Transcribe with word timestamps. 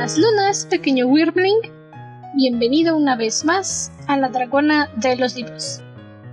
Buenas 0.00 0.16
lunas, 0.16 0.64
pequeño 0.70 1.08
Wirbling. 1.08 1.60
Bienvenido 2.34 2.96
una 2.96 3.16
vez 3.16 3.44
más 3.44 3.92
a 4.08 4.16
La 4.16 4.30
Dragona 4.30 4.90
de 4.96 5.14
los 5.16 5.36
Libros. 5.36 5.82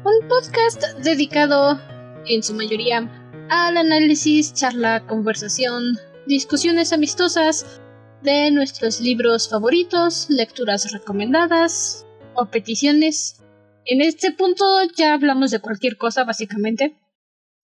Un 0.05 0.25
podcast 0.29 0.81
dedicado, 1.03 1.77
en 2.27 2.43
su 2.43 2.53
mayoría, 2.53 3.11
al 3.49 3.75
análisis, 3.75 4.53
charla, 4.53 5.05
conversación, 5.05 5.97
discusiones 6.27 6.93
amistosas 6.93 7.81
de 8.23 8.51
nuestros 8.51 9.01
libros 9.01 9.49
favoritos, 9.49 10.27
lecturas 10.29 10.89
recomendadas 10.93 12.05
o 12.35 12.45
peticiones. 12.45 13.43
En 13.83 13.99
este 13.99 14.31
punto 14.31 14.63
ya 14.95 15.13
hablamos 15.13 15.51
de 15.51 15.59
cualquier 15.59 15.97
cosa, 15.97 16.23
básicamente. 16.23 16.95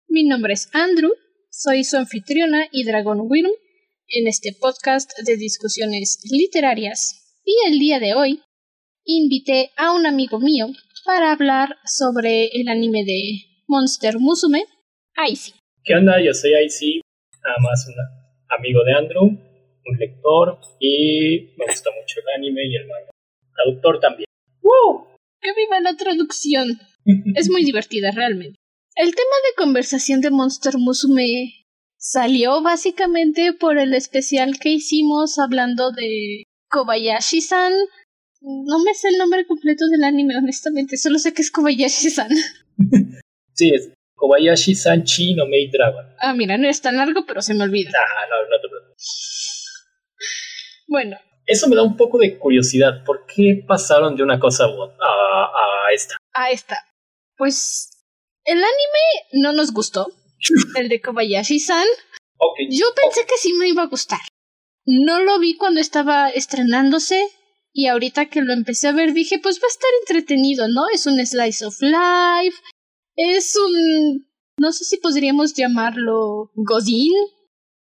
Mi 0.10 0.26
nombre 0.26 0.52
es 0.52 0.70
Andrew, 0.74 1.14
soy 1.50 1.86
su 1.86 1.96
anfitriona 1.96 2.66
y 2.74 2.84
Dragon 2.84 3.22
Wyrm 3.22 3.52
en 4.14 4.28
este 4.28 4.54
podcast 4.60 5.10
de 5.26 5.38
discusiones 5.38 6.20
literarias. 6.32 7.40
Y 7.44 7.56
el 7.68 7.80
día 7.80 8.00
de 8.00 8.14
hoy 8.14 8.42
invité 9.06 9.72
a 9.76 9.92
un 9.92 10.06
amigo 10.06 10.40
mío 10.40 10.68
para 11.04 11.32
hablar 11.32 11.78
sobre 11.84 12.46
el 12.54 12.68
anime 12.68 13.04
de 13.06 13.22
Monster 13.68 14.20
Musume, 14.20 14.66
Icy. 15.30 15.54
¿Qué 15.84 15.96
onda? 15.96 16.22
Yo 16.24 16.32
soy 16.34 16.52
Icy, 16.64 17.02
nada 17.44 17.58
más 17.62 17.88
un 17.88 17.96
amigo 18.56 18.84
de 18.84 18.94
Andrew, 18.94 19.24
un 19.24 19.98
lector 19.98 20.60
y 20.80 21.56
me 21.58 21.66
gusta 21.66 21.90
mucho 22.00 22.20
el 22.20 22.40
anime 22.40 22.62
y 22.68 22.76
el 22.76 22.88
manga. 22.88 23.10
Traductor 23.56 24.00
también. 24.00 24.26
¡Wow! 24.62 25.08
¡Qué 25.42 25.50
viva 25.56 25.80
la 25.82 25.98
traducción! 25.98 26.80
es 27.36 27.50
muy 27.50 27.66
divertida 27.66 28.12
realmente. 28.12 28.60
El 28.96 29.16
tema 29.16 29.36
de 29.50 29.64
conversación 29.64 30.22
de 30.22 30.30
Monster 30.30 30.76
Musume 30.78 31.63
salió 32.04 32.62
básicamente 32.62 33.54
por 33.54 33.78
el 33.78 33.94
especial 33.94 34.60
que 34.60 34.70
hicimos 34.70 35.40
hablando 35.40 35.92
de 35.92 36.44
Kobayashi-san. 36.70 37.72
No 38.42 38.80
me 38.84 38.94
sé 38.94 39.08
el 39.08 39.18
nombre 39.18 39.48
completo 39.48 39.88
del 39.88 40.04
anime, 40.04 40.38
honestamente, 40.38 40.98
solo 40.98 41.18
sé 41.18 41.34
que 41.34 41.42
es 41.42 41.50
Kobayashi-san. 41.50 42.30
sí, 43.54 43.72
es 43.74 43.90
Kobayashi-san 44.16 45.06
Chi 45.06 45.34
no 45.34 45.48
Maid 45.48 45.72
Dragon. 45.72 46.06
Ah, 46.20 46.34
mira, 46.34 46.58
no 46.58 46.68
es 46.68 46.82
tan 46.82 46.98
largo, 46.98 47.26
pero 47.26 47.42
se 47.42 47.54
me 47.54 47.64
olvida. 47.64 47.92
Ah, 47.98 48.26
no, 48.30 48.50
no 48.50 48.62
te 48.62 48.68
preocupes. 48.68 49.74
Bueno. 50.88 51.18
Eso 51.46 51.70
me 51.70 51.76
da 51.78 51.84
un 51.84 51.96
poco 51.96 52.18
de 52.18 52.38
curiosidad. 52.38 53.04
¿Por 53.06 53.26
qué 53.26 53.64
pasaron 53.66 54.18
de 54.18 54.24
una 54.24 54.40
cosa 54.40 54.66
a, 54.66 54.68
a 54.68 55.94
esta? 55.94 56.16
A 56.34 56.52
esta. 56.52 56.78
Pues 57.38 57.92
el 58.44 58.58
anime 58.58 59.42
no 59.42 59.54
nos 59.54 59.72
gustó. 59.72 60.08
El 60.76 60.90
de 60.90 61.02
Kobayashi-san. 61.02 61.88
Yo 62.70 62.86
pensé 62.96 63.26
que 63.26 63.38
sí 63.38 63.54
me 63.54 63.70
iba 63.70 63.84
a 63.84 63.88
gustar. 63.88 64.20
No 64.86 65.22
lo 65.22 65.40
vi 65.40 65.56
cuando 65.56 65.80
estaba 65.80 66.30
estrenándose. 66.30 67.26
Y 67.76 67.88
ahorita 67.88 68.28
que 68.28 68.42
lo 68.42 68.54
empecé 68.54 68.90
a 68.90 68.92
ver 68.92 69.14
dije, 69.14 69.40
pues 69.40 69.58
va 69.58 69.66
a 69.66 69.70
estar 69.70 69.90
entretenido, 70.02 70.68
¿no? 70.68 70.82
Es 70.94 71.08
un 71.08 71.26
slice 71.26 71.66
of 71.66 71.82
life. 71.82 72.58
Es 73.16 73.56
un... 73.56 74.28
No 74.58 74.72
sé 74.72 74.84
si 74.86 74.98
podríamos 74.98 75.54
llamarlo 75.54 76.52
Godin. 76.54 77.14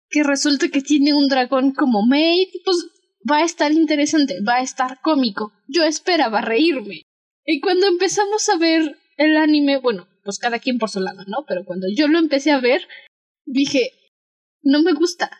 Que 0.09 0.23
resulta 0.23 0.69
que 0.69 0.81
tiene 0.81 1.13
un 1.13 1.27
dragón 1.27 1.73
como 1.73 2.05
maid. 2.05 2.47
Pues 2.63 2.77
va 3.29 3.39
a 3.39 3.45
estar 3.45 3.71
interesante, 3.71 4.35
va 4.47 4.55
a 4.55 4.61
estar 4.61 4.99
cómico. 5.01 5.51
Yo 5.67 5.83
esperaba 5.83 6.41
reírme. 6.41 7.01
Y 7.45 7.59
cuando 7.59 7.87
empezamos 7.87 8.47
a 8.49 8.57
ver 8.57 8.97
el 9.17 9.37
anime, 9.37 9.77
bueno, 9.77 10.07
pues 10.23 10.39
cada 10.39 10.59
quien 10.59 10.77
por 10.77 10.89
su 10.89 10.99
lado, 10.99 11.23
¿no? 11.27 11.45
Pero 11.47 11.65
cuando 11.65 11.87
yo 11.93 12.07
lo 12.07 12.19
empecé 12.19 12.51
a 12.51 12.59
ver, 12.59 12.87
dije, 13.45 13.91
no 14.61 14.81
me 14.81 14.93
gusta. 14.93 15.31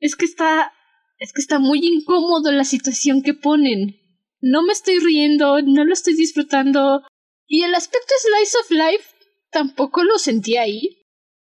Es 0.00 0.16
que 0.16 0.24
está, 0.24 0.72
es 1.18 1.32
que 1.32 1.40
está 1.40 1.58
muy 1.58 1.80
incómodo 1.82 2.52
la 2.52 2.64
situación 2.64 3.22
que 3.22 3.34
ponen. 3.34 4.00
No 4.40 4.62
me 4.62 4.72
estoy 4.72 4.98
riendo, 4.98 5.60
no 5.62 5.84
lo 5.84 5.92
estoy 5.92 6.14
disfrutando. 6.14 7.02
Y 7.46 7.62
el 7.62 7.74
aspecto 7.74 8.14
Slice 8.20 8.58
of 8.58 8.70
Life 8.70 9.04
tampoco 9.50 10.04
lo 10.04 10.18
sentí 10.18 10.56
ahí. 10.56 11.02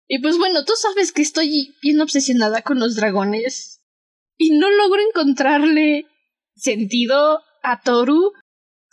Y 0.08 0.20
pues 0.20 0.38
bueno, 0.38 0.66
tú 0.66 0.74
sabes 0.76 1.12
que 1.12 1.22
estoy 1.22 1.76
bien 1.82 2.02
obsesionada 2.02 2.62
con 2.62 2.80
los 2.80 2.96
dragones. 2.96 3.82
Y 4.38 4.52
no 4.52 4.70
logro 4.70 5.02
encontrarle 5.02 6.06
sentido 6.56 7.40
a 7.64 7.82
Toru. 7.82 8.34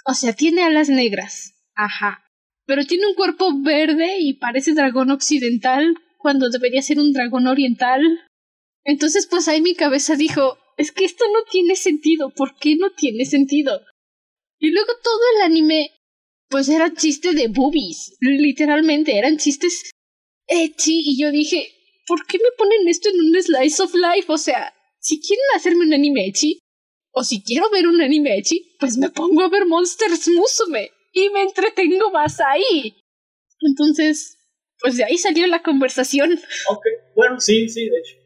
O 0.06 0.14
sea, 0.14 0.32
tiene 0.32 0.62
alas 0.62 0.88
negras. 0.88 1.54
Ajá 1.74 2.29
pero 2.70 2.84
tiene 2.84 3.08
un 3.08 3.14
cuerpo 3.14 3.50
verde 3.64 4.20
y 4.20 4.34
parece 4.34 4.74
dragón 4.74 5.10
occidental 5.10 5.92
cuando 6.18 6.50
debería 6.50 6.80
ser 6.82 7.00
un 7.00 7.12
dragón 7.12 7.48
oriental. 7.48 8.00
Entonces, 8.84 9.26
pues 9.26 9.48
ahí 9.48 9.60
mi 9.60 9.74
cabeza 9.74 10.14
dijo, 10.14 10.56
es 10.76 10.92
que 10.92 11.04
esto 11.04 11.24
no 11.32 11.40
tiene 11.50 11.74
sentido, 11.74 12.30
¿por 12.30 12.54
qué 12.60 12.76
no 12.76 12.90
tiene 12.92 13.24
sentido? 13.24 13.80
Y 14.60 14.70
luego 14.70 14.92
todo 15.02 15.20
el 15.34 15.50
anime, 15.50 15.90
pues 16.48 16.68
era 16.68 16.94
chiste 16.94 17.32
de 17.32 17.48
boobies, 17.48 18.16
literalmente, 18.20 19.18
eran 19.18 19.36
chistes 19.36 19.90
ecchi, 20.46 21.02
y 21.04 21.20
yo 21.20 21.32
dije, 21.32 21.72
¿por 22.06 22.24
qué 22.24 22.38
me 22.38 22.56
ponen 22.56 22.86
esto 22.86 23.08
en 23.08 23.18
un 23.18 23.42
slice 23.42 23.82
of 23.82 23.92
life? 23.96 24.32
O 24.32 24.38
sea, 24.38 24.72
si 25.00 25.20
quieren 25.20 25.44
hacerme 25.56 25.86
un 25.86 25.94
anime 25.94 26.24
ecchi, 26.28 26.60
o 27.10 27.24
si 27.24 27.42
quiero 27.42 27.68
ver 27.70 27.88
un 27.88 28.00
anime 28.00 28.38
ecchi, 28.38 28.76
pues 28.78 28.96
me 28.96 29.10
pongo 29.10 29.42
a 29.42 29.48
ver 29.48 29.66
Monsters 29.66 30.28
Musume 30.28 30.92
y 31.12 31.28
me 31.30 31.42
entretengo 31.42 32.10
más 32.10 32.40
ahí. 32.40 32.96
Entonces, 33.60 34.38
pues 34.80 34.96
de 34.96 35.04
ahí 35.04 35.18
salió 35.18 35.46
la 35.46 35.62
conversación. 35.62 36.32
Ok, 36.70 36.84
bueno, 37.14 37.40
sí, 37.40 37.68
sí, 37.68 37.88
de 37.88 37.98
hecho. 37.98 38.16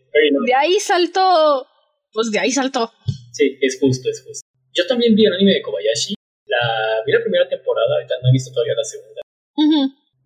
De 0.47 0.55
ahí 0.55 0.79
saltó, 0.79 1.67
pues 2.13 2.31
de 2.31 2.39
ahí 2.39 2.51
saltó. 2.51 2.93
Sí, 3.33 3.59
es 3.61 3.79
justo, 3.81 4.09
es 4.09 4.23
justo. 4.25 4.47
Yo 4.73 4.87
también 4.87 5.15
vi 5.15 5.27
el 5.27 5.33
anime 5.33 5.55
de 5.55 5.63
Kobayashi. 5.63 6.15
La, 6.47 7.03
vi 7.07 7.13
la 7.13 7.21
primera 7.21 7.49
temporada, 7.49 7.95
ahorita 7.97 8.15
no 8.23 8.29
he 8.29 8.33
visto 8.33 8.53
todavía 8.53 8.75
la 8.75 8.85
segunda. 8.85 9.21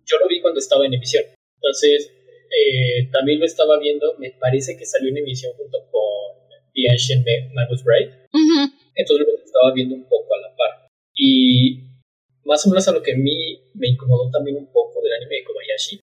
Yo 0.05 0.17
lo 0.19 0.27
vi 0.27 0.41
cuando 0.41 0.59
estaba 0.59 0.85
en 0.85 0.93
emisión. 0.93 1.23
Entonces, 1.55 2.11
eh, 2.49 3.09
también 3.11 3.39
lo 3.39 3.45
estaba 3.45 3.79
viendo, 3.79 4.15
me 4.17 4.31
parece 4.31 4.77
que 4.77 4.85
salió 4.85 5.09
en 5.09 5.17
emisión 5.17 5.53
junto 5.57 5.77
con 5.91 6.49
The 6.73 6.89
Ancient 6.91 7.25
Magus 7.53 7.83
Bride. 7.83 8.27
Entonces 8.95 9.27
lo 9.27 9.43
estaba 9.43 9.73
viendo 9.73 9.95
un 9.95 10.03
poco 10.03 10.35
a 10.35 10.41
la 10.41 10.55
par. 10.55 10.89
Y 11.15 11.88
más 12.49 12.65
o 12.65 12.69
menos 12.69 12.87
a 12.87 12.91
lo 12.91 13.03
que 13.03 13.13
a 13.13 13.15
mí 13.15 13.61
me 13.75 13.89
incomodó 13.89 14.29
también 14.31 14.57
un 14.57 14.65
poco 14.73 15.01
del 15.03 15.13
anime 15.13 15.35
de 15.35 15.43
Kobayashi, 15.43 15.99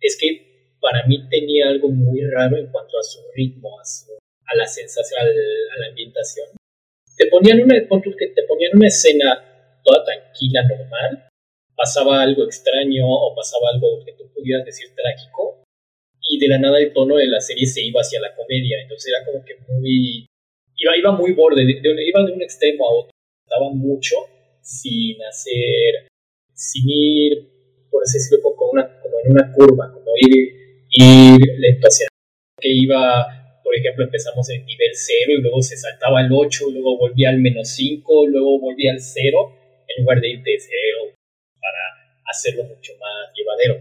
es 0.00 0.16
que 0.18 0.76
para 0.80 1.06
mí 1.06 1.28
tenía 1.28 1.68
algo 1.68 1.90
muy 1.90 2.22
raro 2.22 2.56
en 2.56 2.68
cuanto 2.72 2.98
a 2.98 3.02
su 3.02 3.20
ritmo, 3.34 3.78
a, 3.78 3.82
a 3.82 4.56
la 4.56 4.66
sensación, 4.66 5.20
a 5.20 5.78
la, 5.78 5.86
ambientación. 5.88 6.48
Te 7.18 7.26
ponían, 7.26 7.60
una, 7.62 7.74
te 7.76 8.42
ponían 8.48 8.72
una 8.74 8.86
escena 8.86 9.78
toda 9.84 10.02
tranquila, 10.02 10.62
normal, 10.62 11.28
pasaba 11.76 12.22
algo 12.22 12.44
extraño 12.44 13.04
o 13.06 13.34
pasaba 13.36 13.68
algo 13.74 14.02
que 14.02 14.14
tú 14.14 14.24
pudieras 14.32 14.64
decir 14.64 14.88
trágico, 14.96 15.62
y 16.30 16.38
de 16.38 16.48
la 16.48 16.58
nada 16.58 16.78
el 16.78 16.94
tono 16.94 17.16
de 17.16 17.26
la 17.26 17.40
serie 17.40 17.66
se 17.66 17.82
iba 17.82 18.00
hacia 18.00 18.20
la 18.20 18.34
comedia, 18.34 18.80
entonces 18.80 19.12
era 19.12 19.24
como 19.26 19.44
que 19.44 19.56
muy... 19.68 20.26
Iba, 20.76 20.96
iba 20.96 21.12
muy 21.12 21.32
borde, 21.32 21.62
iba 21.62 22.24
de 22.24 22.32
un 22.32 22.40
extremo 22.40 22.88
a 22.88 22.92
otro, 22.94 23.10
daba 23.50 23.68
mucho 23.68 24.16
sin 24.62 25.22
hacer, 25.22 26.08
sin 26.52 26.84
ir, 26.88 27.48
por 27.90 28.02
así 28.02 28.18
decirlo, 28.18 28.42
como, 28.42 28.72
una, 28.72 29.00
como 29.00 29.16
en 29.24 29.32
una 29.32 29.52
curva, 29.52 29.92
como 29.92 30.06
ir, 30.20 30.86
ir 30.90 31.38
lento 31.58 31.86
hacia 31.86 32.06
que 32.60 32.68
iba, 32.70 33.26
por 33.64 33.74
ejemplo, 33.74 34.04
empezamos 34.04 34.48
en 34.50 34.64
nivel 34.66 34.90
0 34.92 35.32
y 35.38 35.42
luego 35.42 35.62
se 35.62 35.76
saltaba 35.76 36.20
al 36.20 36.30
8, 36.30 36.70
luego 36.70 36.98
volvía 36.98 37.30
al 37.30 37.38
menos 37.38 37.68
5, 37.70 38.26
luego 38.26 38.60
volvía 38.60 38.92
al 38.92 39.00
0, 39.00 39.56
en 39.88 40.04
lugar 40.04 40.20
de 40.20 40.30
ir 40.30 40.42
de 40.42 40.56
0 40.58 41.14
para 41.58 42.22
hacerlo 42.30 42.64
mucho 42.64 42.92
más 43.00 43.32
llevadero. 43.34 43.80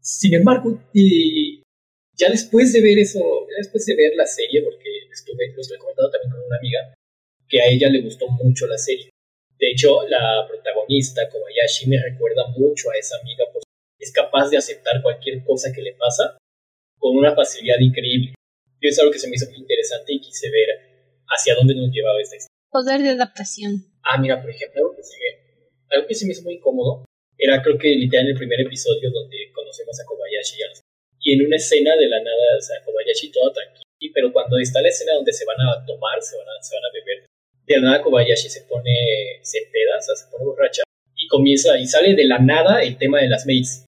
Sin 0.00 0.34
embargo, 0.34 0.82
y 0.92 1.62
ya 2.16 2.30
después 2.30 2.72
de 2.72 2.80
ver 2.80 2.98
eso, 2.98 3.20
ya 3.20 3.56
después 3.58 3.84
de 3.86 3.96
ver 3.96 4.12
la 4.16 4.26
serie, 4.26 4.62
porque 4.62 4.88
estuve, 5.12 5.52
lo 5.54 5.60
estoy 5.60 5.78
comentando 5.78 6.10
también 6.10 6.32
con 6.32 6.46
una 6.46 6.56
amiga, 6.58 6.94
que 7.48 7.60
a 7.60 7.68
ella 7.68 7.88
le 7.88 8.02
gustó 8.02 8.26
mucho 8.28 8.66
la 8.66 8.78
serie. 8.78 9.10
De 9.58 9.70
hecho, 9.70 10.06
la 10.08 10.46
protagonista, 10.48 11.28
Kobayashi, 11.30 11.88
me 11.88 11.96
recuerda 12.02 12.46
mucho 12.56 12.90
a 12.90 12.98
esa 12.98 13.16
amiga, 13.20 13.44
porque 13.52 13.66
es 13.98 14.12
capaz 14.12 14.50
de 14.50 14.58
aceptar 14.58 15.02
cualquier 15.02 15.42
cosa 15.44 15.72
que 15.72 15.82
le 15.82 15.94
pasa 15.94 16.36
con 16.98 17.16
una 17.16 17.34
facilidad 17.34 17.76
increíble. 17.80 18.34
Y 18.80 18.88
es 18.88 18.98
algo 18.98 19.10
que 19.10 19.18
se 19.18 19.28
me 19.28 19.36
hizo 19.36 19.48
muy 19.48 19.58
interesante 19.58 20.12
y 20.12 20.20
quise 20.20 20.50
ver 20.50 20.68
hacia 21.28 21.54
dónde 21.54 21.74
nos 21.74 21.90
llevaba 21.90 22.20
esta 22.20 22.36
historia. 22.36 22.56
Poder 22.70 23.00
de 23.02 23.10
adaptación. 23.10 23.72
Ah, 24.02 24.18
mira, 24.20 24.40
por 24.40 24.50
ejemplo, 24.50 24.84
algo 24.84 24.96
que 24.96 25.02
se 25.02 25.16
me, 25.16 25.96
algo 25.96 26.06
que 26.06 26.14
se 26.14 26.26
me 26.26 26.32
hizo 26.32 26.42
muy 26.42 26.54
incómodo 26.54 27.04
era 27.38 27.62
creo 27.62 27.78
que 27.78 27.88
literal 27.88 28.26
en 28.26 28.32
el 28.32 28.38
primer 28.38 28.60
episodio 28.60 29.10
donde 29.10 29.36
conocemos 29.52 30.00
a 30.00 30.04
Kobayashi 30.04 30.58
y 30.58 30.62
a 30.62 30.68
los... 30.68 30.80
Y 31.20 31.32
en 31.34 31.46
una 31.46 31.56
escena 31.56 31.96
de 31.96 32.08
la 32.08 32.22
nada, 32.22 32.56
o 32.58 32.60
sea, 32.60 32.82
Kobayashi 32.84 33.32
todo 33.32 33.52
tranquilo, 33.52 33.84
pero 34.14 34.32
cuando 34.32 34.58
está 34.58 34.80
la 34.80 34.88
escena 34.88 35.14
donde 35.14 35.32
se 35.32 35.44
van 35.44 35.56
a 35.60 35.84
tomar, 35.84 36.20
se 36.22 36.36
van 36.36 36.46
a, 36.48 36.62
se 36.62 36.74
van 36.76 36.84
a 36.84 36.92
beber 36.92 37.26
de 37.66 37.76
la 37.76 37.82
nada 37.82 38.02
Kobayashi 38.02 38.48
se 38.48 38.62
pone, 38.62 39.40
se 39.42 39.58
pedaza, 39.72 40.14
se 40.14 40.30
pone 40.30 40.44
borracha 40.44 40.82
y 41.16 41.26
comienza, 41.28 41.78
y 41.78 41.86
sale 41.86 42.14
de 42.14 42.26
la 42.26 42.38
nada 42.38 42.82
el 42.82 42.96
tema 42.98 43.20
de 43.20 43.28
las 43.28 43.46
maids. 43.46 43.84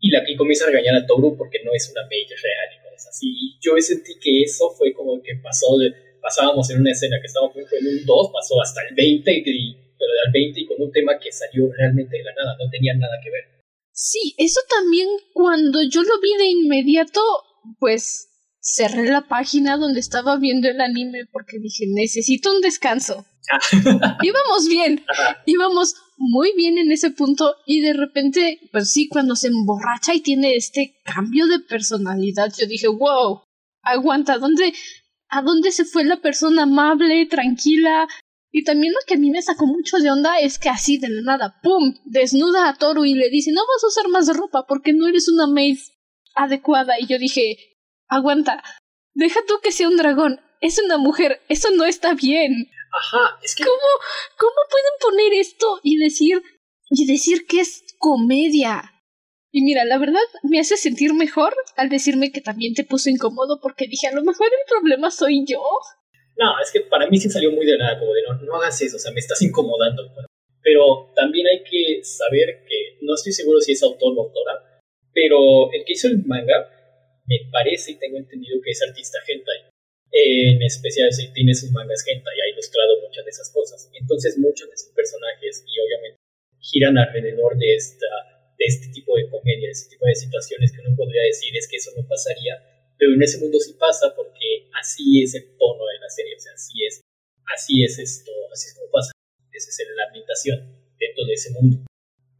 Y, 0.00 0.10
la, 0.10 0.22
y 0.28 0.36
comienza 0.36 0.64
a 0.64 0.68
regañar 0.68 0.94
a 0.94 1.06
Toru 1.06 1.36
porque 1.36 1.58
no 1.64 1.72
es 1.74 1.90
una 1.90 2.02
maid 2.02 2.28
real 2.28 2.68
y 2.74 2.82
cosas 2.82 3.08
así. 3.08 3.26
Y 3.28 3.58
yo 3.60 3.72
sentí 3.78 4.14
que 4.20 4.42
eso 4.42 4.70
fue 4.70 4.92
como 4.92 5.20
que 5.22 5.34
pasó 5.42 5.76
pasábamos 6.20 6.68
en 6.70 6.80
una 6.80 6.92
escena 6.92 7.16
que 7.20 7.26
estábamos 7.26 7.56
en 7.56 7.86
un 7.86 8.04
2, 8.04 8.30
pasó 8.32 8.60
hasta 8.60 8.82
el 8.88 8.94
20, 8.94 9.42
y, 9.46 9.72
pero 9.98 10.12
al 10.26 10.32
20 10.32 10.60
y 10.60 10.66
con 10.66 10.82
un 10.82 10.92
tema 10.92 11.18
que 11.18 11.32
salió 11.32 11.70
realmente 11.72 12.18
de 12.18 12.24
la 12.24 12.34
nada, 12.34 12.56
no 12.58 12.70
tenía 12.70 12.94
nada 12.94 13.18
que 13.22 13.30
ver. 13.30 13.44
Sí, 13.92 14.34
eso 14.38 14.60
también 14.68 15.08
cuando 15.32 15.80
yo 15.82 16.02
lo 16.02 16.20
vi 16.20 16.36
de 16.38 16.46
inmediato, 16.46 17.20
pues 17.78 18.27
cerré 18.74 19.08
la 19.08 19.26
página 19.26 19.76
donde 19.76 20.00
estaba 20.00 20.36
viendo 20.36 20.68
el 20.68 20.80
anime 20.80 21.26
porque 21.32 21.58
dije, 21.58 21.84
necesito 21.88 22.54
un 22.54 22.60
descanso. 22.60 23.24
íbamos 24.22 24.68
bien, 24.68 25.04
íbamos 25.46 25.94
muy 26.18 26.52
bien 26.54 26.76
en 26.76 26.92
ese 26.92 27.10
punto 27.10 27.54
y 27.64 27.80
de 27.80 27.94
repente, 27.94 28.60
pues 28.70 28.90
sí, 28.90 29.08
cuando 29.08 29.36
se 29.36 29.48
emborracha 29.48 30.14
y 30.14 30.20
tiene 30.20 30.54
este 30.54 31.00
cambio 31.04 31.46
de 31.46 31.60
personalidad, 31.60 32.52
yo 32.58 32.66
dije, 32.66 32.88
wow, 32.88 33.42
aguanta, 33.82 34.36
¿dónde, 34.36 34.74
¿a 35.28 35.40
dónde 35.40 35.72
se 35.72 35.86
fue 35.86 36.04
la 36.04 36.20
persona 36.20 36.64
amable, 36.64 37.24
tranquila? 37.26 38.06
Y 38.50 38.64
también 38.64 38.92
lo 38.92 38.98
que 39.06 39.14
a 39.14 39.18
mí 39.18 39.30
me 39.30 39.40
sacó 39.40 39.66
mucho 39.66 39.98
de 39.98 40.10
onda 40.10 40.40
es 40.40 40.58
que 40.58 40.68
así 40.68 40.98
de 40.98 41.08
la 41.08 41.22
nada, 41.22 41.60
¡pum!, 41.62 41.94
desnuda 42.04 42.68
a 42.68 42.74
Toru 42.76 43.04
y 43.06 43.14
le 43.14 43.30
dice, 43.30 43.50
no 43.52 43.60
vas 43.60 43.84
a 43.84 43.86
usar 43.86 44.08
más 44.08 44.36
ropa 44.36 44.66
porque 44.66 44.92
no 44.92 45.06
eres 45.06 45.28
una 45.28 45.46
maid 45.46 45.78
adecuada. 46.34 46.94
Y 46.98 47.06
yo 47.06 47.18
dije, 47.18 47.56
aguanta, 48.08 48.62
deja 49.14 49.40
tú 49.46 49.54
que 49.62 49.72
sea 49.72 49.88
un 49.88 49.96
dragón, 49.96 50.40
es 50.60 50.80
una 50.82 50.98
mujer, 50.98 51.40
eso 51.48 51.70
no 51.70 51.84
está 51.84 52.14
bien. 52.14 52.70
Ajá, 52.92 53.38
es 53.42 53.54
que... 53.54 53.64
¿Cómo, 53.64 53.76
cómo 54.38 54.56
pueden 54.70 54.92
poner 55.00 55.40
esto 55.40 55.80
y 55.82 55.98
decir, 55.98 56.42
y 56.90 57.06
decir 57.06 57.46
que 57.46 57.60
es 57.60 57.84
comedia? 57.98 58.94
Y 59.50 59.62
mira, 59.62 59.84
la 59.84 59.98
verdad 59.98 60.20
me 60.42 60.60
hace 60.60 60.76
sentir 60.76 61.14
mejor 61.14 61.54
al 61.76 61.88
decirme 61.88 62.32
que 62.32 62.40
también 62.40 62.74
te 62.74 62.84
puso 62.84 63.08
incómodo 63.08 63.60
porque 63.62 63.86
dije, 63.86 64.06
a 64.06 64.14
lo 64.14 64.22
mejor 64.22 64.46
el 64.46 64.68
problema 64.68 65.10
soy 65.10 65.44
yo. 65.46 65.62
No, 66.36 66.60
es 66.62 66.70
que 66.70 66.82
para 66.82 67.08
mí 67.08 67.18
sí 67.18 67.30
salió 67.30 67.50
muy 67.50 67.66
de 67.66 67.78
nada, 67.78 67.98
como 67.98 68.12
de 68.12 68.22
no, 68.22 68.34
no 68.42 68.54
hagas 68.56 68.80
eso, 68.82 68.96
o 68.96 68.98
sea, 68.98 69.12
me 69.12 69.20
estás 69.20 69.40
incomodando. 69.42 70.02
Pero 70.62 71.12
también 71.16 71.46
hay 71.46 71.64
que 71.64 72.04
saber 72.04 72.62
que, 72.68 72.98
no 73.02 73.14
estoy 73.14 73.32
seguro 73.32 73.60
si 73.60 73.72
es 73.72 73.82
autor 73.82 74.14
o 74.16 74.22
autora, 74.22 74.80
pero 75.12 75.72
el 75.72 75.84
que 75.84 75.94
hizo 75.94 76.08
el 76.08 76.24
manga, 76.26 76.77
me 77.28 77.44
parece 77.52 77.92
y 77.92 77.98
tengo 77.98 78.16
entendido 78.16 78.58
que 78.64 78.70
es 78.70 78.82
artista 78.82 79.18
hentai. 79.28 79.68
En 80.10 80.62
especial 80.62 81.12
si 81.12 81.30
tiene 81.32 81.54
sus 81.54 81.70
mangas 81.70 82.02
hentai 82.08 82.34
ha 82.40 82.52
ilustrado 82.52 83.00
muchas 83.04 83.24
de 83.24 83.30
esas 83.30 83.52
cosas. 83.52 83.90
Entonces 83.92 84.38
muchos 84.38 84.68
de 84.70 84.76
sus 84.76 84.90
personajes, 84.92 85.64
y 85.68 85.78
obviamente 85.78 86.18
giran 86.60 86.96
alrededor 86.98 87.56
de, 87.56 87.74
esta, 87.74 88.08
de 88.56 88.64
este 88.64 88.88
tipo 88.88 89.16
de 89.16 89.28
comedia, 89.28 89.68
de 89.68 89.76
este 89.76 89.90
tipo 89.90 90.06
de 90.06 90.14
situaciones 90.14 90.72
que 90.72 90.80
uno 90.80 90.96
podría 90.96 91.22
decir 91.22 91.54
es 91.56 91.68
que 91.68 91.76
eso 91.76 91.92
no 91.96 92.06
pasaría, 92.08 92.56
pero 92.98 93.12
en 93.12 93.22
ese 93.22 93.38
mundo 93.38 93.60
sí 93.60 93.76
pasa 93.78 94.12
porque 94.16 94.68
así 94.80 95.22
es 95.22 95.34
el 95.34 95.56
tono 95.56 95.84
de 95.86 96.00
la 96.00 96.08
serie, 96.08 96.34
o 96.34 96.40
sea, 96.40 96.52
así 96.52 96.84
es, 96.84 97.00
así 97.54 97.84
es 97.84 97.98
esto, 97.98 98.32
así 98.52 98.68
es 98.68 98.74
como 98.74 98.90
pasa, 98.90 99.12
esa 99.52 99.70
es 99.70 99.88
la 99.96 100.04
ambientación 100.08 100.58
dentro 100.98 101.24
de 101.24 101.32
ese 101.32 101.50
mundo. 101.52 101.86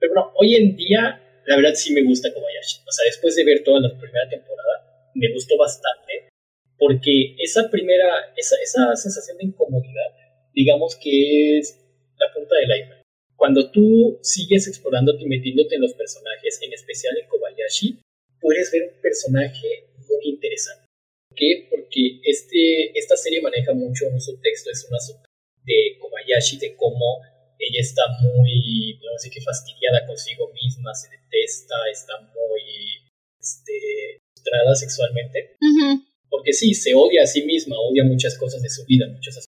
Pero 0.01 0.15
bueno, 0.15 0.33
hoy 0.37 0.55
en 0.57 0.77
día 0.77 1.28
la 1.49 1.57
verdad 1.57 1.75
sí 1.75 1.95
me 1.95 2.03
gusta 2.03 2.33
Kobayashi. 2.33 2.85
O 2.87 2.93
sea, 2.93 3.07
después 3.07 3.35
de 3.35 3.45
ver 3.45 3.65
toda 3.65 3.81
la 3.81 3.89
primera 3.99 4.29
temporada, 4.29 5.11
me 5.15 5.33
gustó 5.33 5.57
bastante, 5.57 6.29
porque 6.77 7.35
esa 7.39 7.71
primera, 7.71 8.07
esa, 8.37 8.57
esa 8.63 8.95
sensación 8.97 9.39
de 9.39 9.47
incomodidad, 9.47 10.13
digamos 10.53 10.95
que 10.97 11.59
es 11.59 11.75
la 12.19 12.33
punta 12.35 12.55
del 12.57 12.71
iceberg. 12.79 13.03
Cuando 13.35 13.71
tú 13.71 14.19
sigues 14.21 14.69
explorándote 14.69 15.23
y 15.23 15.27
metiéndote 15.27 15.77
en 15.77 15.83
los 15.83 15.95
personajes, 15.95 16.61
en 16.61 16.73
especial 16.75 17.17
en 17.17 17.29
Kobayashi, 17.29 17.99
puedes 18.41 18.71
ver 18.71 18.93
un 18.95 19.01
personaje 19.01 19.89
muy 20.07 20.35
interesante. 20.35 20.85
¿Por 21.31 21.39
qué? 21.39 21.67
Porque 21.71 22.21
este, 22.25 22.99
esta 22.99 23.17
serie 23.17 23.41
maneja 23.41 23.73
mucho 23.73 24.07
un 24.13 24.21
subtexto, 24.21 24.71
es 24.71 24.87
una 24.91 25.01
subtexto 25.01 25.29
de 25.65 25.97
Kobayashi, 25.99 26.59
de 26.59 26.77
cómo 26.77 27.23
ella 27.59 27.81
está 27.81 28.03
muy, 28.23 28.99
no 29.03 29.19
sé 29.19 29.31
qué, 29.31 29.41
fastidiada 29.41 30.07
consigo 30.07 30.53
misma, 30.53 30.95
se 30.95 31.11
detesta, 31.11 31.75
está 31.91 32.15
muy 32.21 32.63
este, 33.41 34.21
frustrada 34.35 34.75
sexualmente. 34.75 35.57
Porque 36.31 36.53
sí, 36.53 36.75
se 36.75 36.95
odia 36.95 37.23
a 37.23 37.27
sí 37.27 37.43
misma, 37.43 37.77
odia 37.79 38.05
muchas 38.05 38.37
cosas 38.39 38.63
de 38.63 38.69
su 38.69 38.85
vida, 38.85 39.07
aspectos. 39.07 39.47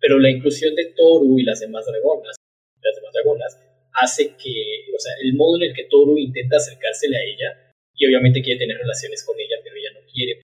Pero 0.00 0.18
la 0.18 0.30
inclusión 0.30 0.74
de 0.74 0.94
Toru 0.96 1.38
y 1.38 1.44
las 1.44 1.60
demás 1.60 1.84
dragonas, 1.84 2.36
las 2.80 2.96
demás 2.96 3.12
dragonas, 3.12 3.58
hace 3.92 4.36
que, 4.36 4.86
o 4.96 4.98
sea, 4.98 5.12
el 5.22 5.34
modo 5.34 5.56
en 5.56 5.70
el 5.70 5.74
que 5.74 5.84
Toru 5.84 6.16
intenta 6.16 6.56
acercársele 6.56 7.16
a 7.16 7.24
ella, 7.24 7.72
y 7.94 8.06
obviamente 8.06 8.40
quiere 8.40 8.60
tener 8.60 8.78
relaciones 8.78 9.24
con 9.24 9.38
ella, 9.38 9.56
pero 9.62 9.76
ella 9.76 9.90
no 9.92 10.06
quiere, 10.10 10.40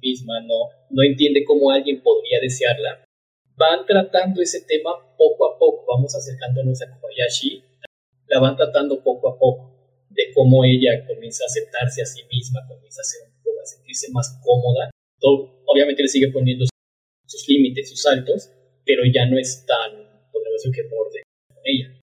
misma, 0.00 0.40
no, 0.40 0.70
no 0.90 1.02
entiende 1.02 1.44
cómo 1.44 1.70
alguien 1.70 2.02
podría 2.02 2.40
desearla, 2.40 3.04
van 3.60 3.84
tratando 3.84 4.40
ese 4.40 4.62
tema 4.62 4.90
poco 5.18 5.44
a 5.44 5.58
poco, 5.58 5.84
vamos 5.92 6.16
acercándonos 6.16 6.80
a 6.80 6.88
Kobayashi, 6.88 7.62
la 8.28 8.40
van 8.40 8.56
tratando 8.56 9.04
poco 9.04 9.28
a 9.28 9.38
poco, 9.38 9.76
de 10.08 10.32
cómo 10.32 10.64
ella 10.64 11.04
comienza 11.06 11.44
a 11.44 11.46
aceptarse 11.46 12.00
a 12.00 12.06
sí 12.06 12.22
misma, 12.32 12.66
comienza 12.66 13.02
a, 13.02 13.66
sentirse 13.66 14.10
más 14.12 14.40
cómoda. 14.42 14.90
Todo, 15.20 15.62
obviamente 15.66 16.02
le 16.02 16.08
sigue 16.08 16.28
poniendo 16.28 16.64
sus 17.26 17.46
límites, 17.46 17.90
sus 17.90 18.00
saltos, 18.00 18.50
pero 18.86 19.02
ya 19.04 19.26
no 19.26 19.38
es 19.38 19.66
tan, 19.66 19.92
podríamos 20.32 20.62
decir 20.62 20.72
que 20.72 20.88
borde 20.88 21.22
con 21.46 21.62
ella. 21.64 22.00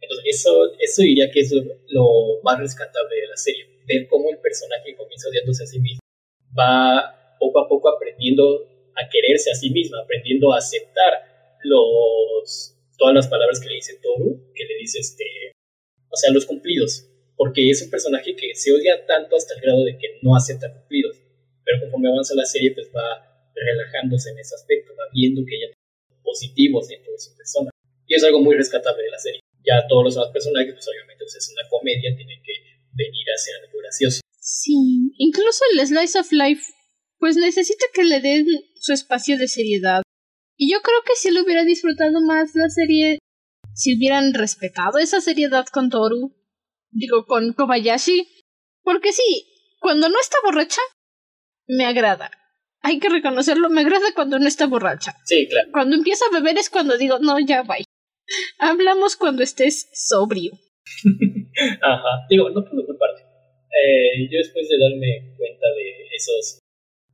Entonces, 0.00 0.26
eso, 0.26 0.50
eso 0.80 1.02
diría 1.02 1.30
que 1.30 1.40
es 1.40 1.52
lo, 1.52 2.42
más 2.42 2.58
rescatable 2.58 3.14
de 3.14 3.28
la 3.28 3.36
serie, 3.36 3.64
ver 3.86 4.08
cómo 4.08 4.30
el 4.30 4.38
personaje 4.38 4.96
comienza 4.96 5.28
odiándose 5.28 5.62
a 5.62 5.66
sí 5.66 5.78
mismo, 5.78 6.00
va 6.58 7.36
poco 7.38 7.60
a 7.60 7.68
poco 7.68 7.88
aprendiendo 7.88 8.69
a 9.00 9.08
quererse 9.08 9.50
a 9.50 9.54
sí 9.54 9.70
misma, 9.70 10.00
aprendiendo 10.02 10.52
a 10.52 10.58
aceptar 10.58 11.56
los, 11.62 12.76
todas 12.98 13.14
las 13.14 13.28
palabras 13.28 13.60
que 13.60 13.68
le 13.68 13.76
dice 13.76 13.98
Toru, 14.02 14.52
que 14.54 14.64
le 14.64 14.76
dice, 14.76 15.00
este, 15.00 15.24
o 16.08 16.16
sea, 16.16 16.30
los 16.32 16.46
cumplidos, 16.46 17.06
porque 17.36 17.70
es 17.70 17.82
un 17.82 17.90
personaje 17.90 18.36
que 18.36 18.54
se 18.54 18.72
odia 18.72 19.06
tanto 19.06 19.36
hasta 19.36 19.54
el 19.54 19.60
grado 19.60 19.84
de 19.84 19.96
que 19.96 20.18
no 20.22 20.36
acepta 20.36 20.72
cumplidos, 20.72 21.16
pero 21.64 21.80
conforme 21.80 22.10
avanza 22.10 22.34
la 22.34 22.44
serie, 22.44 22.72
pues 22.72 22.90
va 22.94 23.26
relajándose 23.54 24.30
en 24.30 24.38
ese 24.38 24.54
aspecto, 24.54 24.92
va 24.92 25.04
viendo 25.12 25.42
que 25.46 25.56
ella 25.56 25.72
tiene 25.72 26.22
positivos 26.22 26.88
dentro 26.88 27.12
de 27.12 27.18
su 27.18 27.36
persona, 27.36 27.70
y 28.06 28.14
es 28.14 28.24
algo 28.24 28.40
muy 28.40 28.56
rescatable 28.56 29.04
de 29.04 29.10
la 29.10 29.18
serie. 29.18 29.40
Ya 29.64 29.86
todos 29.88 30.04
los 30.04 30.14
demás 30.14 30.30
personajes, 30.32 30.72
pues 30.72 30.88
obviamente 30.88 31.24
pues, 31.24 31.36
es 31.36 31.52
una 31.52 31.68
comedia, 31.68 32.16
tienen 32.16 32.42
que 32.42 32.52
venir 32.92 33.26
a 33.30 33.38
ser 33.38 33.54
algo 33.62 33.78
gracioso. 33.78 34.20
Sí, 34.40 35.12
incluso 35.18 35.64
el 35.72 35.86
Slice 35.86 36.18
of 36.18 36.32
Life 36.32 36.72
pues 37.20 37.36
necesita 37.36 37.84
que 37.94 38.02
le 38.02 38.20
den 38.20 38.46
su 38.80 38.92
espacio 38.92 39.38
de 39.38 39.46
seriedad. 39.46 40.02
Y 40.56 40.72
yo 40.72 40.80
creo 40.80 41.02
que 41.06 41.14
si 41.14 41.30
lo 41.30 41.42
hubiera 41.42 41.64
disfrutado 41.64 42.20
más 42.22 42.54
la 42.54 42.68
serie, 42.70 43.18
si 43.74 43.96
hubieran 43.96 44.34
respetado 44.34 44.98
esa 44.98 45.20
seriedad 45.20 45.66
con 45.66 45.90
Toru, 45.90 46.34
digo, 46.90 47.26
con 47.26 47.52
Kobayashi, 47.52 48.26
porque 48.82 49.12
sí, 49.12 49.46
cuando 49.80 50.08
no 50.08 50.18
está 50.18 50.38
borracha, 50.42 50.80
me 51.68 51.84
agrada. 51.84 52.30
Hay 52.82 52.98
que 52.98 53.10
reconocerlo, 53.10 53.68
me 53.68 53.82
agrada 53.82 54.14
cuando 54.14 54.38
no 54.38 54.48
está 54.48 54.66
borracha. 54.66 55.14
Sí, 55.24 55.46
claro. 55.48 55.68
Cuando 55.72 55.96
empieza 55.96 56.24
a 56.26 56.34
beber 56.34 56.56
es 56.56 56.70
cuando 56.70 56.96
digo, 56.96 57.18
no, 57.18 57.38
ya 57.38 57.62
bye. 57.62 57.84
Hablamos 58.58 59.16
cuando 59.16 59.42
estés 59.42 59.90
sobrio. 59.92 60.52
Ajá, 61.82 62.26
digo, 62.30 62.48
no 62.48 62.64
puedo 62.64 62.86
culparte. 62.86 63.22
Eh, 63.22 64.28
yo 64.30 64.38
después 64.38 64.68
de 64.68 64.78
darme 64.78 65.34
cuenta 65.36 65.66
de 65.76 66.16
esos 66.16 66.59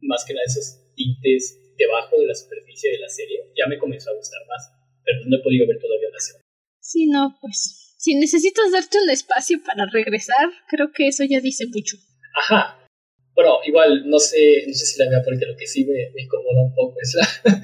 más 0.03 0.25
que 0.26 0.35
nada 0.35 0.45
esos 0.47 0.81
tintes 0.95 1.59
debajo 1.76 2.19
de 2.19 2.26
la 2.26 2.35
superficie 2.35 2.91
de 2.91 2.99
la 2.99 3.09
serie, 3.09 3.53
ya 3.57 3.67
me 3.69 3.79
comenzó 3.79 4.11
a 4.11 4.17
gustar 4.17 4.41
más, 4.49 4.73
pero 5.05 5.19
no 5.26 5.37
he 5.37 5.43
podido 5.43 5.67
ver 5.67 5.79
todavía 5.79 6.09
la 6.12 6.21
serie. 6.21 6.43
Sí, 6.81 7.07
no, 7.07 7.37
pues 7.41 7.95
si 7.99 8.15
necesitas 8.15 8.73
darte 8.73 8.99
un 9.03 9.11
espacio 9.11 9.59
para 9.65 9.87
regresar, 9.91 10.49
creo 10.69 10.93
que 10.93 11.09
eso 11.09 11.25
ya 11.25 11.41
dice 11.41 11.67
mucho. 11.67 11.97
Ajá. 12.35 12.87
Bueno, 13.35 13.59
igual, 13.67 14.09
no 14.09 14.19
sé, 14.19 14.65
no 14.67 14.73
sé 14.73 14.87
si 14.87 14.99
la 14.99 15.11
vea 15.11 15.23
porque 15.23 15.45
lo 15.45 15.57
que 15.57 15.67
sí 15.67 15.85
me, 15.85 16.11
me 16.15 16.23
incomoda 16.23 16.62
un 16.62 16.75
poco 16.75 16.97
es 17.03 17.15
la, 17.15 17.29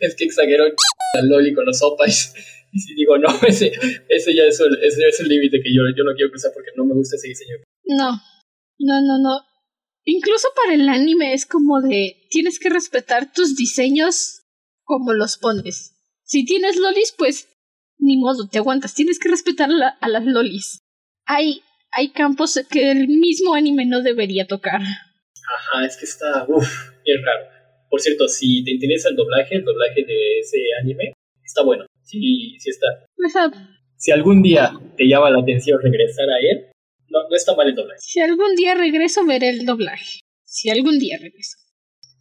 es 0.00 0.14
que 0.16 0.24
exageró 0.24 0.64
la 0.66 1.22
Loli 1.28 1.54
con 1.54 1.66
los 1.66 1.82
opais. 1.82 2.34
Y 2.70 2.80
si 2.80 2.94
digo, 2.96 3.16
no, 3.16 3.28
ese, 3.48 3.72
ese 4.10 4.34
ya 4.34 4.42
es 4.42 4.60
el, 4.60 4.78
ese 4.82 5.00
es 5.08 5.20
el 5.20 5.28
límite 5.28 5.58
que 5.62 5.72
yo, 5.72 5.80
yo 5.96 6.04
no 6.04 6.14
quiero 6.14 6.30
cruzar 6.30 6.52
porque 6.52 6.68
no 6.76 6.84
me 6.84 6.92
gusta 6.92 7.16
ese 7.16 7.28
diseño. 7.28 7.56
No, 7.86 8.10
no, 8.78 9.00
no, 9.00 9.18
no. 9.18 9.40
Incluso 10.10 10.48
para 10.56 10.74
el 10.74 10.88
anime 10.88 11.34
es 11.34 11.44
como 11.44 11.82
de 11.82 12.16
tienes 12.30 12.58
que 12.58 12.70
respetar 12.70 13.30
tus 13.30 13.56
diseños 13.56 14.40
como 14.82 15.12
los 15.12 15.36
pones. 15.36 16.00
Si 16.24 16.46
tienes 16.46 16.76
lolis, 16.76 17.14
pues 17.18 17.46
ni 17.98 18.16
modo, 18.16 18.48
te 18.48 18.56
aguantas. 18.56 18.94
Tienes 18.94 19.18
que 19.18 19.28
respetar 19.28 19.68
a 20.00 20.08
las 20.08 20.24
lolis. 20.24 20.78
Hay, 21.26 21.60
hay 21.90 22.08
campos 22.12 22.58
que 22.70 22.90
el 22.90 23.06
mismo 23.06 23.54
anime 23.54 23.84
no 23.84 24.00
debería 24.00 24.46
tocar. 24.46 24.80
Ajá, 24.80 25.84
es 25.84 25.98
que 25.98 26.06
está, 26.06 26.46
uff, 26.48 26.66
bien 27.04 27.18
raro. 27.22 27.44
Por 27.90 28.00
cierto, 28.00 28.28
si 28.28 28.64
te 28.64 28.70
interesa 28.70 29.10
el 29.10 29.16
doblaje, 29.16 29.56
el 29.56 29.64
doblaje 29.64 30.06
de 30.06 30.38
ese 30.38 30.58
anime, 30.80 31.12
está 31.44 31.62
bueno. 31.62 31.84
Sí, 32.02 32.56
sí 32.58 32.70
está. 32.70 32.86
Si 33.98 34.10
algún 34.10 34.40
día 34.40 34.72
te 34.96 35.06
llama 35.06 35.30
la 35.30 35.40
atención 35.40 35.78
regresar 35.82 36.30
a 36.30 36.38
él, 36.50 36.67
no, 37.08 37.28
no 37.28 37.36
está 37.36 37.54
mal 37.54 37.68
el 37.68 37.74
doblaje. 37.74 38.00
Si 38.00 38.20
algún 38.20 38.54
día 38.56 38.74
regreso, 38.74 39.24
veré 39.24 39.48
el 39.48 39.64
doblaje. 39.64 40.20
Si 40.44 40.70
algún 40.70 40.98
día 40.98 41.18
regreso. 41.20 41.58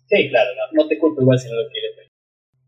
Sí, 0.10 0.30
claro, 0.30 0.52
no, 0.74 0.88
te 0.88 0.98
culpo 0.98 1.22
igual 1.22 1.40
si 1.40 1.50
no 1.50 1.56
lo 1.62 1.70
quieres 1.70 1.96
ver. 1.98 2.08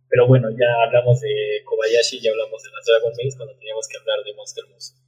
Pero 0.09 0.27
bueno, 0.27 0.49
ya 0.49 0.67
hablamos 0.85 1.21
de 1.21 1.61
Kobayashi, 1.65 2.19
ya 2.19 2.31
hablamos 2.31 2.61
de 2.63 2.69
las 2.71 2.85
Dragon 2.85 3.13
cuando 3.37 3.57
teníamos 3.57 3.87
que 3.87 3.97
hablar 3.97 4.23
de 4.25 4.33
Monster 4.33 4.63
Musume. 4.67 4.99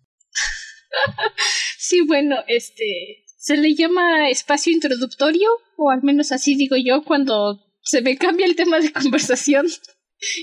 sí, 1.77 2.01
bueno, 2.05 2.43
este 2.47 3.25
se 3.37 3.57
le 3.57 3.73
llama 3.73 4.29
espacio 4.29 4.71
introductorio, 4.71 5.49
o 5.77 5.89
al 5.89 6.03
menos 6.03 6.31
así 6.31 6.55
digo 6.55 6.75
yo, 6.77 7.03
cuando 7.03 7.59
se 7.81 8.01
me 8.01 8.15
cambia 8.15 8.45
el 8.45 8.55
tema 8.55 8.79
de 8.79 8.93
conversación 8.93 9.67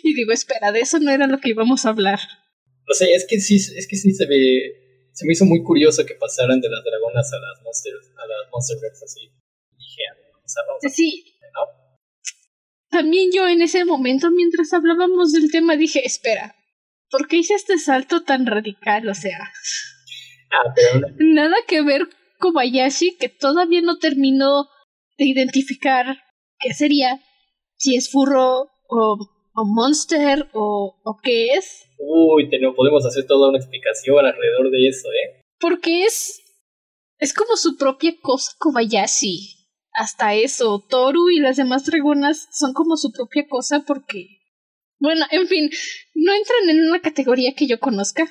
y 0.02 0.14
digo, 0.14 0.32
espera, 0.32 0.72
de 0.72 0.80
eso 0.80 0.98
no 0.98 1.10
era 1.12 1.26
lo 1.26 1.38
que 1.38 1.50
íbamos 1.50 1.86
a 1.86 1.90
hablar. 1.90 2.18
No 2.86 2.94
sé, 2.94 3.12
es 3.12 3.26
que 3.28 3.38
sí, 3.38 3.56
es 3.56 3.86
que 3.88 3.96
sí 3.96 4.12
se 4.12 4.26
ve, 4.26 4.87
se 5.18 5.26
me 5.26 5.32
hizo 5.32 5.44
muy 5.46 5.64
curioso 5.64 6.06
que 6.06 6.14
pasaran 6.14 6.60
de 6.60 6.70
las 6.70 6.84
dragonas 6.84 7.32
a 7.32 7.40
las 7.40 7.60
monsters, 7.64 8.06
a 8.16 8.24
las 8.24 8.50
monsters 8.52 9.02
así. 9.02 9.32
Dije, 9.76 10.02
o 10.32 10.48
sea, 10.48 10.62
vamos 10.64 10.94
sí. 10.94 11.24
También 12.88 13.30
yo 13.34 13.48
en 13.48 13.60
ese 13.60 13.84
momento, 13.84 14.30
mientras 14.30 14.72
hablábamos 14.72 15.32
del 15.32 15.50
tema, 15.50 15.76
dije, 15.76 16.06
espera, 16.06 16.54
¿por 17.10 17.26
qué 17.26 17.38
hice 17.38 17.54
este 17.54 17.78
salto 17.78 18.22
tan 18.22 18.46
radical? 18.46 19.08
O 19.08 19.14
sea, 19.14 19.40
ah, 20.52 20.72
pero 20.76 21.04
nada 21.18 21.56
que 21.66 21.82
ver 21.82 22.08
Kobayashi 22.38 23.16
que 23.18 23.28
todavía 23.28 23.82
no 23.82 23.98
terminó 23.98 24.68
de 25.18 25.24
identificar 25.24 26.16
qué 26.60 26.74
sería, 26.74 27.20
si 27.76 27.96
es 27.96 28.08
furro 28.08 28.70
o, 28.88 29.16
o 29.58 29.64
monster 29.64 30.48
o, 30.52 30.94
o 31.02 31.16
qué 31.20 31.48
es. 31.48 31.88
Uy, 31.98 32.48
tenemos, 32.48 32.76
podemos 32.76 33.04
hacer 33.04 33.26
toda 33.26 33.48
una 33.48 33.58
explicación 33.58 34.24
alrededor 34.24 34.70
de 34.70 34.88
eso, 34.88 35.08
¿eh? 35.08 35.42
Porque 35.58 36.04
es. 36.04 36.40
Es 37.18 37.34
como 37.34 37.56
su 37.56 37.76
propia 37.76 38.14
cosa 38.22 38.52
Kobayashi. 38.58 39.56
Hasta 39.92 40.34
eso, 40.34 40.84
Toru 40.88 41.30
y 41.30 41.40
las 41.40 41.56
demás 41.56 41.84
dragonas 41.86 42.46
son 42.52 42.72
como 42.72 42.96
su 42.96 43.10
propia 43.10 43.48
cosa 43.48 43.82
porque. 43.84 44.28
Bueno, 45.00 45.26
en 45.32 45.48
fin, 45.48 45.70
no 46.14 46.32
entran 46.32 46.70
en 46.70 46.88
una 46.88 47.00
categoría 47.00 47.54
que 47.56 47.66
yo 47.66 47.80
conozca. 47.80 48.28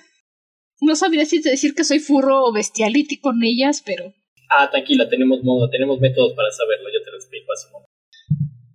No 0.79 0.95
sabría 0.95 1.25
si 1.25 1.41
decir 1.41 1.73
que 1.75 1.83
soy 1.83 1.99
furro 1.99 2.45
o 2.45 2.53
bestiality 2.53 3.19
con 3.19 3.43
ellas, 3.43 3.83
pero. 3.85 4.13
Ah, 4.49 4.69
tranquila, 4.69 5.09
tenemos 5.09 5.43
modo, 5.43 5.69
tenemos 5.69 5.99
métodos 5.99 6.33
para 6.35 6.49
saberlo, 6.51 6.87
yo 6.93 7.03
te 7.03 7.11
lo 7.11 7.17
explico 7.17 7.51
hace 7.51 7.67
un 7.67 7.73
momento. 7.73 7.86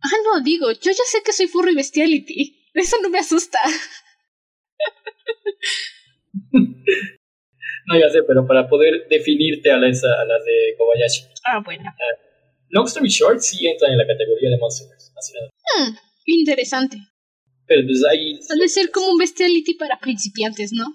Ah, 0.03 0.17
no, 0.25 0.41
digo, 0.43 0.73
yo 0.73 0.91
ya 0.91 1.05
sé 1.07 1.23
que 1.25 1.33
soy 1.33 1.47
furro 1.47 1.71
y 1.71 1.75
bestiality. 1.75 2.71
Eso 2.75 2.97
no 3.03 3.11
me 3.11 3.19
asusta. 3.19 3.59
no, 6.53 7.99
ya 7.99 8.09
sé, 8.11 8.23
pero 8.27 8.47
para 8.47 8.69
poder 8.69 9.07
definirte 9.09 9.71
a 9.71 9.77
las, 9.77 10.03
a 10.03 10.25
las 10.25 10.45
de 10.45 10.75
Kobayashi. 10.77 11.25
Ah, 11.45 11.61
bueno. 11.65 11.91
Uh, 11.91 12.17
long 12.71 12.87
story 12.87 13.09
short, 13.09 13.41
sí 13.41 13.67
entran 13.67 13.93
en 13.93 13.99
la 13.99 14.07
categoría 14.07 14.51
de 14.51 14.59
monsters. 14.59 15.13
Así 15.17 15.33
nada. 15.35 15.51
Hmm, 15.77 15.95
interesante. 16.27 16.97
Pero 17.67 17.83
pues 17.87 18.03
ahí. 18.11 18.41
Debe 18.49 18.69
ser 18.69 18.91
como 18.91 19.13
un 19.13 19.19
bestiality 19.19 19.75
para 19.75 20.01
principiantes, 20.01 20.73
¿no? 20.73 20.87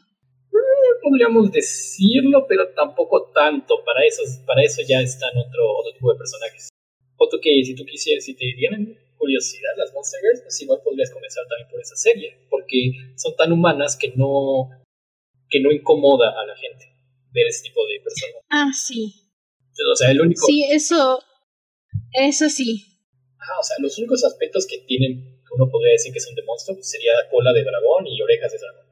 podríamos 1.01 1.51
decirlo, 1.51 2.45
pero 2.47 2.73
tampoco 2.73 3.31
tanto. 3.33 3.83
Para 3.85 4.05
eso, 4.05 4.23
para 4.45 4.63
eso 4.63 4.81
ya 4.87 4.99
están 4.99 5.31
otro, 5.37 5.77
otro 5.79 5.93
tipo 5.93 6.11
de 6.11 6.17
personajes. 6.17 6.69
Otro 7.17 7.39
que 7.41 7.63
si 7.63 7.75
tú 7.75 7.85
quisieras, 7.85 8.23
si 8.23 8.35
te 8.35 8.45
dieran 8.55 8.97
curiosidad 9.17 9.71
las 9.77 9.93
Monster 9.93 10.21
Girls, 10.21 10.41
pues 10.41 10.61
igual 10.61 10.79
podrías 10.83 11.11
comenzar 11.11 11.43
también 11.47 11.69
por 11.69 11.81
esa 11.81 11.95
serie, 11.95 12.37
porque 12.49 12.91
son 13.15 13.35
tan 13.35 13.51
humanas 13.51 13.97
que 13.97 14.13
no, 14.15 14.69
que 15.49 15.59
no 15.59 15.71
incomoda 15.71 16.29
a 16.39 16.45
la 16.45 16.55
gente 16.55 16.85
ver 17.31 17.47
ese 17.47 17.63
tipo 17.63 17.85
de 17.87 17.99
personas. 17.99 18.43
Ah, 18.49 18.69
sí. 18.73 19.13
o 19.91 19.95
sea, 19.95 20.11
el 20.11 20.21
único... 20.21 20.45
Sí, 20.45 20.63
eso, 20.71 21.19
eso 22.13 22.49
sí. 22.49 22.85
Ah, 23.39 23.59
o 23.59 23.63
sea, 23.63 23.77
los 23.79 23.97
únicos 23.97 24.23
aspectos 24.23 24.67
que 24.67 24.79
tienen, 24.79 25.41
que 25.41 25.53
uno 25.55 25.69
podría 25.69 25.93
decir 25.93 26.13
que 26.13 26.19
son 26.19 26.35
de 26.35 26.43
monstruo, 26.43 26.75
pues 26.75 26.89
sería 26.89 27.13
cola 27.31 27.51
de 27.53 27.63
dragón 27.63 28.05
y 28.07 28.21
orejas 28.21 28.51
de 28.51 28.59
dragón 28.59 28.87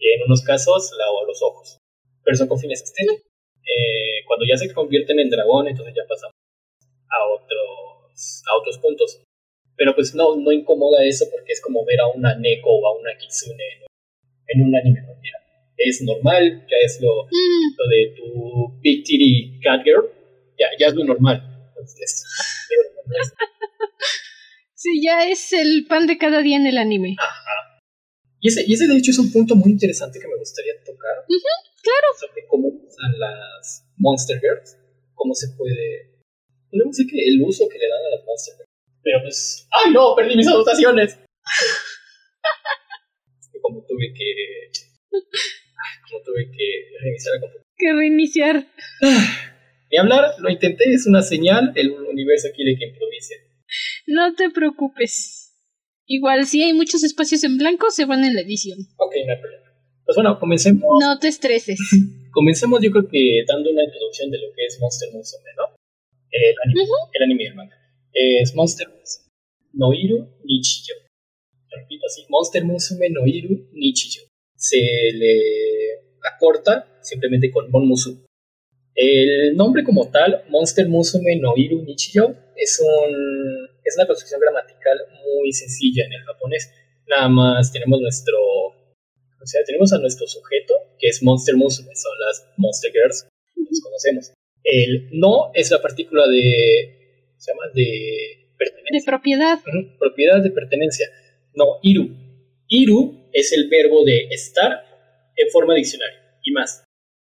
y 0.00 0.08
en 0.14 0.22
unos 0.24 0.42
casos 0.42 0.90
la, 0.96 1.04
los 1.26 1.42
ojos. 1.42 1.78
Pero 2.24 2.36
son 2.36 2.48
con 2.48 2.58
fines 2.58 2.82
estéticos. 2.82 3.22
Eh, 3.60 4.24
cuando 4.26 4.46
ya 4.46 4.56
se 4.56 4.72
convierten 4.72 5.20
en 5.20 5.28
dragón, 5.28 5.68
entonces 5.68 5.94
ya 5.94 6.02
pasamos 6.08 6.29
a 7.20 7.26
otros, 7.26 8.42
a 8.50 8.56
otros 8.56 8.78
puntos. 8.78 9.22
Pero 9.76 9.94
pues 9.94 10.14
no, 10.14 10.36
no 10.36 10.52
incomoda 10.52 11.04
eso 11.04 11.26
porque 11.30 11.52
es 11.52 11.60
como 11.60 11.84
ver 11.84 12.00
a 12.00 12.08
una 12.08 12.34
Neko 12.34 12.70
o 12.70 12.86
a 12.86 12.98
una 12.98 13.16
Kitsune 13.16 13.64
en, 14.48 14.62
un 14.62 14.74
anime 14.74 15.04
cualquiera. 15.04 15.38
Es 15.76 16.02
normal, 16.02 16.66
ya 16.68 16.76
es 16.84 17.00
lo, 17.00 17.24
mm. 17.24 17.76
lo 17.78 17.88
de 17.88 18.14
tu 18.16 18.80
Big 18.80 19.04
Titty 19.04 19.60
Cat 19.62 19.82
Girl, 19.84 20.10
ya, 20.58 20.66
ya 20.78 20.86
es 20.88 20.94
lo 20.94 21.04
normal. 21.04 21.42
sí, 24.74 25.02
ya 25.02 25.26
es 25.28 25.52
el 25.52 25.86
pan 25.88 26.06
de 26.06 26.18
cada 26.18 26.42
día 26.42 26.56
en 26.56 26.66
el 26.66 26.76
anime. 26.76 27.16
Ajá. 27.18 27.60
Y 28.40 28.48
ese, 28.48 28.64
y 28.66 28.72
ese 28.72 28.88
de 28.88 28.96
hecho 28.96 29.10
es 29.10 29.18
un 29.18 29.30
punto 29.30 29.54
muy 29.54 29.70
interesante 29.70 30.18
que 30.18 30.26
me 30.26 30.36
gustaría 30.36 30.72
tocar. 30.84 31.24
claro. 31.28 32.08
Sobre 32.18 32.46
cómo 32.48 32.68
usan 32.68 33.18
las 33.18 33.86
Monster 33.98 34.40
Girls. 34.40 34.76
Cómo 35.14 35.34
se 35.34 35.48
puede. 35.56 36.09
Podemos 36.70 36.96
decir 36.96 37.10
que 37.10 37.18
el 37.26 37.42
uso 37.42 37.68
que 37.68 37.78
le 37.78 37.88
dan 37.88 37.98
a 37.98 38.10
las 38.16 38.24
Girls. 38.24 38.56
Pero 39.02 39.18
pues. 39.22 39.66
¡Ay 39.70 39.92
no! 39.92 40.14
¡Perdí 40.14 40.36
mis 40.36 40.46
anotaciones! 40.46 41.18
como 43.62 43.84
tuve 43.86 44.12
que. 44.14 44.70
Como 45.10 46.22
tuve 46.24 46.50
que 46.50 46.88
reiniciar 47.02 47.34
la 47.34 47.40
computadora. 47.40 47.66
Que 47.76 47.92
reiniciar. 47.92 48.66
Ni 49.90 49.98
hablar, 49.98 50.34
lo 50.38 50.48
intenté, 50.50 50.92
es 50.92 51.06
una 51.06 51.22
señal. 51.22 51.72
El 51.74 51.92
universo 51.92 52.48
quiere 52.54 52.76
que 52.78 52.86
improvise. 52.86 53.34
No 54.06 54.34
te 54.34 54.50
preocupes. 54.50 55.56
Igual, 56.06 56.46
si 56.46 56.62
hay 56.62 56.72
muchos 56.72 57.02
espacios 57.04 57.44
en 57.44 57.58
blanco, 57.58 57.90
se 57.90 58.04
van 58.04 58.24
en 58.24 58.34
la 58.34 58.42
edición. 58.42 58.78
Ok, 58.96 59.14
no 59.26 59.32
hay 59.32 59.40
problema. 59.40 59.66
Pues 60.04 60.16
bueno, 60.16 60.38
comencemos. 60.40 60.82
No 61.00 61.18
te 61.18 61.28
estreses. 61.28 61.78
comencemos, 62.32 62.80
yo 62.82 62.90
creo 62.90 63.08
que 63.08 63.44
dando 63.46 63.70
una 63.70 63.84
introducción 63.84 64.30
de 64.30 64.38
lo 64.38 64.52
que 64.54 64.66
es 64.66 64.78
Monster 64.80 65.08
Musume, 65.12 65.50
¿no? 65.56 65.69
El 66.30 66.54
anime, 66.64 66.82
el 67.12 67.22
anime 67.22 67.44
del 67.44 67.54
manga. 67.54 67.76
Es 68.12 68.54
Monster 68.54 68.88
Noiru 69.72 70.28
Nichiyo. 70.44 70.94
Repito 71.70 72.06
así: 72.06 72.24
Monster 72.28 72.64
Musume 72.64 73.10
Noiru 73.10 73.68
Nichiyo. 73.72 74.22
Se 74.56 74.78
le 74.78 75.40
acorta 76.34 76.98
simplemente 77.02 77.50
con 77.50 77.70
Mon 77.70 77.86
Musu. 77.86 78.24
El 78.94 79.56
nombre 79.56 79.84
como 79.84 80.10
tal, 80.10 80.44
Monster 80.48 80.88
Musume 80.88 81.36
Noiru 81.36 81.82
Nichiyo, 81.82 82.36
es 82.56 82.80
un 82.80 83.68
es 83.84 83.96
una 83.96 84.06
construcción 84.06 84.40
gramatical 84.40 84.98
muy 85.24 85.52
sencilla 85.52 86.04
en 86.04 86.12
el 86.12 86.22
japonés. 86.22 86.70
Nada 87.08 87.28
más 87.28 87.72
tenemos 87.72 88.00
nuestro, 88.00 88.38
o 88.38 89.46
sea, 89.46 89.64
tenemos 89.64 89.92
a 89.92 89.98
nuestro 89.98 90.26
sujeto, 90.28 90.74
que 90.98 91.08
es 91.08 91.22
Monster 91.22 91.56
Musume, 91.56 91.94
son 91.96 92.12
las 92.26 92.46
Monster 92.56 92.92
Girls, 92.92 93.26
los 93.56 93.80
conocemos. 93.80 94.32
El 94.62 95.08
no 95.12 95.50
es 95.54 95.70
la 95.70 95.80
partícula 95.80 96.26
de, 96.28 97.32
se 97.36 97.52
llama, 97.52 97.64
de 97.74 98.54
pertenencia. 98.58 98.98
De 98.98 99.04
propiedad. 99.04 99.58
propiedad 99.98 100.42
de 100.42 100.50
pertenencia. 100.50 101.06
No, 101.54 101.78
iru. 101.82 102.08
Iru 102.68 103.28
es 103.32 103.52
el 103.52 103.68
verbo 103.68 104.04
de 104.04 104.28
estar 104.30 104.84
en 105.36 105.50
forma 105.50 105.74
diccionario 105.74 106.20
y 106.44 106.52
más. 106.52 106.84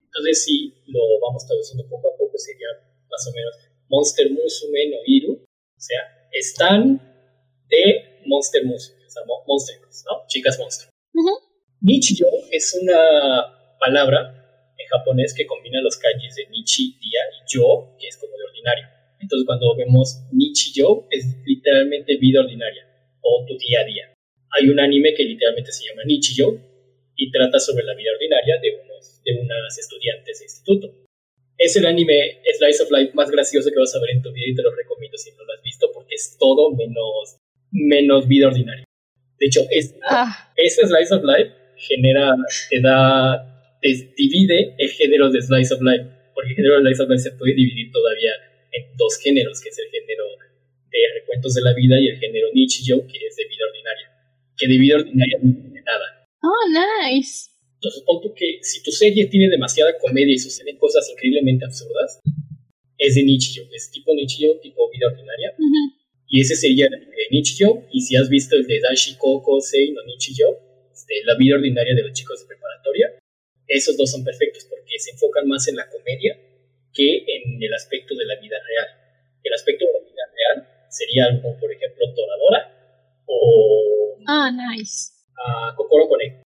Entonces, 0.04 0.44
si 0.44 0.74
lo 0.88 1.00
vamos 1.20 1.46
traduciendo 1.46 1.88
poco 1.88 2.08
a 2.08 2.18
poco, 2.18 2.36
sería 2.36 2.66
más 3.08 3.26
o 3.28 3.34
menos 3.34 3.54
Monster 3.88 4.30
Musume 4.30 4.90
no 4.90 4.96
Iru, 5.06 5.32
o 5.34 5.80
sea, 5.80 6.00
están 6.32 7.00
de 7.68 8.22
Monster 8.26 8.64
Musume, 8.64 9.06
o 9.06 9.10
sea, 9.10 9.22
Monster 9.46 9.80
¿no? 10.06 10.26
Chicas 10.28 10.58
monstruo. 10.58 10.90
Nichiyo 11.80 12.26
es 12.50 12.78
una 12.80 13.76
palabra 13.78 14.39
japonés 14.90 15.34
que 15.34 15.46
combina 15.46 15.80
los 15.80 15.96
kanjis 15.96 16.34
de 16.34 16.46
Nichi, 16.48 16.98
día, 16.98 17.20
y 17.32 17.54
yo, 17.54 17.96
que 17.98 18.08
es 18.08 18.16
como 18.16 18.36
de 18.36 18.44
ordinario. 18.44 18.84
Entonces, 19.20 19.46
cuando 19.46 19.76
vemos 19.76 20.22
Nichiyo, 20.32 21.06
es 21.10 21.24
literalmente 21.44 22.16
vida 22.16 22.40
ordinaria 22.40 22.86
o 23.20 23.44
tu 23.46 23.56
día 23.58 23.80
a 23.80 23.84
día. 23.84 24.14
Hay 24.50 24.68
un 24.68 24.80
anime 24.80 25.14
que 25.14 25.24
literalmente 25.24 25.72
se 25.72 25.88
llama 25.88 26.02
Nichiyo 26.04 26.58
y 27.16 27.30
trata 27.30 27.60
sobre 27.60 27.84
la 27.84 27.94
vida 27.94 28.10
ordinaria 28.12 28.58
de, 28.60 28.80
unos, 28.82 29.22
de 29.22 29.38
unas 29.40 29.78
estudiantes 29.78 30.38
de 30.38 30.44
instituto 30.44 31.00
es 31.60 31.76
el 31.76 31.84
anime 31.84 32.40
Slice 32.58 32.82
of 32.82 32.90
Life 32.90 33.12
más 33.14 33.30
gracioso 33.30 33.70
que 33.70 33.78
vas 33.78 33.94
a 33.94 34.00
ver 34.00 34.10
en 34.10 34.22
tu 34.22 34.32
vida 34.32 34.46
y 34.48 34.54
te 34.54 34.62
lo 34.62 34.74
recomiendo 34.74 35.16
si 35.18 35.30
no 35.32 35.44
lo 35.44 35.52
has 35.52 35.62
visto 35.62 35.88
porque 35.92 36.14
es 36.14 36.36
todo 36.40 36.74
menos, 36.74 37.36
menos 37.70 38.26
vida 38.26 38.48
ordinaria. 38.48 38.84
De 39.38 39.46
hecho, 39.46 39.60
es, 39.70 39.94
ah. 40.08 40.52
ese 40.56 40.86
Slice 40.86 41.14
of 41.14 41.22
Life 41.22 41.52
genera, 41.76 42.34
te 42.70 42.80
da, 42.80 43.59
te 43.80 44.12
divide 44.16 44.74
el 44.78 44.90
género 44.90 45.30
de 45.30 45.40
Slice 45.40 45.74
of 45.74 45.80
Life, 45.82 46.04
porque 46.34 46.50
el 46.50 46.56
género 46.56 46.76
de 46.76 46.82
Slice 46.82 47.02
of 47.02 47.10
Life 47.10 47.22
se 47.22 47.32
puede 47.32 47.54
dividir 47.54 47.90
todavía 47.90 48.32
en 48.72 48.96
dos 48.96 49.18
géneros, 49.18 49.60
que 49.60 49.68
es 49.68 49.78
el 49.78 49.90
género 49.90 50.24
de 50.90 50.98
recuentos 51.20 51.54
de 51.54 51.62
la 51.62 51.74
vida 51.74 51.98
y 52.00 52.08
el 52.08 52.18
género 52.18 52.48
Nichijou, 52.52 53.06
que 53.06 53.18
es 53.26 53.36
de 53.36 53.44
vida 53.44 53.64
ordinaria. 53.66 54.08
Que 54.56 54.68
de 54.68 54.78
vida 54.78 54.96
ordinaria 54.96 55.38
no 55.42 55.54
tiene 55.54 55.82
nada. 55.82 56.28
Oh, 56.42 56.64
nice. 56.68 57.50
Entonces, 57.76 58.02
pon 58.04 58.20
que 58.34 58.58
si 58.62 58.82
tu 58.82 58.92
serie 58.92 59.26
tiene 59.26 59.48
demasiada 59.48 59.96
comedia 59.98 60.34
y 60.34 60.38
suceden 60.38 60.76
cosas 60.76 61.08
increíblemente 61.10 61.64
absurdas, 61.64 62.20
es 62.98 63.14
de 63.14 63.22
Nichio, 63.22 63.64
es 63.72 63.90
tipo 63.90 64.14
Nichio, 64.14 64.60
tipo 64.60 64.90
vida 64.90 65.06
ordinaria. 65.06 65.54
Y 66.28 66.40
ese 66.40 66.54
sería 66.54 66.86
el 66.86 66.90
de 67.00 67.26
Nichijou, 67.30 67.86
y 67.90 68.02
si 68.02 68.16
has 68.16 68.28
visto 68.28 68.54
el 68.56 68.66
de 68.66 68.80
Dashi 68.80 69.16
Koko 69.16 69.60
Sei 69.60 69.92
no 69.92 70.04
Nichijou, 70.04 70.54
este, 70.92 71.24
la 71.24 71.34
vida 71.36 71.56
ordinaria 71.56 71.94
de 71.94 72.02
los 72.02 72.12
chicos 72.12 72.40
de 72.40 72.46
preparatoria, 72.46 73.19
esos 73.70 73.96
dos 73.96 74.10
son 74.10 74.24
perfectos 74.24 74.66
porque 74.68 74.98
se 74.98 75.12
enfocan 75.12 75.46
más 75.48 75.66
en 75.68 75.76
la 75.76 75.88
comedia 75.88 76.36
que 76.92 77.18
en 77.18 77.62
el 77.62 77.72
aspecto 77.72 78.14
de 78.16 78.26
la 78.26 78.34
vida 78.40 78.56
real. 78.66 78.88
El 79.42 79.54
aspecto 79.54 79.86
de 79.86 79.92
la 79.92 80.00
vida 80.00 80.22
real 80.34 80.86
sería 80.90 81.24
algo 81.26 81.42
como, 81.42 81.60
por 81.60 81.72
ejemplo, 81.72 82.04
Toradora 82.14 83.22
o... 83.26 84.18
Ah, 84.26 84.50
nice. 84.50 85.12
Uh, 85.38 85.76
Kokoro 85.76 86.08
Connect. 86.08 86.42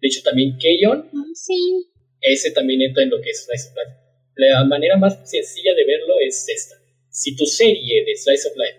De 0.00 0.08
hecho, 0.08 0.22
también 0.22 0.56
Keion. 0.58 1.10
Ah, 1.12 1.24
sí. 1.34 1.86
Ese 2.20 2.52
también 2.52 2.82
entra 2.82 3.02
en 3.02 3.10
lo 3.10 3.20
que 3.20 3.30
es 3.30 3.44
Slice 3.44 3.68
of 3.68 3.76
Life. 3.76 3.96
La 4.36 4.64
manera 4.64 4.96
más 4.96 5.28
sencilla 5.28 5.74
de 5.74 5.84
verlo 5.84 6.14
es 6.20 6.48
esta. 6.48 6.76
Si 7.10 7.36
tu 7.36 7.44
serie 7.44 8.04
de 8.04 8.16
Slice 8.16 8.48
of 8.48 8.56
Life 8.56 8.78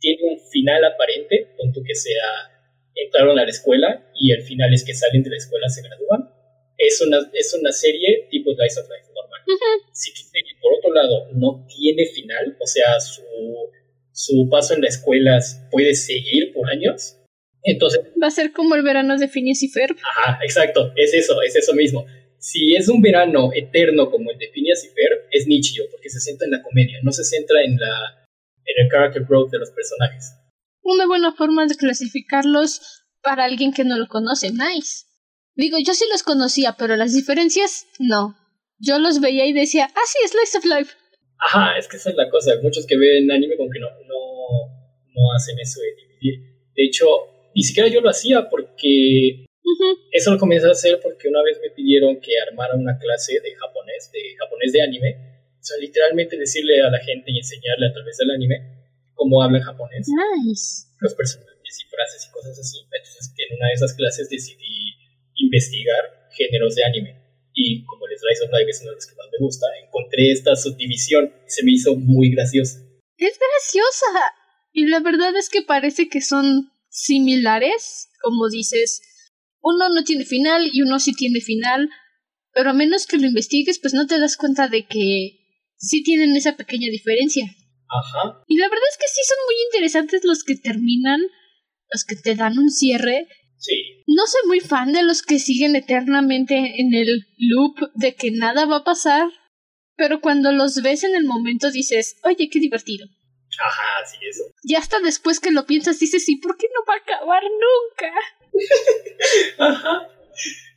tiene 0.00 0.32
un 0.32 0.40
final 0.50 0.84
aparente, 0.84 1.54
tu 1.74 1.82
que 1.82 1.94
sea 1.94 2.58
entraron 2.94 3.38
a 3.38 3.44
la 3.44 3.50
escuela 3.50 4.10
y 4.14 4.32
el 4.32 4.42
final 4.42 4.72
es 4.74 4.84
que 4.84 4.94
salen 4.94 5.22
de 5.22 5.30
la 5.30 5.36
escuela, 5.36 5.68
se 5.68 5.82
gradúan, 5.82 6.30
es 6.78 7.00
una, 7.02 7.18
es 7.32 7.54
una 7.54 7.72
serie 7.72 8.28
tipo 8.30 8.54
Slice 8.54 8.80
of 8.80 8.88
Life 8.88 9.12
normal. 9.14 9.40
Si 9.92 10.12
tu 10.12 10.20
serie, 10.20 10.52
por 10.62 10.74
otro 10.74 10.94
lado, 10.94 11.28
no 11.34 11.66
tiene 11.66 12.06
final, 12.06 12.56
o 12.60 12.66
sea, 12.66 13.00
su, 13.00 13.22
su 14.12 14.48
paso 14.48 14.74
en 14.74 14.82
la 14.82 14.88
escuela 14.88 15.38
puede 15.70 15.94
seguir 15.94 16.52
por 16.54 16.70
años, 16.70 17.16
entonces... 17.62 18.00
Va 18.22 18.28
a 18.28 18.30
ser 18.30 18.52
como 18.52 18.76
el 18.76 18.82
verano 18.82 19.18
de 19.18 19.28
Phineas 19.28 19.62
y 19.62 19.68
Ferb. 19.68 19.96
Ajá, 19.98 20.38
exacto, 20.42 20.92
es 20.96 21.12
eso, 21.12 21.42
es 21.42 21.56
eso 21.56 21.74
mismo. 21.74 22.06
Si 22.38 22.76
es 22.76 22.88
un 22.88 23.02
verano 23.02 23.50
eterno 23.52 24.10
como 24.10 24.30
el 24.30 24.38
de 24.38 24.48
Phineas 24.50 24.84
y 24.84 24.88
Ferb, 24.88 25.26
es 25.32 25.46
Nichio, 25.48 25.84
porque 25.90 26.08
se 26.08 26.20
centra 26.20 26.46
en 26.46 26.52
la 26.52 26.62
comedia, 26.62 26.98
no 27.02 27.10
se 27.10 27.24
centra 27.24 27.62
en, 27.64 27.76
la, 27.76 28.26
en 28.64 28.84
el 28.84 28.90
character 28.90 29.24
growth 29.24 29.50
de 29.50 29.58
los 29.58 29.70
personajes. 29.72 30.34
Una 30.82 31.06
buena 31.06 31.34
forma 31.34 31.66
de 31.66 31.74
clasificarlos 31.74 33.02
para 33.22 33.44
alguien 33.44 33.72
que 33.72 33.84
no 33.84 33.98
lo 33.98 34.06
conoce, 34.06 34.50
nice. 34.52 35.07
Digo, 35.58 35.76
yo 35.84 35.92
sí 35.92 36.04
los 36.08 36.22
conocía, 36.22 36.76
pero 36.78 36.94
las 36.94 37.14
diferencias, 37.14 37.88
no. 37.98 38.38
Yo 38.78 39.00
los 39.00 39.18
veía 39.18 39.44
y 39.44 39.52
decía, 39.52 39.90
ah, 39.90 40.06
sí, 40.06 40.18
es 40.24 40.30
Slice 40.30 40.58
of 40.58 40.64
Life. 40.64 40.94
Ajá, 41.36 41.76
es 41.76 41.88
que 41.88 41.96
esa 41.96 42.10
es 42.10 42.16
la 42.16 42.30
cosa. 42.30 42.52
Muchos 42.62 42.86
que 42.86 42.96
ven 42.96 43.28
anime 43.28 43.56
como 43.56 43.68
que 43.68 43.80
no, 43.80 43.90
no, 44.06 44.70
no 45.18 45.22
hacen 45.34 45.58
eso 45.58 45.80
de 45.80 45.96
dividir. 45.98 46.38
De 46.76 46.84
hecho, 46.84 47.06
ni 47.56 47.64
siquiera 47.64 47.88
yo 47.88 48.00
lo 48.00 48.08
hacía 48.08 48.48
porque 48.48 49.46
eso 50.12 50.30
lo 50.30 50.38
comencé 50.38 50.68
a 50.68 50.70
hacer 50.70 51.00
porque 51.02 51.26
una 51.26 51.42
vez 51.42 51.58
me 51.60 51.70
pidieron 51.70 52.20
que 52.20 52.38
armara 52.38 52.76
una 52.76 52.96
clase 52.96 53.40
de 53.42 53.50
japonés, 53.56 54.12
de 54.12 54.36
japonés 54.38 54.72
de 54.72 54.82
anime. 54.82 55.10
O 55.58 55.64
sea, 55.64 55.76
literalmente 55.78 56.38
decirle 56.38 56.82
a 56.82 56.88
la 56.88 57.00
gente 57.00 57.32
y 57.32 57.38
enseñarle 57.38 57.88
a 57.90 57.92
través 57.92 58.16
del 58.16 58.30
anime 58.30 58.62
cómo 59.12 59.42
habla 59.42 59.60
japonés. 59.60 60.06
Nice. 60.06 60.86
Los 61.00 61.14
personajes 61.14 61.82
y 61.82 61.90
frases 61.90 62.28
y 62.28 62.30
cosas 62.30 62.56
así. 62.56 62.78
Entonces, 62.78 63.34
en 63.36 63.56
una 63.56 63.66
de 63.66 63.74
esas 63.74 63.92
clases 63.94 64.30
decidí 64.30 64.94
investigar 65.38 66.30
géneros 66.36 66.74
de 66.74 66.84
anime. 66.84 67.18
Y 67.54 67.84
como 67.84 68.06
el 68.06 68.16
Slice 68.16 68.44
of 68.44 68.50
Life 68.52 68.70
es 68.70 68.80
uno 68.82 68.90
de 68.90 68.96
los 68.96 69.06
que 69.06 69.16
más 69.16 69.26
me 69.32 69.44
gusta, 69.44 69.66
encontré 69.84 70.30
esta 70.30 70.54
subdivisión 70.54 71.32
y 71.46 71.50
se 71.50 71.64
me 71.64 71.72
hizo 71.72 71.96
muy 71.96 72.30
graciosa. 72.30 72.78
Es 73.16 73.38
graciosa. 73.38 74.06
Y 74.72 74.86
la 74.86 75.00
verdad 75.00 75.34
es 75.36 75.48
que 75.48 75.62
parece 75.62 76.08
que 76.08 76.20
son 76.20 76.70
similares, 76.88 78.08
como 78.22 78.48
dices, 78.48 79.02
uno 79.60 79.88
no 79.88 80.04
tiene 80.04 80.24
final 80.24 80.70
y 80.72 80.82
uno 80.82 80.98
sí 80.98 81.12
tiene 81.12 81.40
final, 81.40 81.90
pero 82.52 82.70
a 82.70 82.74
menos 82.74 83.06
que 83.06 83.18
lo 83.18 83.26
investigues, 83.26 83.78
pues 83.80 83.94
no 83.94 84.06
te 84.06 84.20
das 84.20 84.36
cuenta 84.36 84.68
de 84.68 84.86
que 84.86 85.38
sí 85.76 86.02
tienen 86.02 86.36
esa 86.36 86.56
pequeña 86.56 86.88
diferencia. 86.90 87.44
Ajá. 87.88 88.44
Y 88.46 88.56
la 88.58 88.68
verdad 88.68 88.84
es 88.90 88.98
que 88.98 89.08
sí 89.08 89.20
son 89.26 89.38
muy 89.46 89.54
interesantes 89.66 90.24
los 90.24 90.44
que 90.44 90.56
terminan, 90.56 91.20
los 91.90 92.04
que 92.04 92.16
te 92.16 92.34
dan 92.34 92.58
un 92.58 92.70
cierre. 92.70 93.26
Sí. 93.58 94.04
No 94.06 94.26
soy 94.26 94.40
muy 94.46 94.60
fan 94.60 94.92
de 94.92 95.02
los 95.02 95.22
que 95.22 95.38
siguen 95.38 95.76
eternamente 95.76 96.54
en 96.80 96.94
el 96.94 97.26
loop 97.38 97.90
de 97.94 98.14
que 98.14 98.30
nada 98.30 98.66
va 98.66 98.78
a 98.78 98.84
pasar, 98.84 99.28
pero 99.96 100.20
cuando 100.20 100.52
los 100.52 100.80
ves 100.82 101.04
en 101.04 101.14
el 101.14 101.24
momento 101.24 101.70
dices, 101.70 102.16
oye, 102.24 102.48
qué 102.50 102.60
divertido. 102.60 103.06
Ajá, 103.60 104.06
sí, 104.06 104.18
eso. 104.28 104.44
Y 104.62 104.76
hasta 104.76 105.00
después 105.00 105.40
que 105.40 105.50
lo 105.50 105.66
piensas 105.66 105.98
dices, 105.98 106.24
sí, 106.24 106.36
¿por 106.36 106.56
qué 106.56 106.68
no 106.72 106.84
va 106.88 106.94
a 106.94 106.98
acabar 106.98 107.42
nunca? 107.42 108.12
Ajá. 109.58 110.08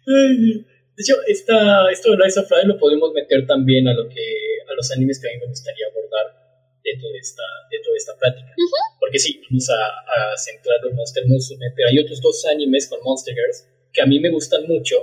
De 0.06 0.66
hecho, 0.98 1.16
esta, 1.28 1.92
esto 1.92 2.12
de 2.12 2.18
Rise 2.24 2.40
of 2.40 2.50
lo 2.66 2.80
podemos 2.80 3.14
meter 3.14 3.46
también 3.46 3.88
a 3.88 3.94
lo 3.94 4.10
que 4.10 4.26
a 4.70 4.74
los 4.76 4.92
animes 4.92 5.22
que 5.22 5.30
a 5.30 5.32
mí 5.32 5.40
me 5.40 5.48
gustaría 5.48 5.86
abordar 5.88 6.41
dentro 6.84 7.10
de 7.10 7.20
esta, 7.20 7.44
dentro 7.70 7.92
de 7.92 7.98
esta 7.98 8.18
plática. 8.18 8.54
Porque 9.00 9.20
sí, 9.20 9.42
vamos 9.50 9.70
a, 9.70 10.34
a 10.34 10.38
centrarlo 10.38 10.90
en 10.90 10.96
Monster 10.96 11.26
Musume, 11.28 11.72
pero 11.76 11.90
hay 11.90 12.00
otros 12.00 12.22
dos 12.22 12.46
animes 12.46 12.88
con 12.88 13.00
Monster 13.04 13.34
Girls 13.34 13.68
que 13.94 14.02
a 14.02 14.06
mí 14.06 14.20
me 14.20 14.30
gustan 14.30 14.66
mucho 14.68 14.96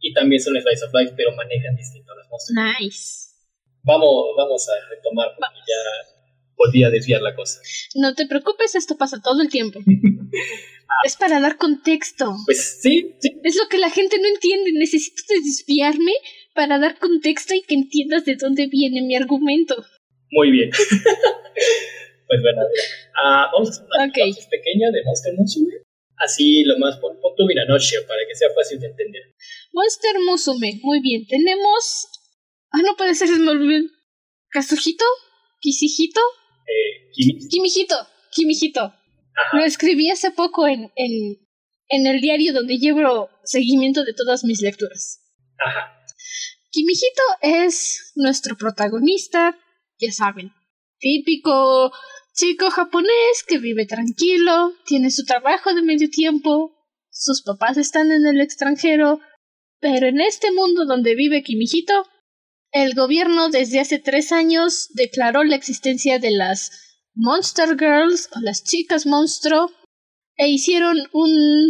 y 0.00 0.12
también 0.12 0.40
son 0.40 0.54
Slice 0.54 0.84
of 0.84 0.94
Life, 0.94 1.14
pero 1.16 1.34
manejan 1.36 1.76
distinto 1.76 2.12
a 2.12 2.16
las 2.16 2.28
Monster 2.28 2.56
Nice. 2.56 3.32
Vamos, 3.84 4.34
vamos 4.36 4.68
a 4.68 4.72
retomar 4.90 5.28
porque 5.36 5.60
ya 5.66 6.12
volví 6.56 6.84
a 6.84 6.90
desviar 6.90 7.22
la 7.22 7.34
cosa. 7.34 7.60
No 7.94 8.14
te 8.14 8.26
preocupes, 8.26 8.74
esto 8.74 8.96
pasa 8.96 9.20
todo 9.22 9.42
el 9.42 9.48
tiempo. 9.48 9.80
Es 11.04 11.16
para 11.16 11.40
dar 11.40 11.56
contexto. 11.56 12.36
Pues 12.44 12.78
sí, 12.80 13.16
sí. 13.18 13.40
Es 13.42 13.56
lo 13.56 13.68
que 13.68 13.78
la 13.78 13.90
gente 13.90 14.18
no 14.18 14.28
entiende. 14.28 14.72
Necesito 14.72 15.22
desviarme 15.28 16.12
para 16.54 16.78
dar 16.78 16.98
contexto 16.98 17.54
y 17.54 17.62
que 17.62 17.74
entiendas 17.74 18.24
de 18.24 18.36
dónde 18.36 18.66
viene 18.66 19.02
mi 19.02 19.16
argumento. 19.16 19.74
Muy 20.32 20.50
bien. 20.50 20.70
pues 22.26 22.40
bueno, 22.40 22.62
uh, 22.64 23.52
vamos 23.52 23.68
a 23.68 23.72
hacer 23.72 23.84
una 23.84 24.08
okay. 24.08 24.32
pequeña 24.50 24.90
de 24.90 25.04
Monster 25.04 25.34
Musume. 25.36 25.74
Así 26.16 26.64
lo 26.64 26.78
más, 26.78 26.96
pon, 26.98 27.18
pon 27.20 27.34
tu 27.36 27.44
noche 27.68 27.96
para 28.08 28.20
que 28.26 28.34
sea 28.34 28.48
fácil 28.54 28.80
de 28.80 28.86
entender. 28.88 29.22
Monster 29.72 30.16
Musume, 30.26 30.80
muy 30.82 31.00
bien. 31.00 31.26
Tenemos. 31.26 32.08
Ah, 32.70 32.80
no 32.82 32.96
puede 32.96 33.14
ser, 33.14 33.28
es 33.28 33.38
muy 33.38 33.90
¿Kazuhito? 34.50 35.04
¿Kisijito? 35.60 36.20
Eh, 36.66 37.10
Kimijito, 37.50 37.96
Kimijito. 38.30 38.94
Lo 39.52 39.64
escribí 39.64 40.10
hace 40.10 40.30
poco 40.30 40.66
en, 40.66 40.92
en, 40.96 41.38
en 41.88 42.06
el 42.06 42.20
diario 42.20 42.52
donde 42.52 42.78
llevo 42.78 43.30
seguimiento 43.44 44.04
de 44.04 44.12
todas 44.14 44.44
mis 44.44 44.60
lecturas. 44.62 45.20
Ajá. 45.58 45.98
Kimijito 46.70 47.22
es 47.42 48.12
nuestro 48.14 48.56
protagonista, 48.56 49.58
ya 49.98 50.12
saben, 50.12 50.52
típico 50.98 51.92
chico 52.34 52.70
japonés 52.70 53.44
que 53.46 53.58
vive 53.58 53.86
tranquilo, 53.86 54.72
tiene 54.86 55.10
su 55.10 55.24
trabajo 55.24 55.74
de 55.74 55.82
medio 55.82 56.08
tiempo, 56.08 56.74
sus 57.10 57.42
papás 57.42 57.76
están 57.76 58.10
en 58.10 58.26
el 58.26 58.40
extranjero, 58.40 59.20
pero 59.80 60.06
en 60.06 60.20
este 60.20 60.50
mundo 60.52 60.86
donde 60.86 61.14
vive 61.14 61.42
Kimijito, 61.42 62.06
el 62.70 62.94
gobierno 62.94 63.50
desde 63.50 63.80
hace 63.80 63.98
tres 63.98 64.32
años 64.32 64.88
declaró 64.94 65.44
la 65.44 65.56
existencia 65.56 66.18
de 66.18 66.30
las 66.30 66.70
Monster 67.14 67.76
Girls 67.78 68.30
o 68.34 68.40
las 68.40 68.64
chicas 68.64 69.04
monstruo 69.04 69.70
e 70.36 70.48
hicieron 70.48 70.96
un... 71.12 71.68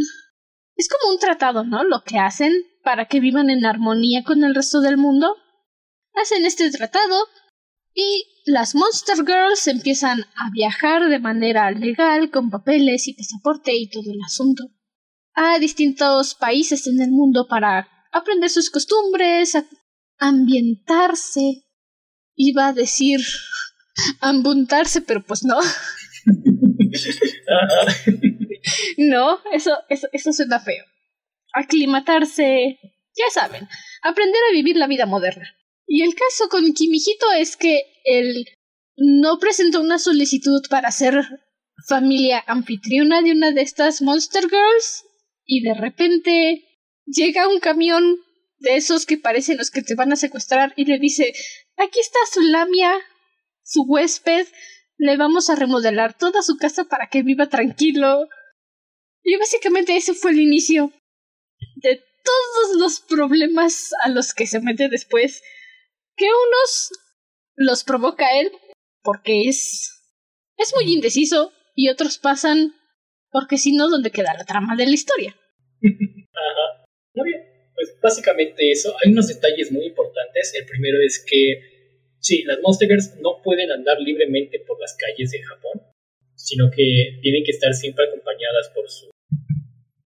Es 0.76 0.88
como 0.88 1.12
un 1.12 1.18
tratado, 1.18 1.64
¿no? 1.64 1.82
Lo 1.82 2.02
que 2.04 2.18
hacen 2.18 2.52
para 2.84 3.06
que 3.06 3.20
vivan 3.20 3.50
en 3.50 3.66
armonía 3.66 4.22
con 4.22 4.44
el 4.44 4.54
resto 4.54 4.80
del 4.80 4.96
mundo. 4.96 5.36
Hacen 6.14 6.46
este 6.46 6.70
tratado 6.70 7.16
y 7.94 8.24
las 8.46 8.74
Monster 8.74 9.18
Girls 9.18 9.66
empiezan 9.68 10.22
a 10.34 10.50
viajar 10.52 11.08
de 11.08 11.18
manera 11.18 11.70
legal 11.70 12.30
con 12.30 12.50
papeles 12.50 13.08
y 13.08 13.14
pasaporte 13.14 13.74
y 13.74 13.88
todo 13.88 14.10
el 14.10 14.20
asunto 14.24 14.64
a 15.34 15.58
distintos 15.58 16.34
países 16.34 16.86
en 16.86 17.00
el 17.00 17.10
mundo 17.10 17.46
para 17.48 17.88
aprender 18.12 18.50
sus 18.50 18.70
costumbres, 18.70 19.56
ambientarse. 20.18 21.64
Iba 22.34 22.68
a 22.68 22.72
decir 22.72 23.20
ambuntarse, 24.20 25.02
pero 25.02 25.24
pues 25.24 25.44
no. 25.44 25.58
no, 28.98 29.38
eso, 29.52 29.76
eso, 29.88 30.08
eso 30.12 30.32
suena 30.32 30.60
feo. 30.60 30.84
Aclimatarse, 31.54 32.78
ya 33.14 33.24
saben, 33.32 33.68
aprender 34.02 34.40
a 34.48 34.52
vivir 34.52 34.76
la 34.76 34.86
vida 34.86 35.06
moderna. 35.06 35.48
Y 35.86 36.02
el 36.02 36.14
caso 36.14 36.48
con 36.48 36.72
Kimijito 36.72 37.26
es 37.32 37.56
que 37.56 37.84
él 38.04 38.46
no 38.96 39.38
presentó 39.38 39.80
una 39.80 39.98
solicitud 39.98 40.62
para 40.70 40.90
ser 40.90 41.24
familia 41.88 42.42
anfitriona 42.46 43.22
de 43.22 43.32
una 43.32 43.50
de 43.50 43.62
estas 43.62 44.02
Monster 44.02 44.44
Girls 44.44 45.04
y 45.44 45.62
de 45.62 45.74
repente 45.74 46.64
llega 47.06 47.48
un 47.48 47.58
camión 47.58 48.18
de 48.58 48.76
esos 48.76 49.06
que 49.06 49.18
parecen 49.18 49.58
los 49.58 49.70
que 49.70 49.82
te 49.82 49.96
van 49.96 50.12
a 50.12 50.16
secuestrar 50.16 50.72
y 50.76 50.84
le 50.84 50.98
dice 50.98 51.32
aquí 51.76 51.98
está 51.98 52.18
su 52.32 52.40
lamia 52.42 52.92
su 53.62 53.84
huésped, 53.84 54.46
le 54.98 55.16
vamos 55.16 55.50
a 55.50 55.54
remodelar 55.54 56.16
toda 56.16 56.42
su 56.42 56.56
casa 56.56 56.84
para 56.84 57.08
que 57.08 57.22
viva 57.22 57.48
tranquilo. 57.48 58.28
Y 59.22 59.36
básicamente 59.36 59.96
ese 59.96 60.14
fue 60.14 60.32
el 60.32 60.40
inicio 60.40 60.92
de 61.76 62.02
todos 62.24 62.76
los 62.78 63.00
problemas 63.00 63.90
a 64.02 64.08
los 64.08 64.34
que 64.34 64.46
se 64.46 64.60
mete 64.60 64.88
después, 64.88 65.42
que 66.22 66.28
unos 66.28 66.92
los 67.56 67.82
provoca 67.82 68.38
él 68.38 68.52
porque 69.02 69.48
es 69.48 69.90
es 70.56 70.72
muy 70.76 70.92
indeciso 70.92 71.52
y 71.74 71.88
otros 71.88 72.18
pasan 72.18 72.74
porque 73.32 73.58
si 73.58 73.72
no, 73.72 73.88
¿dónde 73.88 74.12
queda 74.12 74.34
la 74.38 74.44
trama 74.44 74.76
de 74.76 74.86
la 74.86 74.92
historia? 74.92 75.34
Ajá. 75.82 76.84
Muy 77.14 77.30
bien. 77.30 77.42
Pues 77.74 77.96
básicamente 78.00 78.70
eso. 78.70 78.94
Hay 79.02 79.10
unos 79.10 79.26
detalles 79.26 79.72
muy 79.72 79.86
importantes. 79.86 80.54
El 80.54 80.66
primero 80.66 80.98
es 81.04 81.24
que, 81.26 82.12
sí, 82.20 82.44
las 82.44 82.60
Monsters 82.60 83.16
no 83.20 83.40
pueden 83.42 83.72
andar 83.72 83.98
libremente 83.98 84.60
por 84.60 84.78
las 84.78 84.94
calles 84.96 85.30
de 85.30 85.42
Japón, 85.42 85.82
sino 86.36 86.70
que 86.70 87.18
tienen 87.22 87.42
que 87.42 87.50
estar 87.50 87.72
siempre 87.72 88.04
acompañadas 88.04 88.70
por 88.74 88.88
su 88.88 89.10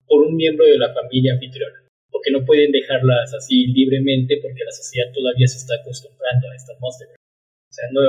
por 0.06 0.22
un 0.22 0.36
miembro 0.36 0.66
de 0.66 0.78
la 0.78 0.92
familia 0.92 1.32
anfitriona, 1.32 1.82
porque 2.24 2.38
no 2.38 2.44
pueden 2.46 2.72
dejarlas 2.72 3.34
así 3.34 3.66
libremente 3.66 4.38
porque 4.40 4.64
la 4.64 4.72
sociedad 4.72 5.12
todavía 5.12 5.46
se 5.46 5.58
está 5.58 5.74
acostumbrando 5.80 6.48
a 6.48 6.56
estas 6.56 6.80
Monsters. 6.80 7.10
O 7.12 7.74
sea, 7.74 7.84
no, 7.92 8.00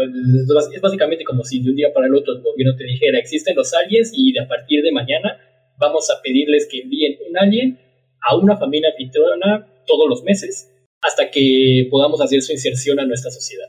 es 0.71 0.81
básicamente 0.81 1.25
como 1.25 1.43
si 1.43 1.61
de 1.61 1.71
un 1.71 1.75
día 1.75 1.91
para 1.91 2.07
el 2.07 2.15
otro 2.15 2.33
el 2.35 2.41
gobierno 2.41 2.77
te 2.77 2.85
dijera, 2.85 3.19
existen 3.19 3.55
los 3.55 3.73
aliens 3.73 4.11
y 4.15 4.37
a 4.37 4.47
partir 4.47 4.83
de 4.83 4.91
mañana 4.91 5.37
vamos 5.77 6.09
a 6.11 6.21
pedirles 6.21 6.67
que 6.71 6.81
envíen 6.81 7.17
un 7.27 7.37
alien 7.37 7.79
a 8.21 8.37
una 8.37 8.57
familia 8.57 8.91
anfitriona 8.91 9.67
todos 9.85 10.07
los 10.07 10.23
meses 10.23 10.71
hasta 11.01 11.29
que 11.29 11.87
podamos 11.91 12.21
hacer 12.21 12.41
su 12.41 12.53
inserción 12.53 12.99
a 12.99 13.05
nuestra 13.05 13.31
sociedad. 13.31 13.67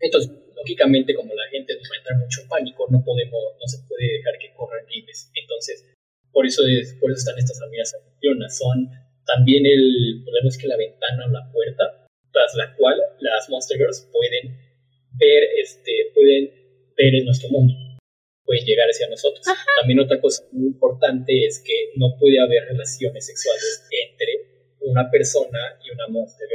Entonces, 0.00 0.32
lógicamente, 0.56 1.14
como 1.14 1.34
la 1.34 1.48
gente 1.50 1.74
nos 1.74 1.90
va 1.90 1.94
a 1.94 1.98
entrar 1.98 2.18
mucho 2.18 2.40
pánico, 2.48 2.86
no 2.90 3.04
podemos, 3.04 3.42
no 3.60 3.66
se 3.66 3.86
puede 3.86 4.18
dejar 4.18 4.38
que 4.38 4.54
corran 4.56 4.86
libres. 4.88 5.30
Entonces, 5.34 5.84
por 6.32 6.46
eso, 6.46 6.62
es, 6.66 6.96
por 7.00 7.10
eso 7.10 7.18
están 7.18 7.38
estas 7.38 7.58
familias 7.60 7.94
anfitrionas. 7.94 8.56
Son 8.56 9.05
también 9.26 9.66
el, 9.66 10.22
podemos 10.24 10.56
que 10.56 10.68
la 10.68 10.76
ventana 10.76 11.26
o 11.26 11.30
la 11.30 11.50
puerta 11.52 12.06
tras 12.32 12.54
la 12.54 12.74
cual 12.76 13.00
las 13.20 13.48
Monster 13.48 13.78
Girls 13.78 14.08
pueden 14.12 14.56
ver, 15.18 15.42
este, 15.62 16.12
pueden 16.14 16.50
ver 16.96 17.14
en 17.14 17.24
nuestro 17.24 17.48
mundo, 17.48 17.74
pueden 18.44 18.64
llegar 18.64 18.88
hacia 18.88 19.08
nosotros. 19.08 19.44
También 19.80 20.00
otra 20.00 20.20
cosa 20.20 20.44
muy 20.52 20.68
importante 20.68 21.46
es 21.46 21.62
que 21.64 21.92
no 21.96 22.16
puede 22.20 22.38
haber 22.40 22.64
relaciones 22.64 23.26
sexuales 23.26 23.88
entre 23.90 24.32
una 24.80 25.10
persona 25.10 25.58
y 25.82 25.90
una 25.90 26.08
monster 26.08 26.48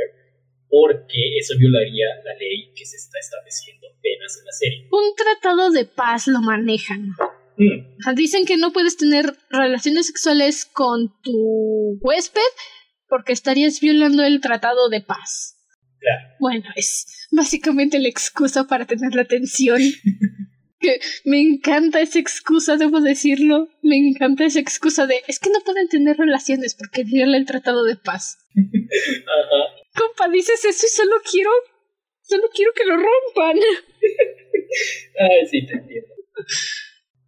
porque 0.71 1.37
eso 1.37 1.53
violaría 1.59 2.07
la 2.23 2.33
ley 2.35 2.71
que 2.73 2.85
se 2.85 2.95
está 2.95 3.19
estableciendo 3.19 3.87
apenas 3.89 4.37
en 4.39 4.45
la 4.45 4.51
serie. 4.53 4.87
Un 4.89 5.15
tratado 5.15 5.69
de 5.69 5.83
paz 5.83 6.27
lo 6.27 6.39
manejan. 6.39 7.11
Mm. 7.57 8.15
Dicen 8.15 8.45
que 8.45 8.57
no 8.57 8.71
puedes 8.71 8.97
tener 8.97 9.35
relaciones 9.49 10.07
sexuales 10.07 10.65
con 10.65 11.13
tu 11.21 11.99
huésped 12.01 12.41
porque 13.07 13.33
estarías 13.33 13.79
violando 13.79 14.23
el 14.23 14.41
tratado 14.41 14.89
de 14.89 15.01
paz. 15.01 15.57
Bueno, 16.39 16.65
es 16.75 17.27
básicamente 17.31 17.99
la 17.99 18.07
excusa 18.07 18.65
para 18.65 18.85
tener 18.85 19.13
la 19.13 19.21
atención. 19.21 19.79
que 20.81 20.99
me 21.25 21.39
encanta 21.39 22.01
esa 22.01 22.19
excusa, 22.19 22.75
debo 22.75 22.99
decirlo. 22.99 23.69
Me 23.81 23.97
encanta 23.97 24.45
esa 24.45 24.59
excusa 24.59 25.05
de 25.05 25.21
es 25.27 25.39
que 25.39 25.51
no 25.51 25.59
pueden 25.61 25.87
tener 25.87 26.17
relaciones 26.17 26.75
porque 26.75 27.03
viola 27.03 27.37
el 27.37 27.45
tratado 27.45 27.83
de 27.83 27.95
paz. 27.95 28.39
Ajá. 28.55 29.81
Compa, 29.95 30.27
dices 30.29 30.65
eso 30.65 30.85
y 30.85 30.89
solo 30.89 31.15
quiero. 31.29 31.51
Solo 32.21 32.43
quiero 32.53 32.71
que 32.73 32.85
lo 32.85 32.95
rompan. 32.95 33.57
Ay, 35.19 35.47
sí, 35.49 35.65
te 35.65 35.73
entiendo. 35.73 36.13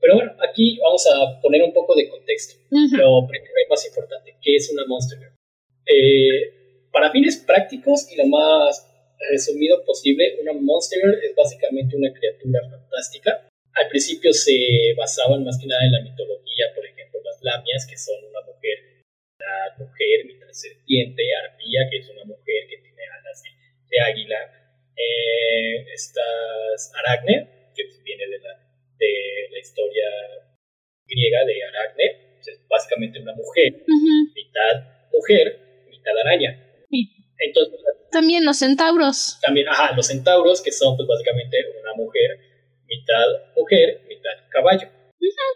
Pero 0.04 0.16
bueno, 0.16 0.36
aquí 0.44 0.78
vamos 0.84 1.08
a 1.08 1.40
poner 1.40 1.64
un 1.64 1.72
poco 1.72 1.96
de 1.96 2.10
contexto. 2.10 2.60
Lo 2.70 3.26
primero 3.26 3.56
y 3.56 3.70
más 3.70 3.88
importante, 3.88 4.36
¿qué 4.42 4.58
es 4.58 4.70
una 4.70 4.84
Monster 4.86 5.18
Girl? 5.18 5.32
Eh, 5.88 6.90
para 6.92 7.10
fines 7.10 7.38
prácticos 7.48 8.12
y 8.12 8.18
lo 8.18 8.28
más 8.28 8.84
resumido 9.32 9.82
posible, 9.86 10.36
una 10.42 10.52
Monster 10.60 11.00
es 11.24 11.34
básicamente 11.34 11.96
una 11.96 12.12
criatura 12.12 12.60
fantástica. 12.70 13.48
Al 13.76 13.88
principio 13.88 14.34
se 14.34 14.94
basaban 14.98 15.46
más 15.46 15.58
que 15.58 15.68
nada 15.68 15.86
en 15.86 15.94
la 15.94 16.02
mitología, 16.02 16.66
por 16.76 16.86
ejemplo, 16.86 17.22
las 17.24 17.40
lamias, 17.42 17.88
que 17.88 17.98
son 17.98 18.20
una 18.28 18.42
mujer, 18.42 19.08
una 19.40 19.88
mujer, 19.88 20.26
mitad 20.26 20.52
serpiente, 20.52 21.24
arpía, 21.48 21.88
que 21.90 22.00
es 22.00 22.10
una 22.10 22.26
mujer 22.26 22.68
que 22.68 22.76
tiene 22.76 23.04
alas 23.08 23.42
de, 23.88 24.00
águila, 24.02 24.36
eh, 24.98 25.86
estas 25.94 26.92
aracne, 26.92 27.72
que 27.74 27.84
viene 28.04 28.28
de 28.28 28.40
la, 28.40 28.63
de 29.04 29.14
la 29.52 29.60
historia 29.60 30.08
griega 31.06 31.40
de 31.46 31.56
aracne, 31.64 32.08
es 32.40 32.60
básicamente 32.68 33.20
una 33.20 33.34
mujer, 33.36 33.84
mitad 34.36 34.76
mujer, 35.12 35.60
mitad 35.90 36.18
araña. 36.26 36.60
Entonces, 37.40 37.80
también 38.12 38.46
los 38.46 38.58
centauros. 38.58 39.38
También, 39.42 39.68
ajá, 39.68 39.96
los 39.96 40.08
centauros, 40.08 40.62
que 40.62 40.72
son 40.72 40.96
pues 40.96 41.08
básicamente 41.08 41.58
una 41.82 41.94
mujer, 41.96 42.40
mitad 42.88 43.26
mujer, 43.56 44.02
mitad 44.08 44.32
caballo. 44.50 44.88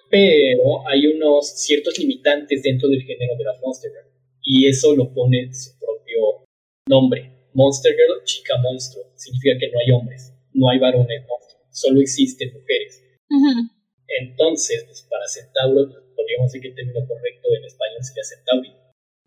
Pero 0.09 0.87
hay 0.87 1.07
unos 1.07 1.47
ciertos 1.61 1.97
limitantes 1.99 2.63
dentro 2.63 2.89
del 2.89 3.03
género 3.03 3.35
de 3.37 3.43
las 3.43 3.59
Monster 3.61 3.91
Girl. 3.91 4.11
Y 4.41 4.67
eso 4.67 4.95
lo 4.95 5.13
pone 5.13 5.53
su 5.53 5.77
propio 5.77 6.45
nombre. 6.87 7.31
Monster 7.53 7.93
Girl, 7.93 8.23
chica 8.23 8.57
monstruo. 8.57 9.03
Significa 9.15 9.57
que 9.59 9.69
no 9.71 9.79
hay 9.79 9.91
hombres, 9.91 10.33
no 10.53 10.69
hay 10.69 10.79
varones 10.79 11.21
monstruos, 11.27 11.63
solo 11.71 12.01
existen 12.01 12.53
mujeres. 12.53 13.03
Entonces, 14.19 14.83
pues, 14.85 15.05
para 15.09 15.27
centauro, 15.27 15.89
pues, 15.89 16.03
podríamos 16.15 16.51
decir 16.51 16.61
que 16.61 16.69
el 16.69 16.75
término 16.75 17.07
correcto 17.07 17.47
en 17.55 17.65
español 17.65 18.03
sería 18.03 18.23
centauri 18.23 18.77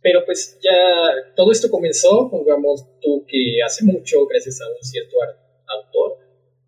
pero 0.02 0.24
pues 0.24 0.58
ya 0.62 0.72
todo 1.36 1.52
esto 1.52 1.70
comenzó, 1.70 2.30
pongamos 2.30 2.86
tú 3.00 3.24
que 3.26 3.60
hace 3.64 3.84
mucho, 3.84 4.26
gracias 4.26 4.60
a 4.60 4.68
un 4.68 4.82
cierto 4.82 5.16
autor, 5.66 6.18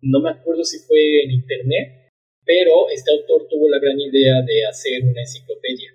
no 0.01 0.21
me 0.21 0.29
acuerdo 0.29 0.63
si 0.63 0.79
fue 0.79 1.23
en 1.23 1.31
internet, 1.31 2.09
pero 2.45 2.89
este 2.89 3.11
autor 3.11 3.47
tuvo 3.49 3.69
la 3.69 3.79
gran 3.79 3.99
idea 3.99 4.41
de 4.45 4.65
hacer 4.65 5.03
una 5.03 5.21
enciclopedia. 5.21 5.91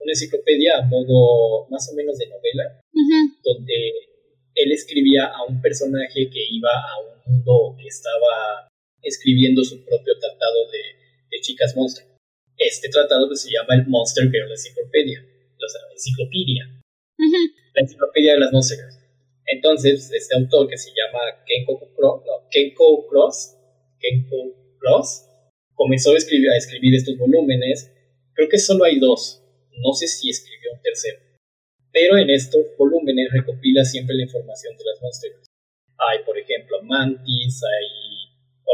Una 0.00 0.12
enciclopedia 0.12 0.78
a 0.78 0.82
modo 0.82 1.68
más 1.68 1.88
o 1.92 1.94
menos 1.94 2.18
de 2.18 2.26
novela, 2.26 2.80
donde 3.44 3.74
él 4.54 4.72
escribía 4.72 5.26
a 5.26 5.44
un 5.44 5.60
personaje 5.60 6.28
que 6.28 6.44
iba 6.50 6.70
a 6.70 7.00
un 7.00 7.34
mundo 7.34 7.76
que 7.78 7.86
estaba 7.86 8.68
escribiendo 9.02 9.62
su 9.64 9.84
propio 9.84 10.18
tratado 10.18 10.70
de, 10.70 10.78
de 11.30 11.40
chicas 11.40 11.74
monstruos. 11.76 12.10
Este 12.56 12.88
tratado 12.88 13.26
pues, 13.26 13.42
se 13.42 13.50
llama 13.50 13.74
el 13.74 13.86
Monster 13.86 14.30
Girl 14.30 14.50
Encyclopedia 14.50 15.26
la 15.62 15.92
enciclopedia. 15.92 16.64
La 17.74 17.82
enciclopedia 17.82 18.32
de 18.34 18.40
las 18.40 18.52
monsters. 18.52 18.98
Entonces, 19.46 20.10
este 20.12 20.36
autor 20.36 20.68
que 20.68 20.78
se 20.78 20.90
llama 20.90 21.20
Kenko 21.46 21.94
Cross, 21.94 22.22
no, 22.26 22.48
Kenko 22.50 23.06
Cross, 23.08 23.56
Kenko 23.98 24.54
Cross, 24.78 25.26
comenzó 25.74 26.12
a 26.12 26.16
escribir, 26.16 26.50
a 26.50 26.56
escribir 26.56 26.94
estos 26.94 27.16
volúmenes. 27.18 27.92
Creo 28.34 28.48
que 28.48 28.58
solo 28.58 28.84
hay 28.84 28.98
dos. 28.98 29.42
No 29.78 29.92
sé 29.94 30.06
si 30.06 30.30
escribió 30.30 30.72
un 30.74 30.82
tercero. 30.82 31.18
Pero 31.92 32.16
en 32.16 32.30
estos 32.30 32.64
volúmenes 32.78 33.28
recopila 33.32 33.84
siempre 33.84 34.14
la 34.16 34.22
información 34.22 34.76
de 34.76 34.84
las 34.84 35.02
monsters. 35.02 35.46
Hay, 35.98 36.24
por 36.24 36.38
ejemplo, 36.38 36.82
mantis, 36.82 37.62
hay 37.62 38.11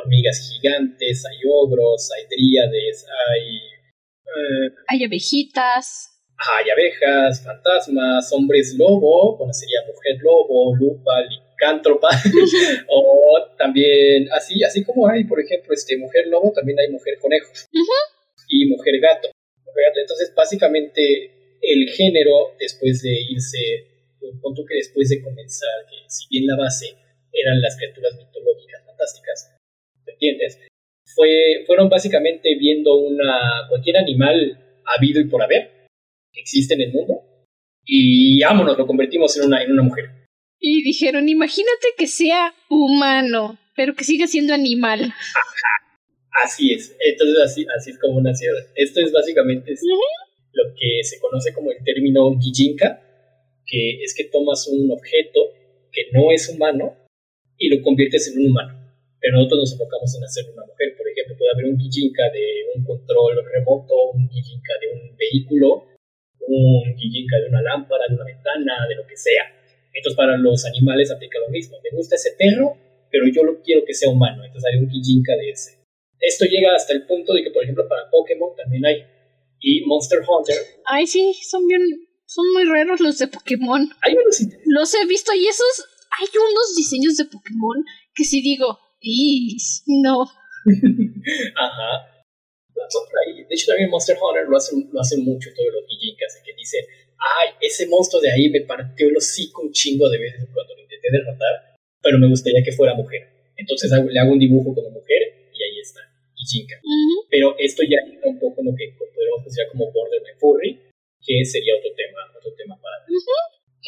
hormigas 0.02 0.50
gigantes, 0.50 1.24
hay 1.26 1.38
ogros, 1.48 2.10
hay 2.16 2.24
dríades, 2.28 3.06
hay... 3.30 3.56
Eh, 4.26 4.74
hay 4.88 5.04
abejitas 5.04 6.18
hay 6.38 6.70
abejas, 6.70 7.42
fantasmas, 7.42 8.32
hombres 8.32 8.74
lobo, 8.78 9.36
bueno, 9.36 9.52
sería 9.52 9.80
mujer 9.86 10.18
lobo, 10.22 10.74
lupa, 10.76 11.22
licántropa, 11.22 12.10
o 12.88 13.44
también, 13.58 14.28
así, 14.32 14.62
así 14.62 14.84
como 14.84 15.08
hay, 15.08 15.24
por 15.24 15.40
ejemplo, 15.40 15.74
este, 15.74 15.98
mujer 15.98 16.28
lobo, 16.28 16.52
también 16.52 16.78
hay 16.78 16.90
mujer 16.90 17.18
conejo 17.20 17.50
y 18.48 18.66
mujer 18.66 19.00
gato. 19.00 19.28
Entonces, 20.00 20.32
básicamente, 20.34 21.58
el 21.60 21.88
género, 21.90 22.54
después 22.58 23.02
de 23.02 23.14
irse, 23.30 23.58
punto 24.40 24.64
que 24.64 24.76
después 24.76 25.08
de 25.08 25.22
comenzar, 25.22 25.86
que 25.90 26.08
si 26.08 26.26
bien 26.30 26.46
la 26.46 26.56
base 26.56 26.94
eran 27.32 27.60
las 27.60 27.76
criaturas 27.76 28.14
mitológicas 28.16 28.84
fantásticas, 28.86 29.57
¿me 30.08 30.12
entiendes? 30.14 30.58
Fue, 31.14 31.64
fueron 31.66 31.88
básicamente 31.88 32.56
viendo 32.58 32.96
una, 32.96 33.66
cualquier 33.68 33.98
animal 33.98 34.58
habido 34.96 35.20
y 35.20 35.28
por 35.28 35.42
haber, 35.42 35.86
existe 36.34 36.74
en 36.74 36.82
el 36.82 36.92
mundo 36.92 37.22
y 37.84 38.42
vámonos, 38.42 38.76
lo 38.76 38.86
convertimos 38.86 39.36
en 39.38 39.46
una, 39.46 39.62
en 39.62 39.72
una 39.72 39.82
mujer. 39.82 40.10
Y 40.60 40.82
dijeron, 40.82 41.28
imagínate 41.28 41.88
que 41.96 42.06
sea 42.06 42.54
humano, 42.68 43.58
pero 43.76 43.94
que 43.94 44.04
siga 44.04 44.26
siendo 44.26 44.52
animal. 44.52 45.12
Así 46.44 46.72
es, 46.72 46.96
entonces 47.04 47.38
así, 47.42 47.66
así 47.76 47.90
es 47.90 47.98
como 47.98 48.20
nació. 48.20 48.52
Esto 48.74 49.00
es 49.00 49.10
básicamente 49.12 49.74
lo 50.52 50.64
que 50.74 51.02
se 51.02 51.18
conoce 51.20 51.52
como 51.54 51.70
el 51.70 51.78
término 51.84 52.38
Gijinka, 52.38 53.00
que 53.66 54.02
es 54.02 54.14
que 54.14 54.24
tomas 54.24 54.68
un 54.68 54.90
objeto 54.90 55.40
que 55.92 56.02
no 56.12 56.30
es 56.30 56.48
humano 56.48 56.96
y 57.56 57.74
lo 57.74 57.82
conviertes 57.82 58.28
en 58.28 58.40
un 58.40 58.50
humano. 58.50 58.87
Pero 59.20 59.36
nosotros 59.36 59.60
nos 59.60 59.72
enfocamos 59.72 60.14
en 60.16 60.24
hacer 60.24 60.44
una 60.52 60.64
mujer. 60.64 60.94
Por 60.96 61.06
ejemplo, 61.08 61.36
puede 61.36 61.52
haber 61.52 61.66
un 61.66 61.78
Gijinka 61.78 62.30
de 62.30 62.44
un 62.74 62.84
control 62.84 63.44
remoto, 63.52 63.94
un 64.14 64.28
Gijinka 64.28 64.74
de 64.80 64.86
un 64.94 65.16
vehículo, 65.16 65.88
un 66.48 66.96
kijinka 66.96 67.36
de 67.38 67.48
una 67.48 67.62
lámpara, 67.62 68.04
de 68.08 68.14
una 68.14 68.24
ventana, 68.24 68.86
de 68.88 68.96
lo 68.96 69.06
que 69.06 69.16
sea. 69.16 69.44
Entonces 69.92 70.16
para 70.16 70.36
los 70.36 70.64
animales 70.64 71.10
aplica 71.10 71.38
lo 71.38 71.48
mismo. 71.50 71.76
Me 71.82 71.96
gusta 71.96 72.16
ese 72.16 72.32
perro, 72.38 72.76
pero 73.10 73.26
yo 73.28 73.44
lo 73.44 73.60
quiero 73.62 73.84
que 73.86 73.94
sea 73.94 74.10
humano. 74.10 74.44
Entonces 74.44 74.68
haré 74.68 74.78
un 74.78 74.88
kijinka 74.88 75.36
de 75.36 75.50
ese. 75.50 75.78
esto 76.20 76.44
llega 76.46 76.74
hasta 76.74 76.92
el 76.94 77.06
punto 77.06 77.34
de 77.34 77.44
que, 77.44 77.50
por 77.50 77.62
ejemplo, 77.62 77.86
para 77.88 78.10
Pokémon 78.10 78.54
también 78.56 78.84
hay. 78.86 79.04
Y 79.60 79.84
Monster 79.86 80.20
Hunter. 80.20 80.56
Ay, 80.84 81.06
sí, 81.06 81.34
son 81.42 81.66
bien. 81.66 81.82
Son 82.26 82.44
muy 82.52 82.64
raros 82.64 83.00
los 83.00 83.18
de 83.18 83.28
Pokémon. 83.28 83.88
Hay 84.02 84.14
unos. 84.14 84.40
Los 84.66 84.94
he 84.94 85.04
visto 85.06 85.32
y 85.34 85.46
esos. 85.46 85.84
Hay 86.18 86.26
unos 86.50 86.76
diseños 86.76 87.16
de 87.16 87.24
Pokémon 87.24 87.84
que 88.14 88.24
si 88.24 88.40
digo. 88.40 88.78
No. 89.86 90.22
Ajá. 91.56 92.18
De 93.48 93.54
hecho, 93.54 93.66
también 93.66 93.90
Monster 93.90 94.16
Hunter 94.20 94.46
lo 94.48 94.56
hacen, 94.56 94.88
lo 94.92 95.00
hacen 95.00 95.24
mucho 95.24 95.50
todos 95.54 95.72
los 95.72 95.84
Gijinkas, 95.88 96.40
que 96.44 96.54
dicen, 96.54 96.84
ay, 97.18 97.50
ese 97.60 97.86
monstruo 97.88 98.20
de 98.22 98.30
ahí 98.30 98.48
me 98.48 98.60
partió 98.62 99.08
el 99.08 99.16
hocico 99.16 99.62
un 99.62 99.72
chingo 99.72 100.08
de 100.08 100.18
veces 100.18 100.46
cuando 100.52 100.74
lo 100.74 100.82
intenté 100.82 101.08
derrotar, 101.10 101.76
pero 102.02 102.18
me 102.18 102.28
gustaría 102.28 102.62
que 102.62 102.72
fuera 102.72 102.94
mujer. 102.94 103.28
Entonces 103.56 103.90
le 103.90 104.18
hago 104.20 104.32
un 104.32 104.38
dibujo 104.38 104.74
como 104.74 104.90
mujer 104.90 105.50
y 105.52 105.62
ahí 105.62 105.80
está, 105.80 106.00
Gijinka. 106.34 106.80
Pero 107.30 107.56
esto 107.58 107.82
ya 107.82 107.98
entra 108.06 108.30
un 108.30 108.38
poco 108.38 108.60
en 108.60 108.66
lo 108.66 108.74
que 108.76 108.94
podemos 108.96 109.42
considerar 109.42 109.72
como 109.72 109.90
Borderline 109.90 110.38
Furry, 110.38 110.80
que 111.20 111.44
sería 111.44 111.74
otro 111.76 111.90
tema, 111.96 112.20
otro 112.38 112.52
tema 112.54 112.78
para... 112.80 112.96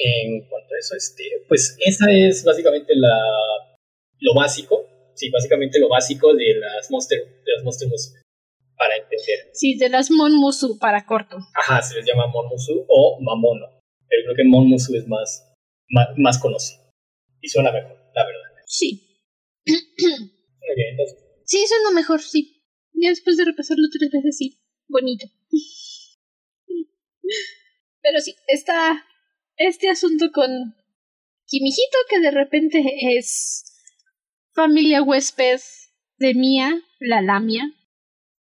En 0.03 0.49
cuanto 0.49 0.75
a 0.75 0.79
eso, 0.79 0.97
este, 0.97 1.25
pues 1.47 1.77
esa 1.85 2.07
es 2.11 2.43
básicamente 2.45 2.95
la, 2.97 3.11
lo 4.21 4.35
básico, 4.35 4.87
sí, 5.21 5.31
básicamente 5.31 5.79
lo 5.79 5.89
básico 5.89 6.35
de 6.35 6.55
las 6.55 6.91
Monster, 6.91 7.19
de 7.21 7.53
las 7.55 7.63
Monster 7.63 7.89
para 8.77 8.97
entender. 8.97 9.51
Sí, 9.53 9.77
de 9.77 9.91
las 9.91 10.11
Monmusu 10.11 10.79
para 10.79 11.05
corto. 11.05 11.37
Ajá, 11.55 11.83
se 11.83 11.97
les 11.97 12.07
llama 12.07 12.27
Monmusu 12.29 12.87
o 12.89 13.19
Mamono. 13.21 13.67
Pero 14.09 14.23
creo 14.25 14.37
que 14.37 14.45
Monmusu 14.45 14.97
es 14.97 15.07
más, 15.07 15.47
más, 16.17 16.39
conocido. 16.39 16.81
Y 17.43 17.49
suena 17.49 17.71
mejor, 17.71 17.93
la 18.15 18.25
verdad. 18.25 18.65
Sí. 18.67 19.21
Muy 19.67 20.75
bien, 20.75 20.89
entonces. 20.93 21.19
Sí, 21.45 21.67
suena 21.69 21.91
mejor, 21.95 22.23
sí. 22.23 22.65
Ya 22.95 23.11
después 23.11 23.37
de 23.37 23.45
repasarlo 23.45 23.87
tres 23.93 24.11
veces, 24.11 24.39
sí. 24.39 24.59
Bonito. 24.89 25.27
Pero 28.03 28.21
sí, 28.21 28.35
está 28.49 29.05
este 29.57 29.91
asunto 29.91 30.31
con 30.33 30.75
Kimijito, 31.47 31.99
que 32.09 32.21
de 32.21 32.31
repente 32.31 32.83
es 33.17 33.70
familia 34.61 35.03
huésped 35.03 35.61
de 36.19 36.35
Mia, 36.35 36.83
la 36.99 37.23
Lamia, 37.23 37.65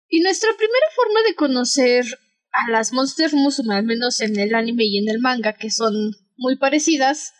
y 0.08 0.20
nuestra 0.20 0.50
primera 0.56 0.86
forma 0.96 1.20
de 1.28 1.36
conocer 1.36 2.04
a 2.50 2.70
las 2.72 2.92
Monster 2.92 3.32
Musume, 3.34 3.76
al 3.76 3.84
menos 3.84 4.20
en 4.20 4.36
el 4.36 4.52
anime 4.56 4.84
y 4.84 4.98
en 4.98 5.08
el 5.08 5.20
manga, 5.20 5.52
que 5.52 5.70
son 5.70 5.94
muy 6.36 6.56
parecidas, 6.56 7.34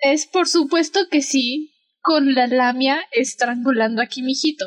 es 0.00 0.26
por 0.26 0.48
supuesto 0.48 1.08
que 1.08 1.22
sí, 1.22 1.74
con 2.00 2.34
la 2.34 2.48
Lamia 2.48 3.00
estrangulando 3.12 4.02
a 4.02 4.06
Kimijito. 4.06 4.66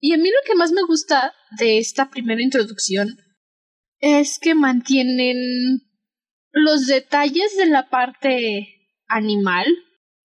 Y 0.00 0.14
a 0.14 0.16
mí 0.16 0.30
lo 0.30 0.46
que 0.46 0.54
más 0.54 0.72
me 0.72 0.82
gusta 0.82 1.34
de 1.58 1.76
esta 1.76 2.08
primera 2.08 2.40
introducción 2.40 3.18
es 3.98 4.38
que 4.38 4.54
mantienen 4.54 5.36
los 6.52 6.86
detalles 6.86 7.58
de 7.58 7.66
la 7.66 7.90
parte 7.90 8.88
animal, 9.06 9.66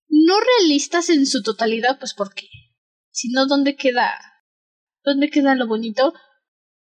no 0.07 0.35
realistas 0.39 1.09
en 1.09 1.25
su 1.25 1.41
totalidad, 1.43 1.99
pues 1.99 2.13
porque, 2.13 2.47
si 3.11 3.29
no, 3.29 3.45
¿dónde 3.47 3.75
queda? 3.75 4.13
¿Dónde 5.03 5.29
queda 5.29 5.55
lo 5.55 5.67
bonito? 5.67 6.13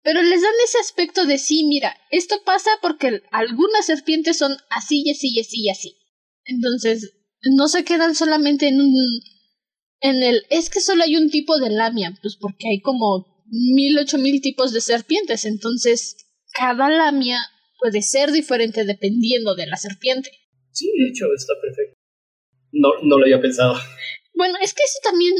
Pero 0.02 0.22
les 0.22 0.40
dan 0.40 0.52
ese 0.64 0.78
aspecto 0.78 1.26
de 1.26 1.38
sí, 1.38 1.64
mira, 1.64 1.96
esto 2.10 2.36
pasa 2.44 2.70
porque 2.80 3.22
algunas 3.32 3.86
serpientes 3.86 4.38
son 4.38 4.56
así 4.70 5.02
y 5.04 5.10
así 5.10 5.32
y 5.34 5.40
así 5.40 5.62
y 5.64 5.70
así. 5.70 5.96
Entonces, 6.44 7.12
no 7.42 7.68
se 7.68 7.84
quedan 7.84 8.14
solamente 8.14 8.68
en 8.68 8.80
un 8.80 8.94
en 10.00 10.22
el 10.22 10.42
es 10.50 10.70
que 10.70 10.80
solo 10.80 11.02
hay 11.02 11.16
un 11.16 11.30
tipo 11.30 11.58
de 11.58 11.70
lamia, 11.70 12.16
pues 12.22 12.36
porque 12.40 12.68
hay 12.68 12.80
como 12.80 13.42
mil 13.46 13.98
ocho 13.98 14.18
mil 14.18 14.40
tipos 14.40 14.72
de 14.72 14.80
serpientes, 14.80 15.44
entonces 15.44 16.16
cada 16.52 16.88
lamia 16.88 17.38
puede 17.80 18.02
ser 18.02 18.30
diferente 18.32 18.84
dependiendo 18.84 19.54
de 19.54 19.66
la 19.66 19.76
serpiente. 19.76 20.30
Sí, 20.70 20.86
de 20.86 21.08
hecho 21.08 21.26
está 21.34 21.54
perfecto. 21.60 21.95
No, 22.72 22.90
no 23.02 23.18
lo 23.18 23.24
había 23.24 23.40
pensado. 23.40 23.74
Bueno, 24.34 24.58
es 24.60 24.74
que 24.74 24.82
eso 24.82 24.98
también 25.02 25.34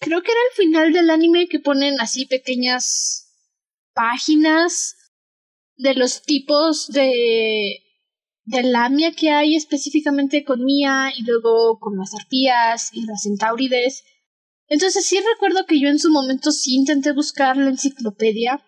creo 0.00 0.22
que 0.22 0.32
era 0.32 0.40
el 0.50 0.56
final 0.56 0.92
del 0.92 1.10
anime 1.10 1.48
que 1.48 1.60
ponen 1.60 2.00
así 2.00 2.26
pequeñas 2.26 3.30
páginas 3.94 4.96
de 5.76 5.94
los 5.94 6.22
tipos 6.22 6.88
de 6.88 7.80
de 8.46 8.62
lamia 8.62 9.12
que 9.12 9.30
hay 9.30 9.56
específicamente 9.56 10.44
con 10.44 10.64
Mia 10.64 11.12
y 11.16 11.22
luego 11.22 11.78
con 11.78 11.96
las 11.96 12.14
arpías 12.14 12.90
y 12.92 13.06
las 13.06 13.22
centaurides. 13.22 14.04
Entonces 14.68 15.06
sí 15.06 15.18
recuerdo 15.34 15.66
que 15.66 15.80
yo 15.80 15.88
en 15.88 15.98
su 15.98 16.10
momento 16.10 16.50
sí 16.50 16.74
intenté 16.74 17.12
buscar 17.12 17.56
la 17.56 17.70
enciclopedia 17.70 18.62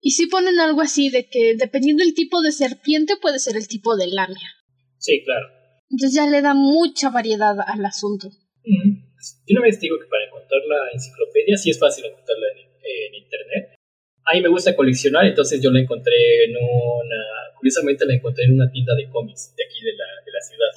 y 0.00 0.12
sí 0.12 0.26
ponen 0.26 0.58
algo 0.58 0.80
así 0.80 1.10
de 1.10 1.28
que 1.28 1.54
dependiendo 1.56 2.02
del 2.02 2.14
tipo 2.14 2.40
de 2.40 2.52
serpiente 2.52 3.16
puede 3.16 3.38
ser 3.38 3.56
el 3.56 3.68
tipo 3.68 3.96
de 3.96 4.06
lamia. 4.06 4.54
Sí, 4.98 5.22
claro. 5.24 5.59
Entonces 5.90 6.14
ya 6.14 6.26
le 6.26 6.40
da 6.40 6.54
mucha 6.54 7.10
variedad 7.10 7.56
al 7.66 7.84
asunto. 7.84 8.30
Yo 8.62 9.58
una 9.58 9.62
vez 9.62 9.80
digo 9.80 9.98
que 9.98 10.06
para 10.06 10.24
encontrar 10.24 10.62
la 10.68 10.90
enciclopedia 10.92 11.56
sí 11.56 11.70
es 11.70 11.78
fácil 11.78 12.04
encontrarla 12.06 12.46
en, 12.54 13.14
internet. 13.14 13.74
A 14.24 14.34
mí 14.34 14.40
me 14.40 14.48
gusta 14.48 14.74
coleccionar, 14.74 15.26
entonces 15.26 15.60
yo 15.60 15.70
la 15.70 15.80
encontré 15.80 16.44
en 16.44 16.56
una... 16.56 17.20
Curiosamente 17.56 18.06
la 18.06 18.14
encontré 18.14 18.44
en 18.44 18.54
una 18.54 18.70
tienda 18.70 18.94
de 18.94 19.08
cómics 19.10 19.54
de 19.56 19.64
aquí 19.64 19.84
de 19.84 19.92
la, 19.92 20.06
de 20.24 20.32
la 20.32 20.40
ciudad. 20.40 20.70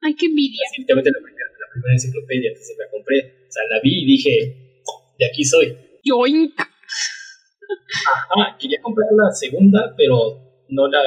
¡Ay, 0.00 0.14
qué 0.16 0.26
envidia! 0.26 0.64
La 0.78 1.02
primera, 1.02 1.10
la 1.10 1.72
primera 1.72 1.92
enciclopedia, 1.92 2.48
entonces 2.48 2.76
la 2.78 2.90
compré. 2.90 3.46
O 3.46 3.52
sea, 3.52 3.62
la 3.70 3.80
vi 3.80 4.02
y 4.02 4.06
dije, 4.06 4.82
de 5.18 5.26
aquí 5.26 5.44
soy. 5.44 5.76
¡Yoink! 6.02 6.58
Ajá, 8.30 8.56
quería 8.58 8.80
comprar 8.80 9.08
la 9.12 9.30
segunda, 9.32 9.94
pero 9.96 10.64
no 10.68 10.88
la... 10.88 11.02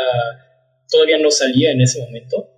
Todavía 0.89 1.17
no 1.19 1.29
salía 1.29 1.71
en 1.71 1.81
ese 1.81 1.99
momento 2.01 2.56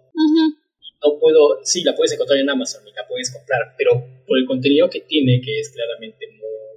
no 1.04 1.20
puedo, 1.20 1.60
sí, 1.64 1.84
la 1.84 1.96
puedes 1.96 2.14
encontrar 2.14 2.40
en 2.40 2.50
Amazon 2.50 2.86
y 2.88 2.92
la 2.92 3.08
puedes 3.08 3.32
comprar, 3.32 3.76
pero 3.78 3.92
por 4.28 4.38
el 4.38 4.46
contenido 4.46 4.90
que 4.90 5.02
tiene, 5.02 5.42
que 5.42 5.60
es 5.60 5.70
claramente 5.70 6.28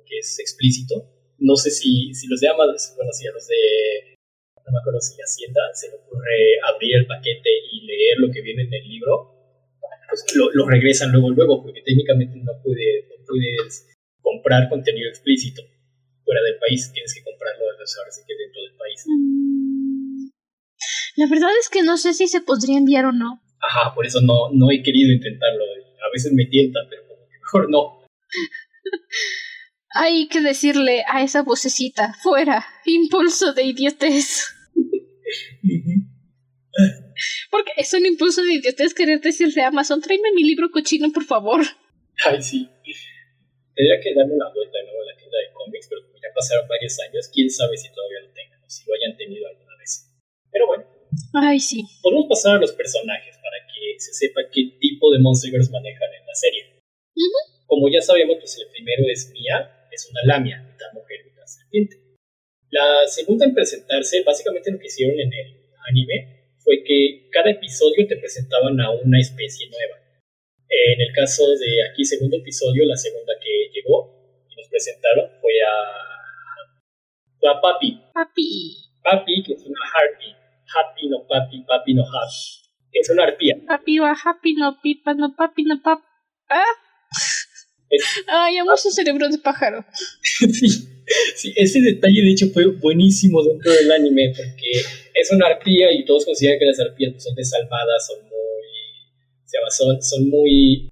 que 0.07 0.19
es 0.19 0.39
explícito, 0.39 1.09
no 1.39 1.57
sé 1.57 1.71
si, 1.71 2.15
si 2.15 2.29
los 2.29 2.41
de 2.41 2.49
Amazon, 2.49 2.97
bueno, 2.97 3.11
si 3.13 3.27
a 3.27 3.33
los 3.33 3.47
de, 3.47 4.15
no 4.65 4.73
me 4.73 4.79
acuerdo 4.79 5.01
si 5.01 5.17
Hacienda 5.21 5.61
se 5.75 5.89
le 5.89 5.97
ocurre 5.97 6.61
abrir 6.73 6.97
el 6.97 7.07
paquete 7.07 7.51
y 7.71 7.87
leer 7.87 8.19
lo 8.19 8.31
que 8.31 8.43
viene 8.43 8.63
en 8.63 8.75
el 8.75 8.89
libro, 8.89 9.33
pues 10.09 10.25
lo, 10.35 10.69
regresan 10.69 11.11
luego, 11.11 11.31
luego, 11.31 11.63
porque 11.63 11.83
técnicamente 11.83 12.37
no, 12.37 12.53
puede, 12.63 13.09
no 13.09 13.25
puedes 13.27 13.89
comprar 14.21 14.69
contenido 14.69 15.09
explícito 15.09 15.63
fuera 16.25 16.41
del 16.43 16.59
país, 16.59 16.93
tienes 16.93 17.15
que 17.15 17.25
comprarlo 17.25 17.65
ahora 17.65 18.11
sí 18.13 18.23
que 18.27 18.37
dentro 18.37 18.63
del 18.63 18.77
país. 18.77 19.05
Mm. 19.07 20.31
La 21.17 21.27
verdad 21.29 21.51
es 21.61 21.69
que 21.69 21.83
no 21.83 21.97
sé 21.97 22.15
si 22.15 22.29
se 22.29 22.41
podría 22.41 22.79
enviar 22.79 23.07
o 23.07 23.13
no. 23.13 23.43
Ajá, 23.63 23.95
por 23.95 24.05
eso 24.05 24.21
no, 24.21 24.51
no 24.53 24.71
he 24.71 24.83
querido 24.83 25.13
intentarlo. 25.13 25.65
A 25.65 26.11
veces 26.13 26.33
me 26.33 26.47
tienta, 26.47 26.81
pero 26.91 27.03
mejor 27.41 27.71
no. 27.71 28.05
Hay 29.95 30.27
que 30.29 30.41
decirle 30.41 31.05
a 31.07 31.23
esa 31.23 31.43
vocecita, 31.43 32.15
fuera, 32.15 32.65
impulso 32.87 33.53
de 33.53 33.65
idiotez. 33.65 34.47
Porque 37.51 37.73
es 37.77 37.93
un 37.93 38.07
impulso 38.07 38.43
de 38.43 38.55
idiotez 38.55 38.95
querer 38.95 39.21
decirle 39.21 39.63
a 39.63 39.69
Amazon, 39.69 40.01
tráeme 40.01 40.33
mi 40.35 40.43
libro 40.45 40.71
cochino, 40.71 41.13
por 41.13 41.25
favor. 41.25 41.61
Ay, 42.25 42.43
sí. 42.43 42.69
Tendría 43.75 44.01
que 44.01 44.15
darle 44.15 44.35
una 44.35 44.51
vuelta 44.53 44.79
¿no? 44.85 44.91
a 44.91 45.13
la 45.13 45.17
tienda 45.17 45.39
de 45.39 45.53
cómics, 45.53 45.87
pero 45.89 46.03
como 46.03 46.17
ya 46.17 46.29
pasaron 46.35 46.67
varios 46.67 46.99
años, 47.01 47.31
quién 47.33 47.51
sabe 47.51 47.77
si 47.77 47.93
todavía 47.93 48.21
lo 48.27 48.33
tengan 48.33 48.63
o 48.65 48.71
si 48.71 48.85
lo 48.87 48.95
hayan 48.95 49.17
tenido 49.17 49.47
alguna 49.47 49.77
vez. 49.77 50.11
Pero 50.51 50.67
bueno. 50.67 50.92
Ay, 51.35 51.61
sí. 51.61 51.85
Podemos 52.03 52.27
pasar 52.29 52.57
a 52.57 52.61
los 52.61 52.73
personajes 52.73 53.33
se 54.03 54.13
sepa 54.13 54.43
qué 54.51 54.77
tipo 54.81 55.13
de 55.13 55.21
monsters 55.21 55.71
manejan 55.71 56.11
en 56.13 56.27
la 56.27 56.35
serie. 56.35 56.83
Como 57.67 57.89
ya 57.89 58.03
sabemos, 58.03 58.37
pues 58.39 58.59
el 58.59 58.69
primero 58.71 59.05
es 59.09 59.31
Mia, 59.33 59.87
es 59.91 60.11
una 60.11 60.21
lamia, 60.25 60.61
mitad 60.61 60.93
mujer, 60.93 61.25
mitad 61.25 61.47
serpiente. 61.47 61.97
La 62.71 63.07
segunda 63.07 63.47
en 63.47 63.55
presentarse, 63.55 64.23
básicamente 64.25 64.71
lo 64.71 64.79
que 64.79 64.87
hicieron 64.87 65.19
en 65.19 65.33
el 65.33 65.71
anime, 65.89 66.51
fue 66.59 66.83
que 66.85 67.29
cada 67.31 67.51
episodio 67.51 68.07
te 68.07 68.17
presentaban 68.17 68.81
a 68.81 68.91
una 68.91 69.21
especie 69.21 69.69
nueva. 69.69 69.99
En 70.69 71.01
el 71.01 71.13
caso 71.13 71.47
de 71.47 71.91
aquí, 71.91 72.05
segundo 72.05 72.39
episodio, 72.39 72.85
la 72.87 72.97
segunda 72.97 73.35
que 73.41 73.71
llegó 73.73 74.47
y 74.51 74.57
nos 74.57 74.69
presentaron 74.69 75.31
fue 75.41 75.53
a, 75.63 77.51
a 77.51 77.61
Papi. 77.61 78.01
Papi. 78.15 78.77
Papi, 79.03 79.43
que 79.43 79.53
es 79.53 79.67
una 79.67 79.81
Harpy. 79.95 80.42
Happy 80.75 81.09
no 81.09 81.27
papi, 81.29 81.65
papi 81.67 81.95
no 81.95 82.03
happy 82.03 82.63
es 82.93 83.11
una 83.11 83.25
arpía. 83.25 83.57
Papi 83.67 83.99
va 83.99 84.13
happy, 84.13 84.55
no 84.55 84.81
pipa, 84.83 85.15
no 85.15 85.35
papi, 85.35 85.65
no 85.65 85.81
pap. 85.83 86.01
¿Ah? 86.49 86.65
Ay, 88.29 88.59
amo 88.59 88.77
su 88.77 88.91
cerebro 88.91 89.29
de 89.29 89.39
pájaro. 89.39 89.85
sí, 90.23 90.69
sí, 91.37 91.53
ese 91.57 91.81
detalle 91.81 92.23
de 92.23 92.31
hecho 92.31 92.47
fue 92.53 92.67
buenísimo 92.67 93.43
dentro 93.43 93.73
del 93.73 93.91
anime 93.93 94.33
porque 94.37 94.71
es 95.15 95.33
una 95.33 95.47
arpía 95.47 95.93
y 95.93 96.05
todos 96.05 96.25
consideran 96.25 96.59
que 96.59 96.67
las 96.67 96.81
arpías 96.81 97.13
pues, 97.13 97.25
son 97.25 97.35
desalmadas, 97.35 98.07
son 98.07 98.23
muy, 98.25 99.51
son, 99.71 100.03
son 100.03 100.29
muy 100.29 100.91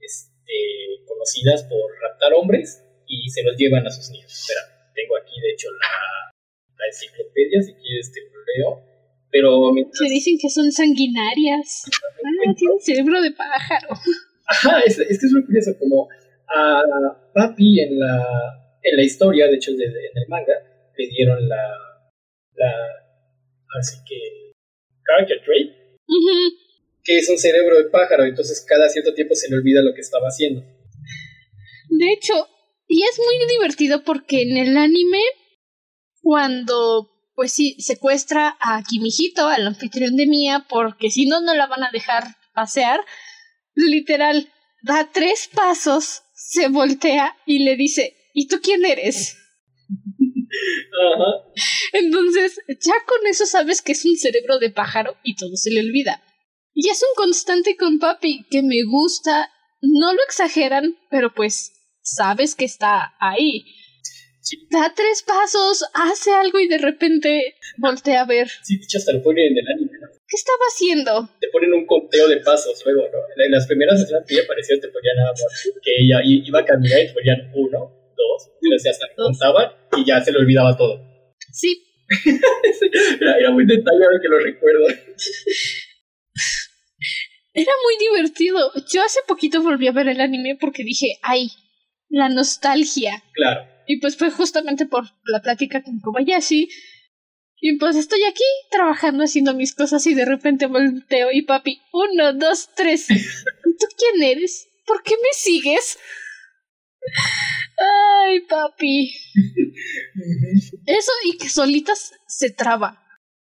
este, 0.00 1.04
conocidas 1.06 1.62
por 1.64 1.80
raptar 2.02 2.34
hombres 2.34 2.82
y 3.06 3.28
se 3.30 3.42
los 3.42 3.56
llevan 3.56 3.86
a 3.86 3.90
sus 3.90 4.10
niños. 4.10 4.32
Espera, 4.32 4.60
tengo 4.94 5.16
aquí 5.16 5.40
de 5.40 5.52
hecho 5.52 5.68
la, 5.72 6.32
la 6.76 6.86
enciclopedia, 6.86 7.62
si 7.62 7.74
quieres 7.74 8.12
te 8.12 8.20
lo 8.20 8.44
leo. 8.56 8.93
Pero 9.34 9.72
Se 9.90 10.04
dicen 10.04 10.38
que 10.40 10.48
son 10.48 10.70
sanguinarias. 10.70 11.82
Ah, 11.90 12.54
tienen 12.56 12.78
cerebro 12.78 13.20
de 13.20 13.32
pájaro. 13.32 13.88
Ajá, 14.46 14.78
es, 14.86 14.96
es 14.96 15.18
que 15.18 15.26
es 15.26 15.32
muy 15.32 15.44
curioso, 15.44 15.72
como 15.80 16.08
a 16.46 16.82
Papi 17.34 17.80
en 17.80 17.98
la, 17.98 18.24
en 18.80 18.96
la 18.96 19.02
historia, 19.02 19.48
de 19.48 19.56
hecho 19.56 19.72
en 19.72 19.80
el 19.80 20.28
manga, 20.28 20.54
le 20.96 21.08
dieron 21.08 21.48
la, 21.48 21.66
la 22.54 22.72
así 23.80 23.96
que, 24.08 24.52
character 25.04 25.42
trait, 25.44 25.72
que 27.02 27.18
es 27.18 27.28
un 27.28 27.36
cerebro 27.36 27.78
de 27.78 27.90
pájaro, 27.90 28.22
entonces 28.24 28.64
cada 28.68 28.88
cierto 28.88 29.14
tiempo 29.14 29.34
se 29.34 29.50
le 29.50 29.56
olvida 29.56 29.82
lo 29.82 29.94
que 29.94 30.00
estaba 30.00 30.28
haciendo. 30.28 30.60
De 30.60 32.12
hecho, 32.12 32.34
y 32.86 33.02
es 33.02 33.18
muy 33.18 33.34
divertido 33.50 34.04
porque 34.04 34.42
en 34.42 34.56
el 34.58 34.76
anime, 34.76 35.22
cuando 36.22 37.13
pues 37.34 37.52
sí, 37.52 37.76
secuestra 37.80 38.56
a 38.60 38.82
Kimijito, 38.82 39.46
al 39.46 39.66
anfitrión 39.66 40.16
de 40.16 40.26
Mía, 40.26 40.66
porque 40.68 41.10
si 41.10 41.26
no, 41.26 41.40
no 41.40 41.54
la 41.54 41.66
van 41.66 41.82
a 41.82 41.90
dejar 41.90 42.36
pasear. 42.54 43.00
Literal, 43.74 44.52
da 44.82 45.10
tres 45.12 45.48
pasos, 45.52 46.22
se 46.34 46.68
voltea 46.68 47.36
y 47.46 47.64
le 47.64 47.76
dice, 47.76 48.16
¿y 48.32 48.46
tú 48.46 48.60
quién 48.62 48.84
eres? 48.84 49.36
Ajá. 51.14 51.44
Entonces, 51.92 52.60
ya 52.68 52.94
con 53.06 53.26
eso 53.26 53.46
sabes 53.46 53.82
que 53.82 53.92
es 53.92 54.04
un 54.04 54.16
cerebro 54.16 54.58
de 54.58 54.70
pájaro 54.70 55.16
y 55.24 55.34
todo 55.34 55.56
se 55.56 55.70
le 55.70 55.80
olvida. 55.80 56.22
Y 56.72 56.88
es 56.88 57.02
un 57.02 57.14
constante 57.16 57.76
con 57.76 57.98
papi 57.98 58.46
que 58.50 58.62
me 58.62 58.82
gusta, 58.84 59.50
no 59.80 60.12
lo 60.12 60.22
exageran, 60.24 60.96
pero 61.10 61.34
pues 61.34 61.72
sabes 62.02 62.54
que 62.54 62.64
está 62.64 63.14
ahí. 63.18 63.64
Da 64.70 64.92
tres 64.94 65.22
pasos, 65.22 65.84
hace 65.94 66.30
algo 66.32 66.60
y 66.60 66.68
de 66.68 66.78
repente 66.78 67.54
voltea 67.78 68.22
a 68.22 68.26
ver. 68.26 68.48
Sí, 68.62 68.76
dicho 68.78 68.98
hasta 68.98 69.12
lo 69.12 69.22
ponen 69.22 69.52
en 69.52 69.58
el 69.58 69.68
anime, 69.68 69.98
¿Qué 70.26 70.36
estaba 70.36 70.64
haciendo? 70.68 71.28
Te 71.40 71.48
ponen 71.48 71.72
un 71.72 71.86
conteo 71.86 72.28
de 72.28 72.38
pasos 72.38 72.82
luego, 72.84 73.02
¿no? 73.02 73.44
En 73.44 73.50
las 73.50 73.66
primeras 73.66 74.00
escenas 74.00 74.24
que 74.26 74.34
ella 74.34 74.44
apareció 74.44 74.80
te 74.80 74.88
ponían 74.88 75.16
nada 75.16 75.30
más 75.30 75.42
que 75.82 75.90
ella 75.98 76.20
iba 76.24 76.60
a 76.60 76.64
caminar 76.64 77.00
y 77.00 77.06
te 77.06 77.12
ponían 77.12 77.50
uno, 77.54 77.92
dos, 78.16 78.50
y 78.60 78.88
hasta 78.88 79.08
que 79.08 79.14
contaban 79.14 79.72
y 79.96 80.04
ya 80.04 80.22
se 80.22 80.32
le 80.32 80.38
olvidaba 80.38 80.76
todo. 80.76 81.00
Sí. 81.52 81.84
era, 83.20 83.38
era, 83.38 83.50
muy 83.52 83.64
detallado 83.64 84.20
que 84.20 84.28
lo 84.28 84.38
recuerdo. 84.40 84.88
Era 87.54 87.72
muy 87.84 87.96
divertido. 87.98 88.72
Yo 88.92 89.02
hace 89.02 89.20
poquito 89.28 89.62
volví 89.62 89.86
a 89.86 89.92
ver 89.92 90.08
el 90.08 90.20
anime 90.20 90.58
porque 90.60 90.82
dije, 90.82 91.16
ay, 91.22 91.50
la 92.08 92.28
nostalgia. 92.28 93.22
Claro. 93.32 93.73
Y 93.86 94.00
pues 94.00 94.16
fue 94.16 94.30
justamente 94.30 94.86
por 94.86 95.04
la 95.24 95.40
plática 95.40 95.82
con 95.82 96.00
Kobayashi. 96.00 96.68
Y 97.60 97.78
pues 97.78 97.96
estoy 97.96 98.22
aquí 98.24 98.44
trabajando 98.70 99.24
haciendo 99.24 99.54
mis 99.54 99.74
cosas 99.74 100.06
y 100.06 100.14
de 100.14 100.24
repente 100.24 100.66
volteo 100.66 101.30
y 101.32 101.42
papi, 101.42 101.80
uno, 101.92 102.34
dos, 102.34 102.70
tres. 102.76 103.06
¿Tú 103.06 103.86
quién 103.96 104.22
eres? 104.22 104.68
¿Por 104.86 105.02
qué 105.02 105.14
me 105.16 105.28
sigues? 105.32 105.98
Ay, 107.78 108.40
papi. 108.40 109.14
Eso 110.86 111.12
y 111.24 111.38
que 111.38 111.48
solitas 111.48 112.12
se 112.26 112.50
traba. 112.50 113.02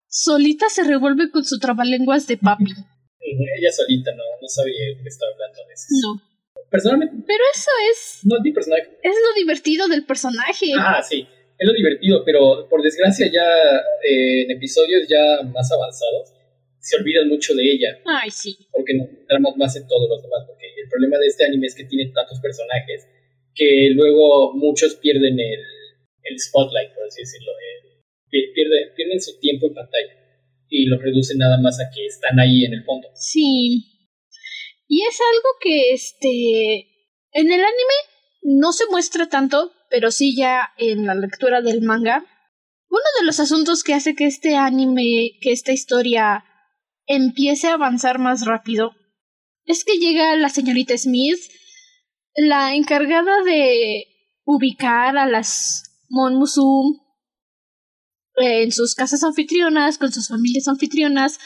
Solita 0.08 0.68
se 0.68 0.84
revuelve 0.84 1.30
con 1.30 1.44
su 1.44 1.58
trabalenguas 1.58 2.26
de 2.26 2.36
papi. 2.36 2.64
Ella 3.20 3.72
solita 3.72 4.12
no, 4.12 4.22
no 4.40 4.48
sabía 4.48 5.02
qué 5.02 5.08
estaba 5.08 5.32
hablando 5.32 5.62
a 5.62 5.68
veces. 5.68 5.88
No. 6.02 6.35
Personalmente. 6.70 7.14
Pero 7.26 7.44
eso 7.54 7.70
es. 7.90 8.20
No 8.24 8.36
es 8.36 8.42
mi 8.42 8.52
personaje. 8.52 8.98
Es 9.02 9.14
lo 9.14 9.34
divertido 9.38 9.88
del 9.88 10.04
personaje. 10.04 10.66
Ah, 10.78 11.02
sí. 11.02 11.26
Es 11.58 11.66
lo 11.66 11.72
divertido, 11.72 12.22
pero 12.24 12.68
por 12.68 12.82
desgracia 12.82 13.26
ya 13.32 13.48
eh, 14.04 14.42
en 14.44 14.50
episodios 14.50 15.08
ya 15.08 15.42
más 15.48 15.70
avanzados 15.72 16.32
se 16.78 16.96
olvidan 16.96 17.28
mucho 17.28 17.54
de 17.54 17.64
ella. 17.64 17.98
Ay, 18.04 18.30
sí. 18.30 18.56
Porque 18.70 18.94
nos 18.94 19.08
centramos 19.08 19.56
más 19.56 19.74
en 19.76 19.88
todos 19.88 20.08
los 20.08 20.22
demás. 20.22 20.44
Porque 20.46 20.66
el 20.66 20.88
problema 20.88 21.18
de 21.18 21.26
este 21.26 21.44
anime 21.44 21.66
es 21.66 21.74
que 21.74 21.84
tiene 21.84 22.12
tantos 22.12 22.38
personajes 22.40 23.08
que 23.54 23.90
luego 23.94 24.54
muchos 24.54 24.94
pierden 24.96 25.40
el, 25.40 25.60
el 26.22 26.38
spotlight, 26.38 26.92
por 26.94 27.04
así 27.06 27.22
decirlo. 27.22 27.52
pierden, 28.30 28.94
pierden 28.94 29.20
su 29.20 29.40
tiempo 29.40 29.66
en 29.66 29.74
pantalla 29.74 30.26
y 30.68 30.86
lo 30.86 30.98
reducen 30.98 31.38
nada 31.38 31.58
más 31.60 31.80
a 31.80 31.90
que 31.94 32.06
están 32.06 32.38
ahí 32.38 32.64
en 32.64 32.74
el 32.74 32.84
fondo. 32.84 33.08
Sí. 33.14 33.95
Y 34.88 35.02
es 35.02 35.18
algo 35.20 35.48
que 35.60 35.92
este 35.92 36.96
en 37.32 37.52
el 37.52 37.60
anime 37.60 37.94
no 38.42 38.72
se 38.72 38.86
muestra 38.86 39.28
tanto, 39.28 39.72
pero 39.90 40.10
sí 40.10 40.36
ya 40.36 40.72
en 40.78 41.06
la 41.06 41.14
lectura 41.14 41.60
del 41.60 41.82
manga. 41.82 42.24
Uno 42.88 43.02
de 43.18 43.26
los 43.26 43.40
asuntos 43.40 43.82
que 43.82 43.94
hace 43.94 44.14
que 44.14 44.26
este 44.26 44.56
anime, 44.56 45.38
que 45.40 45.52
esta 45.52 45.72
historia 45.72 46.44
empiece 47.06 47.68
a 47.68 47.74
avanzar 47.74 48.18
más 48.18 48.46
rápido, 48.46 48.92
es 49.64 49.84
que 49.84 49.98
llega 49.98 50.36
la 50.36 50.48
señorita 50.48 50.96
Smith, 50.96 51.40
la 52.36 52.74
encargada 52.74 53.42
de 53.42 54.06
ubicar 54.44 55.18
a 55.18 55.26
las 55.26 56.04
Monmusum 56.08 57.00
en 58.36 58.70
sus 58.70 58.94
casas 58.94 59.24
anfitrionas, 59.24 59.98
con 59.98 60.12
sus 60.12 60.28
familias 60.28 60.68
anfitrionas, 60.68 61.38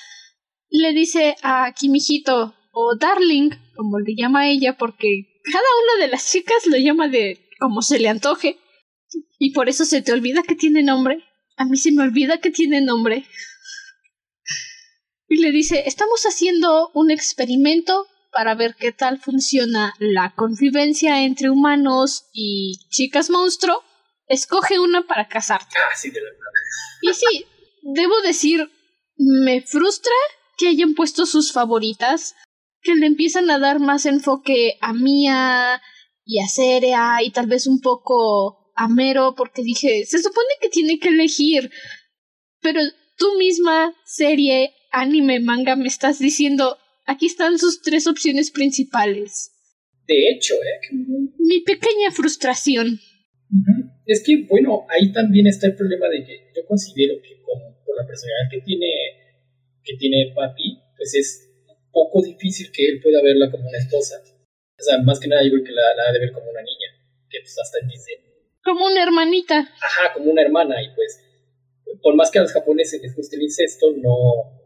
le 0.68 0.92
dice 0.92 1.36
a 1.42 1.72
Kimijito, 1.72 2.54
o 2.72 2.96
Darling, 2.96 3.50
como 3.76 3.98
le 3.98 4.14
llama 4.16 4.48
ella, 4.48 4.76
porque 4.76 5.40
cada 5.44 5.64
una 5.84 6.04
de 6.04 6.10
las 6.10 6.30
chicas 6.30 6.66
lo 6.66 6.76
llama 6.76 7.08
de 7.08 7.48
como 7.58 7.82
se 7.82 7.98
le 7.98 8.08
antoje. 8.08 8.58
Y 9.38 9.52
por 9.52 9.68
eso 9.68 9.84
se 9.84 10.02
te 10.02 10.12
olvida 10.12 10.42
que 10.42 10.54
tiene 10.54 10.82
nombre. 10.82 11.24
A 11.56 11.64
mí 11.64 11.76
se 11.76 11.92
me 11.92 12.02
olvida 12.02 12.38
que 12.38 12.50
tiene 12.50 12.80
nombre. 12.80 13.26
Y 15.28 15.36
le 15.36 15.52
dice, 15.52 15.84
estamos 15.86 16.22
haciendo 16.24 16.90
un 16.94 17.10
experimento 17.10 18.06
para 18.32 18.54
ver 18.54 18.76
qué 18.76 18.92
tal 18.92 19.20
funciona 19.20 19.94
la 19.98 20.34
convivencia 20.34 21.24
entre 21.24 21.50
humanos 21.50 22.28
y 22.32 22.78
chicas 22.90 23.30
monstruo. 23.30 23.82
Escoge 24.26 24.78
una 24.78 25.06
para 25.06 25.28
casarte. 25.28 25.76
Ah, 25.76 25.96
sí, 25.96 26.10
de 26.10 26.20
verdad. 26.20 26.38
Y 27.02 27.14
sí, 27.14 27.46
debo 27.82 28.20
decir, 28.22 28.70
me 29.16 29.60
frustra 29.62 30.12
que 30.56 30.68
hayan 30.68 30.94
puesto 30.94 31.26
sus 31.26 31.52
favoritas 31.52 32.36
que 32.82 32.94
le 32.94 33.06
empiezan 33.06 33.50
a 33.50 33.58
dar 33.58 33.78
más 33.78 34.06
enfoque 34.06 34.76
a 34.80 34.92
Mía 34.92 35.80
y 36.24 36.40
a 36.40 36.46
Serea 36.46 37.22
y 37.22 37.30
tal 37.30 37.46
vez 37.46 37.66
un 37.66 37.80
poco 37.80 38.72
a 38.74 38.88
Mero 38.88 39.34
porque 39.36 39.62
dije, 39.62 40.04
se 40.06 40.18
supone 40.18 40.48
que 40.60 40.68
tiene 40.68 40.98
que 40.98 41.08
elegir, 41.08 41.70
pero 42.60 42.80
tú 43.16 43.26
misma, 43.38 43.94
serie, 44.04 44.72
anime, 44.90 45.40
manga, 45.40 45.76
me 45.76 45.88
estás 45.88 46.18
diciendo, 46.18 46.78
aquí 47.06 47.26
están 47.26 47.58
sus 47.58 47.82
tres 47.82 48.06
opciones 48.06 48.50
principales. 48.50 49.52
De 50.06 50.30
hecho, 50.30 50.54
¿eh? 50.54 50.96
Mi 51.38 51.60
pequeña 51.60 52.10
frustración. 52.10 52.98
Es 54.06 54.22
que, 54.24 54.44
bueno, 54.48 54.86
ahí 54.88 55.12
también 55.12 55.46
está 55.46 55.66
el 55.66 55.76
problema 55.76 56.08
de 56.08 56.24
que 56.24 56.50
yo 56.56 56.66
considero 56.66 57.14
que 57.22 57.40
como 57.42 57.76
por 57.84 57.96
la 57.96 58.06
personalidad 58.06 58.50
que 58.50 58.60
tiene, 58.62 58.86
que 59.84 59.96
tiene 59.96 60.32
Papi, 60.34 60.78
pues 60.96 61.14
es 61.14 61.49
poco 61.92 62.22
difícil 62.22 62.70
que 62.72 62.86
él 62.88 63.00
pueda 63.02 63.22
verla 63.22 63.50
como 63.50 63.68
una 63.68 63.78
esposa. 63.78 64.22
O 64.78 64.82
sea, 64.82 64.98
más 64.98 65.20
que 65.20 65.28
nada 65.28 65.42
yo 65.42 65.50
creo 65.50 65.64
que 65.64 65.72
la, 65.72 65.82
ha 66.08 66.12
de 66.12 66.20
ver 66.20 66.32
como 66.32 66.50
una 66.50 66.62
niña, 66.62 66.88
que 67.28 67.40
pues 67.40 67.56
hasta 67.58 67.78
dice... 67.86 68.12
Como 68.62 68.86
una 68.86 69.02
hermanita. 69.02 69.58
Ajá, 69.58 70.12
como 70.14 70.30
una 70.30 70.42
hermana, 70.42 70.82
y 70.82 70.94
pues, 70.94 71.20
por 72.02 72.14
más 72.14 72.30
que 72.30 72.38
a 72.38 72.42
los 72.42 72.52
japoneses 72.52 73.02
les 73.02 73.14
guste 73.14 73.36
el 73.36 73.42
incesto, 73.42 73.92
no... 73.96 74.58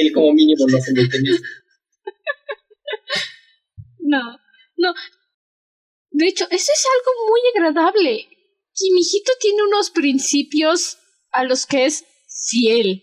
Él, 0.00 0.12
como 0.12 0.32
mínimo 0.32 0.66
no 0.66 0.80
se 0.80 0.92
mete 0.92 1.16
en 1.16 1.24
No, 4.00 4.38
no. 4.76 4.94
De 6.10 6.26
hecho, 6.26 6.44
eso 6.50 6.72
es 6.74 6.86
algo 6.86 7.30
muy 7.30 7.40
agradable. 7.54 8.28
Kimijito 8.74 9.32
tiene 9.40 9.62
unos 9.62 9.90
principios 9.90 10.98
a 11.30 11.44
los 11.44 11.66
que 11.66 11.86
es 11.86 12.04
fiel. 12.48 13.02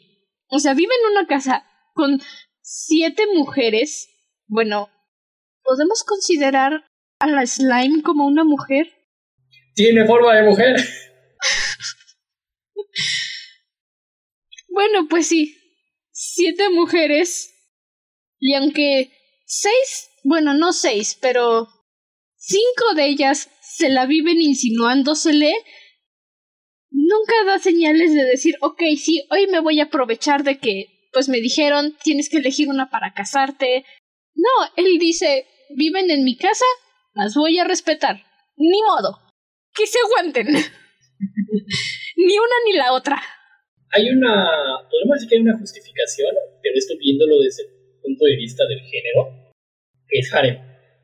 O 0.50 0.60
sea, 0.60 0.74
vive 0.74 0.94
en 0.94 1.12
una 1.12 1.28
casa 1.28 1.66
con 1.94 2.22
siete 2.72 3.26
mujeres. 3.36 4.08
Bueno, 4.48 4.90
¿podemos 5.64 6.04
considerar 6.04 6.86
a 7.20 7.28
la 7.28 7.46
slime 7.46 8.02
como 8.02 8.26
una 8.26 8.46
mujer? 8.46 8.88
Tiene 9.76 10.06
forma 10.06 10.36
de 10.36 10.44
mujer. 10.44 10.76
bueno, 14.70 15.08
pues 15.10 15.28
sí. 15.28 15.58
Siete 16.12 16.70
mujeres. 16.70 17.54
Y 18.40 18.54
aunque 18.54 19.12
seis, 19.46 20.10
bueno, 20.24 20.54
no 20.54 20.72
seis, 20.72 21.18
pero 21.22 21.68
cinco 22.38 22.96
de 22.96 23.06
ellas 23.08 23.50
se 23.62 23.90
la 23.90 24.06
viven 24.06 24.42
insinuándosele, 24.42 25.54
nunca 26.90 27.34
da 27.46 27.60
señales 27.60 28.14
de 28.14 28.24
decir, 28.24 28.56
ok, 28.62 28.82
sí, 28.98 29.26
hoy 29.30 29.48
me 29.48 29.60
voy 29.60 29.80
a 29.80 29.86
aprovechar 29.86 30.44
de 30.44 30.58
que 30.60 31.01
pues 31.12 31.30
me 31.30 31.42
dijeron, 31.42 31.96
tienes 32.04 32.30
que 32.30 32.38
elegir 32.38 32.70
una 32.70 32.90
para 32.90 33.14
casarte. 33.14 33.86
No, 34.36 34.50
él 34.78 34.98
dice, 35.00 35.46
viven 35.76 36.10
en 36.10 36.24
mi 36.24 36.38
casa, 36.38 36.66
las 37.14 37.36
voy 37.36 37.60
a 37.60 37.66
respetar. 37.66 38.24
Ni 38.58 38.82
modo. 38.84 39.20
que 39.74 39.88
se 39.88 40.00
aguanten. 40.06 40.48
ni 42.16 42.38
una 42.38 42.56
ni 42.66 42.74
la 42.74 42.94
otra. 42.94 43.22
Hay 43.92 44.10
una, 44.10 44.48
podemos 44.90 45.16
decir 45.16 45.30
que 45.30 45.36
hay 45.36 45.42
una 45.42 45.58
justificación, 45.58 46.32
pero 46.62 46.76
esto 46.78 46.94
viéndolo 46.98 47.40
desde 47.40 47.64
el 47.64 48.00
punto 48.02 48.26
de 48.26 48.36
vista 48.36 48.66
del 48.68 48.80
género, 48.80 49.52
que 50.08 50.20
es 50.20 50.34
harem. 50.34 50.58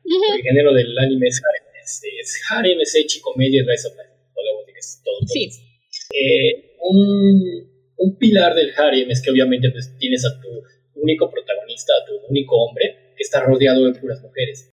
El 0.04 0.42
género 0.42 0.72
del 0.72 0.96
anime 0.98 1.28
es 1.28 1.42
harem. 1.44 1.68
Es, 1.82 2.02
es 2.02 2.42
harem, 2.50 2.80
es 2.80 2.94
echi, 2.94 3.20
comedia, 3.20 3.62
rise 3.66 3.88
of 3.88 3.94
Podemos 3.94 4.66
decir 4.66 4.74
que 4.74 4.80
es 4.80 5.02
todo. 5.04 5.18
Sí. 5.26 5.48
Eh, 6.14 6.76
un, 6.80 7.77
un 7.98 8.16
pilar 8.16 8.54
del 8.54 8.72
harem 8.76 9.10
es 9.10 9.20
que 9.22 9.30
obviamente 9.30 9.70
pues, 9.70 9.96
tienes 9.98 10.24
a 10.24 10.40
tu 10.40 10.48
único 10.94 11.30
protagonista, 11.30 11.92
a 11.94 12.04
tu 12.06 12.26
único 12.28 12.56
hombre, 12.56 13.12
que 13.16 13.22
está 13.22 13.40
rodeado 13.40 13.84
de 13.84 13.98
puras 13.98 14.22
mujeres. 14.22 14.70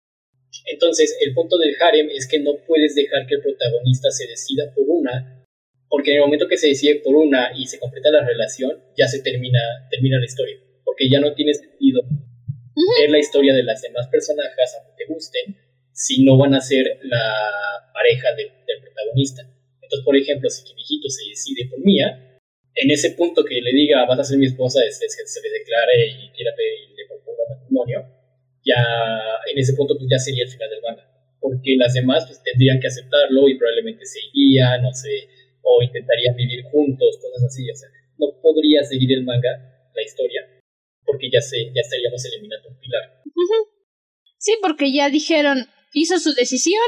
Entonces, 0.65 1.17
el 1.21 1.33
punto 1.33 1.57
del 1.57 1.75
harem 1.81 2.09
es 2.09 2.27
que 2.27 2.39
no 2.39 2.57
puedes 2.67 2.95
dejar 2.95 3.25
que 3.25 3.35
el 3.35 3.41
protagonista 3.41 4.11
se 4.11 4.27
decida 4.27 4.71
por 4.75 4.85
una, 4.87 5.45
porque 5.89 6.11
en 6.11 6.17
el 6.17 6.23
momento 6.23 6.47
que 6.47 6.57
se 6.57 6.67
decide 6.67 7.01
por 7.03 7.15
una 7.15 7.51
y 7.57 7.65
se 7.67 7.79
completa 7.79 8.11
la 8.11 8.25
relación, 8.25 8.83
ya 8.97 9.07
se 9.07 9.21
termina, 9.21 9.59
termina 9.89 10.19
la 10.19 10.25
historia, 10.25 10.57
porque 10.83 11.09
ya 11.09 11.19
no 11.19 11.33
tiene 11.33 11.53
sentido 11.53 12.01
ver 12.99 13.09
la 13.09 13.19
historia 13.19 13.53
de 13.53 13.63
las 13.63 13.81
demás 13.81 14.07
personajes, 14.09 14.75
aunque 14.77 15.05
te 15.05 15.13
gusten, 15.13 15.57
si 15.91 16.23
no 16.23 16.37
van 16.37 16.55
a 16.55 16.61
ser 16.61 16.99
la 17.03 17.91
pareja 17.93 18.33
del 18.35 18.51
protagonista. 18.81 19.43
Entonces, 19.81 20.03
por 20.03 20.17
ejemplo, 20.17 20.49
si 20.49 20.63
Kimihito 20.63 21.09
se 21.09 21.29
decide 21.29 21.69
por 21.69 21.79
Mía, 21.79 22.32
en 22.75 22.91
ese 22.91 23.11
punto 23.11 23.43
que 23.43 23.61
le 23.61 23.71
diga 23.71 24.05
vas 24.05 24.19
a 24.19 24.23
ser 24.23 24.37
mi 24.37 24.45
esposa, 24.45 24.83
es, 24.85 24.99
que 24.99 25.07
se 25.07 25.41
le 25.41 25.49
declare 25.49 26.07
y 26.07 26.29
quiera 26.31 26.51
pedirle 26.55 27.05
proponga 27.07 27.43
matrimonio, 27.49 27.99
ya 28.65 28.81
en 29.51 29.57
ese 29.57 29.73
punto 29.73 29.95
pues 29.97 30.09
ya 30.09 30.17
sería 30.17 30.43
el 30.43 30.49
final 30.49 30.69
del 30.69 30.81
manga. 30.81 31.09
Porque 31.39 31.75
las 31.77 31.93
demás 31.93 32.25
pues 32.25 32.41
tendrían 32.41 32.79
que 32.79 32.87
aceptarlo 32.87 33.49
y 33.49 33.57
probablemente 33.57 34.05
se 34.05 34.19
irían, 34.33 34.81
no 34.81 34.93
sé, 34.93 35.27
o 35.61 35.83
intentarían 35.83 36.35
vivir 36.35 36.63
juntos, 36.71 37.19
cosas 37.21 37.43
así. 37.43 37.69
O 37.69 37.75
sea, 37.75 37.89
no 38.17 38.39
podría 38.41 38.83
seguir 38.83 39.11
el 39.11 39.23
manga, 39.23 39.51
la 39.93 40.01
historia, 40.01 40.41
porque 41.05 41.29
ya, 41.29 41.41
se, 41.41 41.65
ya 41.65 41.81
estaríamos 41.81 42.23
eliminando 42.25 42.69
un 42.69 42.79
pilar. 42.79 43.21
Sí, 44.37 44.57
porque 44.61 44.91
ya 44.91 45.09
dijeron, 45.09 45.67
hizo 45.93 46.19
su 46.19 46.33
decisión, 46.33 46.83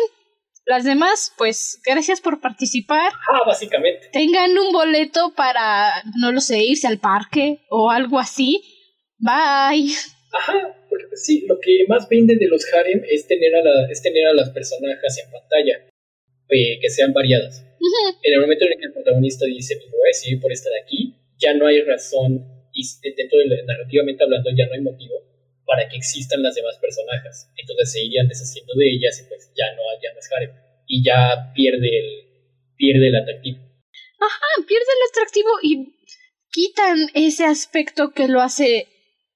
las 0.66 0.84
demás, 0.84 1.32
pues, 1.38 1.80
gracias 1.86 2.22
por 2.22 2.42
participar. 2.42 3.12
Ah, 3.32 3.42
básicamente. 3.46 4.10
Tengan 4.12 4.58
un 4.58 4.72
boleto 4.72 5.34
para, 5.36 6.04
no 6.18 6.32
lo 6.32 6.42
sé, 6.42 6.64
irse 6.64 6.88
al 6.88 7.00
parque 7.00 7.60
o 7.70 7.92
algo 7.92 8.20
así. 8.20 8.62
Bye. 9.18 9.94
Ajá, 10.34 10.76
porque 10.90 11.06
pues, 11.08 11.24
sí, 11.24 11.46
lo 11.48 11.60
que 11.60 11.86
más 11.88 12.10
vende 12.10 12.36
de 12.36 12.48
los 12.48 12.66
harem 12.74 13.02
es 13.10 13.28
tener 13.28 13.56
a, 13.56 13.64
la, 13.64 13.88
es 13.90 14.02
tener 14.02 14.28
a 14.28 14.34
las 14.34 14.50
personajes 14.50 15.24
en 15.24 15.32
pantalla, 15.32 15.88
eh, 16.50 16.80
que 16.82 16.90
sean 16.90 17.14
variadas. 17.14 17.64
En 18.24 18.34
el 18.34 18.42
momento 18.42 18.66
en 18.66 18.74
el 18.74 18.80
que 18.80 18.86
el 18.88 18.94
protagonista 18.94 19.46
dice, 19.46 19.76
pues 19.76 19.92
voy 19.92 20.02
a 20.06 20.08
decidir 20.08 20.42
por 20.42 20.52
esta 20.52 20.70
de 20.72 20.82
aquí, 20.82 21.16
ya 21.38 21.54
no 21.54 21.68
hay 21.68 21.82
razón, 21.84 22.44
y 22.74 22.84
dentro 23.16 23.38
de 23.40 23.64
narrativamente 23.64 24.24
hablando, 24.24 24.50
ya 24.58 24.66
no 24.66 24.74
hay 24.74 24.82
motivo 24.82 25.35
para 25.66 25.90
que 25.90 25.98
existan 25.98 26.42
las 26.42 26.56
demás 26.56 26.78
personajes. 26.80 27.50
Entonces 27.58 27.92
se 27.92 28.04
irían 28.04 28.28
deshaciendo 28.28 28.74
de 28.76 28.90
ellas 28.92 29.20
y 29.20 29.28
pues 29.28 29.52
ya 29.56 29.66
no, 29.76 29.82
ya 30.02 30.14
no 30.14 30.20
es. 30.20 30.30
Y 30.88 31.04
ya 31.04 31.52
pierde 31.54 31.90
el, 32.00 32.10
pierde 32.78 33.08
el 33.08 33.16
atractivo. 33.16 33.60
Ajá, 34.20 34.68
pierde 34.68 34.86
el 34.86 35.10
atractivo 35.10 35.50
y 35.62 35.96
quitan 36.52 37.10
ese 37.14 37.46
aspecto 37.46 38.12
que 38.12 38.28
lo 38.28 38.42
hace 38.42 38.88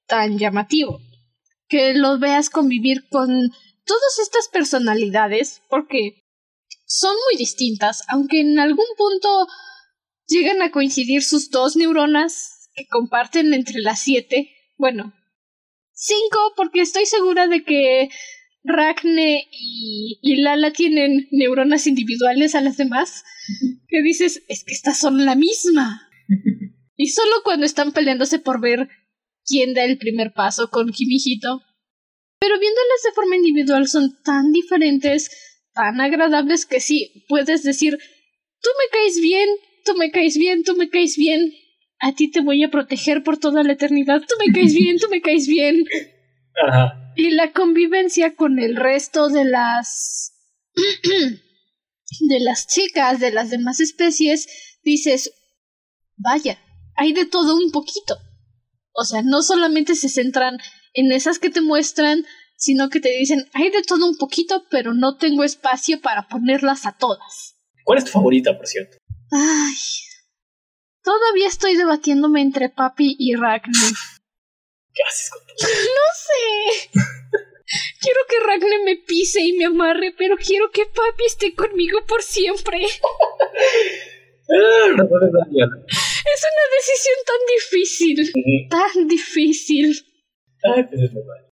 tan 0.07 0.37
llamativo. 0.37 1.01
Que 1.67 1.93
los 1.93 2.19
veas 2.19 2.49
convivir 2.49 3.07
con 3.09 3.29
todas 3.85 4.19
estas 4.21 4.47
personalidades, 4.47 5.61
porque 5.69 6.23
son 6.85 7.15
muy 7.29 7.37
distintas, 7.37 8.03
aunque 8.07 8.41
en 8.41 8.59
algún 8.59 8.85
punto 8.97 9.47
llegan 10.27 10.61
a 10.61 10.71
coincidir 10.71 11.23
sus 11.23 11.49
dos 11.49 11.75
neuronas 11.75 12.69
que 12.73 12.87
comparten 12.87 13.53
entre 13.53 13.79
las 13.79 13.99
siete. 13.99 14.55
Bueno, 14.77 15.13
cinco 15.99 16.53
porque 16.55 16.81
estoy 16.81 17.05
segura 17.05 17.47
de 17.47 17.63
que 17.63 18.09
Ragne 18.63 19.47
y, 19.51 20.41
Lala 20.41 20.71
tienen 20.71 21.27
neuronas 21.31 21.87
individuales 21.87 22.55
a 22.55 22.61
las 22.61 22.77
demás. 22.77 23.23
Que 23.87 24.01
dices, 24.01 24.43
es 24.47 24.63
que 24.63 24.73
estas 24.73 24.99
son 24.99 25.25
la 25.25 25.35
misma. 25.35 26.09
y 26.95 27.07
solo 27.07 27.31
cuando 27.43 27.65
están 27.65 27.91
peleándose 27.91 28.39
por 28.39 28.61
ver 28.61 28.87
quién 29.45 29.73
da 29.73 29.83
el 29.83 29.97
primer 29.97 30.33
paso 30.33 30.69
con 30.69 30.91
Kimihito. 30.91 31.61
Pero 32.39 32.59
viéndolas 32.59 33.03
de 33.03 33.11
forma 33.13 33.35
individual 33.35 33.87
son 33.87 34.21
tan 34.23 34.51
diferentes, 34.51 35.29
tan 35.73 35.99
agradables 35.99 36.65
que 36.65 36.79
sí, 36.79 37.25
puedes 37.27 37.63
decir, 37.63 37.97
tú 38.61 38.69
me 38.77 38.97
caes 38.97 39.19
bien, 39.19 39.49
tú 39.83 39.95
me 39.95 40.11
caes 40.11 40.37
bien, 40.37 40.63
tú 40.63 40.75
me 40.75 40.89
caes 40.89 41.17
bien, 41.17 41.51
a 41.99 42.13
ti 42.13 42.31
te 42.31 42.41
voy 42.41 42.63
a 42.63 42.69
proteger 42.69 43.23
por 43.23 43.37
toda 43.37 43.63
la 43.63 43.73
eternidad, 43.73 44.21
tú 44.21 44.35
me 44.45 44.53
caes 44.53 44.73
bien, 44.73 44.97
tú 44.97 45.07
me 45.09 45.21
caes 45.21 45.47
bien. 45.47 45.83
Ajá. 46.67 47.13
Y 47.15 47.31
la 47.31 47.51
convivencia 47.51 48.35
con 48.35 48.59
el 48.59 48.75
resto 48.75 49.29
de 49.29 49.45
las 49.45 50.33
de 52.29 52.39
las 52.39 52.67
chicas 52.67 53.19
de 53.19 53.31
las 53.31 53.49
demás 53.49 53.79
especies, 53.79 54.47
dices, 54.83 55.31
vaya, 56.15 56.59
hay 56.95 57.13
de 57.13 57.25
todo 57.25 57.55
un 57.55 57.71
poquito. 57.71 58.17
O 58.93 59.03
sea, 59.03 59.21
no 59.21 59.41
solamente 59.41 59.95
se 59.95 60.09
centran 60.09 60.57
en 60.93 61.11
esas 61.11 61.39
que 61.39 61.49
te 61.49 61.61
muestran, 61.61 62.25
sino 62.57 62.89
que 62.89 62.99
te 62.99 63.09
dicen, 63.17 63.45
hay 63.53 63.69
de 63.69 63.83
todo 63.83 64.05
un 64.07 64.17
poquito, 64.17 64.65
pero 64.69 64.93
no 64.93 65.17
tengo 65.17 65.43
espacio 65.43 66.01
para 66.01 66.27
ponerlas 66.27 66.85
a 66.85 66.97
todas. 66.97 67.55
¿Cuál 67.85 67.99
es 67.99 68.05
tu 68.05 68.11
favorita, 68.11 68.57
por 68.57 68.67
cierto? 68.67 68.97
Ay, 69.31 69.75
Todavía 71.09 71.47
estoy 71.47 71.75
debatiéndome 71.75 72.39
entre 72.39 72.69
Papi 72.69 73.15
y 73.17 73.33
Ragnar. 73.33 73.93
¿Qué 74.93 75.01
haces 75.07 75.31
con 75.31 75.41
tu 75.41 75.53
No 75.55 76.05
sé. 76.13 76.99
quiero 77.99 78.19
que 78.29 78.39
Ragnar 78.45 78.81
me 78.85 78.95
pise 78.95 79.41
y 79.41 79.53
me 79.53 79.65
amarre, 79.65 80.13
pero 80.15 80.35
quiero 80.37 80.69
que 80.69 80.85
Papi 80.85 81.25
esté 81.25 81.55
conmigo 81.55 82.05
por 82.05 82.21
siempre. 82.21 82.85
Ah, 84.51 84.85
es 84.85 84.95
una 84.95 86.65
decisión 86.77 87.17
tan 87.25 87.41
difícil. 87.55 88.67
Tan 88.69 89.07
difícil. 89.07 90.05
Ay, 90.75 90.83
pues 90.83 91.01
es 91.01 91.11
normal. 91.11 91.49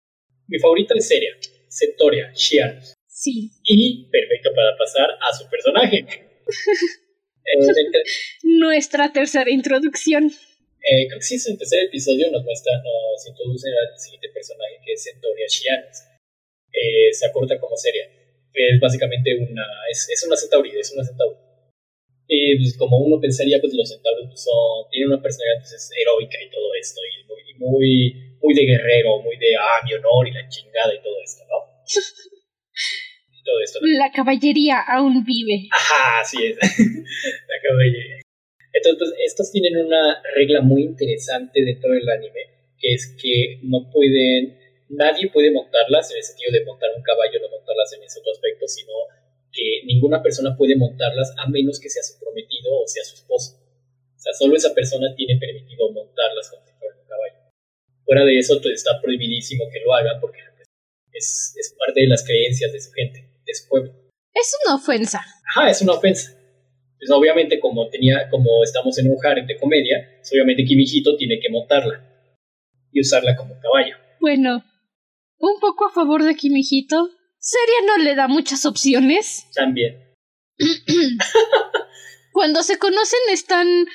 Mi 0.47 0.59
favorita 0.59 0.93
es 0.95 1.09
seria. 1.09 1.31
Sectoria, 1.67 2.31
Shian. 2.33 2.79
Sí. 3.05 3.51
Y 3.65 4.09
perfecto 4.09 4.51
para 4.55 4.77
pasar 4.77 5.09
a 5.11 5.37
su 5.37 5.49
personaje. 5.49 6.05
Nuestra 8.43 9.11
tercera 9.11 9.49
introducción. 9.49 10.25
Eh, 10.25 11.07
creo 11.07 11.19
que 11.19 11.25
sí, 11.25 11.35
en 11.35 11.53
el 11.53 11.59
tercer 11.59 11.85
episodio 11.85 12.31
nos 12.31 12.43
muestra, 12.43 12.73
nos 12.81 13.27
introduce 13.27 13.69
al 13.69 13.99
siguiente 13.99 14.29
personaje 14.29 14.79
que 14.83 14.93
es 14.93 15.03
Centoria 15.03 15.45
Shianis. 15.47 16.03
Eh, 16.73 17.13
se 17.13 17.25
acorta 17.27 17.59
como 17.59 17.77
seria. 17.77 18.09
Es 18.53 18.79
básicamente 18.79 19.35
una, 19.35 19.65
es, 19.89 20.09
es 20.09 20.23
una 20.25 20.35
centauri, 20.35 20.71
es 20.77 20.91
una 20.93 21.03
centauri. 21.03 21.37
Y 22.27 22.57
pues, 22.57 22.77
como 22.77 22.97
uno 22.97 23.19
pensaría, 23.19 23.59
pues 23.59 23.73
los 23.73 23.89
centauros 23.89 24.25
pues, 24.27 24.43
son, 24.43 24.89
tienen 24.89 25.11
una 25.11 25.21
personalidad 25.21 25.59
pues, 25.59 25.91
heroica 25.99 26.37
y 26.41 26.49
todo 26.49 26.73
esto, 26.79 27.01
y 27.03 27.23
muy, 27.27 27.53
muy, 27.59 28.37
muy 28.41 28.53
de 28.55 28.65
guerrero, 28.65 29.21
muy 29.21 29.35
de, 29.37 29.55
ah, 29.59 29.83
mi 29.83 29.93
honor 29.95 30.27
y 30.27 30.31
la 30.31 30.47
chingada 30.47 30.95
y 30.95 31.01
todo 31.01 31.15
esto, 31.21 31.43
¿no? 31.49 31.83
La 33.81 34.11
caballería 34.11 34.79
aún 34.87 35.23
vive. 35.23 35.67
Ajá, 35.71 36.21
así 36.21 36.37
es. 36.45 36.57
la 36.57 37.69
caballería. 37.69 38.21
Entonces, 38.73 38.97
pues, 38.99 39.13
estos 39.25 39.51
tienen 39.51 39.85
una 39.85 40.21
regla 40.35 40.61
muy 40.61 40.83
interesante 40.83 41.63
dentro 41.63 41.91
del 41.91 42.07
anime, 42.09 42.73
que 42.79 42.93
es 42.93 43.15
que 43.21 43.59
no 43.63 43.89
pueden, 43.91 44.57
nadie 44.89 45.29
puede 45.29 45.51
montarlas 45.51 46.11
en 46.11 46.17
el 46.17 46.23
sentido 46.23 46.51
de 46.53 46.65
montar 46.65 46.89
un 46.95 47.03
caballo, 47.03 47.39
no 47.41 47.49
montarlas 47.49 47.93
en 47.93 48.03
ese 48.03 48.19
otro 48.19 48.31
aspecto, 48.31 48.67
sino 48.67 48.93
que 49.51 49.83
ninguna 49.85 50.23
persona 50.23 50.55
puede 50.55 50.75
montarlas 50.77 51.33
a 51.37 51.49
menos 51.49 51.79
que 51.79 51.89
sea 51.89 52.03
su 52.03 52.17
prometido 52.19 52.71
o 52.79 52.87
sea 52.87 53.03
su 53.03 53.15
esposo. 53.15 53.59
O 54.15 54.19
sea, 54.19 54.33
solo 54.33 54.55
esa 54.55 54.73
persona 54.73 55.13
tiene 55.15 55.37
permitido 55.37 55.91
montarlas 55.91 56.49
como 56.49 56.65
si 56.65 56.73
fueran 56.79 56.99
un 56.99 57.07
caballo. 57.07 57.51
Fuera 58.05 58.23
de 58.23 58.39
eso, 58.39 58.61
pues, 58.61 58.75
está 58.75 59.01
prohibidísimo 59.01 59.65
que 59.71 59.81
lo 59.81 59.93
hagan 59.93 60.21
porque 60.21 60.39
es, 61.11 61.53
es 61.59 61.75
parte 61.77 62.01
de 62.01 62.07
las 62.07 62.23
creencias 62.25 62.71
de 62.71 62.79
su 62.79 62.91
gente. 62.91 63.30
Es 63.51 63.67
Es 64.33 64.57
una 64.65 64.75
ofensa. 64.75 65.21
Ajá, 65.49 65.69
es 65.69 65.81
una 65.81 65.93
ofensa. 65.93 66.31
Pues 66.97 67.11
obviamente 67.11 67.59
como 67.59 67.89
tenía, 67.89 68.29
como 68.29 68.63
estamos 68.63 68.97
en 68.99 69.09
un 69.09 69.17
harem 69.25 69.47
de 69.47 69.57
comedia, 69.57 69.97
pues, 70.17 70.31
obviamente 70.33 70.63
Kimihito 70.63 71.17
tiene 71.17 71.39
que 71.41 71.49
montarla 71.49 72.07
y 72.91 73.01
usarla 73.01 73.35
como 73.35 73.59
caballo. 73.59 73.95
Bueno, 74.19 74.63
un 75.39 75.59
poco 75.59 75.87
a 75.87 75.91
favor 75.91 76.23
de 76.23 76.35
Kimihito. 76.35 77.09
Seria 77.39 77.87
no 77.87 78.03
le 78.03 78.15
da 78.15 78.27
muchas 78.27 78.65
opciones. 78.65 79.47
También. 79.55 80.13
Cuando 82.31 82.61
se 82.61 82.77
conocen 82.77 83.19
están, 83.31 83.87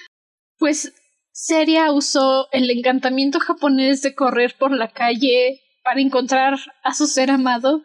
pues, 0.59 0.93
Seria 1.31 1.93
usó 1.93 2.49
el 2.51 2.71
encantamiento 2.71 3.39
japonés 3.41 4.01
de 4.01 4.15
correr 4.15 4.57
por 4.59 4.73
la 4.73 4.89
calle 4.89 5.61
para 5.85 6.01
encontrar 6.01 6.59
a 6.83 6.95
su 6.95 7.07
ser 7.07 7.31
amado 7.31 7.83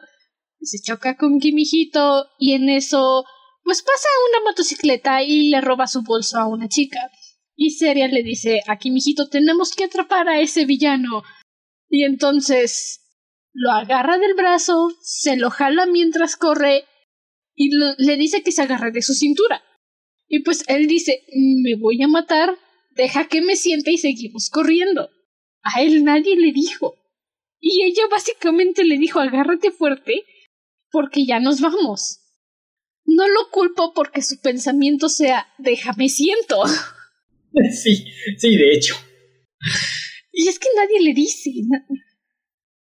se 0.61 0.81
choca 0.81 1.17
con 1.17 1.39
Kimihito 1.39 2.27
y 2.39 2.53
en 2.53 2.69
eso 2.69 3.25
pues 3.63 3.83
pasa 3.83 4.07
una 4.29 4.49
motocicleta 4.49 5.23
y 5.23 5.49
le 5.49 5.61
roba 5.61 5.87
su 5.87 6.01
bolso 6.01 6.37
a 6.37 6.47
una 6.47 6.67
chica. 6.67 6.99
Y 7.55 7.71
Seria 7.71 8.07
le 8.07 8.23
dice, 8.23 8.61
aquí 8.67 8.89
mijito, 8.89 9.29
tenemos 9.29 9.75
que 9.75 9.83
atrapar 9.83 10.27
a 10.27 10.39
ese 10.39 10.65
villano. 10.65 11.23
Y 11.89 12.03
entonces 12.05 13.01
lo 13.53 13.71
agarra 13.71 14.17
del 14.17 14.33
brazo, 14.33 14.89
se 15.01 15.35
lo 15.37 15.49
jala 15.49 15.85
mientras 15.85 16.37
corre 16.37 16.85
y 17.53 17.69
le 17.75 18.15
dice 18.15 18.43
que 18.43 18.51
se 18.51 18.63
agarre 18.63 18.91
de 18.91 19.01
su 19.01 19.13
cintura. 19.13 19.61
Y 20.27 20.39
pues 20.39 20.63
él 20.67 20.87
dice, 20.87 21.23
me 21.35 21.75
voy 21.75 22.01
a 22.01 22.07
matar, 22.07 22.57
deja 22.91 23.27
que 23.27 23.41
me 23.41 23.55
siente 23.55 23.91
y 23.91 23.97
seguimos 23.97 24.49
corriendo. 24.49 25.09
A 25.61 25.81
él 25.81 26.03
nadie 26.03 26.35
le 26.37 26.51
dijo. 26.51 26.95
Y 27.59 27.83
ella 27.83 28.03
básicamente 28.09 28.83
le 28.83 28.97
dijo, 28.97 29.19
agárrate 29.19 29.71
fuerte, 29.71 30.23
porque 30.91 31.25
ya 31.25 31.39
nos 31.39 31.61
vamos. 31.61 32.19
No 33.05 33.27
lo 33.27 33.49
culpo 33.49 33.93
porque 33.93 34.21
su 34.21 34.39
pensamiento 34.39 35.09
sea, 35.09 35.47
déjame 35.57 36.09
siento. 36.09 36.63
Sí, 37.83 38.05
sí, 38.37 38.55
de 38.55 38.73
hecho. 38.73 38.95
Y 40.31 40.47
es 40.47 40.57
que 40.57 40.69
nadie 40.73 41.01
le 41.01 41.13
dice. 41.13 41.51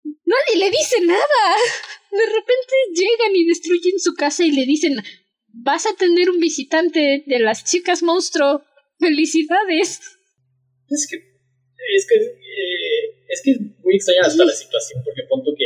Nadie 0.04 0.60
le 0.60 0.70
dice 0.70 1.02
nada. 1.02 1.56
De 2.12 2.26
repente 2.26 2.74
llegan 2.94 3.36
y 3.36 3.48
destruyen 3.48 4.00
su 4.00 4.14
casa 4.14 4.46
y 4.46 4.52
le 4.52 4.68
dicen, 4.68 4.96
vas 5.48 5.88
a 5.88 5.96
tener 5.96 6.30
un 6.30 6.40
visitante 6.40 7.24
de 7.26 7.40
las 7.40 7.64
chicas 7.66 8.04
monstruo. 8.04 8.64
Felicidades. 9.00 10.02
Es 10.88 11.08
que 11.10 11.18
es 11.96 12.06
que 12.08 12.16
eh, 12.16 13.24
es 13.28 13.42
que 13.44 13.52
es 13.52 13.60
muy 13.60 13.96
extraña 13.96 14.22
hasta 14.26 14.46
la 14.46 14.54
situación 14.54 15.02
porque 15.04 15.24
punto 15.30 15.52
que 15.58 15.59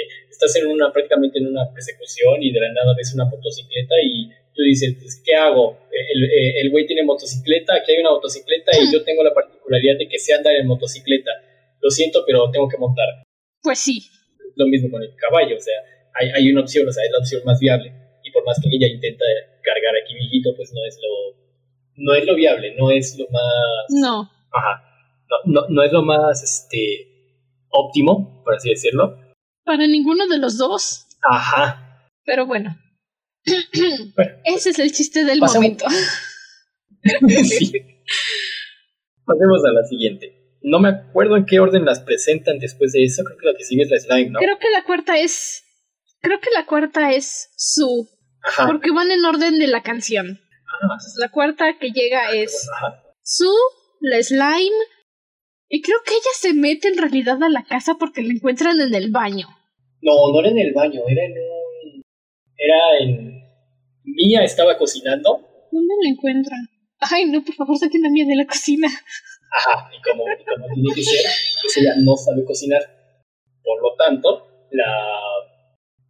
estás 0.45 0.55
en 0.61 0.69
una 0.69 0.91
prácticamente 0.91 1.39
en 1.39 1.47
una 1.47 1.71
persecución 1.73 2.41
y 2.41 2.51
de 2.51 2.59
la 2.59 2.73
nada 2.73 2.93
ves 2.95 3.13
una 3.13 3.25
motocicleta 3.25 3.95
y 4.03 4.29
tú 4.53 4.61
dices 4.61 4.95
pues, 4.99 5.21
qué 5.25 5.35
hago 5.35 5.77
el 5.91 6.69
güey 6.71 6.85
tiene 6.85 7.03
motocicleta 7.03 7.75
aquí 7.75 7.93
hay 7.93 7.99
una 7.99 8.11
motocicleta 8.11 8.71
y 8.77 8.91
yo 8.91 9.03
tengo 9.03 9.23
la 9.23 9.33
particularidad 9.33 9.97
de 9.97 10.07
que 10.07 10.19
sé 10.19 10.33
andar 10.33 10.55
en 10.55 10.67
motocicleta. 10.67 11.31
Lo 11.81 11.89
siento 11.89 12.23
pero 12.25 12.49
tengo 12.51 12.67
que 12.67 12.77
montar 12.77 13.07
pues 13.61 13.79
sí. 13.79 14.03
Lo 14.55 14.67
mismo 14.67 14.91
con 14.91 15.01
el 15.01 15.15
caballo 15.15 15.55
o 15.55 15.59
sea 15.59 15.79
hay, 16.15 16.29
hay 16.29 16.51
una 16.51 16.61
opción 16.61 16.87
o 16.87 16.91
sea 16.91 17.03
es 17.03 17.11
la 17.11 17.19
opción 17.19 17.41
más 17.45 17.59
viable. 17.59 17.93
Y 18.23 18.31
por 18.31 18.45
más 18.45 18.59
que 18.61 18.69
ella 18.71 18.87
intenta 18.87 19.25
cargar 19.61 19.95
aquí 20.03 20.13
viejito 20.15 20.55
pues 20.55 20.71
no 20.73 20.85
es 20.85 20.97
lo 21.01 21.43
no 21.95 22.13
es 22.15 22.25
lo 22.25 22.35
viable 22.35 22.75
no 22.77 22.91
es 22.91 23.17
lo 23.17 23.25
más 23.29 23.85
no. 23.89 24.29
Ajá. 24.51 24.89
No, 25.45 25.65
no, 25.67 25.83
es 25.83 25.91
lo 25.91 26.03
más 26.03 26.43
este, 26.43 27.07
óptimo, 27.69 28.43
por 28.43 28.55
así 28.55 28.69
decirlo. 28.69 29.17
Para 29.63 29.87
ninguno 29.87 30.27
de 30.27 30.37
los 30.37 30.57
dos. 30.57 31.07
Ajá. 31.29 32.09
Pero 32.25 32.45
bueno. 32.45 32.77
Ese 34.45 34.69
es 34.69 34.79
el 34.79 34.91
chiste 34.91 35.25
del 35.25 35.39
momento. 35.39 35.85
sí. 37.43 37.71
Pasemos 39.25 39.65
a 39.65 39.71
la 39.71 39.83
siguiente. 39.85 40.57
No 40.61 40.79
me 40.79 40.89
acuerdo 40.89 41.35
en 41.35 41.45
qué 41.45 41.59
orden 41.59 41.85
las 41.85 41.99
presentan 41.99 42.59
después 42.59 42.93
de 42.93 43.03
eso. 43.03 43.23
Creo 43.23 43.37
que 43.37 43.45
la 43.47 43.57
que 43.57 43.65
sigue 43.65 43.83
es 43.83 43.89
la 43.89 43.99
slime, 43.99 44.31
¿no? 44.31 44.39
Creo 44.39 44.57
que 44.59 44.69
la 44.69 44.83
cuarta 44.85 45.17
es. 45.17 45.63
Creo 46.21 46.39
que 46.39 46.49
la 46.55 46.65
cuarta 46.65 47.11
es 47.11 47.49
su. 47.57 48.09
Ajá. 48.41 48.67
Porque 48.67 48.91
van 48.91 49.11
en 49.11 49.25
orden 49.25 49.59
de 49.59 49.67
la 49.67 49.83
canción. 49.83 50.39
Ah. 50.81 50.97
la 51.17 51.29
cuarta 51.29 51.77
que 51.79 51.91
llega 51.91 52.27
ah, 52.27 52.35
es 52.35 52.67
su, 53.21 53.51
la 53.99 54.21
slime, 54.21 54.75
y 55.73 55.81
creo 55.81 55.97
que 56.05 56.13
ella 56.13 56.33
se 56.35 56.53
mete 56.53 56.87
en 56.89 56.99
realidad 56.99 57.41
a 57.41 57.49
la 57.49 57.63
casa 57.63 57.95
porque 57.99 58.21
la 58.21 58.31
encuentran 58.31 58.79
en 58.79 58.93
el 58.93 59.09
baño. 59.09 59.47
No, 60.03 60.31
no 60.31 60.39
era 60.39 60.49
en 60.49 60.59
el 60.59 60.71
baño, 60.71 61.01
era 61.09 61.25
en 61.25 61.31
un... 61.31 62.03
Era 62.55 62.77
en... 62.99 63.41
Mía 64.03 64.43
estaba 64.43 64.77
cocinando. 64.77 65.41
¿Dónde 65.71 65.95
la 66.03 66.09
encuentran? 66.09 66.69
Ay, 66.99 67.25
no, 67.25 67.43
por 67.43 67.55
favor, 67.55 67.75
saquen 67.75 68.05
a 68.05 68.11
Mía 68.11 68.25
de 68.27 68.35
la 68.35 68.45
cocina. 68.45 68.87
Ajá, 68.87 69.89
y 69.89 69.99
como, 70.03 70.25
como 70.25 70.67
tiene 70.75 70.93
que 70.93 71.01
ser, 71.01 71.25
pues 71.63 71.77
ella 71.77 71.95
no 72.03 72.15
sabe 72.17 72.45
cocinar. 72.45 72.83
Por 73.63 73.81
lo 73.81 73.95
tanto, 73.95 74.67
la... 74.69 74.85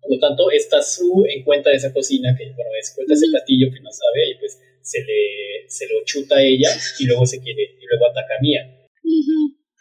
Por 0.01 0.11
lo 0.11 0.19
tanto, 0.19 0.51
esta 0.51 0.81
Su 0.81 1.23
encuentra 1.29 1.71
esa 1.71 1.93
cocina, 1.93 2.35
que 2.37 2.51
bueno, 2.51 2.69
encuentra 2.75 3.15
ese 3.15 3.31
platillo 3.31 3.71
que 3.73 3.79
no 3.79 3.91
sabe, 3.93 4.29
y 4.29 4.39
pues 4.39 4.61
se 4.81 4.99
le 4.99 5.69
se 5.69 5.87
lo 5.87 6.03
chuta 6.03 6.35
a 6.35 6.43
ella 6.43 6.69
y 6.99 7.05
luego 7.05 7.25
se 7.25 7.39
quiere, 7.41 7.63
y 7.79 7.85
luego 7.85 8.11
ataca 8.11 8.35
a 8.37 8.41
Mía. 8.41 8.82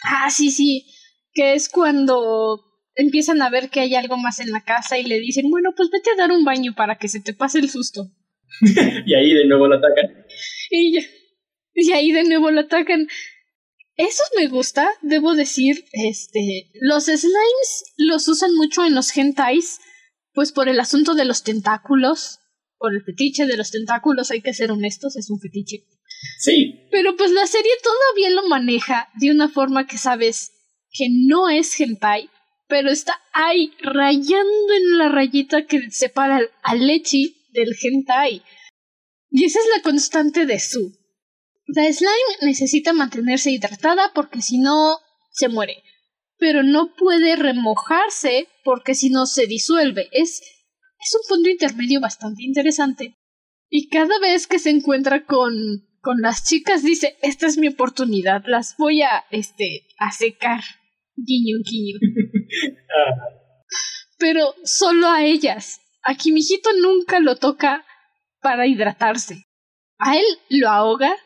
Ah, 0.05 0.31
sí, 0.31 0.51
sí. 0.51 0.87
Que 1.33 1.55
es 1.55 1.69
cuando 1.69 2.61
empiezan 2.95 3.41
a 3.43 3.51
ver 3.51 3.71
que 3.71 3.81
hay 3.81 3.95
algo 3.95 4.17
más 4.17 4.41
en 4.41 4.51
la 4.51 4.65
casa 4.65 4.99
y 4.99 5.05
le 5.05 5.19
dicen, 5.21 5.51
bueno, 5.51 5.71
pues 5.77 5.91
vete 5.91 6.11
a 6.11 6.17
dar 6.17 6.31
un 6.31 6.45
baño 6.45 6.75
para 6.77 6.99
que 6.99 7.09
se 7.09 7.21
te 7.21 7.35
pase 7.35 7.59
el 7.59 7.71
susto. 7.71 8.11
y 9.07 9.15
ahí 9.15 9.33
de 9.33 9.47
nuevo 9.47 9.67
lo 9.67 9.77
atacan. 9.77 10.27
Y, 10.71 10.99
y 11.75 11.93
ahí 11.93 12.13
de 12.13 12.25
nuevo 12.25 12.51
lo 12.51 12.61
atacan. 12.61 13.07
Eso 13.97 14.23
me 14.39 14.49
gusta, 14.49 14.89
debo 15.03 15.35
decir, 15.35 15.85
este, 15.93 16.71
los 16.81 17.05
slimes 17.05 17.85
los 17.99 18.27
usan 18.27 18.55
mucho 18.55 18.85
en 18.85 18.95
los 18.95 19.15
hentais, 19.17 19.81
pues 20.33 20.51
por 20.51 20.69
el 20.69 20.81
asunto 20.81 21.15
de 21.15 21.27
los 21.27 21.43
tentáculos, 21.43 22.41
por 22.79 22.95
el 22.95 23.05
fetiche 23.05 23.47
de 23.47 23.57
los 23.57 23.71
tentáculos, 23.71 24.31
hay 24.31 24.41
que 24.41 24.55
ser 24.55 24.71
honestos, 24.71 25.17
es 25.17 25.31
un 25.31 25.39
fetiche. 25.41 25.85
Sí. 26.39 26.87
Pero 26.91 27.17
pues 27.17 27.31
la 27.31 27.47
serie 27.47 27.73
todavía 27.83 28.31
lo 28.31 28.49
maneja 28.49 29.09
de 29.15 29.31
una 29.31 29.49
forma 29.49 29.87
que 29.87 29.99
sabes 29.99 30.53
que 30.91 31.09
no 31.11 31.49
es 31.49 31.79
hentai, 31.79 32.31
pero 32.69 32.91
está 32.91 33.21
ahí 33.33 33.73
rayando 33.81 34.75
en 34.75 34.99
la 34.99 35.09
rayita 35.09 35.67
que 35.67 35.91
separa 35.91 36.41
al 36.63 36.87
lechi 36.87 37.49
del 37.53 37.75
hentai. 37.81 38.43
Y 39.31 39.45
esa 39.45 39.59
es 39.61 39.67
la 39.77 39.83
constante 39.83 40.47
de 40.47 40.61
Su. 40.61 40.93
La 41.67 41.91
slime 41.91 42.37
necesita 42.43 42.93
mantenerse 42.93 43.51
hidratada 43.51 44.13
porque 44.15 44.43
si 44.43 44.59
no 44.59 44.99
se 45.31 45.49
muere, 45.49 45.83
pero 46.37 46.63
no 46.63 46.95
puede 46.95 47.37
remojarse 47.37 48.49
porque 48.65 48.95
si 48.95 49.09
no 49.09 49.27
se 49.27 49.47
disuelve. 49.47 50.09
Es 50.13 50.43
es 51.03 51.15
un 51.15 51.29
punto 51.29 51.49
intermedio 51.51 52.01
bastante 52.01 52.45
interesante. 52.45 53.19
Y 53.69 53.89
cada 53.89 54.19
vez 54.21 54.47
que 54.47 54.61
se 54.61 54.71
encuentra 54.71 55.25
con 55.25 55.53
con 56.03 56.21
las 56.21 56.45
chicas 56.45 56.83
dice, 56.83 57.17
esta 57.23 57.47
es 57.47 57.57
mi 57.57 57.69
oportunidad, 57.69 58.43
las 58.47 58.77
voy 58.77 59.03
a, 59.03 59.25
este, 59.31 59.87
a 59.99 60.11
secar. 60.11 60.61
Guiño, 61.15 61.59
guiño. 61.65 61.99
Pero 64.19 64.55
solo 64.65 65.09
a 65.09 65.25
ellas. 65.25 65.81
A 66.03 66.17
Kimijito 66.17 66.71
nunca 66.81 67.21
lo 67.21 67.37
toca 67.37 67.87
para 68.41 68.67
hidratarse. 68.67 69.47
A 69.99 70.17
él 70.17 70.25
lo 70.49 70.69
ahoga 70.69 71.17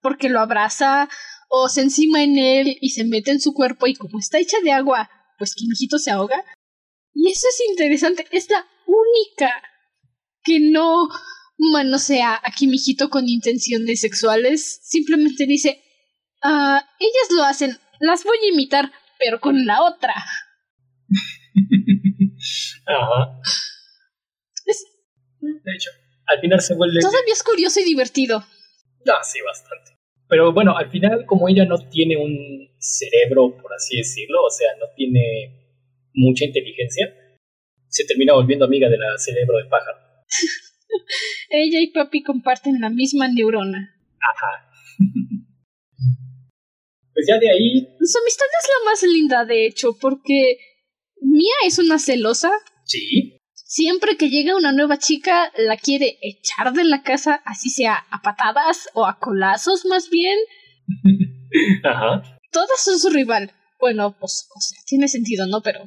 porque 0.00 0.30
lo 0.30 0.40
abraza 0.40 1.10
o 1.50 1.68
se 1.68 1.82
encima 1.82 2.22
en 2.22 2.38
él 2.38 2.78
y 2.80 2.90
se 2.90 3.04
mete 3.04 3.30
en 3.30 3.40
su 3.40 3.52
cuerpo 3.52 3.86
y 3.86 3.94
como 3.94 4.18
está 4.18 4.38
hecha 4.38 4.56
de 4.62 4.72
agua, 4.72 5.10
pues 5.38 5.54
Kimijito 5.54 5.98
se 5.98 6.10
ahoga. 6.10 6.42
Y 7.12 7.30
eso 7.30 7.46
es 7.48 7.68
interesante, 7.68 8.26
es 8.30 8.48
la 8.48 8.66
única 8.86 9.52
que 10.42 10.60
no 10.60 11.08
manosea 11.72 12.40
a 12.42 12.50
Kimijito 12.50 13.10
con 13.10 13.28
intenciones 13.28 14.00
sexuales. 14.00 14.80
Simplemente 14.82 15.46
dice, 15.46 15.82
ah, 16.42 16.82
ellas 16.98 17.30
lo 17.36 17.44
hacen, 17.44 17.78
las 18.00 18.24
voy 18.24 18.38
a 18.42 18.48
imitar, 18.52 18.90
pero 19.18 19.40
con 19.40 19.66
la 19.66 19.82
otra. 19.82 20.14
Ajá. 22.86 23.40
De 25.40 25.72
hecho, 25.74 25.90
al 26.26 26.40
final 26.40 26.60
se 26.60 26.74
vuelve... 26.74 27.00
Todavía 27.00 27.32
es 27.32 27.42
curioso 27.42 27.80
y 27.80 27.84
divertido. 27.84 28.38
Ah, 29.06 29.22
sí, 29.22 29.40
bastante. 29.40 29.92
Pero 30.28 30.52
bueno, 30.52 30.76
al 30.76 30.90
final, 30.90 31.26
como 31.26 31.48
ella 31.48 31.64
no 31.64 31.78
tiene 31.88 32.16
un 32.16 32.68
cerebro, 32.78 33.56
por 33.60 33.72
así 33.74 33.96
decirlo, 33.96 34.42
o 34.42 34.50
sea, 34.50 34.68
no 34.80 34.86
tiene 34.96 35.64
mucha 36.14 36.44
inteligencia, 36.44 37.14
se 37.88 38.04
termina 38.04 38.34
volviendo 38.34 38.64
amiga 38.64 38.88
de 38.88 38.98
la 38.98 39.18
cerebro 39.18 39.58
de 39.58 39.64
pájaro. 39.66 39.98
Ella 41.50 41.80
y 41.80 41.92
papi 41.92 42.22
comparten 42.22 42.80
la 42.80 42.90
misma 42.90 43.28
neurona. 43.28 43.94
Ajá. 44.20 44.70
pues 47.14 47.26
ya 47.28 47.38
de 47.38 47.50
ahí. 47.50 47.88
Su 48.00 48.18
amistad 48.18 48.46
es 48.62 48.68
la 48.68 48.90
más 48.90 49.02
linda, 49.02 49.44
de 49.44 49.66
hecho, 49.66 49.96
porque 50.00 50.58
Mia 51.20 51.54
es 51.66 51.78
una 51.78 51.98
celosa. 51.98 52.50
Sí. 52.84 53.38
Siempre 53.52 54.16
que 54.16 54.30
llega 54.30 54.56
una 54.56 54.72
nueva 54.72 54.98
chica, 54.98 55.50
la 55.56 55.76
quiere 55.76 56.18
echar 56.22 56.72
de 56.74 56.84
la 56.84 57.02
casa, 57.02 57.42
así 57.44 57.70
sea 57.70 58.04
a 58.10 58.22
patadas 58.22 58.88
o 58.94 59.06
a 59.06 59.18
colazos, 59.18 59.84
más 59.86 60.10
bien. 60.10 60.38
Ajá. 61.84 62.38
Todas 62.52 62.84
son 62.84 62.98
su 62.98 63.10
rival. 63.10 63.52
Bueno, 63.80 64.16
pues, 64.18 64.48
o 64.54 64.60
sea, 64.60 64.78
tiene 64.86 65.08
sentido, 65.08 65.46
¿no? 65.46 65.60
Pero 65.60 65.80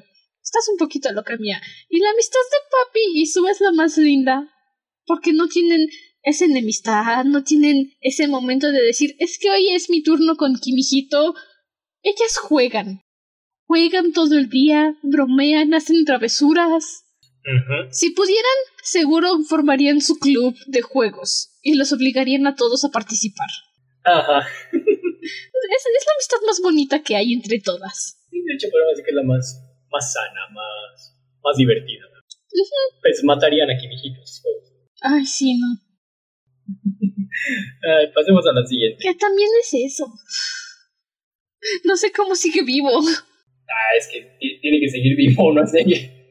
estás 0.43 0.67
un 0.69 0.77
poquito 0.77 1.11
loca, 1.13 1.37
Mia. 1.37 1.61
Y 1.89 1.99
la 1.99 2.09
amistad 2.09 2.39
de 2.51 2.57
papi 2.69 3.21
y 3.21 3.25
su 3.25 3.47
es 3.47 3.61
la 3.61 3.71
más 3.71 3.97
linda 3.97 4.51
porque 5.07 5.33
no 5.33 5.47
tienen 5.47 5.87
esa 6.21 6.45
enemistad, 6.45 7.23
no 7.23 7.43
tienen 7.43 7.93
ese 8.01 8.27
momento 8.27 8.69
de 8.71 8.81
decir, 8.81 9.15
es 9.17 9.39
que 9.39 9.49
hoy 9.49 9.73
es 9.73 9.89
mi 9.89 10.03
turno 10.03 10.35
con 10.35 10.59
Kimijito. 10.59 11.33
Ellas 12.03 12.37
juegan. 12.37 13.01
Juegan 13.65 14.11
todo 14.11 14.37
el 14.37 14.49
día, 14.49 14.95
bromean, 15.01 15.73
hacen 15.73 16.05
travesuras. 16.05 17.05
Si 17.91 18.09
pudieran, 18.09 18.57
seguro 18.83 19.39
formarían 19.47 20.01
su 20.01 20.19
club 20.19 20.53
de 20.67 20.81
juegos 20.81 21.57
y 21.61 21.75
los 21.75 21.93
obligarían 21.93 22.45
a 22.45 22.55
todos 22.55 22.83
a 22.83 22.89
participar. 22.89 23.47
Ajá. 24.03 24.39
es, 24.71 25.83
la 25.95 26.13
amistad 26.15 26.37
más 26.45 26.59
bonita 26.61 27.01
que 27.01 27.15
hay 27.15 27.31
entre 27.31 27.59
todas. 27.61 28.19
de 28.31 28.53
hecho, 28.53 28.67
podemos 28.69 28.91
decir 28.91 29.05
que 29.05 29.11
es 29.11 29.15
la 29.15 29.23
más, 29.23 29.63
más 29.89 30.13
sana, 30.13 30.41
más, 30.51 31.15
más 31.41 31.55
divertida. 31.55 32.03
Pues 33.01 33.23
matarían 33.23 33.69
a 33.69 33.77
Kimijitos. 33.77 34.43
Ay, 35.01 35.25
sí, 35.25 35.59
no. 35.59 35.67
pasemos 38.13 38.45
a 38.47 38.53
la 38.53 38.65
siguiente. 38.65 38.97
Que 39.01 39.15
también 39.15 39.49
es 39.61 39.93
eso. 39.93 40.05
No 41.83 41.95
sé 41.97 42.11
cómo 42.11 42.35
sigue 42.35 42.63
vivo. 42.63 42.89
Ah, 42.89 43.97
es 43.97 44.07
que 44.07 44.21
tiene 44.39 44.79
que 44.79 44.89
seguir 44.89 45.17
vivo 45.17 45.49
una 45.49 45.65
serie. 45.65 46.29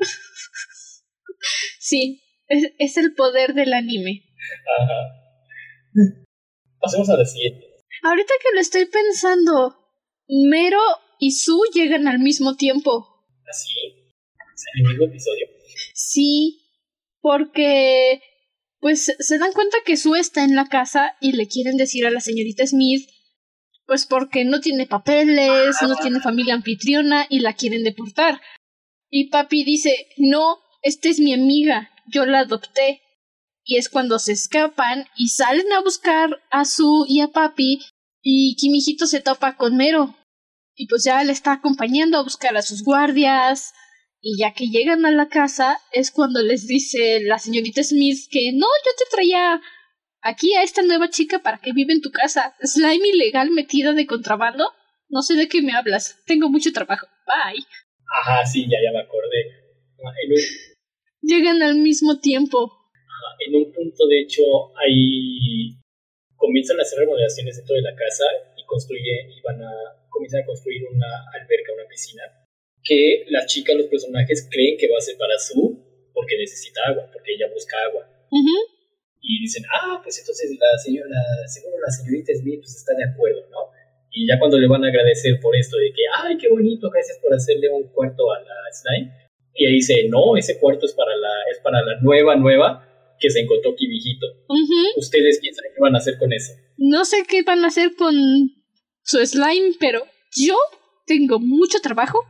Sí, 1.79 2.23
es, 2.49 2.73
es 2.79 2.97
el 2.97 3.15
poder 3.15 3.55
del 3.55 3.73
anime. 3.73 4.25
Ajá. 4.81 5.27
Pasemos 6.81 7.09
a 7.11 7.17
la 7.17 7.25
siguiente. 7.25 7.67
Ahorita 8.03 8.35
que 8.43 8.55
lo 8.55 8.61
estoy 8.61 8.87
pensando, 8.87 9.77
Mero 10.29 10.81
y 11.19 11.33
Su 11.33 11.63
llegan 11.73 12.09
al 12.09 12.19
mismo 12.19 12.57
tiempo. 12.57 13.25
¿Así? 13.49 13.71
¿Es 14.55 14.65
el 14.75 14.89
mismo 14.89 15.05
episodio? 15.07 15.47
Sí, 15.95 16.61
porque 17.21 18.21
pues 18.81 19.13
se 19.19 19.39
dan 19.39 19.53
cuenta 19.53 19.79
que 19.85 19.97
Su 19.97 20.15
está 20.15 20.45
en 20.45 20.55
la 20.55 20.67
casa 20.67 21.17
y 21.21 21.33
le 21.33 21.49
quieren 21.49 21.77
decir 21.77 22.07
a 22.07 22.11
la 22.11 22.21
señorita 22.21 22.67
Smith, 22.67 23.09
pues 23.87 24.07
porque 24.07 24.45
no 24.45 24.61
tiene 24.61 24.87
papeles, 24.87 25.77
no 25.83 25.97
tiene 25.97 26.21
familia 26.21 26.55
anfitriona 26.55 27.27
y 27.29 27.41
la 27.41 27.55
quieren 27.55 27.85
deportar. 27.85 28.41
Y 29.09 29.31
papi 29.31 29.65
dice, 29.65 30.09
no, 30.17 30.59
esta 30.83 31.09
es 31.09 31.21
mi 31.21 31.33
amiga, 31.33 31.91
yo 32.07 32.27
la 32.27 32.41
adopté. 32.41 33.03
Y 33.65 33.79
es 33.79 33.89
cuando 33.89 34.19
se 34.19 34.33
escapan 34.33 35.07
y 35.17 35.29
salen 35.29 35.73
a 35.73 35.81
buscar 35.81 36.31
a 36.51 36.65
Su 36.65 37.05
y 37.09 37.21
a 37.21 37.29
papi 37.29 37.81
y 38.23 38.57
Kimijito 38.57 39.07
se 39.07 39.21
topa 39.21 39.57
con 39.57 39.77
Mero. 39.77 40.17
Y 40.75 40.89
pues 40.89 41.05
ya 41.05 41.23
le 41.25 41.33
está 41.33 41.53
acompañando 41.53 42.19
a 42.19 42.23
buscar 42.23 42.57
a 42.57 42.63
sus 42.63 42.83
guardias, 42.83 43.73
y 44.21 44.39
ya 44.39 44.53
que 44.53 44.67
llegan 44.67 45.05
a 45.07 45.11
la 45.11 45.29
casa 45.29 45.79
es 45.93 46.11
cuando 46.11 46.43
les 46.43 46.67
dice 46.67 47.21
la 47.21 47.39
señorita 47.39 47.83
Smith 47.83 48.19
que 48.31 48.53
no, 48.53 48.67
yo 48.85 48.91
te 48.99 49.05
traía 49.11 49.61
aquí 50.23 50.55
a 50.55 50.63
esta 50.63 50.83
nueva 50.83 51.11
chica 51.11 51.41
para 51.41 51.59
que 51.59 51.73
vive 51.73 51.93
en 51.93 52.01
tu 52.01 52.11
casa. 52.11 52.57
Slime 52.61 53.09
ilegal 53.09 53.51
metida 53.51 53.93
de 53.93 54.07
contrabando. 54.07 54.65
No 55.09 55.23
sé 55.23 55.35
de 55.35 55.49
qué 55.49 55.63
me 55.63 55.73
hablas. 55.73 56.23
Tengo 56.27 56.49
mucho 56.49 56.73
trabajo. 56.73 57.07
Bye. 57.27 57.65
Ajá, 58.23 58.45
sí, 58.45 58.65
ya, 58.65 58.79
ya 58.83 58.93
me 58.93 59.05
acordé. 59.05 59.41
Ah, 60.05 60.13
llegan 61.23 61.63
al 61.63 61.77
mismo 61.77 62.19
tiempo. 62.19 62.73
en 63.47 63.55
un 63.55 63.73
punto, 63.73 64.07
de 64.09 64.21
hecho, 64.23 64.43
ahí 64.77 65.79
comienzan 66.37 66.79
a 66.79 66.83
hacer 66.83 66.99
remodelaciones 66.99 67.57
dentro 67.57 67.75
de 67.75 67.83
la 67.83 67.95
casa 67.95 68.25
y 68.57 68.65
construyen 68.67 69.31
y 69.31 69.41
van 69.41 69.63
a 69.63 69.71
comienzan 70.09 70.43
a 70.43 70.47
construir 70.47 70.83
una 70.91 71.07
alberca, 71.33 71.73
una 71.75 71.89
piscina 71.89 72.23
que 72.87 73.25
las 73.29 73.47
chicas, 73.47 73.77
los 73.77 73.87
personajes 73.87 74.49
creen 74.51 74.79
que 74.79 74.89
va 74.89 74.99
a 74.99 75.01
ser 75.01 75.17
para 75.19 75.37
su 75.39 75.83
porque 76.15 76.39
necesita 76.39 76.81
agua, 76.89 77.11
porque 77.13 77.35
ella 77.35 77.47
busca 77.53 77.77
agua. 77.91 78.09
Y 79.21 79.41
dicen, 79.43 79.65
ah, 79.75 80.01
pues 80.03 80.19
entonces 80.19 80.57
la 80.59 80.79
señora, 80.79 81.21
seguro 81.47 81.77
la 81.85 81.91
señorita 81.91 82.33
Smith 82.35 82.61
pues 82.61 82.77
está 82.77 82.95
de 82.95 83.05
acuerdo, 83.05 83.43
¿no? 83.51 83.75
Y 84.11 84.27
ya 84.27 84.39
cuando 84.39 84.59
le 84.59 84.67
van 84.67 84.85
a 84.85 84.89
agradecer 84.89 85.39
por 85.41 85.55
esto 85.55 85.77
de 85.77 85.93
que, 85.93 86.03
ay, 86.17 86.39
qué 86.39 86.49
bonito, 86.49 86.89
gracias 86.91 87.19
por 87.21 87.35
hacerle 87.35 87.69
un 87.69 87.89
cuarto 87.93 88.33
a 88.33 88.41
la 88.41 88.55
Slime. 88.73 89.13
Y 89.53 89.67
ahí 89.67 89.73
dice, 89.75 90.09
no, 90.09 90.37
ese 90.37 90.59
cuarto 90.59 90.87
es 90.87 90.93
para 90.93 91.15
la, 91.17 91.33
es 91.51 91.59
para 91.61 91.83
la 91.83 92.01
nueva, 92.01 92.37
nueva 92.37 92.87
que 93.19 93.31
se 93.31 93.41
encontró 93.41 93.73
aquí 93.73 93.87
viejito. 93.87 94.27
¿Ustedes 94.97 95.37
sabe 95.37 95.69
qué 95.75 95.81
van 95.81 95.95
a 95.95 95.99
hacer 95.99 96.19
con 96.19 96.33
eso? 96.33 96.53
No 96.79 97.05
sé 97.05 97.25
qué 97.29 97.43
van 97.43 97.65
a 97.65 97.69
hacer 97.69 97.95
con 97.97 98.15
su 99.03 99.25
slime, 99.25 99.75
pero 99.81 100.05
yo 100.35 100.57
tengo 101.07 101.39
mucho 101.39 101.81
trabajo 101.81 102.21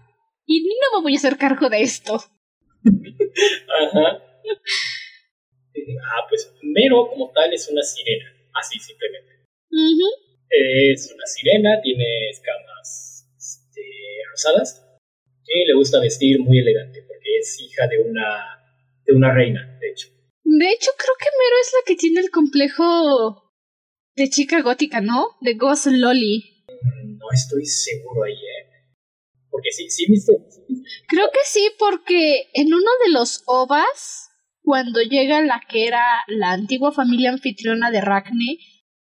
y 0.47 0.63
no 0.63 0.99
me 0.99 1.03
voy 1.03 1.15
a 1.15 1.17
hacer 1.17 1.37
cargo 1.37 1.69
de 1.69 1.83
esto. 1.83 2.15
Ajá. 2.15 4.23
Ah, 6.03 6.27
pues 6.29 6.53
Mero 6.63 7.09
como 7.09 7.31
tal 7.33 7.53
es 7.53 7.69
una 7.69 7.83
sirena, 7.83 8.33
así 8.55 8.79
simplemente. 8.79 9.33
Es 10.49 11.13
una 11.13 11.27
sirena, 11.27 11.81
tiene 11.83 12.31
escamas 12.31 13.29
este, 13.37 13.83
rosadas 14.31 14.83
y 15.47 15.67
le 15.67 15.75
gusta 15.75 16.01
vestir 16.01 16.39
muy 16.41 16.61
elegante 16.61 17.03
porque 17.07 17.39
es 17.39 17.61
hija 17.61 17.87
de 17.89 17.99
una, 17.99 18.63
de 19.05 19.13
una 19.13 19.35
reina, 19.35 19.77
de 19.81 19.91
hecho. 19.91 20.09
De 20.45 20.71
hecho, 20.71 20.93
creo 20.97 21.15
que 21.19 21.27
Mero 21.27 21.57
es 21.61 21.73
la 21.75 21.85
que 21.87 21.97
tiene 21.97 22.21
el 22.21 22.31
complejo 22.31 23.53
de 24.15 24.31
chica 24.31 24.63
gótica, 24.63 25.01
¿no? 25.01 25.37
De 25.41 25.55
Ghost 25.55 25.87
Lolly. 25.87 26.65
Mm, 26.69 27.19
no 27.19 27.27
estoy 27.33 27.67
seguro 27.67 28.25
ahí, 28.25 28.33
¿eh? 28.33 28.56
Porque 29.57 29.73
sí, 29.73 29.89
sí 29.89 30.07
Creo 31.09 31.31
que 31.33 31.39
sí, 31.45 31.71
porque 31.79 32.51
en 32.53 32.75
uno 32.75 32.91
de 33.05 33.13
los 33.13 33.43
ovas, 33.47 34.29
cuando 34.63 35.01
llega 35.01 35.41
la 35.41 35.63
que 35.67 35.87
era 35.87 36.05
la 36.29 36.53
antigua 36.53 36.93
familia 36.93 37.31
anfitriona 37.31 37.91
de 37.91 38.03
Racne, 38.03 38.59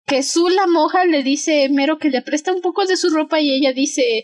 que 0.06 0.24
Su 0.24 0.48
la 0.48 0.66
moja 0.66 1.04
le 1.04 1.24
dice 1.24 1.68
Mero 1.70 2.00
que 2.00 2.10
le 2.10 2.22
presta 2.22 2.54
un 2.54 2.62
poco 2.62 2.86
de 2.86 2.96
su 2.96 3.10
ropa 3.10 3.42
y 3.42 3.52
ella 3.52 3.74
dice 3.74 4.24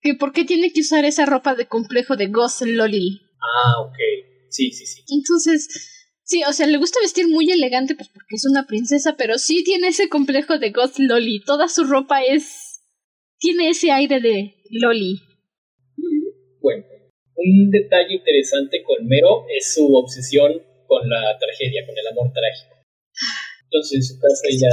que 0.00 0.14
por 0.14 0.32
qué 0.32 0.44
tiene 0.44 0.72
que 0.72 0.80
usar 0.80 1.04
esa 1.04 1.26
ropa 1.26 1.54
de 1.54 1.66
complejo 1.66 2.16
de 2.16 2.28
Ghost 2.28 2.62
Lolly. 2.62 3.20
Ah, 3.40 3.82
ok. 3.82 3.96
Sí, 4.48 4.70
sí, 4.70 4.86
sí. 4.86 5.02
Entonces, 5.08 6.14
sí, 6.22 6.42
o 6.48 6.52
sea, 6.52 6.66
le 6.66 6.78
gusta 6.78 7.00
vestir 7.02 7.28
muy 7.28 7.50
elegante 7.50 7.96
pues 7.96 8.08
porque 8.08 8.36
es 8.36 8.46
una 8.46 8.66
princesa, 8.66 9.16
pero 9.16 9.36
sí 9.36 9.64
tiene 9.64 9.88
ese 9.88 10.08
complejo 10.08 10.58
de 10.58 10.70
Ghost 10.70 10.98
Lolly. 10.98 11.42
Toda 11.44 11.68
su 11.68 11.84
ropa 11.84 12.22
es... 12.22 12.80
tiene 13.38 13.68
ese 13.68 13.90
aire 13.90 14.20
de 14.20 14.54
Lolly. 14.70 15.20
Bueno, 16.60 16.84
un 17.36 17.70
detalle 17.70 18.14
interesante 18.14 18.82
con 18.82 19.06
Mero 19.06 19.46
es 19.48 19.74
su 19.74 19.88
obsesión 19.96 20.60
con 20.86 21.08
la 21.08 21.38
tragedia, 21.38 21.86
con 21.86 21.96
el 21.96 22.06
amor 22.06 22.32
trágico. 22.32 22.76
Entonces, 23.64 23.96
en 23.96 24.02
su 24.02 24.14
casa, 24.20 24.42
ella, 24.50 24.68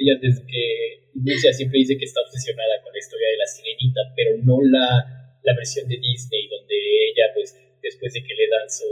ella 0.00 0.14
desde 0.22 0.46
que 0.46 1.10
inicia 1.14 1.52
siempre 1.52 1.80
dice 1.80 1.98
que 1.98 2.06
está 2.06 2.20
obsesionada 2.22 2.80
con 2.82 2.92
la 2.92 2.98
historia 2.98 3.28
de 3.28 3.36
la 3.36 3.46
sirenita, 3.46 4.00
pero 4.16 4.38
no 4.42 4.62
la, 4.62 5.34
la 5.42 5.54
versión 5.54 5.88
de 5.88 5.98
Disney, 5.98 6.48
donde 6.48 6.74
ella, 7.10 7.34
pues, 7.34 7.52
después 7.82 8.12
de 8.14 8.22
que 8.22 8.34
le 8.34 8.48
dan 8.48 8.70
su 8.70 8.88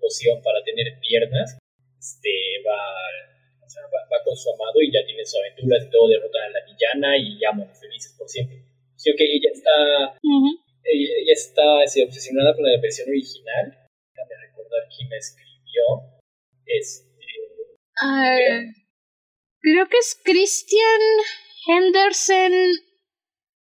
poción 0.00 0.40
para 0.42 0.62
tener 0.64 0.96
piernas, 1.02 1.58
este, 1.98 2.62
va, 2.64 2.78
va, 2.80 4.18
con 4.24 4.36
su 4.36 4.48
amado 4.54 4.80
y 4.80 4.90
ya 4.90 5.04
tiene 5.04 5.26
sus 5.26 5.38
aventuras 5.40 5.84
y 5.84 5.90
todo, 5.90 6.08
derrotan 6.08 6.48
a 6.48 6.54
la 6.56 6.64
villana 6.64 7.18
y 7.18 7.36
ya, 7.36 7.52
felices 7.76 8.14
por 8.16 8.28
siempre. 8.28 8.64
Sino 8.96 9.16
que 9.16 9.24
ella 9.24 9.50
está 9.52 10.16
ella, 10.84 11.32
está 11.32 11.84
obsesionada 12.04 12.54
con 12.54 12.64
la 12.64 12.80
versión 12.80 13.08
original. 13.08 13.88
Déjame 14.14 14.46
recordar 14.46 14.82
quién 14.96 15.08
la 15.10 15.16
escribió. 15.16 15.84
Este, 16.66 17.00
creo 19.60 19.88
que 19.88 19.98
es 19.98 20.20
Christian 20.24 21.00
Henderson 21.66 22.52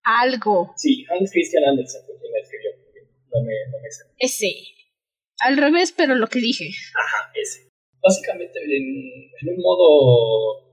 algo. 0.05 0.73
Sí, 0.77 1.05
Hans 1.11 1.31
Christian 1.31 1.64
Andersen 1.64 2.03
fue 2.07 2.19
quien 2.19 2.33
la 2.33 2.39
escribió. 2.41 2.71
No 3.33 3.43
me, 3.43 3.55
no 3.71 3.79
me 3.81 3.89
Ese. 4.19 4.53
Al 5.41 5.57
revés, 5.57 5.93
pero 5.97 6.14
lo 6.14 6.27
que 6.27 6.41
dije. 6.41 6.71
Ajá, 6.95 7.31
ese. 7.35 7.69
Básicamente, 8.01 8.59
en, 8.59 9.31
en 9.41 9.55
un 9.55 9.61
modo 9.61 10.66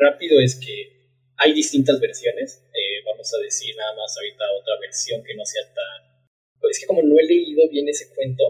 rápido, 0.00 0.40
es 0.40 0.56
que 0.56 1.08
hay 1.38 1.54
distintas 1.54 2.00
versiones. 2.00 2.64
Eh, 2.74 2.91
vamos 3.04 3.32
a 3.34 3.38
decir 3.42 3.74
nada 3.76 3.94
más 3.94 4.16
ahorita 4.16 4.44
otra 4.60 4.74
versión 4.80 5.22
que 5.22 5.34
no 5.34 5.44
sea 5.44 5.62
tan... 5.74 6.12
Pues 6.60 6.76
es 6.76 6.80
que 6.80 6.86
como 6.86 7.02
no 7.02 7.18
he 7.18 7.24
leído 7.24 7.68
bien 7.68 7.88
ese 7.88 8.14
cuento, 8.14 8.44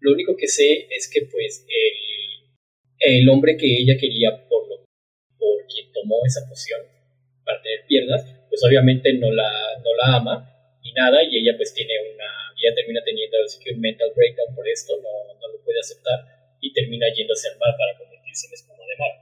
lo 0.00 0.12
único 0.12 0.36
que 0.36 0.48
sé 0.48 0.88
es 0.90 1.08
que 1.08 1.22
pues 1.30 1.64
el, 1.68 3.20
el 3.20 3.28
hombre 3.28 3.56
que 3.56 3.66
ella 3.66 3.96
quería 4.00 4.48
por, 4.48 4.68
lo, 4.68 4.84
por 5.38 5.66
quien 5.66 5.92
tomó 5.92 6.20
esa 6.26 6.48
poción 6.48 6.80
para 7.44 7.62
tener 7.62 7.86
piernas, 7.86 8.24
pues 8.48 8.60
obviamente 8.64 9.12
no 9.14 9.30
la, 9.30 9.78
no 9.84 9.94
la 9.94 10.16
ama 10.16 10.34
ni 10.82 10.92
nada 10.92 11.22
y 11.22 11.38
ella 11.38 11.56
pues 11.56 11.72
tiene 11.74 11.94
una... 12.14 12.28
ella 12.56 12.74
termina 12.74 13.00
teniendo 13.04 13.36
así 13.44 13.62
que 13.62 13.72
un 13.72 13.80
mental 13.80 14.10
breakdown 14.16 14.54
por 14.54 14.66
esto, 14.68 14.96
no, 15.00 15.34
no 15.38 15.48
lo 15.48 15.62
puede 15.62 15.80
aceptar 15.80 16.18
y 16.60 16.72
termina 16.72 17.06
yéndose 17.14 17.48
al 17.48 17.58
mar 17.58 17.74
para 17.78 17.96
convertirse 17.98 18.46
en 18.48 18.54
espuma 18.54 18.84
de 18.84 18.96
mar. 18.96 19.12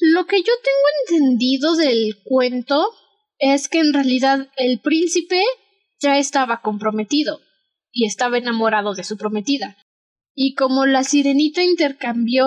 Lo 0.00 0.26
que 0.26 0.38
yo 0.38 0.52
tengo 0.62 0.86
entendido 1.02 1.76
del 1.76 2.22
cuento 2.22 2.92
es 3.38 3.68
que 3.68 3.78
en 3.78 3.92
realidad 3.92 4.48
el 4.56 4.80
príncipe 4.80 5.42
ya 6.00 6.18
estaba 6.18 6.60
comprometido 6.60 7.40
y 7.90 8.06
estaba 8.06 8.38
enamorado 8.38 8.94
de 8.94 9.04
su 9.04 9.16
prometida. 9.16 9.76
Y 10.34 10.54
como 10.54 10.86
la 10.86 11.02
sirenita 11.02 11.62
intercambió 11.62 12.46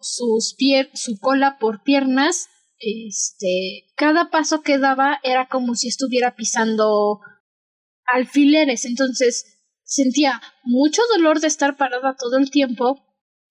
sus 0.00 0.54
pier 0.54 0.90
su 0.94 1.18
cola 1.18 1.56
por 1.58 1.82
piernas, 1.82 2.48
este, 2.78 3.86
cada 3.96 4.30
paso 4.30 4.62
que 4.62 4.78
daba 4.78 5.20
era 5.22 5.48
como 5.48 5.74
si 5.74 5.88
estuviera 5.88 6.34
pisando 6.34 7.20
alfileres. 8.06 8.84
Entonces, 8.84 9.60
sentía 9.84 10.40
mucho 10.64 11.02
dolor 11.14 11.40
de 11.40 11.46
estar 11.46 11.76
parada 11.76 12.16
todo 12.18 12.36
el 12.36 12.50
tiempo 12.50 13.02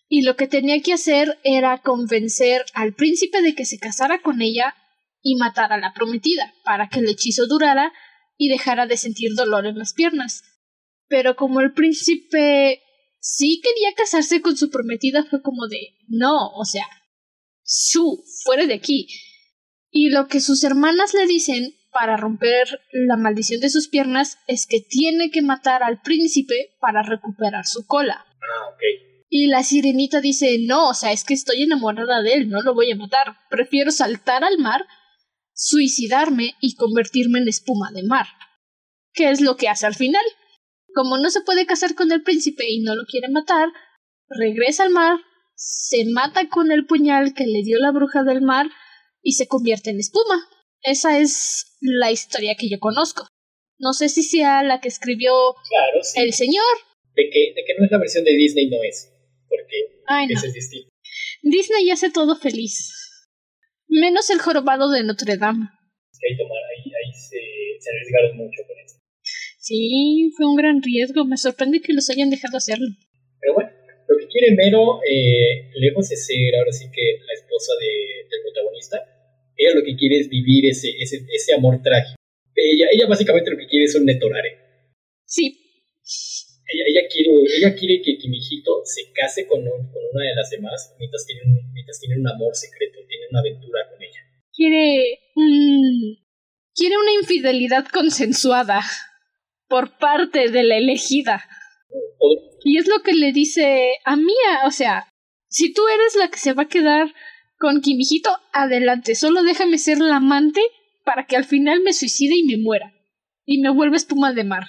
y 0.08 0.24
lo 0.24 0.36
que 0.36 0.48
tenía 0.48 0.82
que 0.82 0.94
hacer 0.94 1.40
era 1.44 1.78
convencer 1.80 2.66
al 2.74 2.94
príncipe 2.94 3.42
de 3.42 3.54
que 3.54 3.66
se 3.66 3.78
casara 3.78 4.22
con 4.22 4.42
ella 4.42 4.76
y 5.22 5.36
matara 5.36 5.76
a 5.76 5.80
la 5.80 5.94
prometida 5.94 6.54
para 6.64 6.90
que 6.90 7.00
el 7.00 7.10
hechizo 7.10 7.48
durara 7.48 7.92
y 8.38 8.50
dejara 8.50 8.88
de 8.88 8.98
sentir 8.98 9.36
dolor 9.36 9.66
en 9.66 9.78
las 9.78 9.94
piernas. 9.94 10.44
Pero 11.08 11.36
como 11.36 11.60
el 11.62 11.74
príncipe 11.74 12.82
sí 13.20 13.62
quería 13.62 13.94
casarse 13.96 14.42
con 14.42 14.56
su 14.56 14.70
prometida, 14.70 15.26
fue 15.26 15.42
como 15.42 15.68
de 15.68 15.98
no, 16.08 16.50
o 16.52 16.66
sea, 16.66 16.86
su, 17.64 18.24
fuera 18.44 18.66
de 18.66 18.74
aquí. 18.74 19.08
Y 19.92 20.10
lo 20.10 20.28
que 20.28 20.40
sus 20.40 20.64
hermanas 20.64 21.14
le 21.14 21.28
dicen 21.28 21.76
para 21.92 22.18
romper 22.18 22.68
la 22.92 23.18
maldición 23.18 23.60
de 23.62 23.70
sus 23.70 23.88
piernas 23.88 24.38
es 24.48 24.68
que 24.68 24.80
tiene 24.80 25.32
que 25.32 25.42
matar 25.42 25.84
al 25.84 26.02
príncipe 26.02 26.78
para 26.80 27.02
recuperar 27.02 27.66
su 27.66 27.86
cola. 27.86 28.26
Ah, 28.42 28.70
ok. 28.70 28.80
Y 29.30 29.48
la 29.48 29.64
sirenita 29.64 30.22
dice, 30.22 30.58
no, 30.60 30.90
o 30.90 30.94
sea, 30.94 31.12
es 31.12 31.24
que 31.24 31.36
estoy 31.36 31.62
enamorada 31.62 32.22
de 32.24 32.34
él, 32.34 32.50
no 32.50 32.62
lo 32.62 32.74
voy 32.74 32.92
a 32.92 32.96
matar. 32.96 33.38
Prefiero 33.50 33.92
saltar 33.92 34.44
al 34.44 34.58
mar, 34.58 34.86
suicidarme 35.60 36.56
y 36.62 36.76
convertirme 36.76 37.40
en 37.40 37.50
espuma 37.50 37.92
de 37.94 38.04
mar. 38.04 38.28
¿Qué 39.14 39.30
es 39.30 39.42
lo 39.42 39.58
que 39.58 39.68
hace 39.68 39.86
al 39.86 39.96
final? 39.96 40.24
Como 40.96 41.18
no 41.18 41.30
se 41.30 41.42
puede 41.42 41.66
casar 41.66 41.96
con 41.96 42.14
el 42.14 42.24
príncipe 42.24 42.64
y 42.70 42.80
no 42.80 42.96
lo 42.96 43.04
quiere 43.06 43.28
matar, 43.28 43.68
regresa 44.30 44.84
al 44.84 44.92
mar, 44.92 45.20
se 45.56 46.06
mata 46.06 46.48
con 46.48 46.72
el 46.72 46.86
puñal 46.86 47.34
que 47.34 47.46
le 47.46 47.64
dio 47.64 47.78
la 47.78 47.92
bruja 47.92 48.24
del 48.24 48.42
mar 48.42 48.68
y 49.22 49.34
se 49.34 49.48
convierte 49.48 49.90
en 49.90 50.00
espuma. 50.00 50.48
Esa 50.82 51.20
es 51.20 51.78
la 51.82 52.10
historia 52.10 52.56
que 52.58 52.70
yo 52.70 52.80
conozco. 52.80 53.28
No 53.80 53.92
sé 53.92 54.08
si 54.08 54.24
sea 54.24 54.64
la 54.64 54.80
que 54.80 54.88
escribió 54.88 55.34
el 56.16 56.34
señor. 56.34 56.64
De 57.16 57.30
que, 57.30 57.54
de 57.54 57.64
que 57.68 57.74
no 57.78 57.86
es 57.86 57.92
la 57.92 57.98
versión 57.98 58.24
de 58.24 58.32
Disney, 58.32 58.70
no 58.70 58.78
es 58.82 59.12
porque 59.50 60.00
es 60.32 60.54
distinto. 60.54 60.90
Disney 61.42 61.90
hace 61.92 62.10
todo 62.12 62.38
feliz. 62.38 62.99
Menos 63.90 64.30
el 64.30 64.40
jorobado 64.40 64.90
de 64.92 65.04
Notre 65.04 65.36
Dame. 65.38 65.66
ahí, 65.66 66.92
ahí, 66.94 67.14
se, 67.14 67.42
se, 67.80 67.90
arriesgaron 67.90 68.38
mucho 68.38 68.62
con 68.68 68.78
eso. 68.78 68.98
Sí, 69.60 70.32
fue 70.38 70.46
un 70.46 70.56
gran 70.56 70.82
riesgo. 70.82 71.26
Me 71.26 71.38
sorprende 71.38 71.82
que 71.82 71.94
los 71.94 72.10
hayan 72.10 72.30
dejado 72.30 72.58
hacerlo. 72.58 72.88
Pero 73.42 73.56
bueno, 73.56 73.70
lo 74.08 74.18
que 74.18 74.28
quiere 74.28 74.56
Mero, 74.56 75.02
eh, 75.10 75.72
lejos 75.76 76.08
de 76.10 76.16
ser 76.16 76.56
ahora 76.56 76.72
sí 76.72 76.86
que 76.94 77.18
la 77.26 77.34
esposa 77.34 77.74
de, 77.80 78.30
del 78.30 78.42
protagonista, 78.44 78.98
ella 79.58 79.76
lo 79.76 79.84
que 79.84 79.96
quiere 79.96 80.20
es 80.20 80.30
vivir 80.30 80.68
ese, 80.68 80.90
ese, 81.00 81.26
ese 81.34 81.56
amor 81.56 81.82
trágico. 81.82 82.16
Ella, 82.56 82.88
ella 82.92 83.08
básicamente 83.08 83.50
lo 83.52 83.58
que 83.58 83.68
quiere 83.68 83.86
es 83.86 83.96
un 83.96 84.06
netorare. 84.06 84.58
Sí, 85.26 85.58
ella, 86.70 87.08
quiere, 87.10 87.32
ella 87.58 87.76
quiere 87.76 88.02
que 88.02 88.18
Kimijito 88.18 88.82
se 88.84 89.12
case 89.12 89.48
con, 89.48 89.62
con 89.64 90.04
una 90.14 90.24
de 90.24 90.36
las 90.36 90.50
demás 90.50 90.96
mientras 91.00 91.26
tiene 91.26 91.42
mientras 91.74 92.00
tiene 92.00 92.20
un 92.20 92.28
amor 92.28 92.56
secreto, 92.56 93.00
tiene 93.08 93.26
una 93.32 93.40
aventura 93.40 93.90
con 93.90 94.02
ella. 94.02 94.20
Quiere 94.54 95.20
quiere 96.76 96.98
una 96.98 97.14
infidelidad 97.20 97.88
consensuada 97.88 98.82
por 99.68 99.98
parte 99.98 100.50
de 100.50 100.64
la 100.64 100.78
elegida. 100.78 101.48
y 102.64 102.78
es 102.78 102.88
lo 102.88 103.02
que 103.04 103.14
le 103.14 103.32
dice 103.32 103.98
a 104.06 104.16
Mía, 104.16 104.66
o 104.66 104.72
sea, 104.72 105.08
si 105.50 105.74
tú 105.74 105.82
eres 105.88 106.16
la 106.16 106.30
que 106.30 106.38
se 106.38 106.54
va 106.54 106.64
a 106.64 106.68
quedar 106.68 107.14
con 107.58 107.82
Kimijito, 107.82 108.30
adelante, 108.54 109.16
solo 109.16 109.44
déjame 109.44 109.78
ser 109.78 110.00
la 110.00 110.18
amante 110.18 110.62
para 111.04 111.26
que 111.26 111.36
al 111.36 111.46
final 111.46 111.82
me 111.82 111.94
suicide 111.94 112.36
y 112.36 112.44
me 112.44 112.58
muera. 112.58 112.94
Y 113.46 113.60
me 113.60 113.72
vuelva 113.72 113.96
espuma 113.96 114.32
de 114.32 114.44
mar. 114.44 114.64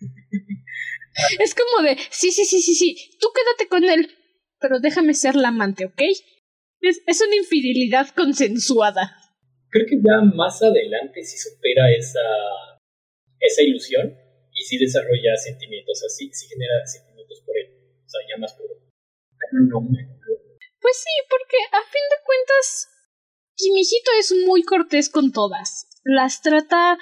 Es 1.38 1.54
como 1.54 1.86
de, 1.86 1.96
sí, 2.10 2.30
sí, 2.30 2.44
sí, 2.44 2.60
sí, 2.60 2.74
sí, 2.74 3.18
tú 3.20 3.28
quédate 3.34 3.68
con 3.68 3.84
él, 3.84 4.10
pero 4.60 4.80
déjame 4.80 5.14
ser 5.14 5.36
la 5.36 5.48
amante, 5.48 5.86
¿ok? 5.86 6.00
Es, 6.80 7.02
es 7.06 7.20
una 7.20 7.36
infidelidad 7.36 8.08
consensuada. 8.14 9.16
Creo 9.70 9.86
que 9.88 9.96
ya 9.96 10.20
más 10.34 10.62
adelante 10.62 11.22
sí 11.22 11.38
supera 11.38 11.90
esa, 11.96 12.20
esa 13.40 13.62
ilusión 13.62 14.14
y 14.52 14.62
sí 14.64 14.78
desarrolla 14.78 15.36
sentimientos 15.36 16.02
así, 16.04 16.30
sí 16.32 16.46
genera 16.48 16.86
sentimientos 16.86 17.42
por 17.44 17.56
él, 17.58 17.74
o 18.04 18.08
sea, 18.08 18.20
ya 18.28 18.40
más 18.40 18.54
puro. 18.54 18.74
Pues 20.80 20.96
sí, 20.96 21.10
porque 21.30 21.56
a 21.72 21.82
fin 21.90 22.02
de 22.10 22.24
cuentas, 22.24 22.88
Kimijito 23.56 24.10
es 24.18 24.34
muy 24.46 24.62
cortés 24.62 25.08
con 25.08 25.32
todas. 25.32 25.88
Las 26.04 26.42
trata 26.42 26.98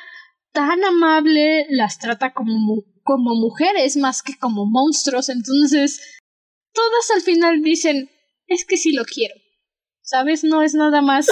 tan 0.53 0.85
amable, 0.85 1.67
las 1.71 1.99
trata 1.99 2.33
como 2.33 2.85
como 3.03 3.35
mujeres 3.35 3.97
más 3.97 4.23
que 4.23 4.37
como 4.39 4.67
monstruos, 4.67 5.29
entonces 5.29 6.21
todas 6.73 7.11
al 7.15 7.23
final 7.23 7.63
dicen, 7.63 8.11
es 8.47 8.65
que 8.65 8.77
sí 8.77 8.93
lo 8.93 9.05
quiero. 9.05 9.35
¿Sabes? 10.03 10.45
No 10.45 10.63
es 10.63 10.75
nada 10.75 11.01
más 11.01 11.29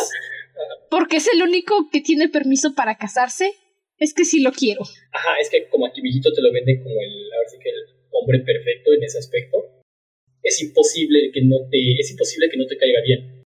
porque 0.90 1.16
es 1.16 1.28
el 1.32 1.42
único 1.42 1.88
que 1.90 2.00
tiene 2.00 2.28
permiso 2.28 2.74
para 2.74 2.96
casarse, 2.96 3.52
es 3.98 4.14
que 4.14 4.24
sí 4.24 4.40
lo 4.40 4.52
quiero. 4.52 4.82
Ajá, 5.12 5.38
es 5.40 5.50
que 5.50 5.68
como 5.68 5.86
aquí 5.86 6.00
viejito 6.00 6.32
te 6.32 6.42
lo 6.42 6.52
venden 6.52 6.82
como 6.82 6.94
el, 7.00 7.32
ahora 7.32 7.48
sí 7.48 7.58
que 7.62 7.70
el 7.70 7.84
hombre 8.10 8.40
perfecto 8.40 8.92
en 8.92 9.02
ese 9.04 9.18
aspecto. 9.18 9.58
Es 10.42 10.60
imposible 10.62 11.30
que 11.32 11.42
no 11.42 11.56
te, 11.70 11.78
es 11.98 12.10
imposible 12.10 12.48
que 12.50 12.56
no 12.56 12.66
te 12.66 12.76
caiga 12.78 13.00
bien 13.04 13.44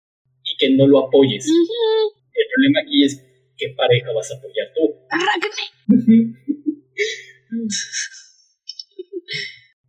y 0.42 0.56
que 0.56 0.70
no 0.70 0.86
lo 0.86 1.06
apoyes. 1.06 1.46
El 1.46 2.46
problema 2.54 2.80
aquí 2.80 3.04
es 3.04 3.22
qué 3.56 3.74
pareja 3.76 4.12
vas 4.12 4.32
a 4.32 4.36
apoyar 4.36 4.72
tú. 4.74 4.94
Arráncame. 5.10 5.62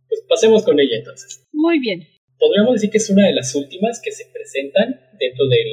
Pues 0.08 0.24
pasemos 0.28 0.64
con 0.64 0.78
ella 0.80 0.96
entonces. 0.96 1.46
Muy 1.52 1.78
bien. 1.78 2.06
Podríamos 2.38 2.74
decir 2.74 2.90
que 2.90 2.98
es 2.98 3.10
una 3.10 3.26
de 3.26 3.34
las 3.34 3.54
últimas 3.54 4.00
que 4.02 4.12
se 4.12 4.26
presentan 4.32 5.00
dentro 5.18 5.46
del 5.46 5.68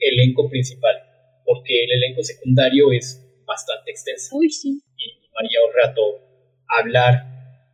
elenco 0.00 0.48
principal, 0.48 0.96
porque 1.44 1.84
el 1.84 1.92
elenco 1.92 2.22
secundario 2.22 2.90
es 2.92 3.22
bastante 3.46 3.90
extenso. 3.90 4.36
Uy, 4.36 4.50
sí. 4.50 4.80
Y 4.96 5.28
tomaría 5.28 5.58
un 5.64 5.72
rato 5.74 6.02
hablar 6.68 7.22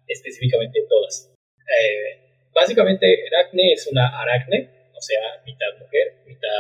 específicamente 0.08 0.80
de 0.80 0.86
todas. 0.88 1.32
Eh, 1.56 2.48
básicamente, 2.52 3.06
Aracne 3.28 3.72
es 3.72 3.86
una 3.86 4.08
aracne, 4.20 4.90
o 4.94 5.00
sea, 5.00 5.42
mitad 5.46 5.78
mujer, 5.78 6.24
mitad 6.26 6.50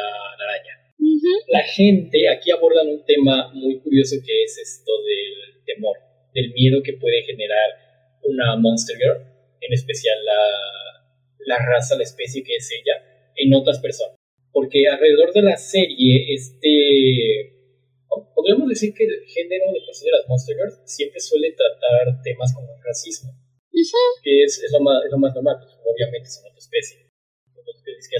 araña. 0.40 0.78
La 1.48 1.64
gente 1.64 2.28
aquí 2.28 2.52
abordan 2.52 2.88
un 2.88 3.04
tema 3.04 3.52
muy 3.52 3.80
curioso 3.80 4.16
que 4.24 4.44
es 4.44 4.56
esto 4.58 4.92
del 5.02 5.64
temor 5.64 6.11
del 6.34 6.52
miedo 6.52 6.82
que 6.82 6.94
puede 6.94 7.22
generar 7.24 7.70
una 8.24 8.56
Monster 8.56 8.96
Girl, 8.96 9.18
en 9.60 9.72
especial 9.72 10.16
la, 10.24 10.38
la 11.46 11.58
raza, 11.58 11.96
la 11.96 12.04
especie 12.04 12.42
que 12.42 12.56
es 12.56 12.70
ella, 12.72 13.30
en 13.36 13.54
otras 13.54 13.80
personas. 13.80 14.16
Porque 14.52 14.86
alrededor 14.86 15.32
de 15.32 15.42
la 15.42 15.56
serie, 15.56 16.34
este. 16.34 17.58
Podríamos 18.34 18.68
decir 18.68 18.92
que 18.92 19.04
el 19.04 19.24
género 19.26 19.72
de 19.72 19.80
de 19.80 20.10
las 20.10 20.28
Monster 20.28 20.56
Girls 20.56 20.80
siempre 20.84 21.18
suele 21.20 21.52
tratar 21.52 22.20
temas 22.22 22.52
como 22.54 22.68
el 22.74 22.82
racismo. 22.84 23.32
Que 24.22 24.44
es, 24.44 24.62
es, 24.62 24.70
lo 24.72 24.80
más, 24.80 25.02
es, 25.04 25.10
lo 25.10 25.18
más, 25.18 25.34
normal, 25.34 25.56
pues, 25.58 25.72
obviamente 25.72 26.28
son 26.28 26.44
otra 26.44 26.58
especie. 26.58 27.08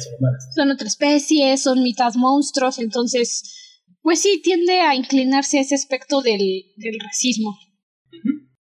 son 0.01 0.15
humanas. 0.15 0.49
Son 0.55 0.71
otra 0.71 0.89
especie, 0.89 1.57
son 1.59 1.83
mitad 1.83 2.15
monstruos, 2.15 2.79
entonces. 2.79 3.59
Pues 4.01 4.21
sí, 4.21 4.41
tiende 4.43 4.81
a 4.81 4.95
inclinarse 4.95 5.59
a 5.59 5.61
ese 5.61 5.75
aspecto 5.75 6.23
del, 6.23 6.73
del 6.77 6.99
racismo. 6.99 7.55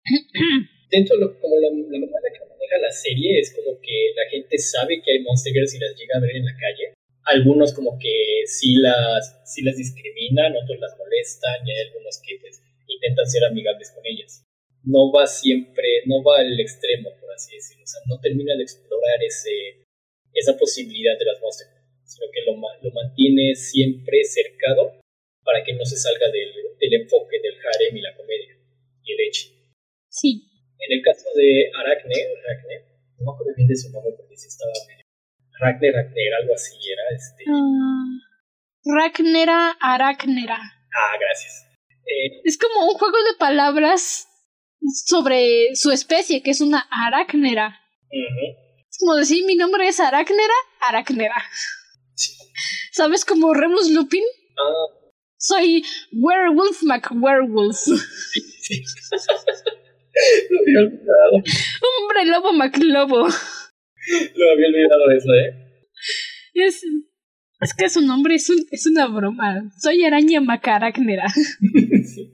Dentro 0.90 1.18
de 1.18 1.22
lo, 1.22 1.40
como 1.40 1.60
la, 1.60 1.70
manera 1.70 2.32
que 2.32 2.48
maneja 2.48 2.78
la 2.80 2.92
serie 2.92 3.40
es 3.40 3.54
como 3.54 3.80
que 3.82 4.14
la 4.16 4.30
gente 4.30 4.58
sabe 4.58 5.02
que 5.02 5.12
hay 5.12 5.20
monsters 5.20 5.76
y 5.76 5.80
las 5.80 5.96
llega 5.96 6.18
a 6.18 6.22
ver 6.22 6.36
en 6.36 6.46
la 6.46 6.56
calle. 6.56 6.94
Algunos 7.26 7.74
como 7.74 8.00
que 8.00 8.48
sí 8.48 8.76
las, 8.80 9.42
sí 9.44 9.62
las 9.64 9.76
discriminan, 9.76 10.56
otros 10.56 10.80
las 10.80 10.98
molestan 10.98 11.68
y 11.68 11.72
hay 11.72 11.88
algunos 11.88 12.22
que 12.24 12.40
pues 12.40 12.62
intentan 12.88 13.28
ser 13.28 13.44
amigables 13.44 13.92
con 13.92 14.06
ellas. 14.06 14.44
No 14.84 15.12
va 15.12 15.28
siempre, 15.28 16.04
no 16.06 16.24
va 16.24 16.40
al 16.40 16.58
extremo, 16.58 17.12
por 17.20 17.32
así 17.36 17.56
decirlo. 17.56 17.84
O 17.84 17.88
sea, 17.88 18.02
no 18.08 18.20
termina 18.22 18.56
de 18.56 18.64
explorar 18.64 19.20
ese, 19.22 19.84
esa 20.34 20.58
posibilidad 20.58 21.20
de 21.20 21.26
las 21.26 21.42
monsters, 21.42 21.72
sino 22.06 22.32
que 22.32 22.48
lo, 22.48 22.56
lo 22.56 22.92
mantiene 22.96 23.56
siempre 23.56 24.24
cercado 24.24 25.02
para 25.44 25.66
que 25.66 25.74
no 25.74 25.84
se 25.84 25.98
salga 25.98 26.32
del, 26.32 26.54
del 26.80 26.94
enfoque 27.02 27.40
del 27.44 27.60
harem 27.60 27.98
y 27.98 28.02
la 28.02 28.16
comedia 28.16 28.58
y 29.04 29.12
el 29.14 29.20
Sí. 30.20 30.50
En 30.80 30.98
el 30.98 31.02
caso 31.04 31.30
de 31.36 31.70
Aracne, 31.74 32.18
Aracne, 32.42 32.76
no 33.18 33.26
me 33.26 33.32
acuerdo 33.34 33.54
bien 33.56 33.68
de 33.68 33.76
su 33.76 33.92
nombre 33.92 34.14
porque 34.18 34.36
sí 34.36 34.48
estaba 34.48 34.72
medio. 34.88 35.06
Aracne, 35.62 35.90
Aracne, 35.90 36.22
algo 36.42 36.54
así 36.54 36.74
era. 36.90 37.04
Este... 37.14 37.44
Uh, 37.50 38.18
Racnera, 38.96 39.78
Aracnera. 39.82 40.58
Ah, 40.58 41.18
gracias. 41.20 41.66
Eh, 42.08 42.42
es 42.46 42.58
como 42.58 42.88
un 42.88 42.98
juego 42.98 43.18
de 43.18 43.38
palabras 43.38 44.28
sobre 45.06 45.76
su 45.76 45.92
especie, 45.92 46.42
que 46.42 46.52
es 46.52 46.62
una 46.62 46.88
aracnera. 46.90 47.80
Es 48.90 48.98
como 49.00 49.16
decir, 49.16 49.46
mi 49.46 49.56
nombre 49.56 49.88
es 49.88 50.00
aracnera, 50.00 50.54
aracnera. 50.88 51.36
Sí. 52.16 52.34
¿Sabes 52.92 53.26
como 53.26 53.54
Remus 53.54 53.90
Lupin? 53.92 54.24
Ah. 54.58 55.10
Soy 55.38 55.84
Werewolf 56.14 56.82
McWerewolf. 56.84 57.78
Sí, 58.68 58.84
sí. 58.84 59.08
Lo 60.50 60.60
había 60.62 60.80
olvidado. 60.80 61.32
Hombre 61.34 62.26
lobo 62.26 62.54
McLobo. 62.54 63.28
Lo 64.36 64.52
había 64.52 64.68
olvidado 64.68 65.12
eso, 65.12 65.34
¿eh? 65.34 65.54
Es, 66.54 66.82
es 67.62 67.74
que 67.76 67.90
su 67.90 68.02
nombre 68.02 68.36
es, 68.36 68.50
un, 68.50 68.58
es 68.72 68.88
una 68.88 69.08
broma. 69.08 69.70
Soy 69.80 70.04
araña 70.04 70.42
macarácnera. 70.42 71.26
sí. 71.30 72.34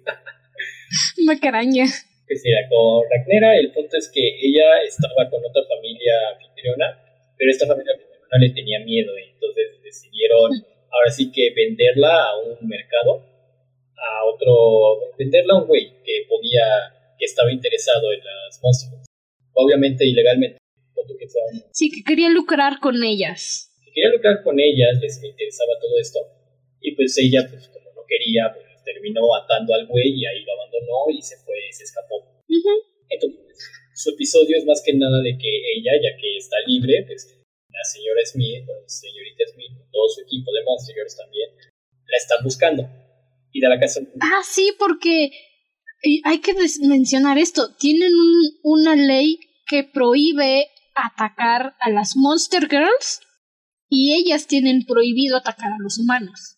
Macaraña. 1.26 1.86
Que 2.28 2.36
sí, 2.36 2.50
con 2.70 3.04
Ragnera, 3.10 3.58
el 3.58 3.72
punto 3.72 3.98
es 3.98 4.10
que 4.14 4.22
ella 4.22 4.82
estaba 4.88 5.30
con 5.30 5.40
otra 5.44 5.64
familia 5.68 6.14
anfitriona, 6.34 7.00
pero 7.38 7.52
esta 7.52 7.68
familia 7.68 7.94
anfitriona 7.94 8.38
le 8.40 8.50
tenía 8.52 8.80
miedo, 8.80 9.12
y 9.18 9.32
entonces 9.34 9.82
decidieron 9.84 10.52
ahora 10.94 11.12
sí 11.12 11.32
que 11.32 11.52
venderla 11.56 12.14
a 12.14 12.38
un 12.38 12.68
mercado, 12.68 13.26
a 13.98 14.26
otro, 14.26 15.14
venderla 15.18 15.56
a 15.56 15.62
un 15.62 15.68
güey 15.68 15.92
que 16.04 16.26
podía, 16.30 16.64
que 17.24 17.32
estaba 17.32 17.52
interesado 17.56 18.12
en 18.12 18.20
las 18.20 18.60
monstruos. 18.62 19.08
Obviamente 19.54 20.06
ilegalmente. 20.06 20.58
Sí, 21.72 21.90
que 21.90 22.04
quería 22.04 22.30
lucrar 22.30 22.80
con 22.80 23.02
ellas. 23.02 23.72
Que 23.80 23.92
quería 23.96 24.12
lucrar 24.12 24.44
con 24.44 24.60
ellas, 24.60 25.00
les 25.00 25.24
interesaba 25.24 25.80
todo 25.80 25.96
esto. 26.00 26.20
Y 26.82 26.96
pues 26.96 27.18
ella, 27.18 27.48
pues 27.50 27.70
como 27.70 27.96
no 27.96 28.04
quería, 28.06 28.52
pues 28.52 28.84
terminó 28.84 29.24
atando 29.36 29.74
al 29.74 29.88
güey 29.88 30.20
y 30.20 30.26
ahí 30.26 30.44
lo 30.44 30.52
abandonó 30.52 31.16
y 31.16 31.22
se 31.22 31.38
fue, 31.38 31.56
se 31.72 31.84
escapó. 31.84 32.44
Entonces, 33.08 33.40
su 33.96 34.12
episodio 34.12 34.58
es 34.58 34.66
más 34.66 34.84
que 34.84 34.94
nada 34.94 35.22
de 35.24 35.38
que 35.38 35.52
ella, 35.80 35.94
ya 36.04 36.18
que 36.20 36.38
está 36.38 36.58
libre, 36.68 37.06
pues 37.08 37.40
la 37.70 37.84
señora 37.86 38.20
Smith, 38.26 38.68
la 38.68 38.90
señorita 38.90 39.44
Smith, 39.54 39.72
todo 39.92 40.10
su 40.10 40.22
equipo 40.22 40.52
de 40.52 40.64
Monsters 40.66 41.16
también, 41.16 41.50
la 42.06 42.18
están 42.18 42.44
buscando. 42.44 42.84
Y 43.54 43.62
da 43.62 43.70
la 43.70 43.80
casa. 43.80 44.02
Ah, 44.20 44.42
sí, 44.44 44.76
porque 44.78 45.32
hay 46.24 46.40
que 46.40 46.54
mencionar 46.82 47.38
esto. 47.38 47.76
Tienen 47.76 48.12
una 48.64 48.96
ley 48.96 49.40
que 49.66 49.84
prohíbe 49.84 50.68
atacar 50.96 51.76
a 51.80 51.90
las 51.90 52.16
Monster 52.16 52.68
Girls 52.70 53.22
y 53.90 54.14
ellas 54.14 54.48
tienen 54.48 54.86
prohibido 54.86 55.38
atacar 55.38 55.72
a 55.72 55.82
los 55.82 55.98
humanos. 56.00 56.58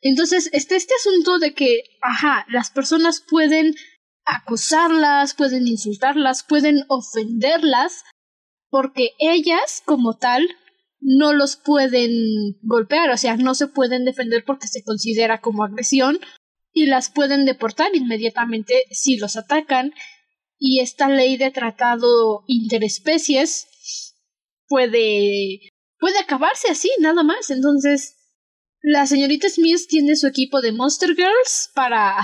Entonces, 0.00 0.50
está 0.52 0.74
este 0.74 0.94
asunto 0.94 1.38
de 1.38 1.54
que, 1.54 1.84
ajá, 2.02 2.44
las 2.50 2.70
personas 2.70 3.22
pueden 3.28 3.74
acosarlas, 4.24 5.34
pueden 5.34 5.68
insultarlas, 5.68 6.42
pueden 6.42 6.84
ofenderlas, 6.88 8.02
porque 8.68 9.10
ellas, 9.18 9.82
como 9.84 10.16
tal, 10.16 10.48
no 11.00 11.32
los 11.32 11.56
pueden 11.56 12.10
golpear, 12.62 13.10
o 13.10 13.16
sea, 13.16 13.36
no 13.36 13.54
se 13.54 13.68
pueden 13.68 14.04
defender 14.04 14.44
porque 14.44 14.66
se 14.66 14.82
considera 14.82 15.40
como 15.40 15.64
agresión 15.64 16.18
y 16.72 16.86
las 16.86 17.10
pueden 17.10 17.44
deportar 17.44 17.94
inmediatamente 17.94 18.84
si 18.90 19.16
los 19.16 19.36
atacan 19.36 19.92
y 20.58 20.80
esta 20.80 21.08
ley 21.08 21.36
de 21.36 21.50
tratado 21.50 22.44
interespecies 22.46 24.14
puede 24.68 25.60
puede 25.98 26.18
acabarse 26.18 26.70
así 26.70 26.90
nada 27.00 27.22
más 27.22 27.50
entonces 27.50 28.16
la 28.80 29.06
señorita 29.06 29.48
Smith 29.48 29.80
tiene 29.88 30.16
su 30.16 30.26
equipo 30.26 30.60
de 30.60 30.72
Monster 30.72 31.14
Girls 31.14 31.70
para 31.74 32.16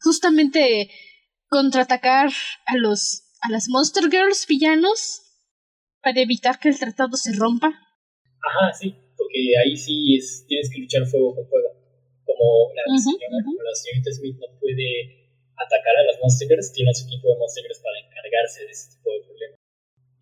justamente 0.00 0.90
contraatacar 1.48 2.30
a 2.66 2.76
los 2.76 3.24
a 3.42 3.50
las 3.50 3.68
Monster 3.68 4.10
Girls 4.10 4.46
villanos 4.46 5.22
para 6.02 6.20
evitar 6.20 6.58
que 6.58 6.68
el 6.68 6.78
tratado 6.78 7.16
se 7.16 7.32
rompa. 7.32 7.68
Ajá, 7.68 8.72
sí, 8.72 8.94
porque 9.16 9.52
ahí 9.64 9.76
sí 9.76 10.16
es, 10.16 10.44
tienes 10.46 10.70
que 10.72 10.80
luchar 10.80 11.06
fuego 11.06 11.34
con 11.34 11.46
fuego. 11.48 11.68
Como 12.40 12.72
la, 12.72 12.88
señorita 13.76 14.08
Smith 14.16 14.40
no 14.40 14.48
puede 14.56 15.28
atacar 15.60 15.92
a 16.00 16.08
las 16.08 16.16
Monster 16.24 16.48
Girls, 16.48 16.72
tiene 16.72 16.88
su 16.96 17.04
equipo 17.04 17.28
de 17.28 17.36
Monster 17.36 17.60
Girls 17.60 17.84
para 17.84 18.00
encargarse 18.00 18.64
de 18.64 18.72
ese 18.72 18.96
tipo 18.96 19.12
de 19.12 19.20
problemas. 19.28 19.60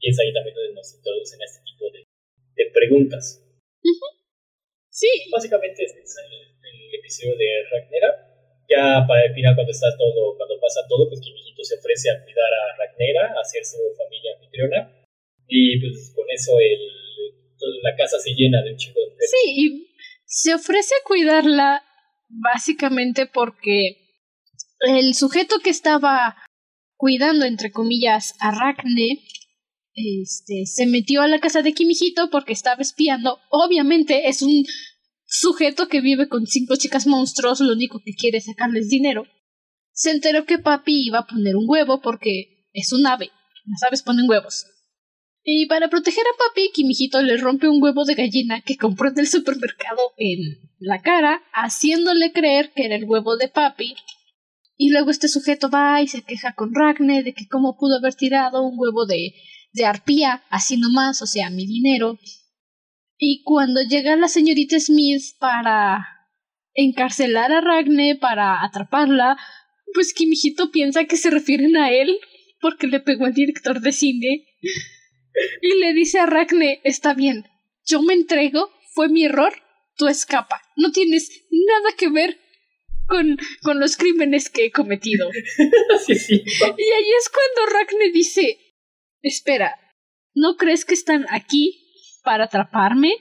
Y 0.02 0.10
es 0.10 0.18
ahí 0.18 0.34
también 0.34 0.56
donde 0.58 0.74
nos 0.74 0.90
introducen 0.98 1.38
a 1.38 1.44
este 1.46 1.62
tipo 1.62 1.86
de, 1.94 2.02
de 2.58 2.64
preguntas. 2.74 3.38
Sí. 4.90 5.06
Básicamente 5.30 5.84
es 5.84 5.94
el, 5.94 6.94
episodio 6.98 7.38
de 7.38 7.48
Ragnera. 7.70 8.10
Ya 8.66 9.06
para 9.06 9.24
el 9.24 9.32
final, 9.32 9.54
cuando 9.54 9.70
está 9.70 9.94
todo, 9.96 10.36
cuando 10.36 10.58
pasa 10.58 10.82
todo, 10.88 11.08
pues 11.08 11.20
Kimihito 11.20 11.62
se 11.62 11.78
ofrece 11.78 12.10
a 12.10 12.18
cuidar 12.24 12.50
a 12.50 12.76
Ragnera, 12.76 13.32
a 13.38 13.44
ser 13.44 13.64
su 13.64 13.78
familia 13.96 14.34
anfitriona. 14.34 15.06
Y 15.46 15.78
pues 15.80 16.12
con 16.14 16.26
eso 16.28 16.58
el, 16.58 16.82
la 17.82 17.94
casa 17.94 18.18
se 18.18 18.34
llena 18.34 18.60
de 18.62 18.72
un 18.72 18.76
chico 18.76 18.98
de 19.00 19.26
Sí, 19.26 19.54
y 19.54 19.88
se 20.26 20.52
ofrece 20.54 20.94
a 20.96 21.06
cuidarla 21.06 21.87
básicamente 22.28 23.26
porque 23.26 24.08
el 24.80 25.14
sujeto 25.14 25.58
que 25.60 25.70
estaba 25.70 26.36
cuidando, 26.96 27.44
entre 27.44 27.70
comillas, 27.70 28.34
a 28.40 28.50
Ragné, 28.50 29.24
este, 29.94 30.66
se 30.66 30.86
metió 30.86 31.22
a 31.22 31.28
la 31.28 31.40
casa 31.40 31.62
de 31.62 31.72
Kimihito 31.72 32.30
porque 32.30 32.52
estaba 32.52 32.82
espiando. 32.82 33.38
Obviamente 33.50 34.28
es 34.28 34.42
un 34.42 34.64
sujeto 35.24 35.88
que 35.88 36.00
vive 36.00 36.28
con 36.28 36.46
cinco 36.46 36.76
chicas 36.76 37.06
monstruos, 37.06 37.60
lo 37.60 37.72
único 37.72 38.00
que 38.04 38.14
quiere 38.14 38.38
es 38.38 38.46
sacarles 38.46 38.88
dinero. 38.88 39.24
Se 39.92 40.10
enteró 40.10 40.44
que 40.44 40.58
papi 40.58 41.06
iba 41.06 41.20
a 41.20 41.26
poner 41.26 41.56
un 41.56 41.64
huevo 41.68 42.00
porque 42.00 42.68
es 42.72 42.92
un 42.92 43.06
ave. 43.06 43.30
Las 43.64 43.82
aves 43.82 44.02
ponen 44.02 44.28
huevos. 44.28 44.66
Y 45.42 45.66
para 45.66 45.88
proteger 45.88 46.24
a 46.24 46.36
papi, 46.36 46.70
Kimihito 46.74 47.22
le 47.22 47.36
rompe 47.36 47.68
un 47.68 47.82
huevo 47.82 48.04
de 48.04 48.14
gallina 48.14 48.60
que 48.60 48.76
compró 48.76 49.08
en 49.08 49.18
el 49.18 49.28
supermercado 49.28 50.12
en 50.18 50.60
la 50.78 51.00
cara, 51.00 51.42
haciéndole 51.52 52.32
creer 52.32 52.72
que 52.74 52.84
era 52.84 52.96
el 52.96 53.04
huevo 53.04 53.36
de 53.36 53.48
papi. 53.48 53.94
Y 54.76 54.90
luego 54.90 55.10
este 55.10 55.28
sujeto 55.28 55.70
va 55.70 56.02
y 56.02 56.08
se 56.08 56.22
queja 56.22 56.54
con 56.54 56.74
Ragne 56.74 57.22
de 57.22 57.32
que 57.32 57.48
cómo 57.48 57.76
pudo 57.76 57.98
haber 57.98 58.14
tirado 58.14 58.62
un 58.62 58.78
huevo 58.78 59.06
de 59.06 59.34
de 59.72 59.86
arpía, 59.86 60.42
así 60.50 60.76
nomás, 60.76 61.22
o 61.22 61.26
sea, 61.26 61.50
mi 61.50 61.66
dinero. 61.66 62.18
Y 63.16 63.42
cuando 63.44 63.80
llega 63.82 64.16
la 64.16 64.28
señorita 64.28 64.78
Smith 64.78 65.22
para 65.38 66.06
encarcelar 66.74 67.52
a 67.52 67.60
Ragne, 67.60 68.16
para 68.16 68.64
atraparla, 68.64 69.36
pues 69.94 70.14
que 70.14 70.24
hijito 70.24 70.70
piensa 70.70 71.04
que 71.04 71.16
se 71.16 71.30
refieren 71.30 71.76
a 71.76 71.90
él 71.90 72.18
porque 72.60 72.86
le 72.86 73.00
pegó 73.00 73.26
al 73.26 73.34
director 73.34 73.80
de 73.80 73.92
cine. 73.92 74.46
Y 75.62 75.74
le 75.78 75.92
dice 75.92 76.18
a 76.18 76.26
Ragne, 76.26 76.80
está 76.84 77.14
bien, 77.14 77.48
yo 77.84 78.02
me 78.02 78.14
entrego, 78.14 78.70
fue 78.92 79.08
mi 79.08 79.24
error, 79.24 79.52
tú 79.96 80.08
escapa, 80.08 80.62
no 80.76 80.92
tienes 80.92 81.44
nada 81.50 81.96
que 81.96 82.08
ver 82.08 82.38
con, 83.06 83.38
con 83.62 83.80
los 83.80 83.96
crímenes 83.96 84.50
que 84.50 84.66
he 84.66 84.70
cometido. 84.70 85.28
sí, 86.06 86.14
sí. 86.14 86.34
Y 86.34 86.92
ahí 86.92 87.10
es 87.18 87.30
cuando 87.30 87.72
Ragne 87.72 88.10
dice, 88.12 88.58
espera, 89.22 89.74
¿no 90.34 90.56
crees 90.56 90.84
que 90.84 90.94
están 90.94 91.26
aquí 91.30 92.20
para 92.22 92.44
atraparme? 92.44 93.12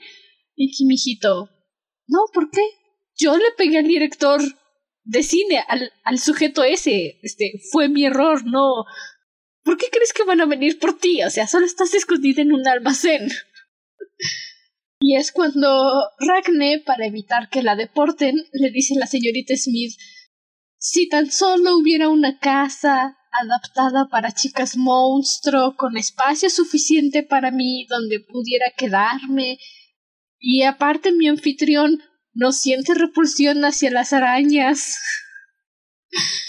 Y 0.54 0.70
Kimijito, 0.72 1.48
no, 2.06 2.20
¿por 2.32 2.50
qué? 2.50 2.62
Yo 3.16 3.36
le 3.36 3.50
pegué 3.56 3.78
al 3.78 3.88
director 3.88 4.40
de 5.04 5.22
cine, 5.22 5.64
al, 5.68 5.92
al 6.04 6.18
sujeto 6.18 6.64
ese. 6.64 7.18
Este, 7.22 7.60
fue 7.72 7.88
mi 7.88 8.04
error, 8.04 8.44
no. 8.44 8.84
¿Por 9.68 9.76
qué 9.76 9.88
crees 9.92 10.14
que 10.14 10.24
van 10.24 10.40
a 10.40 10.46
venir 10.46 10.78
por 10.78 10.98
ti? 10.98 11.22
O 11.22 11.28
sea, 11.28 11.46
solo 11.46 11.66
estás 11.66 11.92
escondida 11.92 12.40
en 12.40 12.54
un 12.54 12.66
almacén. 12.66 13.28
Y 14.98 15.14
es 15.16 15.30
cuando 15.30 15.68
Ragne, 16.18 16.82
para 16.84 17.04
evitar 17.04 17.50
que 17.50 17.62
la 17.62 17.76
deporten, 17.76 18.34
le 18.50 18.70
dice 18.70 18.94
a 18.94 19.00
la 19.00 19.06
señorita 19.06 19.54
Smith 19.56 19.92
si 20.78 21.06
tan 21.10 21.30
solo 21.30 21.76
hubiera 21.76 22.08
una 22.08 22.38
casa 22.38 23.18
adaptada 23.30 24.08
para 24.08 24.32
chicas 24.32 24.78
monstruo, 24.78 25.76
con 25.76 25.98
espacio 25.98 26.48
suficiente 26.48 27.22
para 27.22 27.50
mí 27.50 27.86
donde 27.90 28.20
pudiera 28.20 28.72
quedarme. 28.74 29.58
Y 30.38 30.62
aparte 30.62 31.12
mi 31.12 31.28
anfitrión 31.28 32.02
no 32.32 32.52
siente 32.52 32.94
repulsión 32.94 33.66
hacia 33.66 33.90
las 33.90 34.14
arañas. 34.14 34.96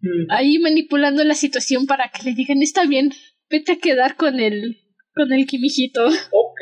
Mm. 0.00 0.30
Ahí 0.30 0.58
manipulando 0.58 1.24
la 1.24 1.34
situación 1.34 1.86
para 1.86 2.10
que 2.10 2.22
le 2.22 2.34
digan 2.34 2.62
está 2.62 2.86
bien, 2.86 3.12
vete 3.50 3.72
a 3.72 3.78
quedar 3.78 4.16
con 4.16 4.40
el 4.40 4.78
con 5.14 5.32
el 5.32 5.46
quimijito. 5.46 6.08
Ok. 6.32 6.60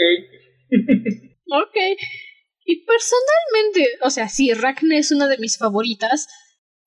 ok. 1.48 1.76
Y 2.64 2.84
personalmente, 2.84 3.98
o 4.02 4.10
sea, 4.10 4.28
sí, 4.28 4.52
Ragna 4.52 4.98
es 4.98 5.12
una 5.12 5.28
de 5.28 5.38
mis 5.38 5.58
favoritas, 5.58 6.26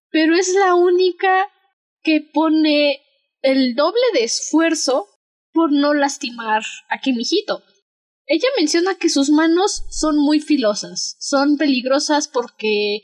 pero 0.10 0.36
es 0.36 0.54
la 0.54 0.76
única 0.76 1.50
que 2.04 2.22
pone 2.22 3.02
el 3.42 3.76
doble 3.76 4.02
de 4.14 4.26
esfuerzo 4.26 5.08
por 5.54 5.72
no 5.72 5.94
lastimar 5.94 6.64
a 6.90 7.00
Kimijito. 7.00 7.64
Ella 8.26 8.48
menciona 8.58 8.96
que 8.96 9.10
sus 9.10 9.30
manos 9.30 9.86
son 9.90 10.18
muy 10.18 10.40
filosas, 10.40 11.16
son 11.20 11.58
peligrosas 11.58 12.28
porque 12.28 13.02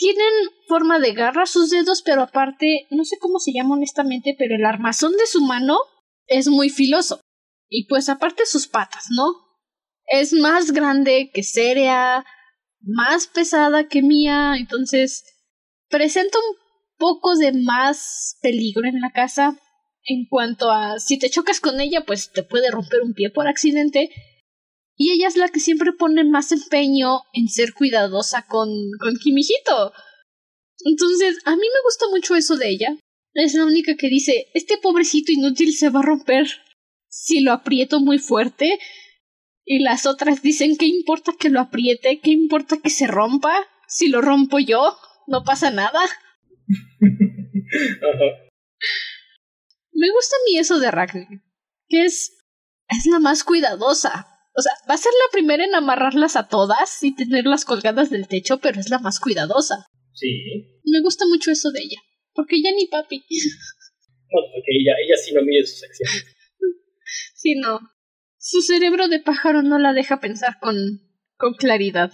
tienen 0.00 0.32
forma 0.66 0.98
de 0.98 1.12
garra 1.12 1.44
sus 1.44 1.68
dedos, 1.68 2.00
pero 2.02 2.22
aparte, 2.22 2.86
no 2.90 3.04
sé 3.04 3.18
cómo 3.20 3.38
se 3.38 3.52
llama 3.52 3.74
honestamente, 3.74 4.34
pero 4.38 4.54
el 4.54 4.64
armazón 4.64 5.12
de 5.12 5.26
su 5.26 5.42
mano 5.42 5.76
es 6.26 6.48
muy 6.48 6.70
filoso. 6.70 7.20
Y 7.68 7.86
pues 7.86 8.08
aparte 8.08 8.46
sus 8.46 8.66
patas, 8.66 9.08
¿no? 9.10 9.34
Es 10.06 10.32
más 10.32 10.72
grande 10.72 11.30
que 11.34 11.42
Cerea, 11.42 12.24
más 12.80 13.26
pesada 13.26 13.88
que 13.88 14.00
Mía, 14.00 14.54
entonces 14.56 15.22
presenta 15.90 16.38
un 16.38 16.56
poco 16.96 17.36
de 17.36 17.52
más 17.52 18.38
peligro 18.40 18.88
en 18.88 19.02
la 19.02 19.10
casa 19.10 19.58
en 20.04 20.24
cuanto 20.30 20.70
a 20.70 20.98
si 20.98 21.18
te 21.18 21.28
chocas 21.28 21.60
con 21.60 21.78
ella, 21.78 22.04
pues 22.06 22.32
te 22.32 22.42
puede 22.42 22.70
romper 22.70 23.02
un 23.02 23.12
pie 23.12 23.28
por 23.28 23.48
accidente. 23.48 24.08
Y 25.00 25.12
ella 25.12 25.28
es 25.28 25.36
la 25.38 25.48
que 25.48 25.60
siempre 25.60 25.94
pone 25.94 26.24
más 26.24 26.52
empeño 26.52 27.22
en 27.32 27.48
ser 27.48 27.72
cuidadosa 27.72 28.44
con, 28.46 28.68
con 29.00 29.16
Kimijito. 29.16 29.94
Entonces, 30.84 31.38
a 31.46 31.52
mí 31.52 31.62
me 31.62 31.82
gusta 31.84 32.04
mucho 32.10 32.36
eso 32.36 32.58
de 32.58 32.68
ella. 32.68 32.98
Es 33.32 33.54
la 33.54 33.64
única 33.64 33.96
que 33.96 34.10
dice, 34.10 34.50
este 34.52 34.76
pobrecito 34.76 35.32
inútil 35.32 35.72
se 35.72 35.88
va 35.88 36.00
a 36.00 36.02
romper 36.02 36.46
si 37.08 37.40
lo 37.40 37.52
aprieto 37.52 38.00
muy 38.00 38.18
fuerte. 38.18 38.78
Y 39.64 39.78
las 39.78 40.04
otras 40.04 40.42
dicen, 40.42 40.76
¿qué 40.76 40.84
importa 40.84 41.32
que 41.32 41.48
lo 41.48 41.60
apriete? 41.60 42.20
¿Qué 42.20 42.32
importa 42.32 42.76
que 42.76 42.90
se 42.90 43.06
rompa? 43.06 43.54
Si 43.88 44.08
lo 44.08 44.20
rompo 44.20 44.58
yo, 44.58 44.98
no 45.26 45.44
pasa 45.44 45.70
nada. 45.70 46.00
Me 49.92 50.10
gusta 50.10 50.36
a 50.36 50.44
mí 50.44 50.58
eso 50.58 50.78
de 50.78 50.90
Ragnar, 50.90 51.42
que 51.88 52.04
es, 52.04 52.36
es 52.88 53.06
la 53.06 53.18
más 53.18 53.44
cuidadosa. 53.44 54.29
O 54.60 54.62
sea, 54.62 54.72
va 54.88 54.92
a 54.94 54.98
ser 54.98 55.12
la 55.12 55.32
primera 55.32 55.64
en 55.64 55.74
amarrarlas 55.74 56.36
a 56.36 56.48
todas 56.48 57.02
y 57.02 57.14
tenerlas 57.14 57.64
colgadas 57.64 58.10
del 58.10 58.28
techo, 58.28 58.58
pero 58.58 58.78
es 58.78 58.90
la 58.90 58.98
más 58.98 59.18
cuidadosa. 59.18 59.86
Sí. 60.12 60.28
Me 60.84 61.00
gusta 61.02 61.24
mucho 61.26 61.50
eso 61.50 61.70
de 61.72 61.80
ella, 61.80 61.96
porque 62.34 62.56
ella 62.56 62.70
ni 62.76 62.86
papi. 62.86 63.24
No, 64.32 64.40
porque 64.52 64.72
ella, 64.78 64.92
ella 65.02 65.16
sí 65.16 65.32
no 65.32 65.40
mide 65.40 65.66
sus 65.66 65.82
acciones. 65.82 66.26
sí, 67.34 67.54
no. 67.54 67.80
Su 68.36 68.60
cerebro 68.60 69.08
de 69.08 69.20
pájaro 69.20 69.62
no 69.62 69.78
la 69.78 69.94
deja 69.94 70.20
pensar 70.20 70.58
con, 70.60 70.76
con 71.38 71.54
claridad. 71.54 72.12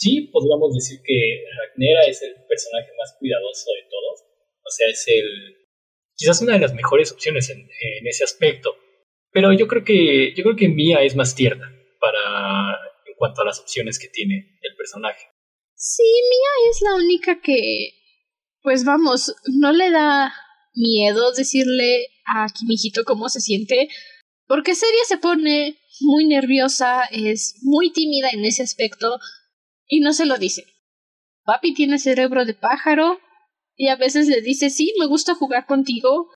Sí, 0.00 0.30
podríamos 0.32 0.72
decir 0.72 0.98
que 1.04 1.44
Ragnera 1.60 2.06
es 2.08 2.22
el 2.22 2.32
personaje 2.48 2.88
más 2.96 3.14
cuidadoso 3.18 3.66
de 3.76 3.90
todos. 3.90 4.20
O 4.64 4.70
sea, 4.70 4.88
es 4.88 5.04
el. 5.08 5.56
quizás 6.16 6.40
una 6.40 6.54
de 6.54 6.60
las 6.60 6.72
mejores 6.72 7.12
opciones 7.12 7.50
en, 7.50 7.68
ese 8.06 8.24
aspecto. 8.24 8.74
Pero 9.32 9.52
yo 9.52 9.68
creo 9.68 9.84
que. 9.84 10.34
Yo 10.36 10.42
creo 10.44 10.56
que 10.56 10.68
Mia 10.68 11.02
es 11.02 11.16
más 11.16 11.34
tierna 11.34 11.66
para. 12.00 12.78
en 13.06 13.14
cuanto 13.16 13.42
a 13.42 13.44
las 13.44 13.60
opciones 13.60 13.98
que 13.98 14.08
tiene 14.08 14.58
el 14.62 14.76
personaje. 14.76 15.26
Sí, 15.74 16.02
Mia 16.02 16.70
es 16.70 16.80
la 16.82 16.94
única 16.96 17.40
que. 17.40 17.90
Pues 18.62 18.84
vamos, 18.84 19.34
no 19.58 19.72
le 19.72 19.90
da 19.90 20.34
miedo 20.74 21.32
decirle 21.32 22.08
a 22.26 22.46
Kimijito 22.48 23.04
cómo 23.04 23.28
se 23.28 23.40
siente. 23.40 23.88
Porque 24.46 24.74
Seria 24.74 25.04
se 25.06 25.18
pone 25.18 25.78
muy 26.00 26.24
nerviosa, 26.26 27.04
es 27.04 27.56
muy 27.62 27.92
tímida 27.92 28.30
en 28.32 28.44
ese 28.44 28.62
aspecto 28.62 29.18
y 29.86 30.00
no 30.00 30.12
se 30.12 30.26
lo 30.26 30.38
dice. 30.38 30.64
Papi 31.44 31.74
tiene 31.74 31.98
cerebro 31.98 32.44
de 32.44 32.54
pájaro 32.54 33.18
y 33.76 33.88
a 33.88 33.96
veces 33.96 34.28
le 34.28 34.40
dice 34.40 34.70
sí, 34.70 34.92
me 34.98 35.06
gusta 35.06 35.34
jugar 35.34 35.66
contigo, 35.66 36.32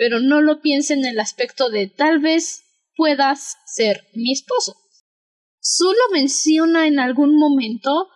pero 0.00 0.18
no 0.18 0.40
lo 0.40 0.62
piensa 0.62 0.94
en 0.94 1.04
el 1.04 1.20
aspecto 1.20 1.68
de 1.68 1.86
tal 1.86 2.20
vez 2.20 2.64
puedas 2.96 3.58
ser 3.66 4.06
mi 4.14 4.32
esposo. 4.32 4.74
Solo 5.60 5.98
menciona 6.10 6.86
en 6.86 6.98
algún 6.98 7.36
momento, 7.36 8.08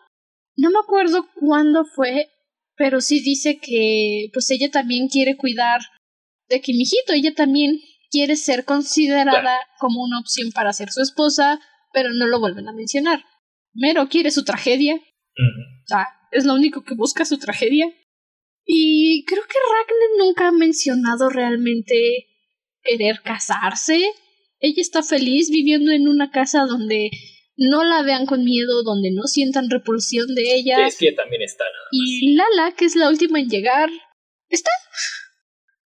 no 0.57 0.71
me 0.71 0.79
acuerdo 0.79 1.29
cuándo 1.35 1.85
fue, 1.85 2.31
pero 2.75 3.03
sí 3.03 3.21
dice 3.21 3.59
que 3.59 4.31
pues 4.33 4.51
ella 4.51 4.71
también 4.71 5.09
quiere 5.09 5.37
cuidar 5.37 5.83
de 6.49 6.63
Kimijito, 6.63 7.13
ella 7.13 7.35
también 7.35 7.79
quiere 8.11 8.37
ser 8.37 8.65
considerada 8.65 9.59
como 9.79 10.05
una 10.05 10.21
opción 10.21 10.53
para 10.53 10.73
ser 10.73 10.91
su 10.91 11.03
esposa, 11.03 11.61
pero 11.93 12.15
no 12.15 12.27
lo 12.29 12.41
vuelven 12.41 12.67
a 12.67 12.73
mencionar. 12.73 13.27
Mero 13.75 14.09
quiere 14.09 14.31
su 14.31 14.43
tragedia. 14.43 15.03
es 16.31 16.47
lo 16.47 16.55
único 16.55 16.83
que 16.83 16.95
busca 16.95 17.27
su 17.27 17.37
tragedia. 17.37 17.93
Y 18.65 19.25
creo 19.27 19.43
que 19.43 19.59
Ragnar 19.59 20.27
nunca 20.27 20.49
ha 20.49 20.53
mencionado 20.53 21.29
realmente 21.29 22.27
querer 22.83 23.21
casarse. 23.23 24.11
Ella 24.61 24.81
está 24.81 25.03
feliz 25.03 25.51
viviendo 25.51 25.93
en 25.93 26.09
una 26.09 26.31
casa 26.31 26.65
donde 26.65 27.11
no 27.57 27.85
la 27.85 28.03
vean 28.03 28.27
con 28.27 28.45
miedo, 28.45 28.83
donde 28.83 29.11
no 29.13 29.25
sientan 29.25 29.71
repulsión 29.71 30.35
de 30.35 30.55
ella. 30.55 30.87
Es 30.87 30.97
que 30.97 31.13
también 31.13 31.43
está 31.43 31.65
Y 31.93 32.35
Lala, 32.35 32.75
que 32.75 32.87
es 32.87 32.97
la 32.97 33.09
última 33.09 33.39
en 33.39 33.49
llegar, 33.49 33.91
está. 34.49 34.71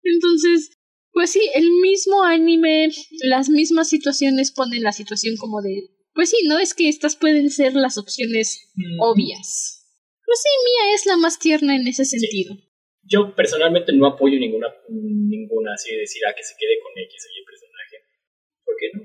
Entonces, 0.03 0.71
pues 1.11 1.31
sí, 1.31 1.41
el 1.55 1.71
mismo 1.83 2.23
anime, 2.23 2.91
las 3.23 3.49
mismas 3.49 3.89
situaciones 3.89 4.53
ponen 4.53 4.83
la 4.83 4.93
situación 4.93 5.37
como 5.37 5.61
de 5.61 5.89
pues 6.19 6.31
sí, 6.31 6.39
no 6.49 6.59
es 6.59 6.75
que 6.75 6.89
estas 6.89 7.15
pueden 7.15 7.49
ser 7.49 7.75
las 7.75 7.97
opciones 7.97 8.73
obvias. 8.99 9.87
Pues 10.27 10.41
sí, 10.43 10.49
Mía 10.65 10.95
es 10.97 11.07
la 11.07 11.17
más 11.17 11.39
tierna 11.39 11.77
en 11.77 11.87
ese 11.87 12.05
sentido. 12.05 12.57
Yo 13.09 13.35
personalmente 13.35 13.93
no 13.93 14.07
apoyo 14.07 14.39
ninguna, 14.39 14.69
ninguna 14.89 15.73
así 15.73 15.93
de 15.93 16.01
decir 16.01 16.25
a 16.27 16.31
ah, 16.31 16.35
que 16.37 16.43
se 16.43 16.55
quede 16.59 16.79
con 16.83 16.93
X 16.95 17.27
o 17.27 17.31
Y 17.33 17.45
personaje. 17.45 17.97
¿Por 18.65 18.75
qué 18.79 18.91
no? 18.93 19.03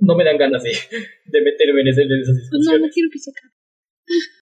No 0.00 0.16
me 0.16 0.24
dan 0.24 0.38
ganas 0.38 0.62
de, 0.62 0.70
de 0.70 1.40
meterme 1.42 1.80
en, 1.82 1.88
ese, 1.88 2.02
en 2.02 2.20
esas 2.20 2.36
discusiones. 2.36 2.80
no, 2.80 2.86
no 2.86 2.92
quiero 2.92 3.08
que 3.12 3.18
se 3.18 3.30
acabe. 3.30 3.54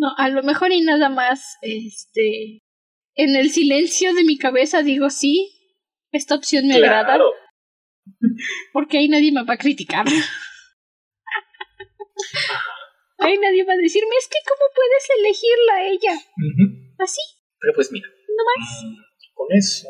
No, 0.00 0.14
a 0.16 0.28
lo 0.28 0.44
mejor 0.44 0.70
y 0.70 0.80
nada 0.80 1.08
más, 1.08 1.56
este, 1.60 2.62
en 3.16 3.34
el 3.34 3.50
silencio 3.50 4.14
de 4.14 4.22
mi 4.22 4.38
cabeza 4.38 4.84
digo 4.84 5.10
sí, 5.10 5.50
esta 6.12 6.36
opción 6.36 6.68
me 6.68 6.74
agrada. 6.76 7.18
Porque 8.72 8.98
ahí 8.98 9.08
nadie 9.08 9.32
me 9.32 9.42
va 9.44 9.54
a 9.54 9.58
criticar. 9.58 10.06
Ay, 13.18 13.38
nadie 13.38 13.64
va 13.64 13.72
a 13.72 13.76
decirme, 13.76 14.14
es 14.20 14.28
que 14.28 14.38
¿cómo 14.46 14.70
puedes 14.72 15.08
elegirla 15.18 15.74
a 15.74 15.88
ella? 15.88 16.12
Así. 16.98 17.20
Pero 17.58 17.74
pues 17.74 17.90
mira. 17.90 18.08
Mm, 18.84 18.96
con 19.34 19.46
eso, 19.56 19.88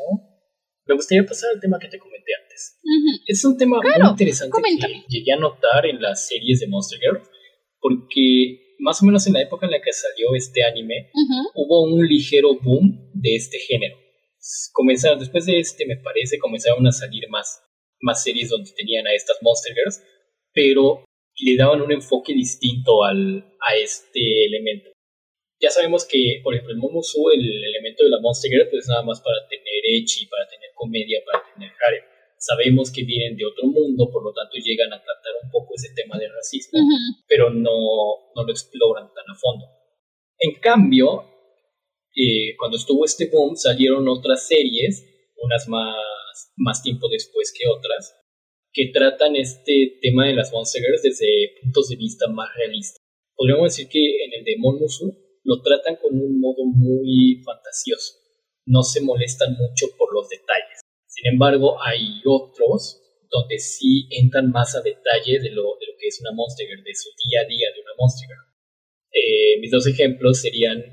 me 0.85 0.95
gustaría 0.95 1.25
pasar 1.25 1.51
al 1.53 1.61
tema 1.61 1.77
que 1.79 1.87
te 1.87 1.99
comenté 1.99 2.31
antes. 2.41 2.79
Es 3.27 3.45
un 3.45 3.57
tema 3.57 3.79
muy 3.79 4.09
interesante 4.09 4.61
que 4.61 5.03
llegué 5.07 5.33
a 5.33 5.37
notar 5.37 5.85
en 5.85 6.01
las 6.01 6.27
series 6.27 6.59
de 6.59 6.67
Monster 6.67 6.99
Girl, 6.99 7.21
porque 7.79 8.75
más 8.79 9.01
o 9.01 9.05
menos 9.05 9.27
en 9.27 9.33
la 9.33 9.41
época 9.41 9.65
en 9.65 9.71
la 9.71 9.81
que 9.81 9.91
salió 9.91 10.27
este 10.35 10.63
anime, 10.63 11.11
hubo 11.53 11.83
un 11.83 12.07
ligero 12.07 12.57
boom 12.59 13.11
de 13.13 13.35
este 13.35 13.59
género. 13.59 13.97
Comenzaron, 14.71 15.19
después 15.19 15.45
de 15.45 15.59
este, 15.59 15.85
me 15.85 15.97
parece, 15.97 16.39
comenzaron 16.39 16.87
a 16.87 16.91
salir 16.91 17.29
más, 17.29 17.61
más 18.01 18.23
series 18.23 18.49
donde 18.49 18.71
tenían 18.71 19.05
a 19.05 19.13
estas 19.13 19.37
Monster 19.41 19.75
Girls, 19.75 20.01
pero 20.53 21.03
le 21.41 21.55
daban 21.55 21.81
un 21.81 21.91
enfoque 21.91 22.33
distinto 22.33 23.03
al, 23.03 23.45
a 23.67 23.75
este 23.75 24.45
elemento. 24.45 24.89
Ya 25.59 25.69
sabemos 25.69 26.05
que, 26.05 26.39
por 26.41 26.53
ejemplo, 26.53 26.73
en 26.73 26.79
Momosu 26.79 27.29
el 27.31 27.43
elemento 27.43 28.03
de 28.03 28.09
la 28.09 28.19
Monster 28.19 28.49
Girl 28.49 28.69
pues 28.69 28.87
nada 28.87 29.03
más 29.03 29.19
para 29.19 29.47
tener 29.49 29.81
echi, 29.83 30.25
para 30.27 30.47
tener 30.47 30.69
comedia, 30.73 31.19
para 31.25 31.43
tener 31.53 31.71
harem. 31.85 32.03
Sabemos 32.37 32.91
que 32.91 33.03
vienen 33.03 33.35
de 33.35 33.45
otro 33.45 33.67
mundo, 33.67 34.09
por 34.09 34.23
lo 34.23 34.31
tanto 34.31 34.55
llegan 34.55 34.93
a 34.93 35.03
tratar 35.03 35.33
un 35.43 35.51
poco 35.51 35.75
ese 35.75 35.93
tema 35.93 36.17
de 36.17 36.29
racismo, 36.29 36.79
pero 37.27 37.49
no, 37.49 38.31
no 38.33 38.43
lo 38.45 38.51
exploran 38.51 39.13
tan 39.13 39.29
a 39.29 39.35
fondo. 39.35 39.65
En 40.39 40.57
cambio, 40.61 41.25
eh, 42.15 42.55
cuando 42.57 42.77
estuvo 42.77 43.03
este 43.03 43.27
boom, 43.27 43.57
salieron 43.57 44.07
otras 44.07 44.47
series, 44.47 45.05
unas 45.41 45.67
más, 45.67 46.53
más 46.55 46.81
tiempo 46.81 47.09
después 47.09 47.51
que 47.51 47.67
otras, 47.67 48.15
que 48.71 48.87
tratan 48.93 49.35
este 49.35 49.99
tema 50.01 50.25
de 50.27 50.33
las 50.33 50.53
Monsters 50.53 51.01
desde 51.01 51.55
puntos 51.61 51.89
de 51.89 51.97
vista 51.97 52.27
más 52.27 52.47
realistas. 52.55 53.01
Podríamos 53.35 53.75
decir 53.75 53.89
que 53.89 54.23
en 54.23 54.33
el 54.33 54.45
de 54.45 54.55
Monmusu 54.59 55.28
lo 55.43 55.61
tratan 55.61 55.97
con 55.97 56.19
un 56.19 56.39
modo 56.39 56.65
muy 56.65 57.41
fantasioso. 57.43 58.15
No 58.65 58.83
se 58.83 59.01
molestan 59.01 59.53
mucho 59.53 59.87
por 59.97 60.13
los 60.13 60.29
detalles. 60.29 60.81
Sin 61.07 61.33
embargo, 61.33 61.81
hay 61.81 62.21
otros 62.25 63.01
donde 63.29 63.59
sí 63.59 64.07
entran 64.09 64.51
más 64.51 64.75
a 64.75 64.81
detalle 64.81 65.39
de 65.39 65.51
lo, 65.51 65.77
de 65.79 65.85
lo 65.87 65.93
que 65.99 66.07
es 66.07 66.19
una 66.21 66.31
Monster 66.33 66.67
de 66.67 66.95
su 66.95 67.09
día 67.25 67.41
a 67.41 67.47
día 67.47 67.67
de 67.73 67.81
una 67.81 67.91
Monster 67.97 68.27
eh, 69.11 69.59
mis 69.59 69.71
dos 69.71 69.87
ejemplos 69.87 70.41
serían 70.41 70.83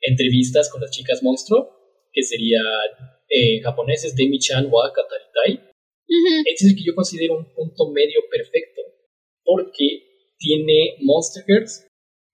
entrevistas 0.00 0.70
con 0.70 0.80
las 0.80 0.90
chicas 0.90 1.22
monstruo, 1.22 1.70
que 2.12 2.22
sería 2.22 2.60
eh, 3.28 3.56
en 3.56 3.62
japonés 3.62 4.04
es 4.04 4.16
Demi-chan 4.16 4.68
wa 4.70 4.90
Kataritai, 4.92 5.68
ese 6.46 6.66
es 6.66 6.72
el 6.72 6.76
que 6.76 6.84
yo 6.84 6.94
considero 6.94 7.36
un 7.36 7.52
punto 7.52 7.90
medio 7.90 8.20
perfecto, 8.30 8.80
porque 9.44 10.34
tiene 10.38 10.96
Monster 11.00 11.44
Girls, 11.46 11.86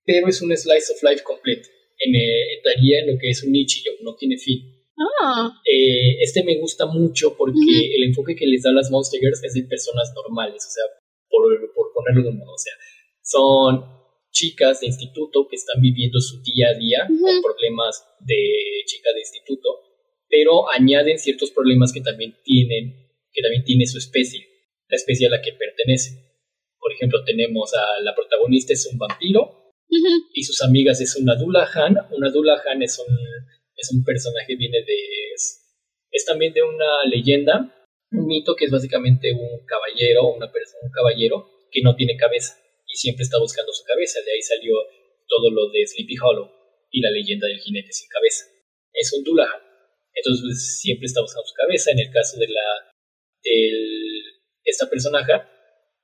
pero 0.04 0.28
es 0.28 0.40
un 0.42 0.56
slice 0.56 0.92
of 0.92 1.02
life 1.02 1.22
completo. 1.22 1.68
En, 1.98 2.14
eh, 2.14 2.54
estaría 2.56 3.00
en 3.00 3.12
lo 3.12 3.18
que 3.18 3.30
es 3.30 3.42
un 3.42 3.52
nichillo, 3.52 3.92
no 4.02 4.14
tiene 4.16 4.36
fin. 4.36 4.74
Ah. 4.96 5.50
Eh, 5.64 6.20
este 6.20 6.44
me 6.44 6.56
gusta 6.58 6.86
mucho 6.86 7.36
porque 7.36 7.94
el 7.96 8.04
enfoque 8.04 8.36
que 8.36 8.46
les 8.46 8.62
da 8.62 8.72
las 8.72 8.90
Monster 8.90 9.20
Girls 9.20 9.42
es 9.42 9.54
de 9.54 9.62
personas 9.64 10.12
normales, 10.14 10.64
o 10.66 10.70
sea, 10.70 10.84
por, 11.28 11.42
por 11.74 11.92
ponerlo 11.92 12.22
de 12.22 12.28
un 12.28 12.38
modo, 12.38 12.54
o 12.54 12.58
sea, 12.58 12.74
son 13.22 13.94
chicas 14.30 14.80
de 14.80 14.86
instituto 14.86 15.46
que 15.48 15.56
están 15.56 15.80
viviendo 15.80 16.20
su 16.20 16.42
día 16.42 16.68
a 16.68 16.74
día 16.74 17.06
con 17.06 17.42
problemas 17.42 18.04
de 18.20 18.82
chicas 18.86 19.14
de 19.14 19.20
instituto, 19.20 19.68
pero 20.28 20.70
añaden 20.70 21.18
ciertos 21.18 21.50
problemas 21.50 21.92
que 21.92 22.00
también 22.00 22.36
tienen 22.44 23.04
que 23.32 23.42
también 23.42 23.64
tiene 23.64 23.86
su 23.86 23.98
especie, 23.98 24.46
la 24.88 24.96
especie 24.96 25.26
a 25.26 25.30
la 25.30 25.42
que 25.42 25.52
pertenece. 25.52 26.22
Por 26.78 26.92
ejemplo, 26.92 27.24
tenemos 27.24 27.74
a 27.74 28.00
la 28.00 28.14
protagonista 28.14 28.72
es 28.72 28.86
un 28.86 28.98
vampiro 28.98 29.63
y 30.34 30.42
sus 30.42 30.62
amigas 30.62 31.00
es 31.00 31.16
una 31.16 31.34
Dullahan. 31.36 31.96
Una 32.10 32.30
Dullahan 32.30 32.82
es 32.82 32.98
un, 32.98 33.16
Es 33.76 33.90
un 33.92 34.04
personaje, 34.04 34.56
viene 34.56 34.78
de... 34.78 34.96
Es, 36.10 36.24
también 36.26 36.52
de 36.52 36.62
una 36.62 37.04
leyenda, 37.10 37.74
un 38.12 38.26
mito 38.26 38.54
que 38.54 38.66
es 38.66 38.70
básicamente 38.70 39.32
un 39.32 39.66
caballero, 39.66 40.32
una 40.32 40.50
persona, 40.50 40.80
un 40.84 40.92
caballero 40.92 41.50
que 41.70 41.82
no 41.82 41.96
tiene 41.96 42.16
cabeza 42.16 42.56
y 42.86 42.96
siempre 42.96 43.24
está 43.24 43.38
buscando 43.38 43.72
su 43.72 43.84
cabeza. 43.84 44.20
De 44.24 44.32
ahí 44.32 44.40
salió 44.40 44.74
todo 45.26 45.50
lo 45.50 45.70
de 45.70 45.86
Sleepy 45.86 46.14
Hollow 46.22 46.48
y 46.90 47.00
la 47.00 47.10
leyenda 47.10 47.48
del 47.48 47.58
jinete 47.58 47.92
sin 47.92 48.08
cabeza. 48.08 48.46
Es 48.92 49.12
un 49.12 49.24
Dullahan. 49.24 49.60
Entonces 50.14 50.78
siempre 50.80 51.06
está 51.06 51.20
buscando 51.20 51.46
su 51.46 51.54
cabeza. 51.54 51.90
En 51.90 51.98
el 51.98 52.10
caso 52.10 52.38
de 52.38 52.46
la 52.48 52.94
esta 54.64 54.88
personaje, 54.88 55.32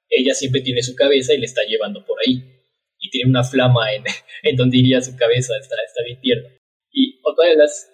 ella 0.08 0.34
siempre 0.34 0.60
tiene 0.60 0.82
su 0.82 0.94
cabeza 0.94 1.34
y 1.34 1.38
le 1.38 1.46
está 1.46 1.62
llevando 1.64 2.04
por 2.04 2.18
ahí. 2.20 2.59
Y 3.00 3.10
tiene 3.10 3.30
una 3.30 3.42
flama 3.42 3.92
en, 3.92 4.04
en 4.42 4.56
donde 4.56 4.78
iría 4.78 5.00
su 5.00 5.16
cabeza. 5.16 5.54
Está, 5.58 5.76
está 5.86 6.04
bien 6.04 6.20
tierno. 6.20 6.48
Y 6.92 7.18
otra 7.24 7.48
de 7.48 7.56
las... 7.56 7.90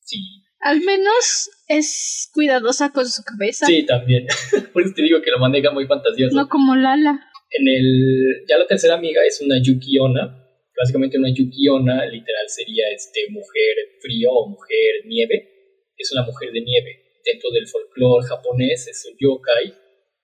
Sí. 0.00 0.38
Al 0.60 0.80
menos 0.80 1.50
es 1.68 2.30
cuidadosa 2.34 2.90
con 2.92 3.06
su 3.06 3.22
cabeza. 3.22 3.66
Sí, 3.66 3.86
también. 3.86 4.26
Por 4.72 4.82
eso 4.82 4.92
te 4.94 5.02
digo 5.02 5.22
que 5.22 5.30
lo 5.30 5.38
maneja 5.38 5.70
muy 5.70 5.86
fantasioso. 5.86 6.34
No 6.34 6.48
como 6.48 6.74
Lala. 6.74 7.30
En 7.50 7.68
el, 7.68 8.44
ya 8.48 8.58
la 8.58 8.66
tercera 8.66 8.94
amiga 8.94 9.24
es 9.24 9.40
una 9.40 9.62
Yukiona. 9.62 10.44
Básicamente 10.76 11.18
una 11.18 11.30
Yukiona 11.30 12.06
literal 12.06 12.48
sería 12.48 12.84
este, 12.94 13.20
mujer 13.30 13.76
frío 14.00 14.30
o 14.32 14.48
mujer 14.48 15.06
nieve. 15.06 15.92
Es 15.96 16.12
una 16.12 16.24
mujer 16.24 16.52
de 16.52 16.60
nieve. 16.60 17.20
Dentro 17.24 17.50
del 17.50 17.66
folclore 17.66 18.26
japonés 18.26 18.88
es 18.88 19.06
un 19.10 19.16
yokai, 19.18 19.74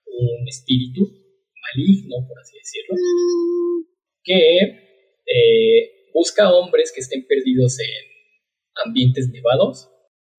un 0.06 0.48
espíritu 0.48 1.23
maligno, 1.74 2.26
por 2.26 2.38
así 2.38 2.56
decirlo, 2.56 2.96
que 4.22 4.58
eh, 5.26 6.10
busca 6.12 6.52
hombres 6.52 6.92
que 6.94 7.00
estén 7.00 7.26
perdidos 7.26 7.78
en 7.80 8.86
ambientes 8.86 9.28
nevados 9.30 9.90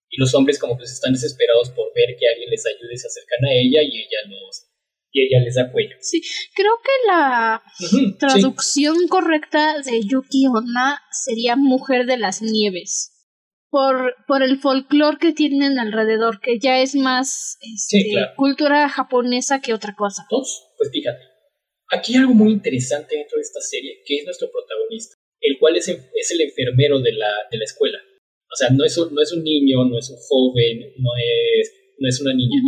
y 0.09 0.19
los 0.19 0.33
hombres 0.33 0.59
como 0.59 0.77
pues 0.77 0.91
están 0.91 1.13
desesperados 1.13 1.69
por 1.71 1.87
ver 1.93 2.15
que 2.17 2.27
alguien 2.27 2.49
les 2.49 2.65
ayude, 2.65 2.97
se 2.97 3.07
acercan 3.07 3.45
a 3.45 3.53
ella 3.53 3.81
y 3.83 3.99
ella 3.99 4.19
los 4.27 4.71
y 5.11 5.21
ella 5.21 5.43
les 5.45 5.55
da 5.55 5.71
cuello. 5.71 5.95
Sí, 6.01 6.21
creo 6.53 6.73
que 6.83 7.07
la 7.07 7.63
traducción 8.19 9.07
correcta 9.07 9.81
de 9.81 10.01
Yuki 10.03 10.47
Onna 10.47 11.01
sería 11.09 11.55
Mujer 11.55 12.05
de 12.05 12.17
las 12.17 12.41
Nieves. 12.41 13.14
Por, 13.75 14.15
por 14.25 14.41
el 14.41 14.57
folclore 14.59 15.17
que 15.19 15.33
tienen 15.33 15.79
alrededor, 15.79 16.39
que 16.39 16.59
ya 16.59 16.79
es 16.79 16.95
más 16.95 17.57
este, 17.61 18.13
cultura 18.37 18.87
japonesa 18.87 19.59
que 19.59 19.73
otra 19.73 19.93
cosa. 19.95 20.21
Entonces, 20.29 20.63
pues 20.77 20.91
fíjate, 20.93 21.23
aquí 21.91 22.13
hay 22.13 22.19
algo 22.19 22.33
muy 22.33 22.53
interesante 22.53 23.17
dentro 23.17 23.35
de 23.35 23.41
esta 23.41 23.59
serie, 23.59 24.01
que 24.05 24.15
es 24.15 24.23
nuestro 24.23 24.49
protagonista, 24.49 25.15
el 25.41 25.57
cual 25.59 25.75
es, 25.75 25.89
es 25.89 26.31
el 26.31 26.41
enfermero 26.41 27.01
de 27.01 27.11
la, 27.13 27.31
de 27.51 27.57
la 27.57 27.65
escuela. 27.65 27.97
O 27.99 28.55
sea, 28.55 28.69
no 28.69 28.85
es, 28.85 28.97
un, 28.97 29.13
no 29.13 29.21
es 29.21 29.33
un 29.33 29.43
niño, 29.43 29.83
no 29.83 29.97
es 29.97 30.09
un 30.09 30.17
joven, 30.29 30.93
no 30.97 31.11
es, 31.17 31.73
no 31.99 32.07
es 32.07 32.21
una 32.21 32.33
niña 32.33 32.61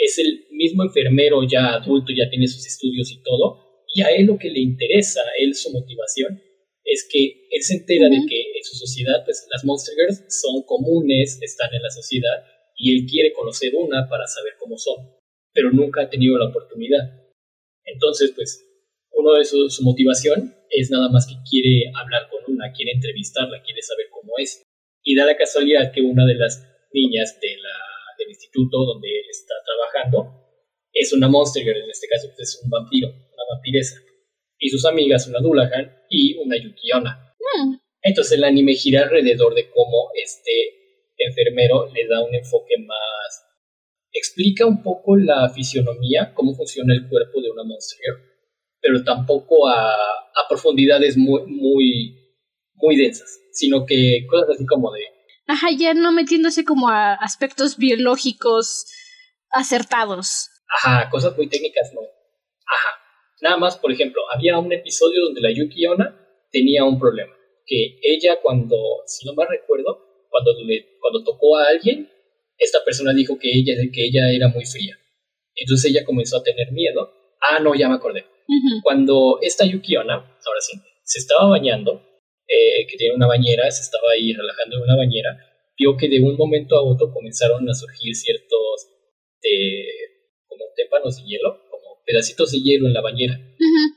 es 0.00 0.18
el 0.18 0.46
mismo 0.52 0.82
enfermero 0.82 1.46
ya 1.46 1.74
adulto, 1.74 2.12
ya 2.12 2.28
tiene 2.30 2.48
sus 2.48 2.66
estudios 2.66 3.12
y 3.12 3.22
todo, 3.22 3.84
y 3.94 4.02
a 4.02 4.08
él 4.08 4.26
lo 4.26 4.38
que 4.38 4.50
le 4.50 4.60
interesa, 4.60 5.20
él 5.38 5.54
su 5.54 5.70
motivación, 5.70 6.40
es 6.90 7.06
que 7.08 7.46
él 7.50 7.62
se 7.62 7.74
entera 7.74 8.08
de 8.08 8.18
que 8.28 8.40
en 8.58 8.64
su 8.64 8.74
sociedad, 8.74 9.22
pues 9.24 9.46
las 9.50 9.64
Monster 9.64 9.94
Girls 9.94 10.24
son 10.28 10.62
comunes, 10.64 11.38
están 11.40 11.72
en 11.72 11.82
la 11.82 11.90
sociedad, 11.90 12.44
y 12.76 12.98
él 12.98 13.06
quiere 13.08 13.32
conocer 13.32 13.72
una 13.76 14.08
para 14.08 14.26
saber 14.26 14.54
cómo 14.58 14.76
son, 14.76 15.14
pero 15.52 15.70
nunca 15.70 16.02
ha 16.02 16.10
tenido 16.10 16.36
la 16.36 16.48
oportunidad. 16.48 17.30
Entonces, 17.84 18.32
pues, 18.34 18.66
uno 19.12 19.34
de 19.34 19.44
su, 19.44 19.70
su 19.70 19.84
motivación 19.84 20.56
es 20.68 20.90
nada 20.90 21.08
más 21.10 21.26
que 21.26 21.34
quiere 21.48 21.92
hablar 21.94 22.28
con 22.28 22.52
una, 22.52 22.72
quiere 22.72 22.92
entrevistarla, 22.92 23.62
quiere 23.62 23.82
saber 23.82 24.06
cómo 24.10 24.32
es. 24.38 24.62
Y 25.04 25.14
da 25.14 25.26
la 25.26 25.36
casualidad 25.36 25.92
que 25.92 26.02
una 26.02 26.26
de 26.26 26.34
las 26.34 26.66
niñas 26.92 27.38
de 27.40 27.56
la 27.56 27.90
del 28.18 28.30
instituto 28.30 28.84
donde 28.84 29.08
él 29.08 29.26
está 29.30 29.54
trabajando, 29.64 30.40
es 30.92 31.12
una 31.12 31.28
Monster 31.28 31.62
Girl, 31.62 31.82
en 31.82 31.90
este 31.90 32.08
caso 32.08 32.28
pues, 32.28 32.40
es 32.40 32.60
un 32.62 32.70
vampiro, 32.70 33.08
una 33.08 33.44
vampiresa. 33.54 33.96
Y 34.60 34.68
sus 34.68 34.84
amigas, 34.84 35.26
una 35.26 35.40
Dullahan 35.40 35.90
y 36.08 36.36
una 36.36 36.56
Yukiona. 36.56 37.34
Hmm. 37.40 37.78
Entonces 38.02 38.38
el 38.38 38.44
anime 38.44 38.74
gira 38.74 39.02
alrededor 39.02 39.54
de 39.54 39.68
cómo 39.70 40.10
este 40.14 40.52
enfermero 41.16 41.90
le 41.92 42.06
da 42.06 42.22
un 42.22 42.34
enfoque 42.34 42.74
más... 42.78 43.46
Explica 44.12 44.66
un 44.66 44.82
poco 44.82 45.16
la 45.16 45.48
fisionomía, 45.50 46.32
cómo 46.34 46.54
funciona 46.54 46.94
el 46.94 47.08
cuerpo 47.08 47.40
de 47.40 47.50
una 47.50 47.64
Monster 47.64 47.98
Girl, 48.00 48.20
pero 48.80 49.04
tampoco 49.04 49.68
a, 49.68 49.92
a 49.92 50.48
profundidades 50.48 51.16
muy, 51.16 51.42
muy, 51.46 52.36
muy 52.74 52.96
densas, 52.96 53.40
sino 53.52 53.86
que 53.86 54.26
cosas 54.28 54.56
así 54.56 54.66
como 54.66 54.92
de 54.92 55.00
Ajá, 55.50 55.66
ya 55.76 55.94
no 55.94 56.12
metiéndose 56.12 56.64
como 56.64 56.88
a 56.88 57.14
aspectos 57.14 57.76
biológicos 57.76 58.86
acertados. 59.50 60.48
Ajá, 60.68 61.10
cosas 61.10 61.36
muy 61.36 61.48
técnicas 61.48 61.90
no. 61.92 62.02
Ajá. 62.02 62.99
Nada 63.40 63.56
más, 63.56 63.78
por 63.78 63.92
ejemplo, 63.92 64.22
había 64.32 64.58
un 64.58 64.72
episodio 64.72 65.24
donde 65.24 65.40
la 65.40 65.50
Yuki 65.50 65.86
Onna 65.86 66.16
tenía 66.50 66.84
un 66.84 66.98
problema. 66.98 67.32
Que 67.66 67.98
ella 68.02 68.38
cuando, 68.42 68.76
si 69.06 69.26
no 69.26 69.34
mal 69.34 69.48
recuerdo, 69.48 70.26
cuando, 70.28 70.52
cuando 71.00 71.24
tocó 71.24 71.56
a 71.56 71.68
alguien, 71.68 72.10
esta 72.58 72.84
persona 72.84 73.12
dijo 73.14 73.38
que 73.38 73.48
ella, 73.50 73.74
que 73.92 74.06
ella 74.06 74.30
era 74.32 74.48
muy 74.48 74.64
fría. 74.64 74.98
Entonces 75.54 75.90
ella 75.90 76.04
comenzó 76.04 76.38
a 76.38 76.42
tener 76.42 76.72
miedo. 76.72 77.12
Ah, 77.40 77.58
no, 77.60 77.74
ya 77.74 77.88
me 77.88 77.94
acordé. 77.94 78.26
Cuando 78.82 79.38
esta 79.40 79.64
Yuki 79.64 79.96
Onna, 79.96 80.14
ahora 80.14 80.60
sí, 80.60 80.78
se 81.04 81.20
estaba 81.20 81.48
bañando, 81.48 82.02
eh, 82.46 82.86
que 82.88 82.96
tiene 82.96 83.14
una 83.14 83.28
bañera, 83.28 83.70
se 83.70 83.82
estaba 83.82 84.10
ahí 84.12 84.32
relajando 84.32 84.76
en 84.76 84.82
una 84.82 84.96
bañera, 84.96 85.38
vio 85.78 85.96
que 85.96 86.08
de 86.08 86.20
un 86.20 86.36
momento 86.36 86.76
a 86.76 86.82
otro 86.82 87.12
comenzaron 87.12 87.68
a 87.68 87.74
surgir 87.74 88.14
ciertos 88.14 88.88
de, 89.40 89.86
como 90.48 90.64
témpanos 90.74 91.16
de 91.16 91.22
hielo, 91.28 91.69
pedacitos 92.10 92.50
de 92.52 92.60
hielo 92.60 92.86
en 92.86 92.94
la 92.94 93.00
bañera. 93.00 93.38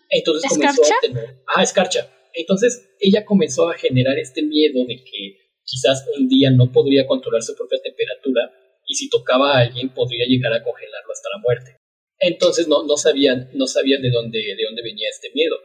Entonces 0.10 0.50
comenzó 0.50 0.84
a 0.84 1.02
tener... 1.02 1.44
Ah, 1.56 1.64
escarcha. 1.64 2.10
Entonces 2.34 2.96
ella 3.00 3.26
comenzó 3.26 3.70
a 3.70 3.74
generar 3.74 4.18
este 4.18 4.44
miedo 4.44 4.86
de 4.86 4.98
que 4.98 5.38
quizás 5.64 6.06
un 6.18 6.28
día 6.28 6.52
no 6.52 6.72
podría 6.72 7.08
controlar 7.08 7.42
su 7.42 7.56
propia 7.56 7.80
temperatura 7.82 8.52
y 8.86 8.96
si 8.96 9.10
tocaba 9.10 9.58
a 9.58 9.62
alguien 9.62 9.90
podría 9.90 10.26
llegar 10.28 10.54
a 10.54 10.64
congelarlo 10.64 11.12
hasta 11.12 11.30
la 11.36 11.42
muerte. 11.42 11.78
Entonces 12.20 12.68
no, 12.68 12.84
no, 12.86 12.98
sabían, 12.98 13.50
no 13.54 13.68
sabían 13.68 14.02
de 14.02 14.12
dónde, 14.12 14.40
de 14.40 14.64
dónde 14.64 14.82
venía 14.84 15.10
este 15.10 15.32
miedo 15.34 15.56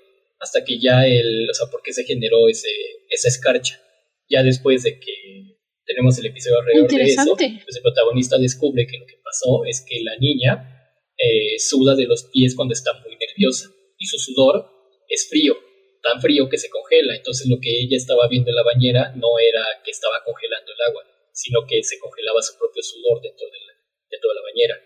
hasta 0.41 0.65
que 0.65 0.79
ya 0.79 1.07
el, 1.07 1.49
o 1.51 1.55
sea, 1.55 1.67
por 1.71 1.83
qué 1.83 1.93
se 1.93 2.05
generó 2.05 2.49
ese, 2.49 2.69
esa 3.11 3.29
escarcha. 3.29 3.81
Ya 4.29 4.43
después 4.43 4.83
de 4.83 5.01
que 5.01 5.57
tenemos 5.85 6.19
el 6.19 6.27
episodio 6.27 6.59
alrededor 6.61 6.91
de 6.91 7.03
eso, 7.05 7.35
pues 7.37 7.77
el 7.77 7.83
protagonista 7.83 8.39
descubre 8.39 8.87
que 8.87 8.99
lo 8.99 9.07
que 9.07 9.21
pasó 9.25 9.65
es 9.65 9.85
que 9.89 10.03
la 10.03 10.17
niña 10.19 10.78
eh, 11.19 11.59
suda 11.59 11.95
de 11.95 12.07
los 12.07 12.25
pies 12.33 12.55
cuando 12.55 12.73
está 12.73 12.93
muy 13.05 13.17
nerviosa 13.17 13.69
y 13.99 14.07
su 14.07 14.19
sudor 14.19 14.65
es 15.09 15.29
frío, 15.29 15.57
tan 16.03 16.21
frío 16.21 16.49
que 16.49 16.59
se 16.59 16.71
congela. 16.71 17.15
Entonces 17.17 17.49
lo 17.49 17.59
que 17.61 17.71
ella 17.71 17.97
estaba 17.97 18.29
viendo 18.29 18.51
en 18.51 18.57
la 18.57 18.63
bañera 18.63 19.13
no 19.17 19.39
era 19.39 19.63
que 19.85 19.91
estaba 19.91 20.23
congelando 20.25 20.73
el 20.73 20.81
agua, 20.89 21.03
sino 21.33 21.67
que 21.67 21.83
se 21.83 21.99
congelaba 21.99 22.41
su 22.43 22.57
propio 22.59 22.83
sudor 22.83 23.21
dentro 23.21 23.47
de 23.47 23.59
la, 23.67 23.75
dentro 24.11 24.31
de 24.31 24.37
la 24.37 24.43
bañera. 24.43 24.77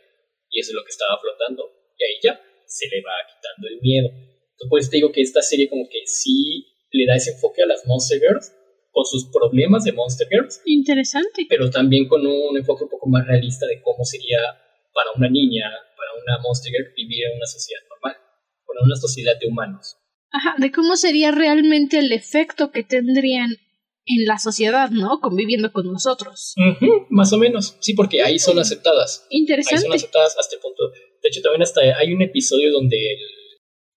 Y 0.50 0.60
eso 0.60 0.70
es 0.70 0.74
lo 0.74 0.84
que 0.84 0.90
estaba 0.90 1.20
flotando. 1.20 1.68
Y 1.98 2.04
ahí 2.04 2.16
ya 2.22 2.40
se 2.66 2.88
le 2.88 3.02
va 3.02 3.12
quitando 3.28 3.68
el 3.68 3.80
miedo 3.80 4.32
pues 4.68 4.90
te 4.90 4.96
digo 4.96 5.12
que 5.12 5.20
esta 5.20 5.42
serie 5.42 5.68
como 5.68 5.88
que 5.88 6.06
sí 6.06 6.66
le 6.90 7.06
da 7.06 7.16
ese 7.16 7.32
enfoque 7.32 7.62
a 7.62 7.66
las 7.66 7.84
Monster 7.86 8.20
Girls 8.20 8.52
con 8.90 9.04
sus 9.06 9.30
problemas 9.32 9.84
de 9.84 9.92
Monster 9.92 10.28
Girls. 10.28 10.60
Interesante. 10.66 11.46
Pero 11.48 11.70
también 11.70 12.06
con 12.06 12.26
un 12.26 12.56
enfoque 12.56 12.84
un 12.84 12.90
poco 12.90 13.09
más 13.09 13.26
realista 13.26 13.66
de 13.66 13.80
cómo 13.82 14.04
sería 14.04 14.38
para 14.92 15.10
una 15.16 15.30
niña, 15.30 15.70
una 16.20 16.39
Monster 16.43 16.72
vivir 16.97 17.24
en 17.26 17.36
una 17.36 17.47
sociedad 17.47 17.80
normal, 17.89 18.16
en 18.16 18.86
una 18.86 18.97
sociedad 18.97 19.39
de 19.40 19.47
humanos. 19.47 19.97
Ajá, 20.30 20.55
de 20.59 20.72
cómo 20.72 20.97
sería 20.97 21.30
realmente 21.30 21.98
el 21.98 22.10
efecto 22.12 22.70
que 22.70 22.82
tendrían 22.82 23.51
en 24.05 24.24
la 24.26 24.39
sociedad, 24.39 24.90
¿no? 24.90 25.20
Conviviendo 25.20 25.72
con 25.72 25.86
nosotros. 25.86 26.55
más 27.10 27.32
o 27.32 27.39
menos, 27.39 27.76
sí, 27.80 27.94
porque 27.94 28.22
ahí 28.22 28.39
son 28.39 28.59
aceptadas. 28.59 29.26
Interesante. 29.30 29.76
Ahí 29.76 29.82
son 29.82 29.93
aceptadas 29.93 30.36
hasta 30.39 30.56
el 30.56 30.62
punto. 30.62 30.90
De 31.22 31.28
hecho, 31.28 31.43
también 31.43 31.62
hasta 31.62 31.82
hay 31.98 32.12
un 32.12 32.22
episodio 32.22 32.72
donde 32.72 32.97
el 32.97 33.43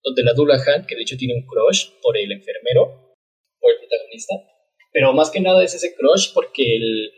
donde 0.06 0.24
la 0.24 0.86
que 0.88 0.96
de 0.96 1.02
hecho 1.02 1.18
tiene 1.18 1.34
un 1.34 1.46
crush 1.48 1.90
por 2.02 2.16
el 2.16 2.32
enfermero, 2.32 3.16
por 3.60 3.72
el 3.72 3.80
protagonista, 3.80 4.36
pero 4.94 5.12
más 5.14 5.32
que 5.32 5.42
nada 5.42 5.64
es 5.64 5.74
ese 5.74 5.96
crush 5.96 6.32
porque, 6.34 6.76
el, 6.76 7.12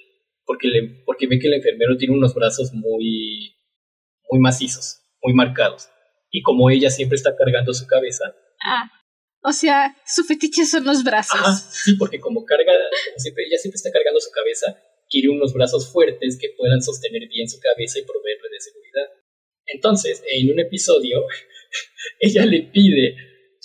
porque, 0.45 0.69
le, 0.69 1.03
porque 1.05 1.27
ve 1.27 1.37
que 1.37 1.47
el 1.47 1.55
enfermero 1.55 1.97
tiene 1.97 2.15
unos 2.15 2.33
brazos 2.33 2.71
muy, 2.73 3.56
muy 4.29 4.39
macizos, 4.39 5.01
muy 5.21 5.33
marcados. 5.33 5.89
Y 6.31 6.41
como 6.41 6.69
ella 6.69 6.89
siempre 6.89 7.15
está 7.15 7.35
cargando 7.35 7.73
su 7.73 7.87
cabeza. 7.87 8.35
Ah, 8.65 8.91
o 9.43 9.51
sea, 9.51 9.95
su 10.05 10.23
fetiche 10.23 10.65
son 10.65 10.85
los 10.85 11.03
brazos. 11.03 11.39
sí, 11.71 11.95
porque 11.95 12.19
como 12.19 12.45
carga, 12.45 12.73
siempre, 13.17 13.45
ella 13.45 13.57
siempre 13.57 13.77
está 13.77 13.91
cargando 13.91 14.19
su 14.19 14.31
cabeza, 14.31 14.77
quiere 15.09 15.29
unos 15.29 15.53
brazos 15.53 15.91
fuertes 15.91 16.37
que 16.39 16.49
puedan 16.57 16.81
sostener 16.81 17.27
bien 17.29 17.47
su 17.49 17.59
cabeza 17.59 17.99
y 17.99 18.03
proveerle 18.03 18.49
de 18.51 18.59
seguridad. 18.59 19.07
Entonces, 19.67 20.23
en 20.29 20.51
un 20.51 20.59
episodio, 20.59 21.23
ella 22.19 22.45
le 22.45 22.63
pide 22.63 23.15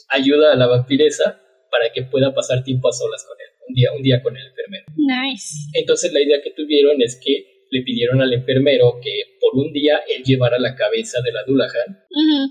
ayuda 0.09 0.53
a 0.53 0.57
la 0.57 0.67
vampiresa 0.67 1.41
para 1.71 1.93
que 1.93 2.03
pueda 2.03 2.35
pasar 2.35 2.63
tiempo 2.63 2.89
a 2.89 2.93
solas 2.93 3.25
con 3.27 3.37
él, 3.41 3.49
un 3.67 3.75
día, 3.75 3.93
un 3.97 4.03
día 4.03 4.23
con 4.23 4.37
el 4.37 4.47
enfermero. 4.47 4.85
Nice. 4.97 5.55
Entonces 5.73 6.13
la 6.13 6.21
idea 6.21 6.43
que 6.43 6.51
tuvieron 6.51 7.01
es 7.01 7.19
que 7.23 7.52
le 7.73 7.83
pidieron 7.83 8.21
al 8.21 8.33
enfermero 8.35 9.01
que 9.03 9.39
por 9.41 9.57
un 9.57 9.73
día 9.73 10.03
él 10.07 10.23
llevara 10.23 10.59
la 10.59 10.75
cabeza 10.77 11.21
de 11.25 11.33
la 11.33 11.41
Dullahan 11.47 12.05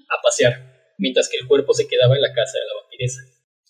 a 0.10 0.22
pasear, 0.22 0.94
mientras 0.98 1.30
que 1.30 1.38
el 1.38 1.48
cuerpo 1.48 1.74
se 1.74 1.88
quedaba 1.88 2.16
en 2.16 2.24
la 2.24 2.34
casa 2.34 2.58
de 2.58 2.66
la 2.66 2.82
vampiresa. 2.82 3.22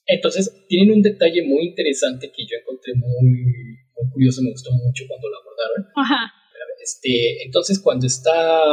Entonces 0.07 0.65
tienen 0.69 0.95
un 0.95 1.01
detalle 1.01 1.43
muy 1.43 1.67
interesante 1.67 2.31
que 2.31 2.43
yo 2.43 2.57
encontré 2.57 2.93
muy, 2.95 3.21
muy 3.21 4.11
curioso, 4.13 4.41
me 4.41 4.51
gustó 4.51 4.71
mucho 4.71 5.03
cuando 5.09 5.27
lo 5.27 5.37
abordaron. 5.39 5.91
Ajá. 5.97 6.33
Este, 6.81 7.43
entonces 7.43 7.79
cuando 7.79 8.07
está 8.07 8.63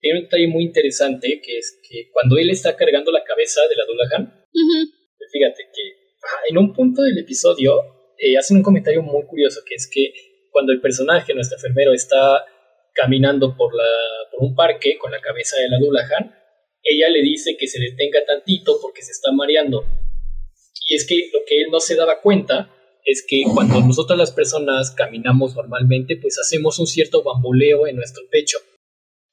tiene 0.00 0.20
un 0.20 0.24
detalle 0.24 0.48
muy 0.48 0.64
interesante 0.64 1.40
que 1.44 1.58
es 1.58 1.80
que 1.86 2.10
cuando 2.12 2.38
él 2.38 2.48
está 2.48 2.76
cargando 2.76 3.12
la 3.12 3.22
cabeza 3.24 3.60
de 3.68 3.76
la 3.76 3.84
Dullahan, 3.84 4.46
fíjate 5.30 5.64
que 5.64 6.48
en 6.48 6.58
un 6.58 6.72
punto 6.72 7.02
del 7.02 7.18
episodio 7.18 7.78
eh, 8.18 8.38
hacen 8.38 8.56
un 8.56 8.62
comentario 8.62 9.02
muy 9.02 9.24
curioso 9.26 9.60
que 9.68 9.74
es 9.74 9.86
que 9.86 10.33
cuando 10.54 10.72
el 10.72 10.80
personaje, 10.80 11.34
nuestro 11.34 11.58
enfermero, 11.58 11.92
está 11.92 12.44
caminando 12.94 13.56
por, 13.56 13.74
la, 13.74 13.90
por 14.30 14.48
un 14.48 14.54
parque 14.54 14.96
con 14.98 15.10
la 15.10 15.20
cabeza 15.20 15.56
de 15.56 15.68
la 15.68 15.80
Dullahan, 15.80 16.32
ella 16.80 17.08
le 17.08 17.22
dice 17.22 17.56
que 17.58 17.66
se 17.66 17.80
detenga 17.80 18.24
tantito 18.24 18.78
porque 18.80 19.02
se 19.02 19.10
está 19.10 19.32
mareando. 19.32 19.84
Y 20.86 20.94
es 20.94 21.04
que 21.04 21.28
lo 21.32 21.40
que 21.44 21.62
él 21.62 21.70
no 21.72 21.80
se 21.80 21.96
daba 21.96 22.20
cuenta 22.20 22.70
es 23.04 23.26
que 23.28 23.42
cuando 23.52 23.80
nosotros 23.80 24.16
las 24.16 24.30
personas 24.30 24.92
caminamos 24.92 25.56
normalmente, 25.56 26.16
pues 26.22 26.38
hacemos 26.38 26.78
un 26.78 26.86
cierto 26.86 27.24
bamboleo 27.24 27.88
en 27.88 27.96
nuestro 27.96 28.22
pecho. 28.30 28.58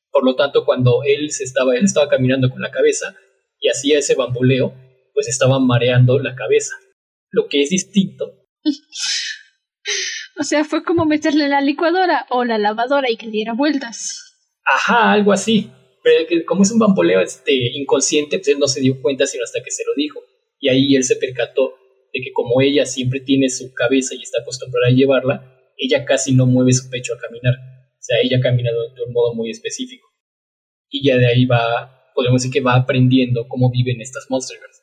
Por 0.10 0.26
lo 0.26 0.36
tanto, 0.36 0.66
cuando 0.66 1.04
él, 1.06 1.30
se 1.30 1.44
estaba, 1.44 1.76
él 1.76 1.86
estaba 1.86 2.10
caminando 2.10 2.50
con 2.50 2.62
la 2.62 2.72
cabeza 2.72 3.16
y 3.60 3.70
hacía 3.70 4.00
ese 4.00 4.16
bamboleo, 4.16 4.74
pues 5.14 5.28
estaba 5.28 5.60
mareando 5.60 6.18
la 6.18 6.34
cabeza, 6.34 6.74
lo 7.30 7.48
que 7.48 7.62
es 7.62 7.70
distinto. 7.70 8.40
o 10.42 10.44
sea, 10.44 10.64
fue 10.64 10.84
como 10.84 11.06
meterle 11.06 11.48
la 11.48 11.62
licuadora 11.62 12.26
o 12.32 12.44
la 12.44 12.58
lavadora 12.58 13.12
y 13.12 13.16
que 13.16 13.30
diera 13.30 13.54
vueltas. 13.54 14.40
Ajá, 14.66 15.12
algo 15.12 15.32
así. 15.32 15.70
Pero 16.04 16.26
como 16.48 16.64
es 16.64 16.72
un 16.72 16.80
bamboleo 16.80 17.22
este, 17.22 17.54
inconsciente, 17.54 18.40
pues 18.40 18.48
él 18.48 18.58
no 18.58 18.68
se 18.68 18.82
dio 18.82 19.00
cuenta 19.04 19.28
sino 19.28 19.44
hasta 19.44 19.62
que 19.64 19.70
se 19.70 19.84
lo 19.86 19.94
dijo. 19.96 20.20
Y 20.60 20.70
ahí 20.70 20.96
él 20.96 21.04
se 21.04 21.16
percató 21.16 21.76
de 22.12 22.22
que 22.22 22.34
como 22.34 22.60
ella 22.60 22.88
siempre 22.88 23.20
tiene 23.20 23.50
su 23.50 23.72
cabeza 23.76 24.16
y 24.16 24.24
está 24.24 24.42
acostumbrada 24.42 24.88
a 24.88 24.96
llevarla, 24.96 25.62
ella 25.78 26.06
casi 26.06 26.34
no 26.34 26.48
mueve 26.48 26.74
su 26.74 26.90
pecho 26.90 27.14
al 27.14 27.20
caminar. 27.20 27.54
O 27.54 28.00
sea, 28.00 28.18
ella 28.24 28.42
camina 28.42 28.72
de, 28.72 29.04
un 29.06 29.14
modo 29.14 29.36
muy 29.36 29.52
específico. 29.52 30.08
Y 30.90 31.06
ya 31.06 31.18
de 31.18 31.28
ahí 31.28 31.46
va, 31.46 32.10
podemos 32.16 32.42
decir 32.42 32.52
que 32.52 32.66
va 32.66 32.74
aprendiendo 32.74 33.48
cómo 33.48 33.70
viven 33.70 34.02
estas 34.02 34.26
Monster 34.28 34.58
Girls. 34.58 34.82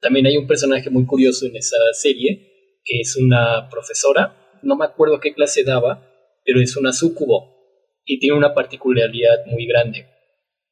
También 0.00 0.26
hay 0.26 0.36
un 0.36 0.48
personaje 0.48 0.90
muy 0.90 1.06
curioso 1.06 1.46
en 1.46 1.54
esa 1.54 1.76
serie, 1.92 2.80
que 2.84 3.00
es 3.00 3.16
una 3.16 3.68
profesora, 3.70 4.45
no 4.62 4.76
me 4.76 4.84
acuerdo 4.84 5.20
qué 5.20 5.34
clase 5.34 5.64
daba, 5.64 6.10
pero 6.44 6.60
es 6.60 6.76
una 6.76 6.92
sucubo 6.92 7.56
y 8.04 8.18
tiene 8.18 8.36
una 8.36 8.54
particularidad 8.54 9.46
muy 9.46 9.66
grande. 9.66 10.06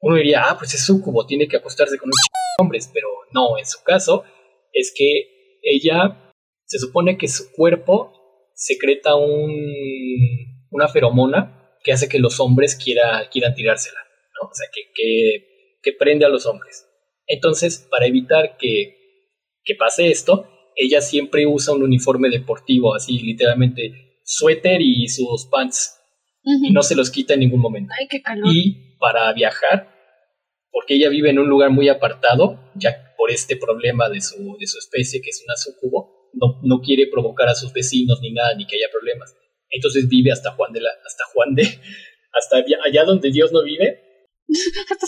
Uno 0.00 0.16
diría, 0.16 0.44
ah, 0.44 0.56
pues 0.58 0.74
es 0.74 0.84
sucubo, 0.84 1.26
tiene 1.26 1.48
que 1.48 1.56
acostarse 1.56 1.98
con 1.98 2.08
unos 2.08 2.18
hombres, 2.60 2.90
pero 2.92 3.08
no, 3.32 3.58
en 3.58 3.66
su 3.66 3.82
caso 3.82 4.24
es 4.72 4.92
que 4.96 5.58
ella 5.62 6.32
se 6.66 6.78
supone 6.78 7.16
que 7.16 7.28
su 7.28 7.52
cuerpo 7.52 8.12
secreta 8.54 9.16
un, 9.16 9.52
una 10.70 10.88
feromona 10.88 11.70
que 11.82 11.92
hace 11.92 12.08
que 12.08 12.18
los 12.18 12.40
hombres 12.40 12.76
quiera, 12.76 13.28
quieran 13.30 13.54
tirársela, 13.54 14.00
¿no? 14.40 14.48
O 14.48 14.54
sea, 14.54 14.68
que, 14.72 14.90
que, 14.94 15.78
que 15.82 15.92
prende 15.92 16.24
a 16.24 16.28
los 16.28 16.46
hombres. 16.46 16.88
Entonces, 17.26 17.86
para 17.90 18.06
evitar 18.06 18.56
que, 18.56 18.96
que 19.64 19.74
pase 19.74 20.10
esto, 20.10 20.48
ella 20.76 21.00
siempre 21.00 21.46
usa 21.46 21.74
un 21.74 21.82
uniforme 21.82 22.28
deportivo, 22.28 22.94
así 22.94 23.18
literalmente 23.20 24.20
suéter 24.24 24.80
y 24.80 25.08
sus 25.08 25.46
pants, 25.46 25.98
y 26.42 26.72
no 26.72 26.82
se 26.82 26.94
los 26.94 27.10
quita 27.10 27.34
en 27.34 27.40
ningún 27.40 27.60
momento. 27.60 27.92
Ay, 27.98 28.06
qué 28.08 28.20
calor. 28.20 28.52
Y 28.52 28.96
para 28.98 29.32
viajar, 29.32 29.90
porque 30.70 30.94
ella 30.94 31.08
vive 31.08 31.30
en 31.30 31.38
un 31.38 31.48
lugar 31.48 31.70
muy 31.70 31.88
apartado, 31.88 32.72
ya 32.74 33.14
por 33.16 33.30
este 33.30 33.56
problema 33.56 34.08
de 34.08 34.20
su, 34.20 34.56
de 34.58 34.66
su 34.66 34.78
especie, 34.78 35.22
que 35.22 35.30
es 35.30 35.42
una 35.44 35.56
sucubo, 35.56 36.30
no, 36.34 36.60
no 36.62 36.80
quiere 36.80 37.06
provocar 37.06 37.48
a 37.48 37.54
sus 37.54 37.72
vecinos 37.72 38.20
ni 38.20 38.32
nada, 38.32 38.54
ni 38.56 38.66
que 38.66 38.76
haya 38.76 38.90
problemas 38.90 39.34
entonces 39.74 40.08
vive 40.08 40.30
hasta 40.30 40.52
Juan 40.52 40.72
de 40.72 40.80
la, 40.80 40.90
hasta 41.04 41.24
Juan 41.32 41.54
de, 41.54 41.62
hasta 42.32 42.64
allá 42.86 43.04
donde 43.04 43.30
Dios 43.30 43.52
no 43.52 43.62
vive. 43.62 44.00
hasta 44.90 45.06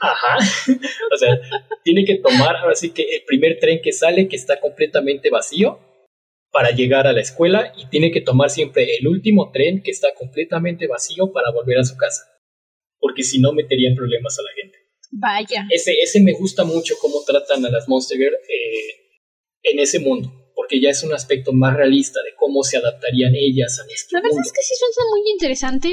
Ajá. 0.00 0.38
O 1.12 1.16
sea, 1.16 1.38
tiene 1.82 2.04
que 2.04 2.16
tomar 2.16 2.56
ahora 2.56 2.74
sí 2.74 2.90
que 2.90 3.02
el 3.02 3.24
primer 3.24 3.58
tren 3.58 3.80
que 3.82 3.92
sale, 3.92 4.28
que 4.28 4.36
está 4.36 4.60
completamente 4.60 5.30
vacío, 5.30 5.78
para 6.50 6.70
llegar 6.70 7.06
a 7.06 7.12
la 7.12 7.20
escuela, 7.20 7.72
y 7.76 7.86
tiene 7.86 8.10
que 8.10 8.20
tomar 8.20 8.50
siempre 8.50 8.96
el 8.96 9.08
último 9.08 9.50
tren 9.52 9.82
que 9.82 9.90
está 9.90 10.14
completamente 10.14 10.86
vacío 10.86 11.32
para 11.32 11.50
volver 11.50 11.78
a 11.78 11.84
su 11.84 11.96
casa. 11.96 12.22
Porque 12.98 13.22
si 13.22 13.40
no, 13.40 13.52
meterían 13.52 13.94
problemas 13.94 14.38
a 14.38 14.42
la 14.42 14.50
gente. 14.60 14.78
Vaya. 15.12 15.66
Ese, 15.70 15.92
ese 16.00 16.20
me 16.20 16.32
gusta 16.32 16.64
mucho 16.64 16.94
cómo 17.00 17.22
tratan 17.24 17.64
a 17.64 17.70
las 17.70 17.88
Monster 17.88 18.18
Girl 18.18 18.34
eh, 18.34 19.20
en 19.62 19.78
ese 19.78 20.00
mundo 20.00 20.32
porque 20.54 20.80
ya 20.80 20.90
es 20.90 21.02
un 21.02 21.12
aspecto 21.12 21.52
más 21.52 21.76
realista 21.76 22.22
de 22.22 22.34
cómo 22.36 22.62
se 22.62 22.76
adaptarían 22.76 23.34
ellas 23.34 23.78
a 23.80 23.86
nuestro 23.86 24.18
La 24.18 24.22
verdad 24.22 24.40
es 24.44 24.52
que 24.52 24.62
sí 24.62 24.74
suena 24.78 25.10
muy 25.10 25.30
interesante. 25.30 25.88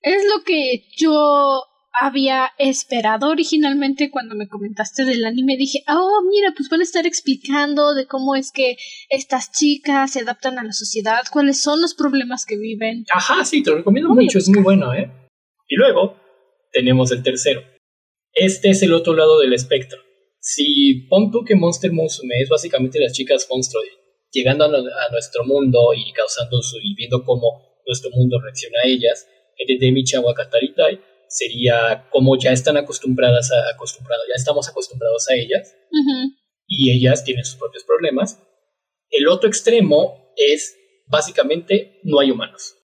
Es 0.00 0.24
lo 0.24 0.44
que 0.44 0.84
yo 0.96 1.62
había 2.00 2.50
esperado 2.58 3.28
originalmente 3.28 4.10
cuando 4.10 4.34
me 4.34 4.48
comentaste 4.48 5.04
del 5.04 5.24
anime. 5.24 5.56
Dije, 5.56 5.84
oh, 5.88 6.22
mira, 6.28 6.52
pues 6.56 6.68
van 6.68 6.80
a 6.80 6.84
estar 6.84 7.06
explicando 7.06 7.94
de 7.94 8.06
cómo 8.06 8.34
es 8.34 8.52
que 8.52 8.76
estas 9.08 9.52
chicas 9.52 10.12
se 10.12 10.20
adaptan 10.20 10.58
a 10.58 10.64
la 10.64 10.72
sociedad, 10.72 11.20
cuáles 11.32 11.60
son 11.60 11.80
los 11.80 11.94
problemas 11.94 12.44
que 12.46 12.56
viven. 12.56 13.04
Ajá, 13.12 13.44
sí, 13.44 13.62
te 13.62 13.70
lo 13.70 13.78
recomiendo 13.78 14.14
mucho, 14.14 14.38
es 14.38 14.48
muy 14.48 14.62
bueno, 14.62 14.94
¿eh? 14.94 15.10
Y 15.68 15.76
luego 15.76 16.16
tenemos 16.72 17.12
el 17.12 17.22
tercero. 17.22 17.62
Este 18.32 18.70
es 18.70 18.82
el 18.82 18.92
otro 18.92 19.14
lado 19.14 19.38
del 19.40 19.52
espectro 19.52 19.98
si 20.40 21.06
pon 21.10 21.30
tú 21.30 21.44
que 21.44 21.54
Monster 21.54 21.92
Musume 21.92 22.40
es 22.40 22.48
básicamente 22.48 22.98
las 22.98 23.12
chicas 23.12 23.46
monstruo 23.50 23.82
llegando 24.30 24.64
a, 24.64 24.68
nuestro 25.10 25.44
mundo 25.44 25.92
y 25.94 26.10
causando 26.12 26.62
su, 26.62 26.78
y 26.82 26.94
viendo 26.94 27.22
cómo 27.24 27.80
nuestro 27.86 28.10
mundo 28.10 28.40
reacciona 28.40 28.80
a 28.82 28.86
ellas, 28.86 29.28
el 29.58 29.78
de 29.78 30.04
Kataritai 30.34 31.00
sería 31.28 32.08
como 32.10 32.38
ya 32.38 32.52
están 32.52 32.76
acostumbradas 32.76 33.50
a 33.52 33.74
acostumbradas, 33.74 34.24
ya 34.28 34.34
estamos 34.36 34.68
acostumbrados 34.68 35.28
a 35.30 35.34
ellas 35.34 35.76
y 36.66 36.92
ellas 36.92 37.24
tienen 37.24 37.44
sus 37.44 37.56
propios 37.56 37.84
problemas. 37.84 38.42
El 39.10 39.28
otro 39.28 39.48
extremo 39.48 40.32
es 40.36 40.76
básicamente 41.06 42.00
no 42.04 42.20
hay 42.20 42.30
humanos. 42.30 42.76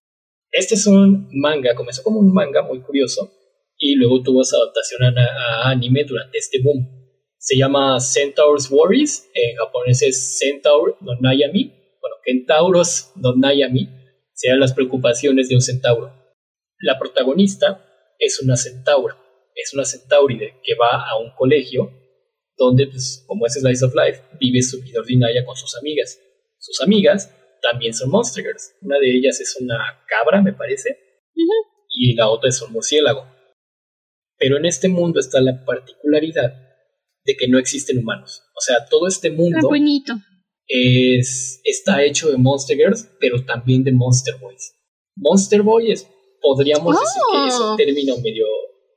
Este 0.51 0.75
es 0.75 0.87
un 0.87 1.29
manga, 1.31 1.75
comenzó 1.75 2.03
como 2.03 2.19
un 2.19 2.33
manga 2.33 2.61
muy 2.61 2.81
curioso 2.81 3.31
y 3.77 3.95
luego 3.95 4.23
tuvo 4.23 4.41
esa 4.41 4.57
adaptación 4.57 5.17
a 5.17 5.69
anime 5.69 6.03
durante 6.05 6.37
este 6.37 6.61
boom 6.61 6.95
se 7.45 7.57
llama 7.57 7.99
Centaur's 7.99 8.71
Worries, 8.71 9.29
en 9.35 9.55
japonés 9.57 10.01
es 10.01 10.39
Centaur 10.39 10.97
no 10.99 11.13
Nayami, 11.21 11.65
bueno, 12.01 12.15
Kentauros 12.23 13.11
no 13.17 13.35
Nayami, 13.35 13.87
sean 14.33 14.59
las 14.59 14.73
preocupaciones 14.73 15.47
de 15.47 15.53
un 15.53 15.61
centauro. 15.61 16.11
La 16.79 16.97
protagonista 16.97 17.85
es 18.19 18.39
una 18.41 18.55
centaura, 18.55 19.17
es 19.53 19.73
una 19.73 19.85
centauride 19.85 20.59
que 20.63 20.75
va 20.75 21.07
a 21.07 21.17
un 21.17 21.31
colegio 21.35 21.91
donde, 22.57 22.87
pues, 22.87 23.23
como 23.27 23.45
es 23.45 23.53
Slice 23.53 23.85
of 23.85 23.93
Life, 23.95 24.21
vive 24.39 24.61
su 24.61 24.81
vida 24.81 24.99
ordinaria 24.99 25.45
con 25.45 25.55
sus 25.55 25.75
amigas. 25.77 26.19
Sus 26.57 26.81
amigas 26.81 27.33
también 27.61 27.93
son 27.93 28.09
Monster 28.09 28.43
Girls. 28.43 28.75
Una 28.81 28.97
de 28.99 29.15
ellas 29.15 29.39
es 29.41 29.57
una 29.59 29.77
cabra, 30.07 30.41
me 30.41 30.53
parece, 30.53 30.97
y 31.89 32.15
la 32.15 32.29
otra 32.29 32.49
es 32.49 32.61
un 32.61 32.71
murciélago. 32.71 33.25
Pero 34.37 34.57
en 34.57 34.65
este 34.65 34.87
mundo 34.87 35.19
está 35.19 35.41
la 35.41 35.63
particularidad 35.65 36.53
de 37.25 37.35
que 37.35 37.47
no 37.47 37.57
existen 37.57 37.99
humanos. 37.99 38.43
O 38.55 38.61
sea, 38.61 38.85
todo 38.89 39.07
este 39.07 39.31
mundo 39.31 39.69
es, 40.67 41.61
está 41.63 42.03
hecho 42.03 42.29
de 42.31 42.37
Monster 42.37 42.77
Girls, 42.77 43.09
pero 43.19 43.43
también 43.43 43.83
de 43.83 43.91
Monster 43.91 44.35
Boys. 44.39 44.73
Monster 45.15 45.61
Boys 45.61 46.07
podríamos 46.45 46.93
decir 46.99 47.21
que 47.31 47.47
es 47.47 47.59
un 47.59 47.73
oh. 47.73 47.75
término 47.75 48.17
medio 48.17 48.45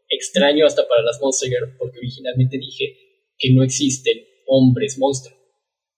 extraño 0.08 0.66
hasta 0.66 0.86
para 0.86 1.02
las 1.02 1.18
Monster 1.20 1.48
Girls, 1.48 1.74
porque 1.78 1.98
originalmente 1.98 2.58
dije 2.58 2.94
que 3.38 3.52
no 3.54 3.62
existen 3.62 4.18
hombres 4.46 4.98
monstruos. 4.98 5.38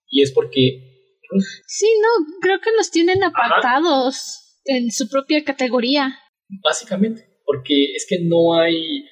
Y 0.07 0.21
es 0.21 0.31
porque... 0.31 1.19
Sí, 1.67 1.87
no, 2.01 2.39
creo 2.41 2.59
que 2.59 2.71
los 2.75 2.91
tienen 2.91 3.23
apartados 3.23 4.59
en 4.65 4.91
su 4.91 5.07
propia 5.09 5.43
categoría. 5.43 6.17
Básicamente, 6.63 7.25
porque 7.45 7.93
es 7.93 8.05
que 8.07 8.19
no 8.19 8.59
hay 8.59 9.05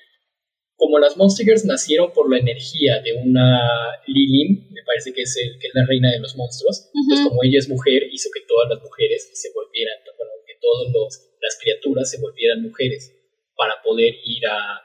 como 0.79 0.97
las 0.97 1.17
Monsters 1.17 1.65
nacieron 1.65 2.13
por 2.13 2.31
la 2.31 2.39
energía 2.39 3.03
de 3.03 3.11
una 3.11 3.67
Lilin, 4.07 4.71
me 4.71 4.81
parece 4.87 5.11
que 5.11 5.23
es, 5.23 5.35
el, 5.35 5.59
que 5.59 5.67
es 5.67 5.75
la 5.75 5.85
reina 5.85 6.09
de 6.09 6.19
los 6.19 6.37
monstruos, 6.37 6.89
pues 7.09 7.19
como 7.19 7.43
ella 7.43 7.59
es 7.59 7.67
mujer, 7.67 8.07
hizo 8.09 8.29
que 8.33 8.47
todas 8.47 8.69
las 8.71 8.81
mujeres 8.81 9.29
se 9.33 9.51
volvieran, 9.53 9.99
bueno, 10.15 10.31
todas 10.61 11.29
las 11.41 11.57
criaturas 11.61 12.09
se 12.09 12.19
volvieran 12.19 12.61
mujeres 12.61 13.13
para 13.55 13.81
poder 13.81 14.13
ir 14.23 14.45
a, 14.47 14.75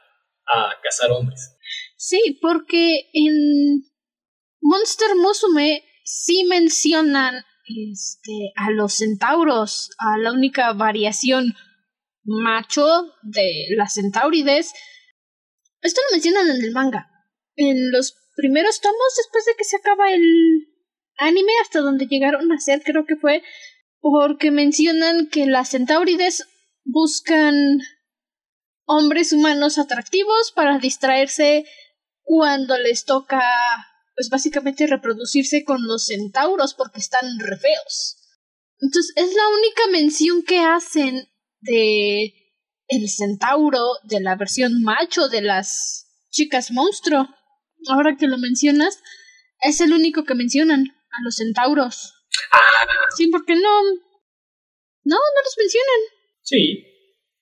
a 0.47 0.81
cazar 0.83 1.11
hombres. 1.13 1.57
Sí, 1.97 2.39
porque 2.41 3.11
en 3.13 3.85
Monster 4.61 5.15
Musume 5.17 5.85
sí 6.05 6.45
mencionan 6.45 7.45
este, 7.67 8.53
a 8.57 8.71
los 8.71 8.95
centauros, 8.95 9.91
a 9.99 10.19
la 10.19 10.33
única 10.33 10.73
variación 10.73 11.55
macho 12.23 13.15
de 13.23 13.67
las 13.77 13.95
centaurides. 13.95 14.73
Esto 15.81 16.01
lo 16.09 16.15
mencionan 16.15 16.51
en 16.51 16.63
el 16.63 16.73
manga. 16.73 17.11
En 17.57 17.91
los 17.91 18.15
primeros 18.37 18.81
tomos, 18.81 19.15
después 19.17 19.45
de 19.45 19.55
que 19.57 19.65
se 19.65 19.77
acaba 19.77 20.13
el 20.13 20.23
anime, 21.19 21.53
hasta 21.63 21.81
donde 21.81 22.07
llegaron 22.07 22.51
a 22.53 22.59
ser, 22.59 22.83
creo 22.83 23.07
que 23.07 23.17
fue, 23.17 23.43
porque 24.05 24.51
mencionan 24.51 25.29
que 25.29 25.47
las 25.47 25.71
centaurides 25.71 26.47
buscan 26.85 27.55
hombres 28.85 29.33
humanos 29.33 29.79
atractivos 29.79 30.53
para 30.55 30.79
distraerse 30.79 31.65
cuando 32.21 32.77
les 32.77 33.07
toca, 33.07 33.43
pues 34.15 34.29
básicamente 34.29 34.87
reproducirse 34.87 35.65
con 35.65 35.87
los 35.87 36.05
centauros 36.05 36.75
porque 36.75 37.01
están 37.01 37.39
re 37.39 37.57
feos. 37.57 38.19
Entonces 38.79 39.15
es 39.17 39.35
la 39.35 39.49
única 39.49 39.87
mención 39.91 40.43
que 40.43 40.59
hacen 40.59 41.27
de 41.61 42.35
el 42.89 43.09
centauro, 43.09 43.87
de 44.03 44.21
la 44.21 44.37
versión 44.37 44.83
macho 44.83 45.29
de 45.29 45.41
las 45.41 46.11
chicas 46.29 46.73
monstruo. 46.73 47.27
Ahora 47.89 48.19
que 48.19 48.27
lo 48.27 48.37
mencionas, 48.37 48.99
es 49.63 49.81
el 49.81 49.95
único 49.95 50.25
que 50.25 50.35
mencionan, 50.35 50.89
a 51.11 51.23
los 51.23 51.37
centauros. 51.37 52.13
Ah. 52.53 52.94
Sí, 53.17 53.29
porque 53.29 53.55
no. 53.55 53.83
No, 55.05 55.17
no 55.17 55.41
los 55.45 55.57
mencionan. 55.59 56.01
Sí, 56.43 56.85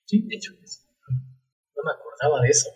sí, 0.05 0.21
de 0.27 0.35
hecho, 0.35 0.51
no 0.53 1.83
me 1.83 1.91
acordaba 1.91 2.41
de 2.41 2.49
eso. 2.49 2.69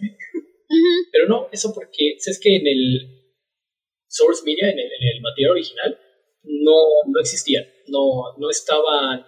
Pero 1.11 1.27
no, 1.27 1.49
eso 1.51 1.73
porque 1.73 2.15
es 2.17 2.39
que 2.41 2.55
en 2.55 2.67
el 2.67 3.17
source 4.07 4.43
media, 4.45 4.69
en 4.69 4.79
el, 4.79 5.21
material 5.21 5.51
original, 5.51 5.99
no, 6.43 7.03
no 7.07 7.19
existían, 7.19 7.65
no, 7.87 8.35
no 8.37 8.49
estaban, 8.49 9.25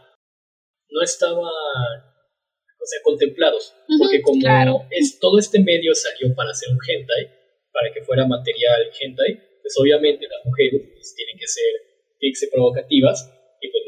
no 0.90 1.02
estaban, 1.02 1.44
o 1.44 2.86
sea, 2.86 3.00
contemplados, 3.04 3.74
porque 4.00 4.22
como 4.22 4.88
es, 4.92 5.20
todo 5.20 5.40
este 5.40 5.60
medio 5.60 5.94
salió 5.96 6.34
para 6.36 6.52
hacer 6.52 6.70
un 6.70 6.80
hentai, 6.80 7.28
para 7.72 7.94
que 7.94 8.02
fuera 8.04 8.26
material 8.26 8.92
hentai, 9.00 9.36
pues 9.62 9.76
obviamente 9.80 10.28
las 10.28 10.46
mujeres 10.46 10.90
pues, 10.94 11.16
tienen 11.16 11.38
que 11.38 11.48
ser, 11.48 11.72
tienen 12.20 12.34
que 12.34 12.40
ser 12.40 12.50
provocativas 12.50 13.39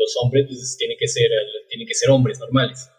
los 0.01 0.17
hombres 0.17 0.49
pues 0.49 0.75
tienen 0.77 0.97
que 0.97 1.07
ser, 1.07 1.29
tienen 1.69 1.87
que 1.87 1.93
ser 1.93 2.09
hombres 2.09 2.39
normales. 2.39 2.89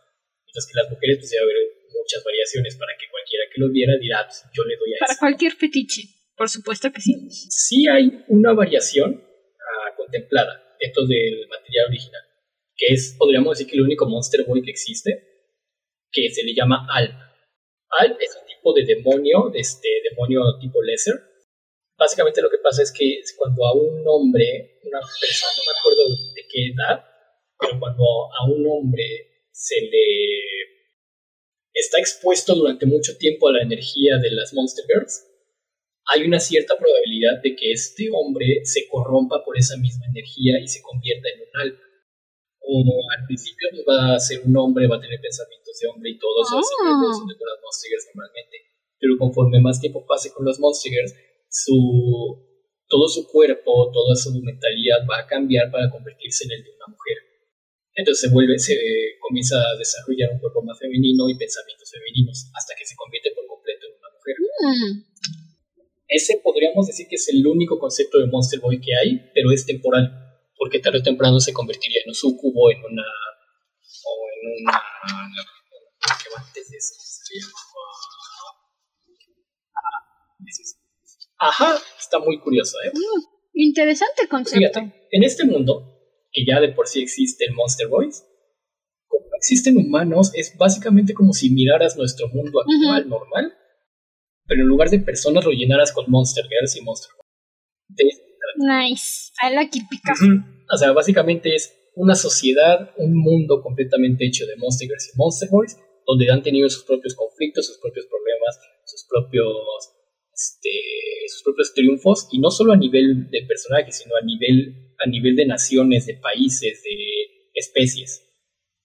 Mientras 0.46 0.64
que 0.66 0.78
las 0.78 0.88
mujeres 0.90 1.18
pues 1.18 1.30
debe 1.30 1.42
haber 1.42 1.58
muchas 1.90 2.22
variaciones 2.22 2.76
para 2.78 2.92
que 2.94 3.10
cualquiera 3.10 3.44
que 3.50 3.60
lo 3.60 3.68
viera 3.70 3.92
dirá, 3.98 4.22
ah, 4.22 4.26
pues, 4.30 4.46
yo 4.54 4.62
le 4.64 4.76
doy 4.76 4.94
a 4.94 5.06
Para 5.06 5.18
cualquier 5.18 5.52
fetiche, 5.52 6.02
por 6.36 6.48
supuesto 6.48 6.90
que 6.92 7.00
sí. 7.00 7.12
Sí 7.50 7.88
hay 7.88 8.22
una 8.28 8.54
variación 8.54 9.10
uh, 9.18 9.90
contemplada 9.96 10.76
dentro 10.78 11.06
del 11.06 11.46
material 11.48 11.86
original, 11.88 12.22
que 12.76 12.86
es, 12.94 13.14
podríamos 13.18 13.58
decir 13.58 13.70
que 13.70 13.76
el 13.76 13.84
único 13.84 14.06
Monster 14.06 14.44
Boy 14.46 14.62
que 14.62 14.70
existe, 14.70 15.10
que 16.10 16.30
se 16.30 16.44
le 16.44 16.54
llama 16.54 16.86
Alp. 16.90 17.14
Alp 17.98 18.20
es 18.20 18.36
un 18.40 18.46
tipo 18.46 18.72
de 18.74 18.84
demonio, 18.84 19.50
de 19.52 19.60
este 19.60 19.88
demonio 20.10 20.42
tipo 20.60 20.82
Lesser. 20.82 21.31
Básicamente 22.02 22.42
lo 22.42 22.50
que 22.50 22.58
pasa 22.58 22.82
es 22.82 22.90
que 22.90 23.22
cuando 23.38 23.64
a 23.64 23.74
un 23.78 24.02
hombre, 24.08 24.80
una 24.82 24.98
persona, 24.98 25.54
no 25.54 25.62
me 25.62 25.78
acuerdo 25.78 26.02
de 26.34 26.42
qué 26.50 26.60
edad, 26.74 26.98
pero 27.54 27.78
cuando 27.78 28.02
a 28.02 28.50
un 28.50 28.66
hombre 28.66 29.46
se 29.52 29.80
le 29.82 30.02
está 31.72 32.00
expuesto 32.00 32.56
durante 32.56 32.86
mucho 32.86 33.16
tiempo 33.18 33.46
a 33.46 33.52
la 33.52 33.62
energía 33.62 34.18
de 34.20 34.32
las 34.32 34.52
Monster 34.52 34.84
Girls, 34.88 35.30
hay 36.10 36.24
una 36.26 36.40
cierta 36.40 36.76
probabilidad 36.76 37.40
de 37.40 37.54
que 37.54 37.70
este 37.70 38.10
hombre 38.10 38.64
se 38.64 38.88
corrompa 38.88 39.44
por 39.44 39.56
esa 39.56 39.76
misma 39.76 40.06
energía 40.10 40.58
y 40.58 40.66
se 40.66 40.82
convierta 40.82 41.28
en 41.28 41.38
un 41.38 41.60
alma. 41.60 41.86
Como 42.58 42.98
al 43.16 43.26
principio 43.26 43.68
va 43.88 44.16
a 44.16 44.18
ser 44.18 44.42
un 44.44 44.56
hombre, 44.56 44.88
va 44.88 44.96
a 44.96 45.00
tener 45.00 45.20
pensamientos 45.20 45.78
de 45.78 45.86
hombre 45.86 46.10
y 46.10 46.18
todo 46.18 46.42
eso, 46.42 46.58
así 46.58 46.74
que 46.82 47.14
son 47.14 47.28
de 47.28 47.34
las 47.38 47.62
Monster 47.62 47.90
Girls 47.90 48.06
normalmente. 48.10 48.56
Pero 48.98 49.18
conforme 49.18 49.60
más 49.60 49.80
tiempo 49.80 50.04
pase 50.04 50.32
con 50.32 50.44
los 50.44 50.58
Monster 50.58 50.90
Girls, 50.90 51.14
su, 51.52 51.76
todo 52.88 53.06
su 53.08 53.28
cuerpo, 53.28 53.92
toda 53.92 54.16
su 54.16 54.32
mentalidad 54.40 55.04
va 55.04 55.20
a 55.20 55.26
cambiar 55.26 55.70
para 55.70 55.90
convertirse 55.90 56.44
en 56.44 56.52
el 56.52 56.64
de 56.64 56.70
una 56.70 56.88
mujer. 56.88 57.18
Entonces 57.94 58.24
se 58.24 58.32
vuelve, 58.32 58.58
se 58.58 58.74
comienza 59.20 59.60
a 59.60 59.76
desarrollar 59.76 60.32
un 60.32 60.40
cuerpo 60.40 60.62
más 60.64 60.78
femenino 60.80 61.28
y 61.28 61.36
pensamientos 61.36 61.92
femeninos 61.92 62.48
hasta 62.56 62.72
que 62.74 62.86
se 62.86 62.96
convierte 62.96 63.30
por 63.36 63.46
completo 63.46 63.84
en 63.84 63.92
una 64.00 64.10
mujer. 64.16 64.36
Mm. 64.64 65.12
Ese 66.08 66.40
podríamos 66.42 66.86
decir 66.86 67.06
que 67.08 67.16
es 67.16 67.28
el 67.28 67.46
único 67.46 67.78
concepto 67.78 68.18
de 68.18 68.28
Monster 68.28 68.60
Boy 68.60 68.80
que 68.80 68.96
hay, 68.96 69.30
pero 69.34 69.52
es 69.52 69.66
temporal, 69.66 70.08
porque 70.56 70.78
tarde 70.80 70.98
o 71.00 71.02
temprano 71.02 71.38
se 71.38 71.52
convertiría 71.52 72.00
en 72.02 72.10
un 72.10 72.14
sucubo, 72.14 72.70
en 72.70 72.78
una... 72.80 73.04
o 73.04 74.12
en 74.32 74.40
una... 74.64 74.82
¿Qué 76.00 76.28
antes 76.34 76.70
de 76.70 76.76
eso? 76.76 76.94
Ajá, 81.42 81.76
está 81.98 82.20
muy 82.20 82.38
curioso, 82.38 82.76
¿eh? 82.84 82.92
Mm, 82.94 83.22
interesante 83.54 84.28
concepto. 84.28 84.78
en 84.78 85.24
este 85.24 85.44
mundo, 85.44 85.82
que 86.30 86.44
ya 86.46 86.60
de 86.60 86.68
por 86.68 86.86
sí 86.86 87.02
existe 87.02 87.44
el 87.44 87.54
Monster 87.54 87.88
Boys. 87.88 88.24
Como 89.08 89.26
existen 89.36 89.76
humanos, 89.76 90.30
es 90.34 90.56
básicamente 90.56 91.14
como 91.14 91.32
si 91.32 91.50
miraras 91.50 91.96
nuestro 91.96 92.28
mundo 92.28 92.60
actual 92.60 93.08
normal, 93.08 93.52
pero 94.46 94.62
en 94.62 94.68
lugar 94.68 94.88
de 94.88 95.00
personas 95.00 95.44
lo 95.44 95.50
llenaras 95.50 95.92
con 95.92 96.08
Monster 96.08 96.44
Girls 96.48 96.76
y 96.76 96.80
Monster 96.82 97.10
Boys. 97.16 98.20
Nice. 98.58 99.32
I 99.42 99.52
like 99.52 99.76
it 99.76 99.84
O 100.72 100.76
sea, 100.76 100.92
básicamente 100.92 101.56
es 101.56 101.74
una 101.96 102.14
sociedad, 102.14 102.92
un 102.98 103.16
mundo 103.16 103.62
completamente 103.62 104.26
hecho 104.26 104.46
de 104.46 104.54
Monster 104.56 104.86
Girls 104.86 105.10
y 105.12 105.18
Monster 105.18 105.48
Boys, 105.50 105.76
donde 106.06 106.30
han 106.30 106.42
tenido 106.42 106.68
sus 106.70 106.84
propios 106.84 107.16
conflictos, 107.16 107.66
sus 107.66 107.78
propios 107.78 108.06
problemas, 108.06 108.60
sus 108.84 109.04
propios 109.08 110.01
este, 110.42 110.70
sus 111.28 111.42
propios 111.42 111.72
triunfos, 111.74 112.28
y 112.32 112.38
no 112.38 112.50
solo 112.50 112.72
a 112.72 112.76
nivel 112.76 113.30
de 113.30 113.42
personajes, 113.46 113.98
sino 113.98 114.14
a 114.16 114.24
nivel 114.24 114.82
a 115.04 115.08
nivel 115.08 115.36
de 115.36 115.46
naciones, 115.46 116.06
de 116.06 116.14
países, 116.14 116.82
de 116.82 117.50
especies. 117.54 118.28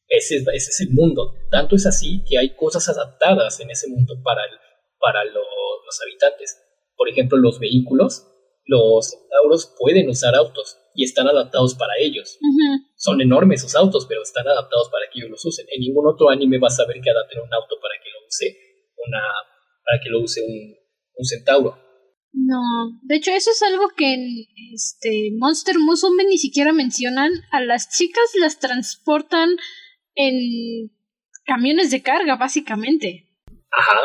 Ese 0.07 0.37
es, 0.37 0.47
ese 0.53 0.71
es 0.71 0.81
el 0.81 0.89
mundo. 0.91 1.33
Tanto 1.51 1.75
es 1.75 1.85
así 1.85 2.23
que 2.27 2.37
hay 2.37 2.55
cosas 2.55 2.87
adaptadas 2.89 3.59
en 3.59 3.69
ese 3.69 3.87
mundo 3.89 4.15
para, 4.23 4.41
para 4.99 5.23
los 5.25 6.01
habitantes. 6.01 6.57
Por 6.95 7.09
ejemplo, 7.09 7.37
los 7.37 7.59
vehículos, 7.59 8.25
los 8.65 9.09
centauros 9.09 9.75
pueden 9.77 10.09
usar 10.09 10.35
autos 10.35 10.77
y 10.95 11.03
están 11.03 11.27
adaptados 11.27 11.75
para 11.75 11.93
ellos. 11.99 12.39
Son 12.95 13.21
enormes 13.21 13.61
sus 13.61 13.75
autos, 13.75 14.05
pero 14.07 14.23
están 14.23 14.47
adaptados 14.47 14.89
para 14.89 15.05
que 15.11 15.19
ellos 15.19 15.31
los 15.31 15.45
usen. 15.45 15.67
En 15.71 15.81
ningún 15.81 16.07
otro 16.07 16.29
anime 16.29 16.57
vas 16.57 16.79
a 16.79 16.85
ver 16.85 16.99
que 17.01 17.11
adapten 17.11 17.41
un 17.41 17.53
auto 17.53 17.75
para 17.79 17.93
que 18.01 18.09
lo 18.09 18.25
use 18.25 18.57
una 19.05 19.21
para 19.85 20.03
que 20.03 20.09
lo 20.09 20.19
use 20.19 20.41
un, 20.41 20.75
un 21.17 21.25
centauro. 21.25 21.77
No, 22.33 22.61
de 23.01 23.15
hecho 23.15 23.31
eso 23.31 23.49
es 23.51 23.61
algo 23.63 23.89
que 23.89 24.13
en 24.13 24.45
este 24.73 25.31
Monster 25.37 25.79
Musume 25.79 26.25
ni 26.25 26.37
siquiera 26.37 26.71
mencionan. 26.71 27.31
A 27.51 27.61
las 27.61 27.89
chicas 27.89 28.23
las 28.39 28.59
transportan 28.59 29.49
en 30.15 30.91
camiones 31.45 31.89
de 31.89 32.01
carga, 32.01 32.35
básicamente. 32.35 33.27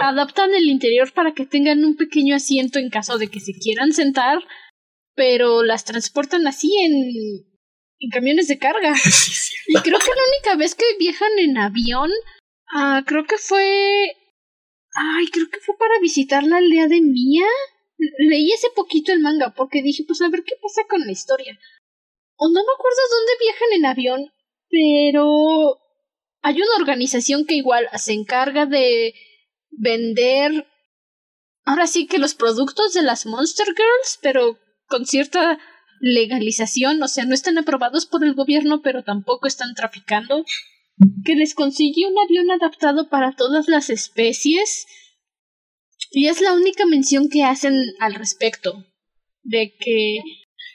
Adaptan 0.02 0.54
el 0.54 0.64
interior 0.64 1.12
para 1.12 1.34
que 1.34 1.46
tengan 1.46 1.84
un 1.84 1.96
pequeño 1.96 2.34
asiento 2.34 2.78
en 2.78 2.90
caso 2.90 3.18
de 3.18 3.28
que 3.28 3.40
se 3.40 3.52
quieran 3.52 3.92
sentar, 3.92 4.38
pero 5.14 5.62
las 5.62 5.84
transportan 5.84 6.46
así 6.46 6.74
en, 6.78 6.92
en 7.98 8.10
camiones 8.10 8.48
de 8.48 8.58
carga. 8.58 8.94
y 9.66 9.74
creo 9.74 9.98
que 9.98 10.10
la 10.10 10.28
única 10.36 10.56
vez 10.56 10.74
que 10.74 10.84
viajan 10.98 11.38
en 11.38 11.58
avión, 11.58 12.10
ah, 12.74 13.02
creo 13.06 13.24
que 13.24 13.36
fue... 13.36 14.16
Ay, 14.94 15.26
creo 15.26 15.48
que 15.50 15.60
fue 15.60 15.76
para 15.78 15.98
visitar 16.00 16.44
la 16.44 16.58
aldea 16.58 16.86
de 16.86 17.00
Mia 17.00 17.46
leí 18.18 18.52
ese 18.52 18.68
poquito 18.74 19.12
el 19.12 19.20
manga 19.20 19.54
porque 19.54 19.82
dije, 19.82 20.04
pues 20.06 20.20
a 20.22 20.28
ver 20.28 20.42
qué 20.44 20.54
pasa 20.60 20.82
con 20.88 21.00
la 21.04 21.12
historia. 21.12 21.58
O 22.36 22.48
no 22.48 22.54
me 22.54 22.72
acuerdo 22.74 23.00
dónde 23.10 23.32
viajan 23.40 23.72
en 23.72 23.86
avión, 23.86 24.32
pero 24.68 25.78
hay 26.42 26.56
una 26.56 26.76
organización 26.78 27.46
que 27.46 27.54
igual 27.54 27.88
se 27.96 28.12
encarga 28.12 28.66
de 28.66 29.14
vender 29.70 30.66
ahora 31.64 31.86
sí 31.86 32.06
que 32.06 32.18
los 32.18 32.34
productos 32.34 32.92
de 32.94 33.02
las 33.02 33.26
Monster 33.26 33.66
Girls, 33.66 34.18
pero 34.20 34.58
con 34.86 35.06
cierta 35.06 35.58
legalización, 36.00 37.00
o 37.02 37.08
sea, 37.08 37.24
no 37.24 37.34
están 37.34 37.58
aprobados 37.58 38.06
por 38.06 38.24
el 38.24 38.34
gobierno, 38.34 38.82
pero 38.82 39.04
tampoco 39.04 39.46
están 39.46 39.74
traficando. 39.74 40.44
Que 41.24 41.34
les 41.34 41.54
consigue 41.54 42.06
un 42.06 42.18
avión 42.18 42.50
adaptado 42.50 43.08
para 43.08 43.34
todas 43.34 43.68
las 43.68 43.90
especies 43.90 44.86
y 46.12 46.28
es 46.28 46.40
la 46.40 46.52
única 46.52 46.84
mención 46.86 47.28
que 47.30 47.42
hacen 47.42 47.74
al 47.98 48.14
respecto. 48.14 48.84
De 49.42 49.74
que. 49.78 50.18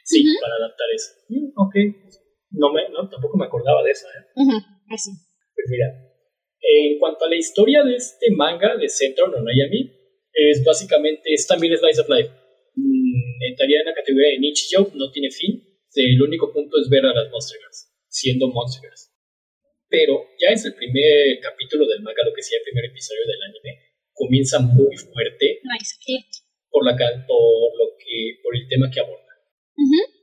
Sí, 0.04 0.24
para 0.42 0.56
adaptar 0.56 0.88
eso. 0.96 1.10
Mm, 1.30 1.52
ok. 1.56 1.76
No, 2.52 2.74
me, 2.74 2.90
no, 2.90 3.10
tampoco 3.10 3.38
me 3.38 3.46
acordaba 3.46 3.84
de 3.84 3.92
eso. 3.92 4.08
¿eh? 4.08 4.26
Pues 5.54 5.68
mira, 5.70 5.88
en 6.62 7.00
cuanto 7.00 7.26
a 7.26 7.30
la 7.30 7.36
historia 7.36 7.84
de 7.84 7.96
este 7.96 8.32
manga 8.32 8.78
de 8.78 8.90
Centro 8.90 9.28
no 9.28 9.44
Miami, 9.44 9.92
es 10.34 10.64
básicamente, 10.64 11.22
es 11.26 11.46
también 11.46 11.78
Slice 11.78 12.02
of 12.02 12.10
Life. 12.10 12.30
Mm, 12.76 13.44
entraría 13.50 13.82
en 13.82 13.86
la 13.86 13.94
categoría 13.94 14.30
de 14.30 14.40
Nichijou, 14.40 14.92
no 14.96 15.12
tiene 15.12 15.30
fin. 15.32 15.64
el 15.96 16.22
único 16.22 16.54
punto 16.54 16.78
es 16.82 16.90
ver 16.90 17.06
a 17.06 17.14
las 17.14 17.30
Monster 17.32 17.60
Girls, 17.60 17.92
siendo 18.08 18.48
Monster 18.48 18.82
Girls. 18.82 19.12
Pero 19.90 20.20
ya 20.40 20.52
es 20.52 20.66
el 20.66 20.76
primer 20.76 21.40
capítulo 21.40 21.88
del 21.88 22.04
manga, 22.04 22.26
lo 22.26 22.34
que 22.34 22.44
sea 22.44 22.60
el 22.60 22.68
primer 22.68 22.86
episodio 22.86 23.24
del 23.24 23.42
anime, 23.42 23.88
comienza 24.14 24.60
muy 24.60 24.96
fuerte 24.98 25.62
por, 26.70 26.84
la, 26.84 26.98
por, 26.98 27.72
lo 27.78 27.96
que, 27.96 28.42
por 28.44 28.56
el 28.56 28.68
tema 28.68 28.92
que 28.92 29.00
aborda. 29.00 29.24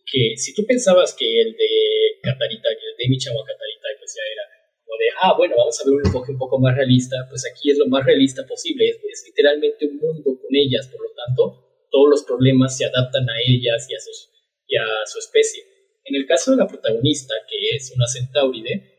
Que 0.04 0.36
si 0.36 0.54
tú 0.54 0.66
pensabas 0.66 1.14
que 1.14 1.24
el 1.24 1.56
de 1.56 2.20
Katarita, 2.22 2.68
el 2.68 2.96
de 2.98 3.08
Michama 3.08 3.40
Katarita, 3.40 3.88
pues 3.98 4.12
ya 4.14 4.24
era 4.30 4.44
como 4.84 4.98
de, 4.98 5.08
ah, 5.22 5.32
bueno, 5.38 5.56
vamos 5.56 5.80
a 5.80 5.84
ver 5.88 5.94
un 5.94 6.06
enfoque 6.06 6.32
un 6.32 6.38
poco 6.38 6.60
más 6.60 6.76
realista, 6.76 7.16
pues 7.30 7.42
aquí 7.48 7.70
es 7.70 7.78
lo 7.78 7.86
más 7.86 8.04
realista 8.04 8.44
posible, 8.46 8.84
es, 8.88 9.24
literalmente 9.26 9.86
un 9.86 9.96
mundo 9.96 10.38
con 10.38 10.52
ellas, 10.52 10.88
por 10.92 11.00
lo 11.00 11.10
tanto, 11.14 11.86
todos 11.90 12.10
los 12.10 12.22
problemas 12.24 12.76
se 12.76 12.84
adaptan 12.84 13.24
a 13.24 13.36
ellas 13.48 13.86
y 13.88 13.94
a, 13.94 14.00
sus, 14.00 14.30
y 14.66 14.76
a 14.76 14.86
su 15.06 15.18
especie. 15.18 15.64
En 16.04 16.16
el 16.16 16.26
caso 16.26 16.50
de 16.50 16.58
la 16.58 16.66
protagonista, 16.66 17.34
que 17.48 17.76
es 17.76 17.92
una 17.96 18.06
centauride, 18.06 18.93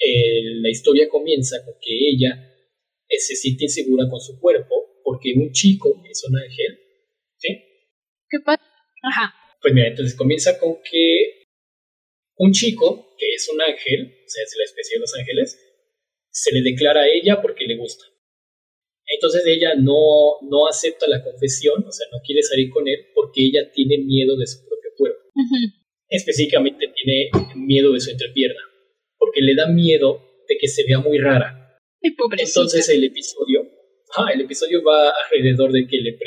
la 0.00 0.70
historia 0.70 1.08
comienza 1.08 1.64
con 1.64 1.74
que 1.80 1.92
ella 1.92 2.56
eh, 3.08 3.18
se 3.18 3.34
siente 3.34 3.64
insegura 3.64 4.08
con 4.08 4.20
su 4.20 4.38
cuerpo 4.40 5.00
porque 5.04 5.32
un 5.36 5.52
chico 5.52 6.02
es 6.08 6.24
un 6.28 6.36
ángel, 6.38 6.78
¿sí? 7.36 7.48
¿Qué 8.28 8.38
pasa? 8.44 8.62
Ajá. 9.02 9.34
Pues 9.60 9.74
mira, 9.74 9.88
entonces 9.88 10.16
comienza 10.16 10.58
con 10.58 10.76
que 10.82 11.40
un 12.36 12.52
chico, 12.52 13.14
que 13.18 13.34
es 13.34 13.48
un 13.52 13.60
ángel, 13.60 14.06
o 14.24 14.28
sea, 14.28 14.44
es 14.44 14.54
la 14.56 14.64
especie 14.64 14.96
de 14.96 15.00
los 15.00 15.14
ángeles, 15.14 15.58
se 16.30 16.54
le 16.54 16.62
declara 16.62 17.02
a 17.02 17.08
ella 17.08 17.42
porque 17.42 17.66
le 17.66 17.76
gusta. 17.76 18.04
Entonces 19.06 19.42
ella 19.46 19.74
no, 19.74 20.40
no 20.48 20.68
acepta 20.68 21.08
la 21.08 21.22
confesión, 21.22 21.84
o 21.84 21.92
sea, 21.92 22.06
no 22.12 22.18
quiere 22.24 22.42
salir 22.42 22.70
con 22.70 22.86
él 22.86 23.08
porque 23.14 23.44
ella 23.44 23.70
tiene 23.72 23.98
miedo 23.98 24.36
de 24.36 24.46
su 24.46 24.64
propio 24.64 24.90
cuerpo. 24.96 25.20
Específicamente 26.08 26.86
tiene 26.94 27.30
miedo 27.56 27.92
de 27.92 28.00
su 28.00 28.10
entrepierna, 28.10 28.60
porque 29.20 29.42
le 29.42 29.54
da 29.54 29.68
miedo 29.68 30.18
de 30.48 30.56
que 30.58 30.66
se 30.66 30.82
vea 30.84 30.98
muy 30.98 31.18
rara. 31.18 31.78
Entonces 32.00 32.88
el 32.88 33.04
episodio, 33.04 33.68
el 34.32 34.40
episodio 34.40 34.82
va 34.82 35.12
alrededor 35.24 35.70
de 35.70 35.86
que 35.86 35.98
le, 35.98 36.18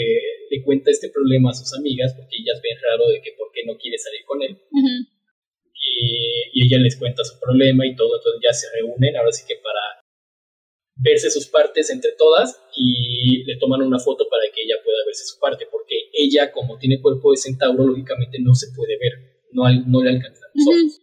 le 0.49 0.63
cuenta 0.63 0.91
este 0.91 1.09
problema 1.09 1.49
a 1.49 1.53
sus 1.53 1.73
amigas, 1.77 2.13
porque 2.15 2.37
ellas 2.39 2.61
ven 2.63 2.77
raro 2.79 3.09
de 3.09 3.21
que 3.21 3.33
por 3.37 3.51
qué 3.51 3.65
no 3.65 3.75
quiere 3.77 3.97
salir 3.97 4.23
con 4.25 4.41
él. 4.43 4.57
y, 5.73 6.61
y, 6.61 6.67
ella 6.67 6.77
les 6.77 6.95
cuenta 6.95 7.23
su 7.23 7.39
problema 7.39 7.85
y 7.85 7.95
todo, 7.95 8.15
entonces 8.15 8.41
ya 8.41 8.53
se 8.53 8.67
reúnen, 8.77 9.17
ahora 9.17 9.31
sí 9.31 9.43
que 9.47 9.55
para 9.55 10.03
verse 10.95 11.31
sus 11.31 11.47
partes 11.47 11.89
entre 11.89 12.11
todas 12.11 12.61
y 12.77 13.43
le 13.45 13.57
toman 13.57 13.81
una 13.81 13.99
foto 13.99 14.27
para 14.29 14.43
que 14.53 14.61
ella 14.61 14.75
pueda 14.83 14.97
verse 15.05 15.25
su 15.25 15.39
parte, 15.39 15.65
porque 15.71 15.95
ella 16.13 16.51
como 16.51 16.77
tiene 16.77 17.01
cuerpo 17.01 17.31
de 17.31 17.37
centauro, 17.37 17.83
lógicamente 17.83 18.37
no 18.39 18.53
se 18.53 18.67
puede 18.75 18.97
ver, 18.97 19.41
no, 19.51 19.67
le 19.67 20.09
alcanzan 20.09 20.49
los 20.53 21.01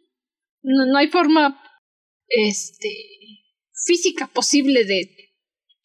No, 0.62 0.86
no 0.86 0.96
hay 0.96 1.08
forma 1.08 1.60
este 2.30 2.88
física 3.86 4.30
posible 4.32 4.84
de 4.84 5.10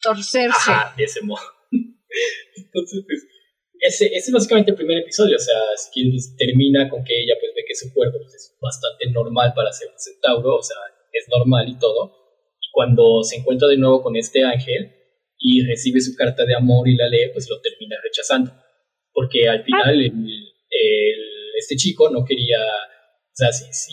torcerse. 0.00 0.70
Ajá, 0.70 0.94
de 0.96 1.04
ese 1.04 1.22
modo. 1.22 1.42
Entonces, 2.56 3.04
pues, 3.06 3.26
ese, 3.80 4.06
ese, 4.06 4.16
es 4.16 4.32
básicamente 4.32 4.70
el 4.70 4.76
primer 4.76 4.98
episodio, 4.98 5.36
o 5.36 5.38
sea, 5.38 5.60
pues, 5.92 6.36
termina 6.36 6.88
con 6.88 7.04
que 7.04 7.20
ella 7.20 7.34
pues 7.38 7.52
ve 7.54 7.62
que 7.66 7.74
su 7.74 7.92
cuerpo 7.92 8.18
pues, 8.18 8.34
es 8.34 8.56
bastante 8.60 9.10
normal 9.10 9.52
para 9.54 9.72
ser 9.72 9.88
un 9.88 9.98
centauro, 9.98 10.56
o 10.56 10.62
sea, 10.62 10.76
es 11.12 11.26
normal 11.28 11.68
y 11.68 11.78
todo, 11.78 12.12
y 12.60 12.66
cuando 12.72 13.22
se 13.22 13.36
encuentra 13.36 13.68
de 13.68 13.76
nuevo 13.76 14.02
con 14.02 14.16
este 14.16 14.44
ángel 14.44 14.92
y 15.38 15.66
recibe 15.66 16.00
su 16.00 16.14
carta 16.16 16.46
de 16.46 16.54
amor 16.54 16.88
y 16.88 16.96
la 16.96 17.08
lee, 17.08 17.30
pues 17.32 17.48
lo 17.50 17.60
termina 17.60 17.96
rechazando, 18.02 18.52
porque 19.12 19.48
al 19.48 19.62
final 19.62 20.00
el, 20.00 20.46
este 21.58 21.76
chico 21.76 22.08
no 22.10 22.24
quería, 22.24 22.58
o 22.58 23.34
sea, 23.34 23.52
sí, 23.52 23.66
sí, 23.72 23.92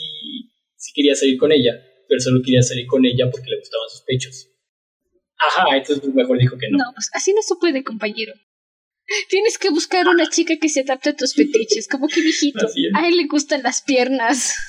sí 0.77 0.91
quería 0.95 1.15
salir 1.15 1.37
con 1.37 1.51
ella, 1.51 1.73
pero 2.13 2.21
solo 2.21 2.41
quería 2.45 2.61
salir 2.61 2.85
con 2.85 3.03
ella 3.03 3.25
porque 3.31 3.49
le 3.49 3.57
gustaban 3.57 3.89
sus 3.89 4.03
pechos. 4.03 4.47
Ajá, 5.35 5.77
entonces 5.77 6.13
mejor 6.13 6.37
dijo 6.37 6.55
que 6.59 6.69
no. 6.69 6.77
No, 6.77 6.93
pues 6.93 7.09
así 7.13 7.33
no 7.33 7.41
se 7.41 7.55
puede, 7.55 7.83
compañero. 7.83 8.33
Tienes 9.29 9.57
que 9.57 9.71
buscar 9.71 10.07
una 10.07 10.29
chica 10.29 10.53
que 10.61 10.69
se 10.69 10.81
adapte 10.81 11.09
a 11.09 11.15
tus 11.15 11.33
fetiches, 11.35 11.87
como 11.87 12.07
que 12.07 12.21
viejito. 12.21 12.67
A 12.93 13.07
él 13.07 13.17
le 13.17 13.25
gustan 13.25 13.63
las 13.63 13.81
piernas. 13.81 14.53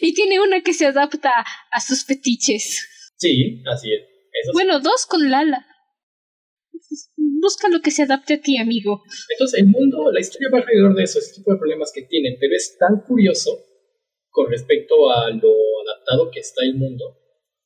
Y 0.00 0.14
tiene 0.14 0.40
una 0.40 0.62
que 0.62 0.72
se 0.72 0.86
adapta 0.86 1.44
a 1.72 1.80
sus 1.80 2.04
fetiches. 2.06 3.12
Sí, 3.16 3.60
así 3.66 3.92
es. 3.92 4.52
bueno, 4.52 4.78
dos 4.78 5.04
con 5.04 5.28
Lala. 5.28 5.66
Busca 7.16 7.68
lo 7.68 7.80
que 7.80 7.90
se 7.90 8.04
adapte 8.04 8.34
a 8.34 8.40
ti, 8.40 8.56
amigo. 8.56 9.02
Entonces, 9.32 9.60
el 9.60 9.66
mundo, 9.66 10.12
la 10.12 10.20
historia 10.20 10.48
va 10.54 10.58
alrededor 10.60 10.94
de 10.94 11.02
eso, 11.02 11.18
ese 11.18 11.34
tipo 11.34 11.52
de 11.52 11.58
problemas 11.58 11.90
que 11.92 12.02
tienen, 12.02 12.36
pero 12.38 12.54
es 12.54 12.76
tan 12.78 13.00
curioso 13.00 13.64
con 14.34 14.50
respecto 14.50 15.12
a 15.12 15.30
lo 15.30 15.52
adaptado 15.86 16.28
que 16.32 16.40
está 16.40 16.64
el 16.64 16.74
mundo, 16.74 17.04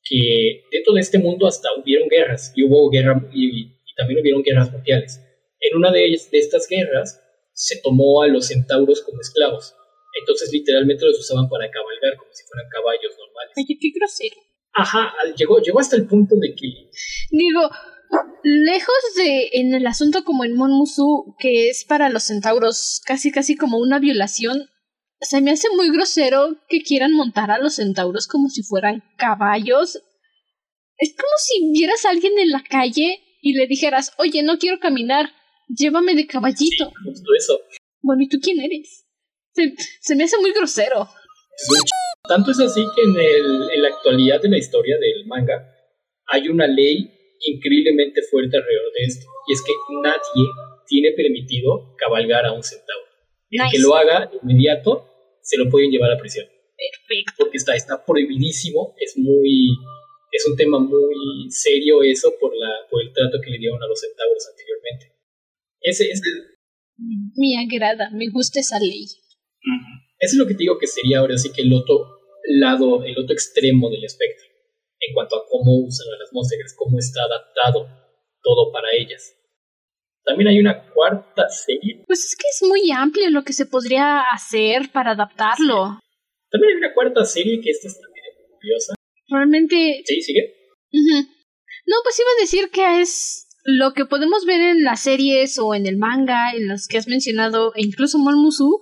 que 0.03 0.65
dentro 0.71 0.93
de 0.93 1.01
este 1.01 1.17
mundo 1.17 1.47
hasta 1.47 1.67
hubieron 1.75 2.07
guerras 2.07 2.53
y 2.55 2.63
hubo 2.63 2.91
guerra 2.91 3.27
y, 3.33 3.75
también 3.97 4.21
hubieron 4.21 4.43
guerras 4.43 4.71
mundiales. 4.71 5.19
En 5.59 5.75
una 5.75 5.91
de, 5.91 6.05
ellas, 6.05 6.29
de 6.31 6.37
estas 6.37 6.67
guerras 6.69 7.21
se 7.53 7.81
tomó 7.81 8.21
a 8.21 8.27
los 8.27 8.47
centauros 8.47 9.01
como 9.01 9.19
esclavos. 9.19 9.75
Entonces 10.21 10.51
literalmente 10.53 11.05
los 11.05 11.19
usaban 11.19 11.49
para 11.49 11.69
cabalgar 11.69 12.15
como 12.17 12.31
si 12.31 12.45
fueran 12.47 12.69
caballos 12.69 13.17
normales. 13.17 13.53
Oye, 13.57 13.77
qué 13.81 13.89
grosero. 13.93 14.37
Ajá, 14.71 15.11
llegó, 15.35 15.59
llegó 15.59 15.79
hasta 15.79 15.97
el 15.97 16.05
punto 16.07 16.35
de 16.35 16.55
que... 16.55 16.67
Digo, 17.31 17.69
lejos 18.43 18.95
de 19.17 19.49
en 19.53 19.73
el 19.73 19.87
asunto 19.87 20.23
como 20.23 20.45
en 20.45 20.55
Monmusu, 20.55 21.35
que 21.39 21.69
es 21.69 21.83
para 21.83 22.09
los 22.09 22.23
centauros 22.23 23.01
casi 23.05 23.31
casi 23.31 23.57
como 23.57 23.79
una 23.79 23.99
violación, 23.99 24.69
se 25.21 25.41
me 25.41 25.51
hace 25.51 25.67
muy 25.75 25.91
grosero 25.91 26.57
que 26.67 26.81
quieran 26.81 27.13
montar 27.13 27.51
a 27.51 27.59
los 27.59 27.75
centauros 27.75 28.27
como 28.27 28.49
si 28.49 28.63
fueran 28.63 29.03
caballos. 29.17 30.01
Es 30.97 31.13
como 31.15 31.31
si 31.37 31.71
vieras 31.71 32.05
a 32.05 32.09
alguien 32.09 32.37
en 32.39 32.51
la 32.51 32.63
calle 32.63 33.19
y 33.41 33.53
le 33.53 33.67
dijeras, 33.67 34.13
oye, 34.17 34.43
no 34.43 34.57
quiero 34.57 34.79
caminar, 34.79 35.29
llévame 35.67 36.15
de 36.15 36.27
caballito. 36.27 36.91
eso. 37.37 37.59
Bueno, 38.01 38.23
¿y 38.23 38.29
tú 38.29 38.37
quién 38.41 38.59
eres? 38.61 39.05
Se, 40.01 40.15
me 40.15 40.23
hace 40.23 40.37
muy 40.39 40.53
grosero. 40.53 41.07
Tanto 42.27 42.51
es 42.51 42.59
así 42.59 42.81
que 42.95 43.01
en, 43.01 43.15
el, 43.17 43.69
en 43.75 43.81
la 43.81 43.89
actualidad 43.89 44.41
de 44.41 44.49
la 44.49 44.57
historia 44.57 44.97
del 44.97 45.25
manga 45.25 45.75
hay 46.27 46.47
una 46.47 46.67
ley 46.67 47.11
increíblemente 47.41 48.21
fuerte 48.29 48.55
alrededor 48.55 48.93
de 48.97 49.05
esto. 49.05 49.25
Y 49.47 49.53
es 49.53 49.61
que 49.63 49.73
nadie 50.01 50.49
tiene 50.87 51.11
permitido 51.11 51.95
cabalgar 51.97 52.45
a 52.45 52.53
un 52.53 52.63
centauro. 52.63 53.05
El 53.49 53.61
que 53.71 53.79
lo 53.79 53.95
haga 53.95 54.27
de 54.27 54.37
inmediato 54.43 55.08
se 55.49 55.57
lo 55.57 55.67
pueden 55.67 55.89
llevar 55.89 56.11
a 56.11 56.17
prisión. 56.17 56.45
Perfecto. 56.77 57.33
Porque 57.39 57.57
está, 57.57 57.75
está 57.75 58.05
prohibidísimo, 58.05 58.93
es 58.99 59.17
muy, 59.17 59.73
es 60.31 60.45
un 60.45 60.55
tema 60.55 60.77
muy 60.77 61.49
serio 61.49 62.03
eso 62.03 62.31
por, 62.39 62.55
la, 62.55 62.69
por 62.89 63.01
el 63.01 63.11
trato 63.11 63.41
que 63.43 63.49
le 63.49 63.57
dieron 63.57 63.81
a 63.81 63.87
los 63.87 63.99
centauros 63.99 64.45
anteriormente. 64.47 65.17
Ese 65.81 66.11
es 66.11 66.21
Me 67.35 67.57
agrada, 67.57 68.11
me 68.11 68.29
gusta 68.29 68.59
esa 68.59 68.77
ley. 68.79 69.05
Eso 70.19 70.35
es 70.35 70.37
lo 70.37 70.45
que 70.45 70.53
te 70.53 70.59
digo 70.59 70.77
que 70.77 70.85
sería 70.85 71.19
ahora 71.19 71.37
sí 71.37 71.49
que 71.51 71.63
el 71.63 71.73
otro 71.73 72.19
lado, 72.45 73.03
el 73.03 73.17
otro 73.17 73.33
extremo 73.33 73.89
del 73.89 74.03
espectro, 74.03 74.45
en 74.99 75.13
cuanto 75.15 75.35
a 75.35 75.45
cómo 75.49 75.79
usan 75.79 76.13
a 76.13 76.19
las 76.19 76.31
monsters, 76.31 76.75
cómo 76.77 76.99
está 76.99 77.23
adaptado 77.23 77.87
todo 78.43 78.71
para 78.71 78.89
ellas. 78.93 79.33
También 80.29 80.49
hay 80.49 80.59
una 80.59 80.83
cuarta 80.93 81.49
serie. 81.49 82.03
Pues 82.05 82.23
es 82.23 82.35
que 82.35 82.45
es 82.53 82.61
muy 82.69 82.91
amplio 82.91 83.31
lo 83.31 83.43
que 83.43 83.51
se 83.51 83.65
podría 83.65 84.21
hacer 84.21 84.91
para 84.91 85.11
adaptarlo. 85.11 85.99
También 86.51 86.73
hay 86.73 86.77
una 86.77 86.93
cuarta 86.93 87.25
serie 87.25 87.59
que 87.59 87.71
esta 87.71 87.87
es 87.87 87.99
también 87.99 88.25
curiosa. 88.51 88.93
Realmente. 89.27 90.03
Sí, 90.05 90.21
sigue. 90.21 90.53
No, 90.91 91.95
pues 92.03 92.19
iba 92.19 92.29
a 92.37 92.41
decir 92.41 92.69
que 92.69 93.01
es 93.01 93.47
lo 93.63 93.93
que 93.93 94.05
podemos 94.05 94.45
ver 94.45 94.61
en 94.61 94.83
las 94.83 95.01
series 95.01 95.57
o 95.57 95.73
en 95.73 95.87
el 95.87 95.97
manga, 95.97 96.51
en 96.51 96.67
las 96.67 96.87
que 96.87 96.99
has 96.99 97.07
mencionado, 97.07 97.73
e 97.73 97.81
incluso 97.81 98.19
Molmusu, 98.19 98.79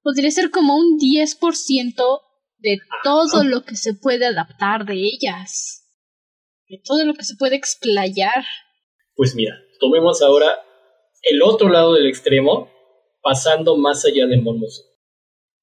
podría 0.00 0.30
ser 0.30 0.50
como 0.50 0.76
un 0.76 1.00
10% 1.00 2.20
de 2.58 2.78
todo 3.02 3.42
lo 3.42 3.64
que 3.64 3.74
se 3.74 3.94
puede 3.94 4.26
adaptar 4.26 4.86
de 4.86 4.94
ellas. 4.94 5.90
De 6.68 6.80
todo 6.84 7.04
lo 7.04 7.14
que 7.14 7.24
se 7.24 7.34
puede 7.34 7.56
explayar. 7.56 8.44
Pues 9.16 9.34
mira, 9.34 9.56
tomemos 9.80 10.22
ahora 10.22 10.54
el 11.24 11.42
otro 11.42 11.68
lado 11.68 11.94
del 11.94 12.06
extremo, 12.06 12.70
pasando 13.22 13.76
más 13.76 14.04
allá 14.04 14.26
de 14.26 14.36
Monmusu. 14.36 14.82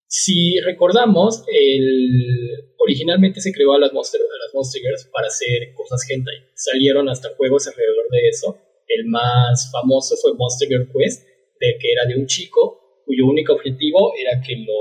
Si 0.08 0.60
recordamos, 0.60 1.44
el, 1.48 2.74
originalmente 2.78 3.40
se 3.40 3.54
creó 3.54 3.74
a 3.74 3.80
las, 3.80 3.94
Monster, 3.94 4.20
a 4.20 4.44
las 4.44 4.54
Monster 4.54 4.82
para 5.14 5.28
hacer 5.28 5.74
cosas 5.74 6.02
hentai. 6.10 6.36
Salieron 6.56 7.08
hasta 7.08 7.34
juegos 7.38 7.68
alrededor 7.68 8.10
de 8.10 8.28
eso. 8.28 8.58
El 8.88 9.06
más 9.06 9.72
famoso 9.72 10.16
fue 10.22 10.34
Monster 10.34 10.68
Girl 10.68 10.90
Quest, 10.92 11.24
de 11.60 11.78
que 11.80 11.92
era 11.92 12.06
de 12.06 12.20
un 12.20 12.26
chico 12.26 13.04
cuyo 13.06 13.26
único 13.26 13.54
objetivo 13.54 14.14
era 14.18 14.42
que, 14.42 14.56
lo, 14.58 14.74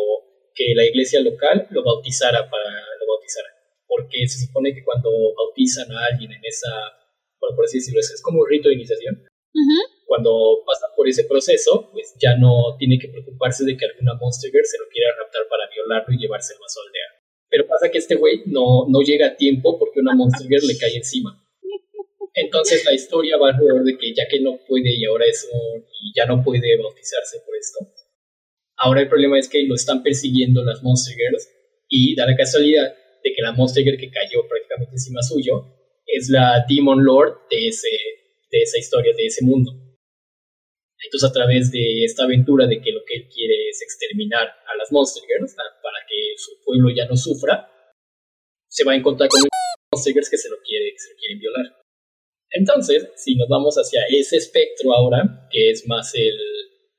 que 0.54 0.72
la 0.74 0.84
iglesia 0.84 1.20
local 1.20 1.68
lo 1.70 1.84
bautizara 1.84 2.50
para 2.50 2.70
lo 2.98 3.06
bautizara. 3.06 3.48
Porque 3.86 4.26
se 4.26 4.46
supone 4.46 4.74
que 4.74 4.82
cuando 4.82 5.10
bautizan 5.36 5.92
a 5.92 6.06
alguien 6.10 6.32
en 6.32 6.40
esa, 6.42 6.70
bueno, 7.38 7.54
por 7.54 7.66
así 7.66 7.78
decirlo, 7.78 8.00
es 8.00 8.22
como 8.22 8.40
un 8.40 8.48
rito 8.48 8.68
de 8.68 8.74
iniciación 8.76 9.30
Cuando 10.10 10.66
pasa 10.66 10.90
por 10.96 11.06
ese 11.06 11.22
proceso, 11.22 11.88
pues 11.92 12.16
ya 12.18 12.34
no 12.34 12.74
tiene 12.80 12.98
que 12.98 13.06
preocuparse 13.06 13.62
de 13.64 13.76
que 13.76 13.86
alguna 13.86 14.18
Monster 14.18 14.50
Girl 14.50 14.66
se 14.66 14.76
lo 14.82 14.90
quiera 14.90 15.14
raptar 15.14 15.46
para 15.48 15.70
violarlo 15.70 16.12
y 16.12 16.18
llevárselo 16.18 16.64
a 16.66 16.68
su 16.68 16.80
aldea. 16.80 17.10
Pero 17.48 17.68
pasa 17.68 17.88
que 17.88 17.98
este 17.98 18.16
güey 18.16 18.42
no, 18.46 18.90
no 18.90 19.02
llega 19.02 19.28
a 19.28 19.36
tiempo 19.36 19.78
porque 19.78 20.00
una 20.00 20.16
Monster 20.16 20.48
Girl 20.48 20.66
le 20.66 20.76
cae 20.78 20.96
encima. 20.96 21.30
Entonces 22.34 22.84
la 22.84 22.92
historia 22.92 23.38
va 23.38 23.50
alrededor 23.50 23.84
de 23.84 23.96
que 23.98 24.12
ya 24.12 24.26
que 24.28 24.40
no 24.40 24.58
puede 24.66 24.90
y 24.98 25.04
ahora 25.04 25.26
es 25.26 25.46
un, 25.46 25.86
y 26.02 26.10
ya 26.16 26.26
no 26.26 26.42
puede 26.42 26.76
bautizarse 26.76 27.38
por 27.46 27.54
esto. 27.54 27.78
Ahora 28.78 29.02
el 29.02 29.08
problema 29.08 29.38
es 29.38 29.48
que 29.48 29.62
lo 29.62 29.76
están 29.76 30.02
persiguiendo 30.02 30.64
las 30.64 30.82
Monster 30.82 31.14
Girls 31.14 31.48
y 31.88 32.16
da 32.16 32.26
la 32.26 32.34
casualidad 32.34 32.92
de 33.22 33.32
que 33.32 33.42
la 33.42 33.52
Monster 33.52 33.84
Girl 33.84 33.96
que 33.96 34.10
cayó 34.10 34.42
prácticamente 34.48 34.94
encima 34.94 35.22
suyo 35.22 35.70
es 36.04 36.28
la 36.30 36.66
Demon 36.68 37.04
Lord 37.04 37.46
de, 37.48 37.68
ese, 37.68 37.94
de 38.50 38.58
esa 38.58 38.76
historia, 38.76 39.12
de 39.16 39.26
ese 39.26 39.44
mundo. 39.44 39.70
Entonces 41.04 41.28
a 41.28 41.32
través 41.32 41.70
de 41.70 42.04
esta 42.04 42.24
aventura 42.24 42.66
de 42.66 42.80
que 42.80 42.92
lo 42.92 43.00
que 43.06 43.16
él 43.16 43.28
quiere 43.32 43.68
es 43.68 43.80
exterminar 43.82 44.48
a 44.48 44.76
las 44.76 44.92
Monster 44.92 45.22
Girls 45.26 45.54
para 45.54 45.98
que 46.08 46.34
su 46.36 46.62
pueblo 46.64 46.90
ya 46.94 47.06
no 47.06 47.16
sufra, 47.16 47.70
se 48.68 48.84
va 48.84 48.92
a 48.92 48.96
encontrar 48.96 49.28
con 49.28 49.40
Monster 49.92 50.12
Girls 50.12 50.30
que 50.30 50.36
se 50.36 50.48
lo, 50.50 50.56
quiere, 50.62 50.92
que 50.92 50.98
se 50.98 51.10
lo 51.10 51.16
quieren 51.18 51.38
violar. 51.38 51.66
Entonces, 52.50 53.08
si 53.16 53.36
nos 53.36 53.48
vamos 53.48 53.76
hacia 53.76 54.02
ese 54.10 54.36
espectro 54.36 54.92
ahora, 54.92 55.48
que 55.50 55.70
es 55.70 55.86
más 55.86 56.14
el 56.14 56.36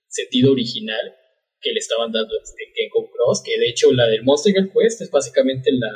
sentido 0.08 0.52
original 0.52 1.16
que 1.62 1.72
le 1.72 1.80
estaban 1.80 2.12
dando 2.12 2.34
este 2.42 2.72
Kenko 2.74 3.12
Cross, 3.12 3.44
que 3.46 3.60
de 3.60 3.70
hecho 3.70 3.92
la 3.94 4.08
del 4.08 4.24
Monster 4.24 4.54
Girl 4.54 4.72
Quest 4.72 5.02
es 5.02 5.12
básicamente 5.12 5.72
la... 5.72 5.92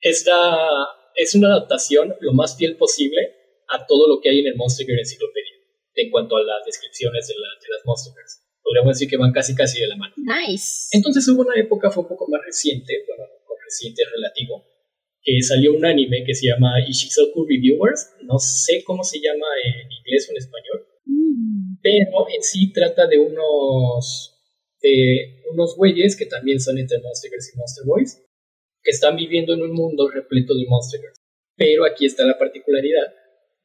es, 0.00 0.26
la 0.26 0.68
es 1.14 1.34
una 1.34 1.48
adaptación 1.48 2.14
lo 2.20 2.32
más 2.32 2.56
fiel 2.56 2.76
posible 2.76 3.34
a 3.68 3.86
todo 3.86 4.08
lo 4.08 4.20
que 4.20 4.30
hay 4.30 4.40
en 4.40 4.48
el 4.48 4.56
Monster 4.56 4.86
Girl 4.86 4.98
Encyclopedia, 4.98 5.57
en 6.02 6.10
cuanto 6.10 6.36
a 6.36 6.42
las 6.42 6.64
descripciones 6.64 7.28
de, 7.28 7.34
de 7.34 7.68
las 7.74 7.84
Monster 7.84 8.12
Girls. 8.14 8.44
Podríamos 8.62 8.94
decir 8.94 9.08
que 9.08 9.16
van 9.16 9.32
casi 9.32 9.54
casi 9.54 9.80
de 9.80 9.86
la 9.88 9.96
mano. 9.96 10.14
Nice. 10.16 10.88
Entonces 10.92 11.26
hubo 11.28 11.42
una 11.42 11.58
época, 11.58 11.90
fue 11.90 12.02
un 12.02 12.08
poco 12.08 12.28
más 12.28 12.40
reciente, 12.44 13.04
bueno, 13.06 13.24
reciente 13.68 14.02
relativo, 14.10 14.64
que 15.22 15.42
salió 15.42 15.74
un 15.74 15.84
anime 15.84 16.24
que 16.24 16.34
se 16.34 16.46
llama 16.46 16.80
Ishizoku 16.86 17.46
Reviewers, 17.46 18.14
no 18.22 18.38
sé 18.38 18.82
cómo 18.84 19.04
se 19.04 19.20
llama 19.20 19.46
en 19.64 19.92
inglés 19.92 20.26
o 20.28 20.32
en 20.32 20.38
español, 20.38 20.86
mm. 21.04 21.80
pero 21.82 22.26
en 22.34 22.42
sí 22.42 22.72
trata 22.72 23.06
de 23.06 23.18
unos, 23.18 24.34
de 24.80 25.42
unos 25.52 25.76
güeyes 25.76 26.16
que 26.16 26.26
también 26.26 26.60
son 26.60 26.78
entre 26.78 26.98
Monster 27.00 27.30
Girls 27.30 27.52
y 27.54 27.58
Monster 27.58 27.84
Boys, 27.86 28.22
que 28.82 28.90
están 28.90 29.16
viviendo 29.16 29.54
en 29.54 29.62
un 29.62 29.72
mundo 29.72 30.08
repleto 30.08 30.54
de 30.54 30.64
Monster 30.66 31.00
Girls. 31.00 31.20
Pero 31.56 31.84
aquí 31.84 32.06
está 32.06 32.24
la 32.24 32.38
particularidad 32.38 33.12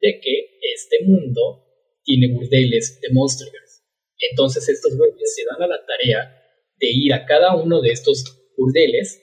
de 0.02 0.20
que 0.20 0.58
este 0.74 1.06
mundo 1.06 1.64
tiene 2.04 2.34
burdeles 2.34 3.00
de 3.02 3.10
Monster 3.12 3.48
Girls. 3.52 3.84
Entonces 4.32 4.68
estos 4.70 4.96
güeyes 4.98 5.36
se 5.36 5.44
dan 5.46 5.62
a 5.62 5.68
la 5.68 5.86
tarea 5.86 6.44
de 6.78 6.88
ir 6.92 7.14
a 7.14 7.26
cada 7.26 7.56
uno 7.56 7.82
de 7.82 7.92
estos 7.92 8.24
burdeles 8.58 9.22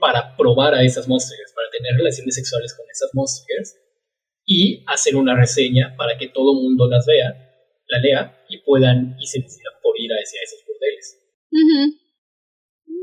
para 0.00 0.36
probar 0.36 0.74
a 0.74 0.84
esas 0.84 1.08
monsters, 1.08 1.52
para 1.54 1.68
tener 1.70 1.96
relaciones 1.96 2.34
sexuales 2.34 2.74
con 2.74 2.86
esas 2.90 3.10
monsters 3.14 3.76
y 4.44 4.84
hacer 4.86 5.16
una 5.16 5.36
reseña 5.36 5.94
para 5.96 6.16
que 6.18 6.28
todo 6.28 6.54
mundo 6.54 6.88
las 6.88 7.06
vea, 7.06 7.28
la 7.88 7.98
lea 8.00 8.44
y 8.48 8.58
puedan 8.58 9.16
y 9.20 9.26
se 9.26 9.40
decidan 9.40 9.74
por 9.82 9.98
ir 10.00 10.10
hacia 10.10 10.40
esos 10.42 10.60
burdeles. 10.66 11.18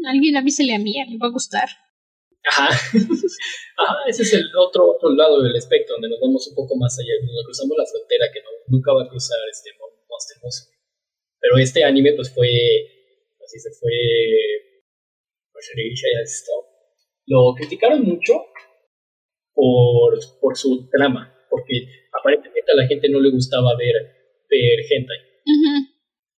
Alguien 0.08 0.38
avísele 0.38 0.76
a 0.76 0.80
mí, 0.80 0.96
me 1.10 1.18
va 1.18 1.28
a 1.28 1.32
gustar. 1.32 1.70
Ajá. 2.48 2.70
Ajá, 3.78 3.96
ese 4.08 4.24
es 4.24 4.34
el 4.34 4.46
otro, 4.56 4.92
otro 4.92 5.10
lado 5.10 5.42
del 5.42 5.56
espectro, 5.56 5.96
donde 5.96 6.10
nos 6.10 6.20
vamos 6.20 6.48
un 6.48 6.56
poco 6.56 6.76
más 6.76 6.98
allá, 7.00 7.14
donde 7.20 7.44
cruzamos 7.44 7.78
la 7.78 7.86
frontera 7.86 8.26
que 8.34 8.40
nunca 8.68 8.94
va 8.94 9.04
a 9.04 9.10
cruzar 9.10 9.38
este 9.52 9.72
Monster 9.80 10.38
Monster. 10.42 10.76
Pero 11.40 11.58
este 11.58 11.84
anime 11.84 12.14
pues 12.14 12.34
fue, 12.34 12.48
así 13.44 13.60
se 13.60 13.72
fue 13.80 13.92
lo 17.28 17.54
criticaron 17.56 18.04
mucho 18.04 18.34
por, 19.54 20.20
por 20.40 20.56
su 20.56 20.88
trama, 20.90 21.34
porque 21.50 21.88
aparentemente 22.12 22.72
a 22.72 22.76
la 22.76 22.88
gente 22.88 23.10
no 23.10 23.20
le 23.20 23.32
gustaba 23.32 23.76
ver, 23.78 23.96
ver 24.50 24.80
hentai. 24.90 25.18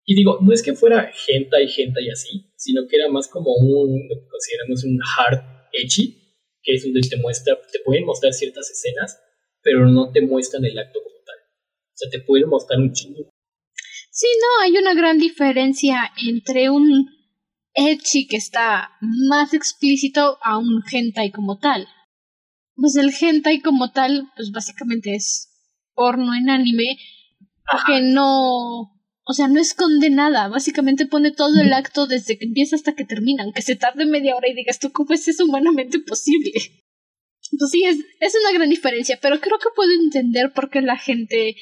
Y 0.09 0.15
digo, 0.15 0.39
no 0.41 0.53
es 0.53 0.63
que 0.63 0.75
fuera 0.75 1.11
hentai, 1.29 1.67
hentai 1.77 2.09
así, 2.11 2.53
sino 2.57 2.87
que 2.87 2.97
era 2.97 3.09
más 3.09 3.29
como 3.29 3.55
un, 3.57 4.09
lo 4.09 4.15
que 4.21 4.29
consideramos 4.29 4.85
un 4.85 4.99
hard 5.03 5.56
ecchi, 5.83 6.35
que 6.63 6.75
es 6.75 6.85
donde 6.85 7.01
te 7.01 7.17
muestra, 7.17 7.57
te 7.73 7.81
pueden 7.85 8.05
mostrar 8.05 8.33
ciertas 8.33 8.71
escenas, 8.71 9.19
pero 9.63 9.87
no 9.87 10.11
te 10.13 10.21
muestran 10.21 10.65
el 10.65 10.79
acto 10.79 11.01
como 11.03 11.17
tal. 11.25 11.37
O 11.39 11.97
sea, 11.97 12.11
te 12.11 12.21
pueden 12.21 12.49
mostrar 12.49 12.81
un 12.81 12.93
chingo. 12.93 13.31
Sí, 14.11 14.27
no, 14.41 14.65
hay 14.65 14.79
una 14.79 14.95
gran 14.95 15.19
diferencia 15.19 16.11
entre 16.27 16.71
un 16.71 17.11
Echi 17.75 18.27
que 18.27 18.39
está 18.39 18.93
más 19.01 19.53
explícito 19.53 20.39
a 20.43 20.57
un 20.57 20.83
hentai 20.91 21.31
como 21.31 21.59
tal. 21.59 21.87
Pues 22.75 22.97
el 22.97 23.13
hentai 23.13 23.61
como 23.61 23.93
tal, 23.93 24.31
pues 24.35 24.51
básicamente 24.51 25.15
es 25.15 25.53
porno 25.95 26.35
en 26.35 26.49
anime, 26.49 26.99
que 27.87 28.01
no, 28.01 28.96
o 29.29 29.33
sea, 29.33 29.49
no 29.49 29.61
esconde 29.61 30.09
nada, 30.09 30.49
básicamente 30.49 31.07
pone 31.07 31.33
todo 31.33 31.61
el 31.61 31.73
acto 31.73 32.07
desde 32.07 32.39
que 32.39 32.45
empieza 32.45 32.77
hasta 32.77 32.95
que 32.95 33.05
termina, 33.05 33.43
aunque 33.43 33.61
se 33.61 33.75
tarde 33.75 34.07
media 34.07 34.37
hora 34.37 34.49
y 34.49 34.55
digas 34.55 34.79
tú 34.79 34.93
cómo 34.93 35.13
es 35.13 35.27
eso 35.27 35.45
humanamente 35.45 35.99
posible. 35.99 36.53
Entonces 37.53 37.73
sí, 37.73 37.85
es, 37.85 37.97
es 38.21 38.41
una 38.41 38.57
gran 38.57 38.71
diferencia, 38.71 39.19
pero 39.21 39.41
creo 39.41 39.59
que 39.59 39.75
puedo 39.75 39.91
entender 39.93 40.53
por 40.55 40.71
qué 40.71 40.81
la 40.81 40.97
gente 40.97 41.57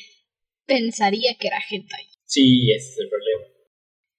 pensaría 0.66 1.36
que 1.40 1.48
era 1.48 1.58
hentai. 1.70 2.04
Sí, 2.26 2.70
ese 2.70 2.90
es 2.90 2.98
el 2.98 3.08
problema. 3.08 3.44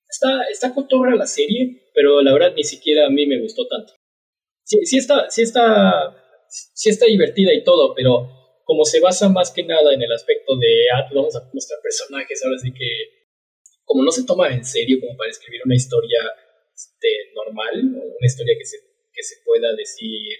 Está, 0.09 0.43
está 0.51 0.73
cotorra 0.73 1.15
la 1.15 1.27
serie, 1.27 1.89
pero 1.93 2.23
la 2.23 2.33
verdad 2.33 2.53
ni 2.55 2.63
siquiera 2.63 3.05
a 3.05 3.09
mí 3.11 3.27
me 3.27 3.39
gustó 3.41 3.67
tanto. 3.67 3.93
Sí, 4.63 4.79
sí 4.85 4.97
está, 4.97 5.29
sí 5.29 5.43
está, 5.43 6.15
sí 6.49 6.89
está 6.89 7.05
divertida 7.05 7.53
y 7.53 7.63
todo, 7.63 7.93
pero 7.93 8.27
como 8.63 8.85
se 8.85 9.01
basa 9.01 9.29
más 9.29 9.51
que 9.51 9.63
nada 9.63 9.93
en 9.93 10.01
el 10.01 10.11
aspecto 10.11 10.57
de, 10.57 10.85
ah, 10.95 11.05
pues 11.07 11.15
vamos 11.15 11.35
a 11.35 11.47
mostrar 11.53 11.79
personajes, 11.83 12.43
ahora 12.43 12.57
sí 12.57 12.73
que, 12.73 13.24
como 13.85 14.03
no 14.03 14.11
se 14.11 14.25
toma 14.25 14.49
en 14.49 14.65
serio 14.65 14.99
como 14.99 15.15
para 15.15 15.31
escribir 15.31 15.61
una 15.63 15.75
historia 15.75 16.19
este, 16.73 17.07
normal, 17.33 17.79
una 17.85 18.25
historia 18.25 18.55
que 18.57 18.65
se, 18.65 18.77
que 19.13 19.23
se 19.23 19.35
pueda 19.45 19.73
decir, 19.75 20.37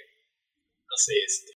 no 0.89 0.97
sé, 0.97 1.13
este, 1.26 1.51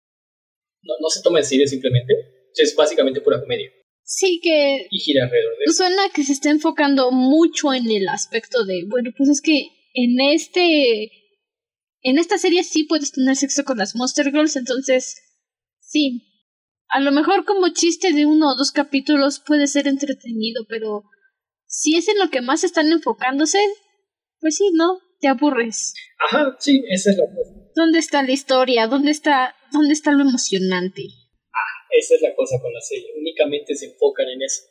no, 0.84 0.94
no 1.02 1.10
se 1.10 1.22
toma 1.22 1.40
en 1.40 1.46
serio 1.46 1.68
simplemente, 1.68 2.14
es 2.56 2.76
básicamente 2.76 3.22
pura 3.22 3.40
comedia. 3.40 3.72
Sí, 4.12 4.40
que. 4.42 4.88
Y 4.90 5.00
gira 5.00 5.26
alrededor 5.26 5.54
de 5.60 5.72
Suena 5.72 6.10
que 6.14 6.24
se 6.24 6.34
está 6.34 6.50
enfocando 6.50 7.12
mucho 7.12 7.74
en 7.76 7.92
el 7.92 8.08
aspecto 8.10 8.66
de, 8.66 8.86
bueno, 8.88 9.12
pues 9.16 9.30
es 9.30 9.40
que 9.40 9.68
en 9.94 10.20
este. 10.20 11.12
En 12.02 12.18
esta 12.18 12.40
serie 12.40 12.64
sí 12.64 12.86
puedes 12.86 13.12
tener 13.12 13.36
sexo 13.36 13.66
con 13.66 13.78
las 13.78 13.96
Monster 13.96 14.32
Girls, 14.32 14.56
entonces. 14.56 15.22
Sí. 15.80 16.24
A 16.88 17.00
lo 17.02 17.12
mejor 17.12 17.46
como 17.46 17.72
chiste 17.72 18.12
de 18.14 18.26
uno 18.26 18.52
o 18.52 18.56
dos 18.58 18.72
capítulos 18.72 19.44
puede 19.46 19.68
ser 19.68 19.88
entretenido, 19.88 20.66
pero. 20.68 21.04
Si 21.72 21.96
es 21.96 22.10
en 22.10 22.18
lo 22.18 22.32
que 22.32 22.42
más 22.42 22.64
están 22.64 22.92
enfocándose, 22.92 23.60
pues 24.40 24.58
sí, 24.58 24.72
¿no? 24.74 24.98
Te 25.20 25.28
aburres. 25.28 25.94
Ajá, 26.18 26.58
sí, 26.58 26.84
esa 26.90 27.12
es 27.12 27.18
la 27.18 27.26
cosa. 27.26 27.54
¿Dónde 27.76 28.00
está 28.00 28.24
la 28.24 28.32
historia? 28.32 28.88
¿Dónde 28.88 29.12
está, 29.12 29.56
dónde 29.72 29.94
está 29.94 30.12
lo 30.12 30.22
emocionante? 30.22 31.04
Ah, 31.54 31.86
esa 31.92 32.16
es 32.16 32.22
la 32.24 32.34
cosa 32.34 32.58
con 32.60 32.74
la 32.74 32.82
serie. 32.82 33.14
Únicamente 33.16 33.76
se 33.76 33.86
enfocan 33.86 34.28
en 34.30 34.42
eso. 34.42 34.64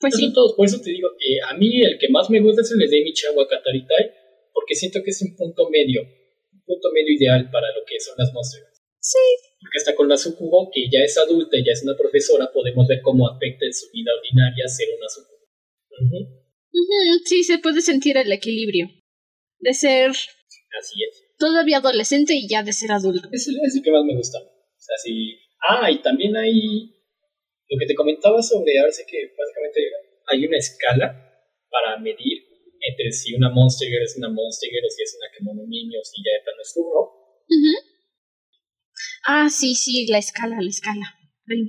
Pues 0.00 0.16
sí. 0.16 0.32
Todos, 0.32 0.54
por 0.54 0.64
eso 0.64 0.80
te 0.80 0.90
digo 0.90 1.10
que 1.18 1.36
a 1.46 1.54
mí 1.58 1.82
el 1.82 1.98
que 1.98 2.08
más 2.08 2.30
me 2.30 2.40
gusta 2.40 2.62
es 2.62 2.72
el 2.72 2.78
de 2.78 3.02
mi 3.02 3.12
Chagua 3.12 3.46
Kataritai 3.46 4.22
porque 4.54 4.74
siento 4.74 5.00
que 5.04 5.10
es 5.10 5.20
un 5.20 5.36
punto 5.36 5.68
medio, 5.68 6.00
un 6.00 6.62
punto 6.64 6.88
medio 6.92 7.12
ideal 7.12 7.50
para 7.50 7.68
lo 7.76 7.84
que 7.86 8.00
son 8.00 8.14
las 8.16 8.32
monstruos. 8.32 8.72
Sí. 9.00 9.18
Porque 9.60 9.78
hasta 9.78 9.94
con 9.94 10.08
la 10.08 10.16
Sukubo, 10.16 10.70
que 10.72 10.88
ya 10.90 11.04
es 11.04 11.18
adulta 11.18 11.58
y 11.58 11.64
ya 11.64 11.72
es 11.72 11.82
una 11.82 11.96
profesora, 11.96 12.50
podemos 12.52 12.86
ver 12.88 13.02
cómo 13.02 13.28
afecta 13.28 13.66
en 13.66 13.74
su 13.74 13.90
vida 13.92 14.10
ordinaria 14.16 14.66
ser 14.66 14.88
una 14.96 15.08
Sukubo. 15.08 15.31
Sí, 17.24 17.44
se 17.44 17.58
puede 17.58 17.80
sentir 17.80 18.16
el 18.16 18.32
equilibrio. 18.32 18.88
De 19.58 19.74
ser. 19.74 20.10
Así 20.10 21.04
es. 21.08 21.24
Todavía 21.38 21.78
adolescente 21.78 22.34
y 22.34 22.48
ya 22.48 22.62
de 22.62 22.72
ser 22.72 22.92
adulto. 22.92 23.28
Es 23.32 23.48
el, 23.48 23.56
es 23.64 23.76
el 23.76 23.82
que 23.82 23.90
más 23.90 24.04
me 24.04 24.16
gusta. 24.16 24.38
O 24.38 24.80
sea, 24.80 24.96
sí. 25.02 25.38
Ah, 25.68 25.90
y 25.90 26.02
también 26.02 26.36
hay. 26.36 26.90
Lo 27.68 27.78
que 27.78 27.86
te 27.86 27.94
comentaba 27.94 28.42
sobre, 28.42 28.78
ahora 28.78 28.92
sé 28.92 29.04
que 29.08 29.32
básicamente 29.38 29.80
hay 30.26 30.46
una 30.46 30.58
escala 30.58 31.06
para 31.70 31.98
medir 31.98 32.44
entre 32.80 33.12
si 33.12 33.34
una 33.34 33.48
Monster 33.48 33.88
Girl 33.88 34.02
es 34.02 34.16
una 34.18 34.28
Monster 34.28 34.68
Girl 34.68 34.84
o 34.84 34.90
si 34.90 35.02
es 35.02 35.16
una 35.18 35.30
Kemonomimi 35.32 35.96
o 35.96 36.04
si 36.04 36.22
ya 36.22 36.32
de 36.32 36.44
plano 36.44 36.60
es 36.60 36.74
Furro. 36.74 37.12
Ah, 39.24 39.48
sí, 39.48 39.74
sí, 39.74 40.06
la 40.08 40.18
escala, 40.18 40.56
la 40.60 40.68
escala. 40.68 41.14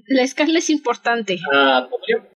La 0.08 0.24
escala 0.24 0.60
es 0.60 0.70
importante. 0.70 1.38
Ah, 1.54 1.88
podríamos, 1.90 2.33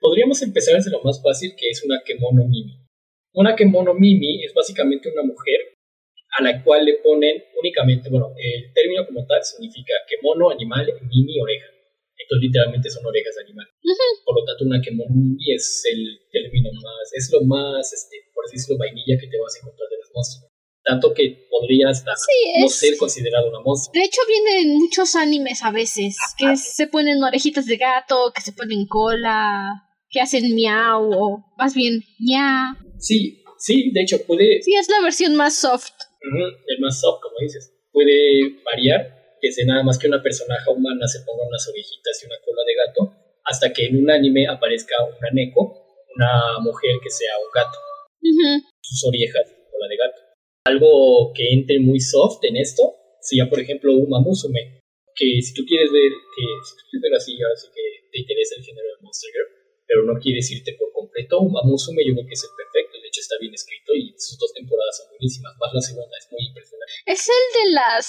podríamos 0.00 0.42
empezar 0.42 0.74
desde 0.74 0.90
lo 0.90 1.02
más 1.02 1.22
fácil, 1.22 1.54
que 1.56 1.68
es 1.68 1.82
una 1.84 2.00
Kemonomimi. 2.04 2.84
Una 3.34 3.54
Kemonomimi 3.54 4.44
es 4.44 4.52
básicamente 4.54 5.10
una 5.10 5.22
mujer 5.22 5.78
a 6.38 6.42
la 6.42 6.62
cual 6.62 6.84
le 6.84 6.94
ponen 7.02 7.42
únicamente, 7.58 8.08
bueno, 8.10 8.32
el 8.36 8.72
término 8.72 9.06
como 9.06 9.26
tal 9.26 9.42
significa 9.42 9.94
kemono, 10.06 10.50
animal, 10.50 10.86
mimi, 11.08 11.40
oreja. 11.40 11.66
Entonces 12.18 12.42
literalmente 12.42 12.90
son 12.90 13.06
orejas 13.06 13.34
de 13.36 13.42
animal. 13.44 13.66
Por 14.24 14.36
lo 14.36 14.44
tanto, 14.44 14.64
una 14.64 14.80
kemonimi 14.80 15.54
es 15.54 15.82
el 15.90 16.18
término 16.30 16.70
más, 16.72 17.12
es 17.12 17.30
lo 17.32 17.40
más, 17.46 17.92
este, 17.92 18.16
por 18.34 18.44
así 18.44 18.56
decirlo, 18.56 18.78
vainilla 18.78 19.16
que 19.18 19.26
te 19.26 19.38
vas 19.38 19.54
a 19.56 19.58
encontrar 19.60 19.88
de 19.88 19.98
las 19.98 20.10
monstruos. 20.14 20.52
Tanto 20.84 21.12
que 21.12 21.48
podría 21.50 21.90
hasta 21.90 22.12
no 22.60 22.68
ser 22.68 22.96
considerado 22.96 23.48
una 23.48 23.60
monstruo. 23.60 23.92
De 23.92 24.04
hecho, 24.04 24.20
viene 24.26 24.62
en 24.62 24.78
muchos 24.78 25.16
animes 25.16 25.62
a 25.62 25.70
veces, 25.70 26.16
que 26.36 26.56
se 26.56 26.86
ponen 26.86 27.22
orejitas 27.22 27.66
de 27.66 27.76
gato, 27.76 28.32
que 28.34 28.40
se 28.40 28.52
ponen 28.52 28.86
cola, 28.86 29.87
que 30.10 30.20
hacen 30.20 30.54
miau, 30.54 31.10
o 31.12 31.44
más 31.56 31.74
bien 31.74 32.02
ña. 32.18 32.76
Sí, 32.98 33.42
sí, 33.58 33.90
de 33.92 34.02
hecho 34.02 34.24
puede... 34.26 34.62
Sí, 34.62 34.74
es 34.74 34.88
la 34.88 35.02
versión 35.02 35.34
más 35.36 35.56
soft. 35.56 35.92
el 36.22 36.80
más 36.80 37.00
soft, 37.00 37.20
como 37.22 37.36
dices. 37.40 37.72
Puede 37.92 38.62
variar 38.64 39.18
sea 39.46 39.66
nada 39.66 39.82
más 39.82 39.98
que 39.98 40.08
una 40.08 40.22
personaje 40.22 40.70
humana 40.70 41.06
se 41.06 41.20
ponga 41.22 41.46
unas 41.46 41.66
orejitas 41.68 42.22
y 42.22 42.26
una 42.26 42.38
cola 42.44 42.62
de 42.66 42.74
gato, 42.74 43.00
hasta 43.44 43.72
que 43.72 43.86
en 43.86 44.02
un 44.02 44.10
anime 44.10 44.46
aparezca 44.48 44.94
una 45.04 45.30
neko, 45.32 46.02
una 46.16 46.58
mujer 46.60 46.98
que 47.02 47.10
sea 47.10 47.38
un 47.38 47.50
gato. 47.54 47.78
Sus 48.82 49.04
orejas 49.06 49.46
cola 49.70 49.86
de 49.88 49.96
gato. 49.96 50.20
Algo 50.66 51.32
que 51.34 51.52
entre 51.52 51.78
muy 51.78 52.00
soft 52.00 52.44
en 52.44 52.56
esto 52.56 52.94
sería, 53.20 53.48
por 53.48 53.60
ejemplo, 53.60 53.94
Uma 53.94 54.20
Musume, 54.20 54.82
que 55.14 55.40
si 55.40 55.54
tú 55.54 55.62
quieres 55.66 55.90
ver, 55.92 56.10
que 56.10 56.44
si 56.66 56.72
tú 56.76 56.82
quieres 56.90 57.02
ver 57.02 57.14
así, 57.14 57.32
ahora 57.40 57.56
sí 57.56 57.68
que 57.72 57.84
te 58.12 58.20
interesa 58.20 58.56
el 58.58 58.64
género 58.64 58.88
de 58.88 59.02
Monster 59.02 59.30
Girl, 59.32 59.57
pero 59.88 60.04
no 60.04 60.20
quieres 60.20 60.50
irte 60.52 60.76
por 60.78 60.92
completo, 60.92 61.40
Uma 61.40 61.64
Musume 61.64 62.04
yo 62.06 62.12
creo 62.12 62.28
que 62.28 62.36
es 62.36 62.44
el 62.44 62.54
perfecto, 62.54 63.00
de 63.00 63.08
hecho 63.08 63.20
está 63.24 63.34
bien 63.40 63.54
escrito 63.54 63.90
y 63.96 64.14
sus 64.20 64.38
dos 64.38 64.52
temporadas 64.52 65.00
son 65.00 65.08
buenísimas, 65.16 65.56
más 65.58 65.72
la 65.72 65.80
segunda 65.80 66.14
es 66.20 66.28
muy 66.30 66.46
impresionante. 66.46 66.92
Es 67.06 67.22
el 67.26 67.44
de 67.56 67.66
las 67.72 68.04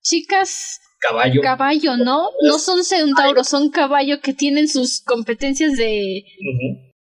chicas 0.00 0.80
caballo. 1.00 1.40
Caballo, 1.42 1.96
¿no? 1.96 2.30
No 2.42 2.58
son 2.58 2.84
centauros, 2.84 3.48
son 3.48 3.70
caballo 3.70 4.20
que 4.20 4.32
tienen 4.32 4.68
sus 4.68 5.02
competencias 5.02 5.76
de, 5.76 6.24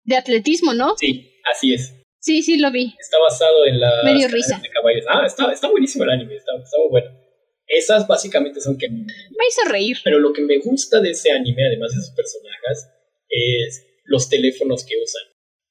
de 0.04 0.16
atletismo, 0.16 0.72
¿no? 0.72 0.96
Sí, 0.96 1.34
así 1.52 1.74
es. 1.74 1.94
Sí, 2.20 2.42
sí, 2.42 2.58
lo 2.58 2.70
vi. 2.70 2.94
Está 2.98 3.18
basado 3.18 3.66
en 3.66 3.80
la... 3.80 4.02
Medio 4.04 4.28
risa. 4.28 4.58
De 4.58 4.70
caballos. 4.70 5.04
Ah, 5.08 5.24
está, 5.26 5.52
está 5.52 5.68
buenísimo 5.68 6.04
el 6.04 6.10
anime, 6.10 6.34
está, 6.36 6.52
está 6.56 6.78
muy 6.78 6.90
bueno. 6.90 7.10
Esas 7.66 8.08
básicamente 8.08 8.60
son 8.60 8.76
que... 8.78 8.88
Me 8.88 9.04
hizo 9.04 9.70
reír. 9.70 9.98
Pero 10.02 10.18
lo 10.18 10.32
que 10.32 10.42
me 10.42 10.58
gusta 10.58 11.00
de 11.00 11.10
ese 11.10 11.30
anime, 11.30 11.66
además 11.66 11.94
de 11.94 12.00
sus 12.00 12.10
personajes, 12.10 12.88
es 13.28 13.87
los 14.08 14.28
teléfonos 14.28 14.84
que 14.84 14.96
usan. 14.96 15.22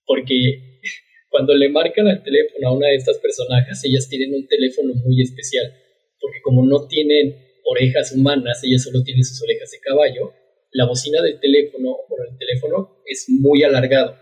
Porque 0.05 0.79
cuando 1.29 1.53
le 1.53 1.69
marcan 1.69 2.07
al 2.07 2.23
teléfono 2.23 2.69
a 2.69 2.73
una 2.73 2.87
de 2.87 2.95
estas 2.95 3.17
personajes, 3.17 3.83
ellas 3.83 4.07
tienen 4.07 4.33
un 4.33 4.47
teléfono 4.47 4.93
muy 5.03 5.21
especial 5.21 5.73
porque 6.19 6.41
como 6.41 6.65
no 6.65 6.87
tienen 6.87 7.35
orejas 7.65 8.11
humanas, 8.11 8.61
ella 8.63 8.79
solo 8.79 9.03
tiene 9.03 9.23
sus 9.23 9.41
orejas 9.43 9.71
de 9.71 9.79
caballo, 9.79 10.33
la 10.71 10.85
bocina 10.85 11.21
del 11.21 11.39
teléfono, 11.39 11.97
bueno, 12.09 12.25
el 12.31 12.37
teléfono 12.37 13.01
es 13.05 13.25
muy 13.29 13.63
alargado. 13.63 14.17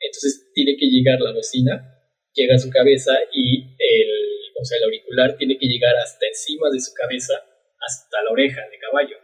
Entonces 0.00 0.50
tiene 0.54 0.76
que 0.76 0.86
llegar 0.86 1.20
la 1.20 1.32
bocina, 1.32 1.74
llega 2.34 2.54
a 2.54 2.58
su 2.58 2.70
cabeza 2.70 3.12
y 3.32 3.74
el, 3.78 4.10
o 4.60 4.64
sea, 4.64 4.78
el 4.78 4.84
auricular 4.84 5.36
tiene 5.36 5.58
que 5.58 5.66
llegar 5.66 5.94
hasta 5.96 6.26
encima 6.26 6.68
de 6.70 6.80
su 6.80 6.92
cabeza, 6.94 7.34
hasta 7.80 8.22
la 8.22 8.30
oreja 8.30 8.62
de 8.70 8.78
caballo. 8.78 9.16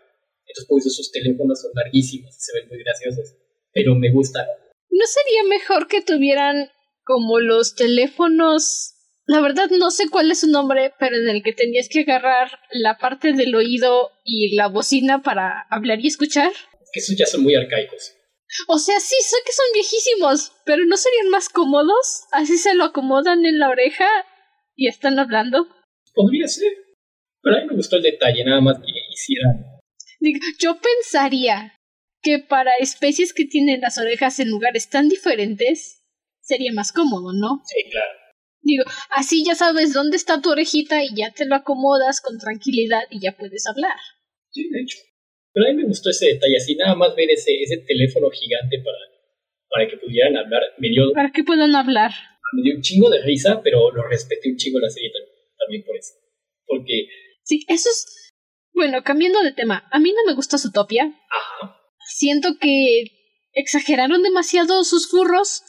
Entonces 0.46 0.66
por 0.68 0.80
eso 0.80 0.90
sus 0.90 1.10
teléfonos 1.10 1.60
son 1.60 1.70
larguísimos 1.74 2.34
y 2.36 2.40
se 2.40 2.58
ven 2.58 2.68
muy 2.68 2.78
graciosos. 2.78 3.36
Pero 3.74 3.94
me 3.96 4.10
gusta. 4.10 4.46
¿No 4.88 5.04
sería 5.06 5.44
mejor 5.44 5.88
que 5.88 6.00
tuvieran 6.00 6.70
como 7.04 7.40
los 7.40 7.74
teléfonos 7.74 8.94
la 9.26 9.40
verdad 9.40 9.70
no 9.70 9.90
sé 9.90 10.10
cuál 10.10 10.30
es 10.30 10.40
su 10.40 10.50
nombre, 10.50 10.92
pero 10.98 11.16
en 11.16 11.28
el 11.28 11.42
que 11.42 11.54
tenías 11.54 11.88
que 11.88 12.00
agarrar 12.00 12.58
la 12.72 12.98
parte 12.98 13.32
del 13.32 13.54
oído 13.54 14.10
y 14.22 14.54
la 14.54 14.68
bocina 14.68 15.22
para 15.22 15.66
hablar 15.70 16.00
y 16.00 16.08
escuchar. 16.08 16.52
Que 16.92 17.00
esos 17.00 17.16
ya 17.16 17.24
son 17.24 17.42
muy 17.42 17.54
arcaicos. 17.54 18.12
O 18.68 18.78
sea, 18.78 19.00
sí, 19.00 19.16
sé 19.20 19.36
que 19.44 19.52
son 19.52 19.64
viejísimos, 19.72 20.52
pero 20.66 20.84
¿no 20.84 20.96
serían 20.96 21.30
más 21.30 21.48
cómodos? 21.48 22.24
Así 22.32 22.58
se 22.58 22.74
lo 22.74 22.84
acomodan 22.84 23.46
en 23.46 23.58
la 23.58 23.70
oreja 23.70 24.06
y 24.76 24.88
están 24.88 25.18
hablando. 25.18 25.66
Podría 26.12 26.46
ser. 26.46 26.72
Pero 27.40 27.56
a 27.56 27.60
mí 27.60 27.66
me 27.66 27.76
gustó 27.76 27.96
el 27.96 28.02
detalle, 28.02 28.44
nada 28.44 28.60
más 28.60 28.78
que 28.78 28.92
hicieran. 29.10 29.80
Yo 30.60 30.78
pensaría 30.80 31.74
que 32.24 32.38
para 32.38 32.72
especies 32.80 33.32
que 33.34 33.44
tienen 33.44 33.82
las 33.82 33.98
orejas 33.98 34.40
en 34.40 34.48
lugares 34.48 34.88
tan 34.88 35.08
diferentes, 35.08 36.02
sería 36.40 36.72
más 36.72 36.90
cómodo, 36.90 37.32
¿no? 37.32 37.62
Sí, 37.66 37.90
claro. 37.90 38.18
Digo, 38.62 38.84
así 39.10 39.44
ya 39.44 39.54
sabes 39.54 39.92
dónde 39.92 40.16
está 40.16 40.40
tu 40.40 40.50
orejita 40.50 41.04
y 41.04 41.14
ya 41.14 41.30
te 41.32 41.44
lo 41.44 41.54
acomodas 41.54 42.22
con 42.22 42.38
tranquilidad 42.38 43.02
y 43.10 43.20
ya 43.20 43.36
puedes 43.36 43.66
hablar. 43.66 43.96
Sí, 44.50 44.68
de 44.70 44.80
hecho. 44.80 44.98
Pero 45.52 45.66
a 45.66 45.68
mí 45.72 45.82
me 45.82 45.86
gustó 45.86 46.10
ese 46.10 46.26
detalle, 46.26 46.56
así 46.56 46.74
nada 46.74 46.94
más 46.94 47.14
ver 47.14 47.30
ese, 47.30 47.52
ese 47.62 47.76
teléfono 47.86 48.30
gigante 48.30 48.78
para, 48.78 48.98
para 49.68 49.88
que 49.88 49.98
pudieran 49.98 50.36
hablar. 50.36 50.62
Me 50.78 50.88
dio, 50.88 51.12
para 51.12 51.30
que 51.30 51.44
puedan 51.44 51.76
hablar. 51.76 52.10
Me 52.54 52.62
dio 52.62 52.74
un 52.76 52.82
chingo 52.82 53.10
de 53.10 53.22
risa, 53.22 53.60
pero 53.62 53.92
lo 53.92 54.08
respeté 54.08 54.50
un 54.50 54.56
chingo 54.56 54.80
la 54.80 54.88
serie 54.88 55.12
también, 55.58 55.84
por 55.84 55.96
eso. 55.96 56.14
Porque... 56.66 57.06
Sí, 57.42 57.64
eso 57.68 57.90
es... 57.90 58.32
Bueno, 58.72 59.04
cambiando 59.04 59.42
de 59.42 59.52
tema, 59.52 59.86
a 59.92 60.00
mí 60.00 60.10
no 60.10 60.24
me 60.26 60.34
gusta 60.34 60.56
su 60.56 60.72
topia. 60.72 61.04
Ajá. 61.04 61.83
Siento 62.06 62.58
que 62.60 63.04
exageraron 63.52 64.22
demasiado 64.22 64.84
sus 64.84 65.10
furros 65.10 65.62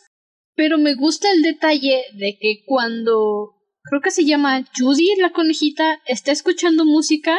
pero 0.56 0.78
me 0.78 0.96
gusta 0.96 1.28
el 1.32 1.42
detalle 1.42 2.06
de 2.14 2.38
que 2.40 2.64
cuando 2.66 3.54
creo 3.84 4.02
que 4.02 4.12
se 4.12 4.26
llama 4.26 4.66
Judy 4.78 5.16
la 5.20 5.32
conejita 5.32 6.02
está 6.08 6.32
escuchando 6.32 6.86
música, 6.86 7.38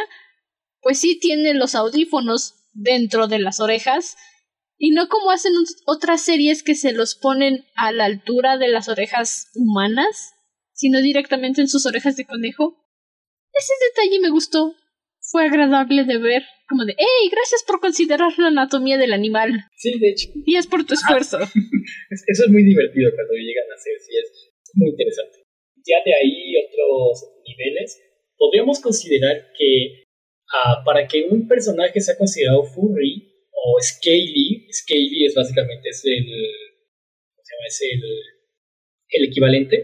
pues 0.81 0.99
sí 0.99 1.19
tiene 1.19 1.53
los 1.53 1.75
audífonos 1.75 2.53
dentro 2.73 3.27
de 3.27 3.39
las 3.39 3.59
orejas 3.59 4.15
y 4.77 4.91
no 4.91 5.09
como 5.09 5.31
hacen 5.31 5.53
otras 5.87 6.21
series 6.21 6.61
que 6.61 6.75
se 6.75 6.93
los 6.93 7.15
ponen 7.15 7.65
a 7.75 7.91
la 7.91 8.05
altura 8.05 8.57
de 8.57 8.67
las 8.67 8.87
orejas 8.87 9.47
humanas, 9.55 10.33
sino 10.73 11.01
directamente 11.01 11.61
en 11.61 11.67
sus 11.67 11.87
orejas 11.87 12.15
de 12.15 12.25
conejo. 12.25 12.77
Ese 13.51 13.73
detalle 13.89 14.19
me 14.19 14.29
gustó. 14.29 14.75
Fue 15.29 15.45
agradable 15.45 16.05
de 16.05 16.17
ver, 16.19 16.43
como 16.69 16.85
de, 16.85 16.95
¡Hey! 16.97 17.29
Gracias 17.29 17.63
por 17.67 17.81
considerar 17.81 18.31
la 18.37 18.47
anatomía 18.47 18.97
del 18.97 19.11
animal. 19.11 19.51
Sí, 19.75 19.99
de 19.99 20.09
hecho. 20.09 20.29
Y 20.45 20.55
es 20.55 20.67
por 20.67 20.85
tu 20.85 20.93
esfuerzo. 20.93 21.37
Eso 22.27 22.43
es 22.45 22.49
muy 22.49 22.63
divertido 22.63 23.11
cuando 23.13 23.33
llegan 23.33 23.69
a 23.69 23.75
hacer, 23.75 23.93
sí, 23.99 24.15
es 24.15 24.71
muy 24.75 24.89
interesante. 24.89 25.39
Ya 25.85 25.97
de 26.05 26.13
ahí 26.13 26.55
otros 26.55 27.27
niveles, 27.45 27.99
podríamos 28.37 28.79
considerar 28.79 29.51
que 29.57 30.03
ah, 30.53 30.83
para 30.85 31.07
que 31.07 31.27
un 31.29 31.47
personaje 31.47 31.99
sea 31.99 32.17
considerado 32.17 32.63
furry 32.63 33.27
o 33.51 33.77
scaly, 33.81 34.67
scaly 34.71 35.25
es 35.25 35.35
básicamente 35.35 35.89
es 35.89 36.05
el, 36.05 36.25
¿cómo 37.35 37.43
se 37.43 37.55
llama? 37.55 37.67
Es 37.67 37.81
el, 37.81 38.01
el 39.09 39.27
equivalente, 39.27 39.75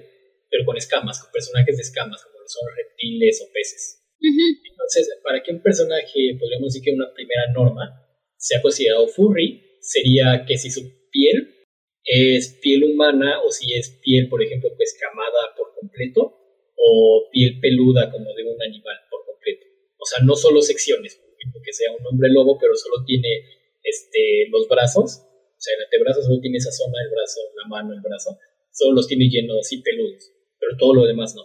pero 0.50 0.66
con 0.66 0.78
escamas, 0.78 1.22
con 1.22 1.32
personajes 1.32 1.76
de 1.76 1.84
escamas, 1.84 2.24
como 2.24 2.38
son 2.48 2.64
reptiles 2.78 3.42
o 3.42 3.52
peces. 3.52 4.03
Entonces, 4.24 5.10
para 5.24 5.44
que 5.44 5.52
un 5.52 5.62
personaje, 5.62 6.38
podríamos 6.40 6.74
decir 6.74 6.84
que 6.84 6.96
una 6.96 7.14
primera 7.14 7.52
norma, 7.54 8.04
sea 8.38 8.62
considerado 8.62 9.08
furry, 9.08 9.62
sería 9.82 10.46
que 10.48 10.58
si 10.58 10.72
su 10.72 10.82
piel 11.12 11.66
es 12.06 12.60
piel 12.62 12.84
humana 12.84 13.42
o 13.44 13.52
si 13.52 13.74
es 13.74 14.00
piel, 14.04 14.28
por 14.30 14.44
ejemplo, 14.44 14.70
pues 14.76 14.98
camada 15.00 15.56
por 15.56 15.74
completo 15.80 16.36
o 16.76 17.30
piel 17.32 17.60
peluda 17.60 18.12
como 18.12 18.34
de 18.34 18.44
un 18.44 18.62
animal 18.62 18.96
por 19.10 19.26
completo. 19.26 19.66
O 19.98 20.06
sea, 20.06 20.24
no 20.24 20.36
solo 20.36 20.62
secciones, 20.62 21.16
por 21.16 21.30
ejemplo, 21.32 21.62
que 21.64 21.74
sea 21.74 21.92
un 21.92 22.06
hombre 22.06 22.30
lobo, 22.30 22.58
pero 22.60 22.76
solo 22.76 23.06
tiene 23.06 23.48
este, 23.84 24.48
los 24.50 24.68
brazos, 24.68 25.24
o 25.24 25.60
sea, 25.60 25.76
el 25.78 25.84
antebrazo 25.86 26.24
solo 26.24 26.40
tiene 26.42 26.58
esa 26.58 26.72
zona, 26.72 27.00
el 27.04 27.12
brazo, 27.12 27.40
la 27.56 27.68
mano, 27.70 27.94
el 27.94 28.02
brazo, 28.02 28.38
solo 28.72 28.96
los 28.96 29.08
tiene 29.08 29.30
llenos 29.30 29.58
así 29.60 29.82
peludos, 29.82 30.32
pero 30.60 30.76
todo 30.78 30.94
lo 30.96 31.06
demás 31.06 31.36
no, 31.36 31.44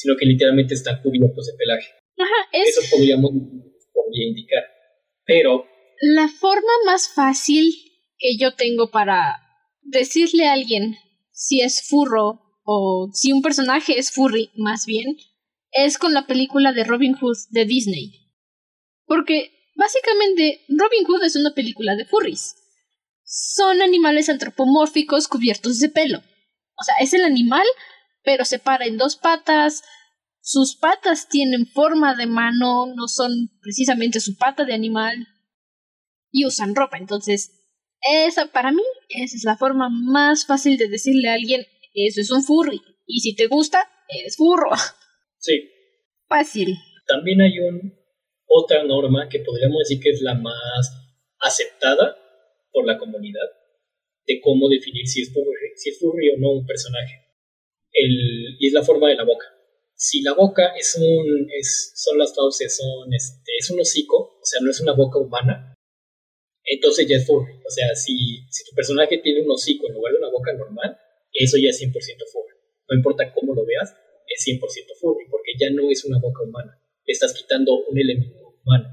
sino 0.00 0.16
que 0.16 0.24
literalmente 0.24 0.74
están 0.74 1.02
cubiertos 1.02 1.46
de 1.46 1.52
pelaje. 1.58 1.88
Ajá, 2.16 2.48
Eso 2.52 2.80
podríamos 2.90 3.30
podría 3.30 4.28
indicar, 4.28 4.64
pero... 5.24 5.66
La 6.00 6.28
forma 6.28 6.72
más 6.86 7.12
fácil 7.12 7.74
que 8.18 8.38
yo 8.38 8.54
tengo 8.54 8.90
para 8.90 9.36
decirle 9.82 10.46
a 10.46 10.54
alguien 10.54 10.96
si 11.32 11.60
es 11.60 11.86
furro 11.86 12.40
o 12.64 13.10
si 13.12 13.32
un 13.32 13.42
personaje 13.42 13.98
es 13.98 14.10
furry, 14.10 14.50
más 14.54 14.86
bien, 14.86 15.18
es 15.72 15.98
con 15.98 16.14
la 16.14 16.26
película 16.26 16.72
de 16.72 16.84
Robin 16.84 17.14
Hood 17.14 17.36
de 17.50 17.66
Disney. 17.66 18.12
Porque 19.04 19.50
básicamente 19.76 20.64
Robin 20.68 21.04
Hood 21.04 21.24
es 21.24 21.36
una 21.36 21.52
película 21.52 21.94
de 21.96 22.06
furries. 22.06 22.56
Son 23.24 23.82
animales 23.82 24.30
antropomórficos 24.30 25.28
cubiertos 25.28 25.78
de 25.80 25.90
pelo. 25.90 26.18
O 26.18 26.82
sea, 26.82 26.94
es 27.00 27.12
el 27.12 27.24
animal, 27.24 27.66
pero 28.22 28.44
se 28.44 28.58
para 28.58 28.86
en 28.86 28.96
dos 28.96 29.16
patas. 29.16 29.82
Sus 30.40 30.76
patas 30.76 31.28
tienen 31.28 31.66
forma 31.66 32.14
de 32.14 32.26
mano, 32.26 32.86
no 32.94 33.08
son 33.08 33.30
precisamente 33.60 34.20
su 34.20 34.36
pata 34.36 34.64
de 34.64 34.74
animal. 34.74 35.26
Y 36.32 36.46
usan 36.46 36.74
ropa, 36.74 36.96
entonces 36.96 37.60
esa, 38.02 38.50
para 38.50 38.72
mí, 38.72 38.82
esa 39.08 39.36
es 39.36 39.44
la 39.44 39.56
forma 39.56 39.88
más 39.90 40.46
fácil 40.46 40.76
de 40.78 40.88
decirle 40.88 41.28
a 41.28 41.34
alguien, 41.34 41.66
eso 41.94 42.20
es 42.20 42.30
un 42.30 42.42
furry. 42.42 42.80
Y 43.06 43.20
si 43.20 43.34
te 43.34 43.46
gusta, 43.46 43.88
eres 44.08 44.36
furro. 44.36 44.70
Sí. 45.42 45.70
Fácil. 46.28 46.76
También 47.06 47.40
hay 47.40 47.58
un, 47.60 47.94
otra 48.44 48.84
norma 48.84 49.26
que 49.30 49.38
podríamos 49.38 49.78
decir 49.78 50.02
que 50.02 50.10
es 50.10 50.20
la 50.20 50.34
más 50.34 51.00
aceptada 51.38 52.14
por 52.70 52.86
la 52.86 52.98
comunidad 52.98 53.48
de 54.26 54.38
cómo 54.42 54.68
definir 54.68 55.06
si 55.06 55.22
es 55.22 55.32
furry, 55.32 55.72
si 55.76 55.88
es 55.88 55.98
furry 55.98 56.28
o 56.28 56.38
no 56.38 56.50
un 56.50 56.66
personaje. 56.66 57.29
El, 57.92 58.56
y 58.58 58.66
es 58.66 58.72
la 58.72 58.82
forma 58.82 59.08
de 59.08 59.16
la 59.16 59.24
boca. 59.24 59.46
Si 59.94 60.22
la 60.22 60.34
boca 60.34 60.72
es 60.78 60.96
un, 60.96 61.46
es, 61.58 61.92
son 61.94 62.18
las 62.18 62.34
fauces, 62.34 62.76
son, 62.76 63.12
este, 63.12 63.52
es 63.58 63.70
un 63.70 63.80
hocico, 63.80 64.38
o 64.40 64.44
sea, 64.44 64.60
no 64.62 64.70
es 64.70 64.80
una 64.80 64.92
boca 64.92 65.18
humana, 65.18 65.74
entonces 66.64 67.06
ya 67.08 67.16
es 67.16 67.26
furry. 67.26 67.52
O 67.66 67.70
sea, 67.70 67.94
si, 67.94 68.16
si 68.48 68.64
tu 68.64 68.74
personaje 68.74 69.18
tiene 69.18 69.42
un 69.42 69.50
hocico 69.50 69.88
en 69.88 69.94
lugar 69.94 70.12
de 70.12 70.18
una 70.18 70.30
boca 70.30 70.52
normal, 70.54 70.96
eso 71.32 71.58
ya 71.58 71.70
es 71.70 71.80
100% 71.80 71.92
furry. 72.32 72.56
No 72.88 72.96
importa 72.96 73.32
cómo 73.32 73.54
lo 73.54 73.64
veas, 73.66 73.94
es 74.26 74.46
100% 74.46 74.60
furry, 75.00 75.26
porque 75.30 75.52
ya 75.58 75.70
no 75.70 75.90
es 75.90 76.04
una 76.04 76.18
boca 76.18 76.42
humana. 76.44 76.80
Le 77.04 77.12
estás 77.12 77.34
quitando 77.34 77.74
un 77.74 77.98
elemento 77.98 78.56
humano 78.64 78.88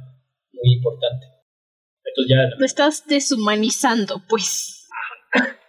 muy 0.52 0.74
importante. 0.74 1.28
Entonces 2.04 2.36
ya... 2.36 2.58
Lo 2.58 2.66
estás 2.66 3.06
deshumanizando, 3.08 4.24
pues. 4.28 4.88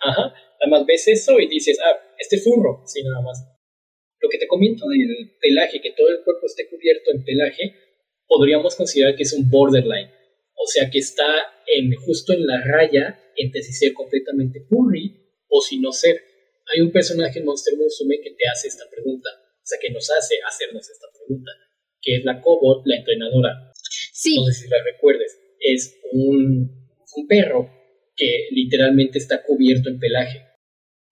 Ajá. 0.00 0.34
Además 0.60 0.86
ves 0.86 1.08
eso 1.08 1.38
y 1.38 1.46
dices, 1.46 1.78
ah, 1.84 2.07
este 2.18 2.38
furro, 2.38 2.82
sí, 2.86 3.02
nada 3.02 3.22
más. 3.22 3.44
Lo 4.20 4.28
que 4.28 4.38
te 4.38 4.48
comento 4.48 4.86
del 4.88 5.36
pelaje, 5.40 5.80
que 5.80 5.92
todo 5.92 6.08
el 6.08 6.24
cuerpo 6.24 6.46
esté 6.46 6.68
cubierto 6.68 7.10
en 7.12 7.24
pelaje, 7.24 7.74
podríamos 8.26 8.74
considerar 8.74 9.16
que 9.16 9.22
es 9.22 9.32
un 9.32 9.48
borderline. 9.48 10.10
O 10.54 10.66
sea, 10.66 10.90
que 10.90 10.98
está 10.98 11.26
en, 11.66 11.94
justo 11.94 12.32
en 12.32 12.46
la 12.46 12.60
raya 12.64 13.18
entre 13.36 13.62
si 13.62 13.72
ser 13.72 13.94
completamente 13.94 14.60
furry 14.68 15.14
o 15.48 15.60
si 15.60 15.78
no 15.78 15.92
ser. 15.92 16.20
Hay 16.74 16.80
un 16.80 16.90
personaje 16.90 17.38
en 17.38 17.44
Monster 17.44 17.74
Musume 17.76 18.20
que 18.20 18.30
te 18.30 18.48
hace 18.52 18.68
esta 18.68 18.84
pregunta, 18.90 19.30
o 19.30 19.64
sea, 19.64 19.78
que 19.80 19.90
nos 19.90 20.10
hace 20.10 20.36
hacernos 20.46 20.90
esta 20.90 21.06
pregunta, 21.16 21.50
que 22.00 22.16
es 22.16 22.24
la 22.24 22.42
Cobot, 22.42 22.82
la 22.84 22.96
entrenadora. 22.96 23.72
Sí. 24.12 24.36
No 24.36 24.46
sé 24.46 24.64
si 24.64 24.68
la 24.68 24.76
recuerdes. 24.84 25.38
Es 25.60 26.00
un, 26.12 26.88
un 27.16 27.26
perro 27.28 27.70
que 28.16 28.48
literalmente 28.50 29.18
está 29.18 29.44
cubierto 29.44 29.88
en 29.88 29.98
pelaje, 29.98 30.42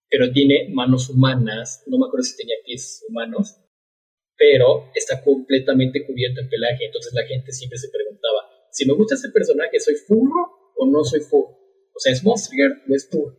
pero 0.09 0.31
tiene 0.31 0.69
manos 0.73 1.09
humanas, 1.09 1.83
no 1.87 1.97
me 1.97 2.07
acuerdo 2.07 2.23
si 2.23 2.37
tenía 2.37 2.55
pies 2.65 3.03
humanos, 3.09 3.57
pero 4.37 4.89
está 4.93 5.23
completamente 5.23 6.05
cubierto 6.05 6.41
en 6.41 6.49
pelaje. 6.49 6.85
Entonces 6.85 7.13
la 7.13 7.25
gente 7.25 7.51
siempre 7.51 7.77
se 7.77 7.89
preguntaba, 7.89 8.49
si 8.71 8.85
me 8.85 8.93
gusta 8.93 9.15
ese 9.15 9.29
personaje, 9.29 9.79
¿soy 9.79 9.95
furro 9.95 10.73
o 10.75 10.85
no 10.85 11.03
soy 11.03 11.21
furro? 11.21 11.57
O 11.93 11.99
sea, 11.99 12.13
¿es 12.13 12.23
Monster 12.23 12.83
o 12.87 12.95
es 12.95 13.09
furro? 13.09 13.35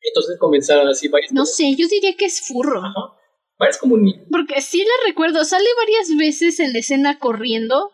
Entonces 0.00 0.38
comenzaron 0.38 0.88
así 0.88 1.08
varias... 1.08 1.32
No 1.32 1.44
sé, 1.44 1.74
yo 1.76 1.88
diría 1.88 2.14
que 2.16 2.26
es 2.26 2.40
furro. 2.40 2.78
Ajá. 2.78 3.16
Varias 3.58 3.78
como 3.78 3.96
Porque 4.30 4.60
sí 4.60 4.78
la 4.78 5.08
recuerdo, 5.08 5.44
sale 5.44 5.66
varias 5.76 6.16
veces 6.18 6.60
en 6.60 6.72
la 6.72 6.78
escena 6.78 7.18
corriendo. 7.18 7.90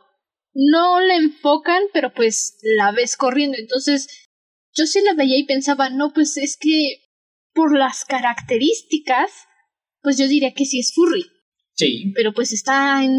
No 0.55 1.01
la 1.01 1.17
enfocan, 1.17 1.85
pero 1.93 2.13
pues 2.13 2.59
la 2.63 2.93
ves 2.93 3.17
corriendo. 3.17 3.57
Entonces, 3.59 4.29
yo 4.75 4.87
sí 4.87 5.01
la 5.03 5.15
veía 5.15 5.39
y 5.39 5.47
pensaba, 5.47 5.89
no, 5.89 6.13
pues 6.13 6.37
es 6.37 6.59
que 6.61 7.02
por 7.55 7.77
las 7.77 8.05
características, 8.05 9.31
pues 10.03 10.19
yo 10.19 10.27
diría 10.29 10.53
que 10.55 10.65
sí 10.65 10.79
es 10.79 10.93
furry. 10.95 11.25
Sí. 11.75 12.13
Pero 12.15 12.33
pues 12.33 12.53
está 12.53 13.05
en, 13.05 13.13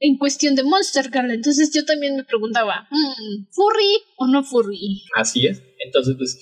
en 0.00 0.16
cuestión 0.18 0.54
de 0.54 0.64
Monster 0.64 1.10
Girl. 1.12 1.30
Entonces 1.30 1.70
yo 1.74 1.84
también 1.84 2.16
me 2.16 2.24
preguntaba, 2.24 2.88
hmm, 2.90 3.46
¿furry 3.50 4.02
o 4.16 4.26
no 4.26 4.42
furry? 4.42 5.02
Así 5.14 5.46
es. 5.46 5.62
Entonces, 5.84 6.14
pues, 6.18 6.38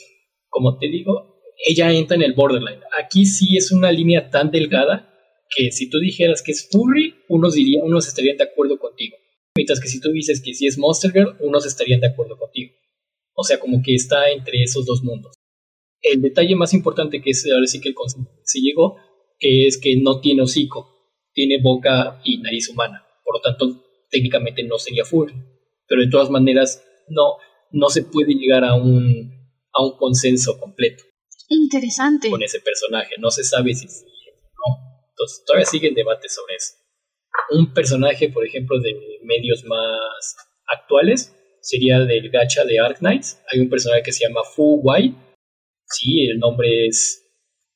como 0.48 0.78
te 0.78 0.88
digo, 0.88 1.40
ella 1.66 1.92
entra 1.92 2.16
en 2.16 2.22
el 2.22 2.34
borderline. 2.34 2.80
Aquí 3.02 3.26
sí 3.26 3.56
es 3.56 3.72
una 3.72 3.92
línea 3.92 4.30
tan 4.30 4.50
delgada 4.50 5.14
que 5.54 5.70
si 5.72 5.88
tú 5.88 5.98
dijeras 5.98 6.42
que 6.42 6.52
es 6.52 6.68
furry, 6.70 7.14
unos 7.28 7.54
dirían, 7.54 7.84
unos 7.84 8.06
estarían 8.06 8.36
de 8.36 8.44
acuerdo 8.44 8.78
contigo. 8.78 9.16
Mientras 9.56 9.80
que 9.80 9.88
si 9.88 10.00
tú 10.00 10.12
dices 10.12 10.40
que 10.40 10.54
sí 10.54 10.66
es 10.66 10.78
Monster 10.78 11.10
Girl, 11.12 11.36
unos 11.40 11.66
estarían 11.66 12.00
de 12.00 12.08
acuerdo 12.08 12.38
contigo. 12.38 12.74
O 13.34 13.42
sea, 13.42 13.58
como 13.58 13.82
que 13.82 13.94
está 13.94 14.30
entre 14.30 14.62
esos 14.62 14.86
dos 14.86 15.02
mundos. 15.02 15.34
El 16.02 16.22
detalle 16.22 16.54
más 16.54 16.74
importante 16.74 17.20
que 17.20 17.30
es 17.30 17.46
ahora 17.52 17.66
sí 17.66 17.80
que 17.80 17.88
el 17.90 17.94
concepto 17.94 18.30
se 18.44 18.60
llegó, 18.60 18.96
que 19.38 19.66
es 19.66 19.78
que 19.78 19.96
no 19.96 20.20
tiene 20.20 20.42
hocico, 20.42 20.88
tiene 21.32 21.60
boca 21.62 22.20
y 22.24 22.38
nariz 22.38 22.68
humana. 22.68 23.04
Por 23.24 23.36
lo 23.36 23.40
tanto, 23.40 23.84
técnicamente 24.10 24.62
no 24.64 24.78
sería 24.78 25.04
furry. 25.04 25.34
Pero 25.86 26.02
de 26.02 26.10
todas 26.10 26.30
maneras, 26.30 26.84
no, 27.08 27.36
no 27.72 27.88
se 27.88 28.02
puede 28.04 28.34
llegar 28.34 28.64
a 28.64 28.74
un, 28.74 29.32
a 29.72 29.84
un 29.84 29.96
consenso 29.96 30.58
completo. 30.58 31.04
Interesante. 31.48 32.30
Con 32.30 32.42
ese 32.42 32.60
personaje. 32.60 33.14
No 33.18 33.30
se 33.30 33.44
sabe 33.44 33.74
si 33.74 33.88
sí 33.88 34.04
o 34.04 34.70
no. 34.70 34.76
Entonces, 35.10 35.44
todavía 35.46 35.66
sigue 35.66 35.88
el 35.88 35.94
debate 35.94 36.28
sobre 36.28 36.56
eso. 36.56 36.74
Un 37.50 37.72
personaje, 37.72 38.28
por 38.28 38.46
ejemplo, 38.46 38.78
de 38.80 38.94
medios 39.22 39.64
más 39.64 40.36
actuales 40.66 41.34
sería 41.62 42.00
del 42.00 42.30
gacha 42.30 42.64
de 42.64 42.78
Ark 42.78 42.98
Knights. 42.98 43.42
Hay 43.52 43.60
un 43.60 43.70
personaje 43.70 44.02
que 44.02 44.12
se 44.12 44.26
llama 44.26 44.42
Fu 44.44 44.80
Wai. 44.82 45.14
Sí, 45.88 46.22
el 46.22 46.38
nombre 46.38 46.86
es, 46.86 47.24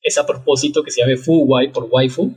es 0.03 0.19
a 0.19 0.27
propósito 0.27 0.83
que 0.83 0.91
se 0.91 1.01
llame 1.01 1.17
Fu 1.17 1.45
Wai 1.45 1.73
por 1.73 1.89
waifu. 1.91 2.35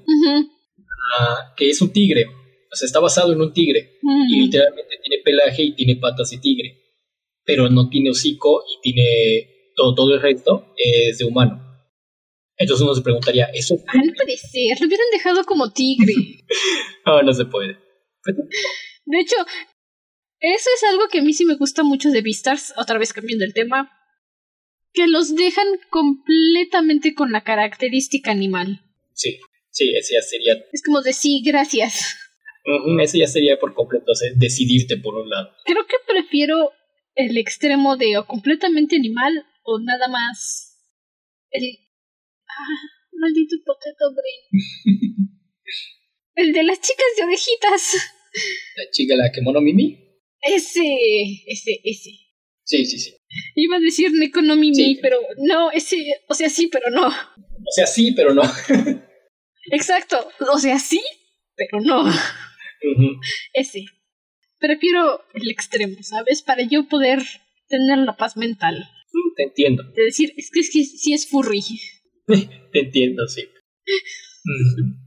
Ah, 1.19 1.53
que 1.56 1.69
es 1.69 1.81
un 1.81 1.91
tigre. 1.91 2.26
O 2.26 2.76
sea, 2.76 2.85
está 2.85 2.99
basado 2.99 3.34
en 3.34 3.41
un 3.41 3.53
tigre. 3.53 3.99
Y 4.30 4.41
literalmente 4.41 4.97
tiene 5.03 5.23
pelaje 5.23 5.64
y 5.64 5.76
tiene 5.76 5.95
patas 5.97 6.30
de 6.31 6.38
tigre. 6.38 6.81
Pero 7.43 7.69
no 7.69 7.89
tiene 7.89 8.10
hocico 8.10 8.64
y 8.69 8.81
tiene 8.81 9.72
todo, 9.76 9.93
todo 9.93 10.14
el 10.14 10.22
resto 10.22 10.73
es 10.77 11.18
de 11.18 11.26
humano. 11.26 11.61
Entonces 12.57 12.84
uno 12.84 12.95
se 12.95 13.02
preguntaría, 13.02 13.45
¿eso? 13.53 13.76
Al 13.88 14.14
parecer, 14.14 14.77
lo 14.80 14.88
hubieran 14.88 15.07
dejado 15.11 15.43
como 15.43 15.72
tigre. 15.72 16.14
no, 17.06 17.22
no 17.22 17.34
se 17.34 17.45
puede. 17.45 17.77
De 19.06 19.19
hecho, 19.19 19.35
eso 20.39 20.69
es 20.76 20.84
algo 20.89 21.07
que 21.11 21.19
a 21.19 21.22
mí 21.22 21.34
sí 21.34 21.45
me 21.45 21.56
gusta 21.56 21.84
mucho 21.84 22.10
de 22.10 22.22
Beastars, 22.22 22.73
otra 22.77 22.97
vez 22.97 23.14
cambiando 23.14 23.45
el 23.45 23.53
tema, 23.53 23.91
que 24.95 25.07
los 25.07 25.35
dejan 25.35 25.67
completamente 25.89 27.13
con 27.13 27.31
la 27.31 27.43
característica 27.43 28.31
animal. 28.31 28.81
Sí, 29.13 29.39
sí, 29.69 29.93
ese 29.95 30.15
ya 30.15 30.22
sería... 30.22 30.53
Es 30.72 30.81
como 30.84 31.01
de 31.01 31.13
sí, 31.13 31.41
gracias. 31.45 32.17
ese 33.01 33.19
ya 33.19 33.27
sería 33.27 33.59
por 33.59 33.73
completo, 33.73 34.11
decidirte 34.35 34.97
por 34.97 35.15
un 35.15 35.30
lado. 35.30 35.51
Creo 35.65 35.85
que 35.85 35.97
prefiero 36.07 36.72
el 37.15 37.38
extremo 37.38 37.97
de 37.97 38.17
o 38.17 38.26
completamente 38.26 38.95
animal 38.95 39.45
o 39.63 39.80
nada 39.80 40.07
más 40.07 40.77
el 41.49 41.77
ah, 42.47 42.81
maldito 43.13 43.55
potato 43.65 44.13
brain 44.13 45.30
el 46.35 46.53
de 46.53 46.63
las 46.63 46.81
chicas 46.81 47.07
de 47.17 47.23
orejitas 47.23 47.93
la 48.76 48.91
chica 48.91 49.15
la 49.15 49.31
que 49.31 49.41
mono 49.41 49.61
Mimi 49.61 49.97
ese 50.41 50.84
ese 51.47 51.80
ese 51.84 52.11
sí 52.63 52.85
sí 52.85 52.99
sí 52.99 53.15
iba 53.56 53.77
a 53.77 53.80
decir 53.80 54.11
Neko 54.14 54.41
no 54.41 54.56
Mimi 54.56 54.99
pero 55.02 55.18
no 55.38 55.72
ese 55.72 55.98
o 56.27 56.34
sea 56.34 56.49
sí 56.49 56.68
pero 56.72 56.90
no 56.90 57.07
o 57.07 57.72
sea 57.72 57.88
sí 57.88 58.14
pero 58.15 58.34
no 58.34 58.44
exacto 59.72 60.27
o 60.52 60.57
sea 60.60 60.77
sí 60.77 61.02
pero 61.56 61.80
no 61.82 62.06
ese 63.53 63.86
prefiero 64.60 65.22
el 65.34 65.49
extremo, 65.49 65.95
¿sabes? 66.02 66.41
Para 66.41 66.64
yo 66.64 66.88
poder 66.88 67.19
tener 67.68 67.99
la 67.99 68.18
paz 68.18 68.38
mental. 68.38 68.77
Mm, 69.11 69.36
te 69.36 69.44
entiendo. 69.44 69.84
De 69.95 70.03
decir, 70.03 70.34
es 70.38 70.49
que, 70.52 70.60
es 70.60 70.72
que 70.72 70.84
sí 70.84 71.14
es 71.14 71.27
furry. 71.27 71.61
Te 72.72 72.80
entiendo, 72.80 73.27
sí. 73.27 73.44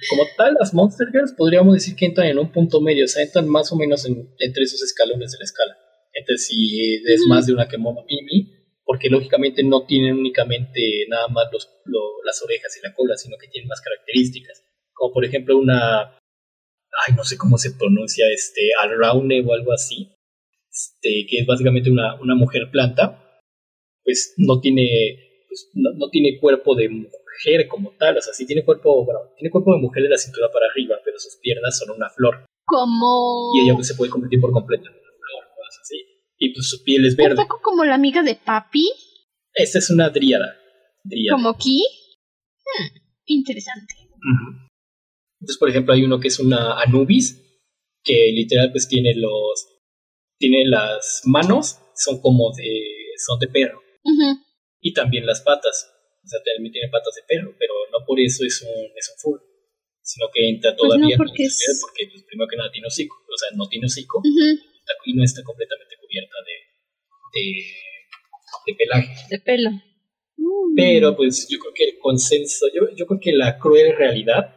Como 0.08 0.22
tal, 0.36 0.54
las 0.58 0.72
Monster 0.72 1.08
Girls 1.12 1.32
podríamos 1.36 1.74
decir 1.74 1.94
que 1.94 2.06
entran 2.06 2.28
en 2.28 2.38
un 2.38 2.50
punto 2.50 2.80
medio, 2.80 3.04
o 3.04 3.08
sea, 3.08 3.22
entran 3.22 3.48
más 3.48 3.70
o 3.72 3.76
menos 3.76 4.04
entre 4.06 4.64
esos 4.64 4.82
escalones 4.82 5.32
de 5.32 5.38
la 5.38 5.44
escala. 5.44 5.76
Entonces, 6.18 6.46
si 6.46 6.94
es 6.94 7.22
más 7.28 7.46
de 7.46 7.52
una 7.54 7.68
que 7.68 7.78
Mono 7.78 8.04
Mimi, 8.08 8.52
porque 8.84 9.08
lógicamente 9.08 9.62
no 9.62 9.86
tienen 9.86 10.14
únicamente 10.14 11.06
nada 11.08 11.28
más 11.28 11.46
los, 11.52 11.68
las 12.24 12.42
orejas 12.42 12.76
y 12.76 12.86
la 12.86 12.94
cola, 12.94 13.16
sino 13.16 13.36
que 13.38 13.48
tienen 13.48 13.68
más 13.68 13.80
características. 13.80 14.64
Como 14.94 15.12
por 15.12 15.24
ejemplo 15.24 15.56
una 15.56 16.18
ay, 17.06 17.14
no 17.14 17.24
sé 17.24 17.36
cómo 17.36 17.58
se 17.58 17.72
pronuncia, 17.72 18.26
este, 18.32 18.70
Alraune 18.80 19.44
o 19.46 19.52
algo 19.52 19.72
así, 19.72 20.14
este, 20.70 21.26
que 21.28 21.40
es 21.40 21.46
básicamente 21.46 21.90
una, 21.90 22.20
una 22.20 22.34
mujer 22.34 22.70
planta, 22.70 23.40
pues 24.04 24.34
no 24.38 24.60
tiene, 24.60 25.44
pues, 25.48 25.70
no, 25.74 26.08
tiene 26.10 26.38
cuerpo 26.40 26.74
de 26.74 26.88
mujer 26.88 27.68
como 27.68 27.92
tal, 27.98 28.16
o 28.16 28.22
sea, 28.22 28.32
sí 28.32 28.46
tiene 28.46 28.64
cuerpo, 28.64 29.04
bueno, 29.04 29.20
tiene 29.36 29.50
cuerpo 29.50 29.74
de 29.74 29.80
mujer 29.80 30.02
de 30.02 30.08
la 30.08 30.18
cintura 30.18 30.48
para 30.52 30.66
arriba, 30.66 30.96
pero 31.04 31.18
sus 31.18 31.36
piernas 31.36 31.78
son 31.78 31.94
una 31.94 32.08
flor. 32.10 32.46
Como... 32.64 33.52
Y 33.54 33.64
ella 33.64 33.74
pues, 33.74 33.88
se 33.88 33.94
puede 33.94 34.10
convertir 34.10 34.40
por 34.40 34.52
completo 34.52 34.90
Y 36.38 36.54
pues 36.54 36.70
su 36.70 36.82
piel 36.84 37.04
es 37.04 37.16
verde. 37.16 37.40
¿Un 37.40 37.48
poco 37.48 37.60
como 37.60 37.84
la 37.84 37.96
amiga 37.96 38.22
de 38.22 38.36
papi? 38.36 38.88
Esta 39.54 39.78
es 39.78 39.90
una 39.90 40.08
dríada. 40.10 40.56
¿Como 41.32 41.56
Ki? 41.56 41.84
Hmm, 42.64 42.98
interesante. 43.26 43.94
Entonces, 45.40 45.58
por 45.58 45.70
ejemplo, 45.70 45.94
hay 45.94 46.04
uno 46.04 46.20
que 46.20 46.28
es 46.28 46.38
una 46.38 46.80
Anubis, 46.80 47.42
que 48.02 48.32
literal 48.32 48.70
pues 48.72 48.88
tiene 48.88 49.14
los, 49.14 49.66
tiene 50.38 50.64
las 50.66 51.22
manos, 51.24 51.78
son 51.94 52.20
como 52.20 52.52
de, 52.56 53.14
son 53.16 53.38
de 53.38 53.48
perro. 53.48 53.82
Y 54.80 54.92
también 54.92 55.26
las 55.26 55.42
patas, 55.42 55.90
o 56.24 56.28
sea, 56.28 56.40
también 56.42 56.72
tiene 56.72 56.88
patas 56.88 57.14
de 57.14 57.22
perro, 57.26 57.54
pero 57.58 57.74
no 57.92 58.04
por 58.06 58.18
eso 58.20 58.44
es 58.44 58.62
un, 58.62 58.96
es 58.96 59.10
un 59.10 59.18
full, 59.18 59.40
sino 60.02 60.26
que 60.32 60.48
entra 60.48 60.74
pues 60.76 60.88
todavía 60.88 61.16
no, 61.16 61.24
porque, 61.24 61.44
porque 61.80 62.08
pues, 62.10 62.24
primero 62.24 62.48
que 62.48 62.56
nada 62.56 62.70
tiene 62.70 62.86
hocico, 62.86 63.16
o 63.16 63.36
sea, 63.36 63.56
no 63.56 63.68
tiene 63.68 63.86
hocico 63.86 64.22
y 65.04 65.14
no 65.14 65.24
está 65.24 65.42
completamente 65.42 65.97
cubierta 66.08 66.36
de, 67.34 67.52
de 68.66 68.74
pelaje. 68.74 69.14
De 69.30 69.38
pelo. 69.40 69.70
Pero 70.76 71.16
pues 71.16 71.48
yo 71.48 71.58
creo 71.58 71.72
que 71.74 71.84
el 71.84 71.98
consenso, 71.98 72.66
yo, 72.74 72.88
yo 72.96 73.06
creo 73.06 73.20
que 73.20 73.32
la 73.32 73.58
cruel 73.58 73.96
realidad, 73.96 74.56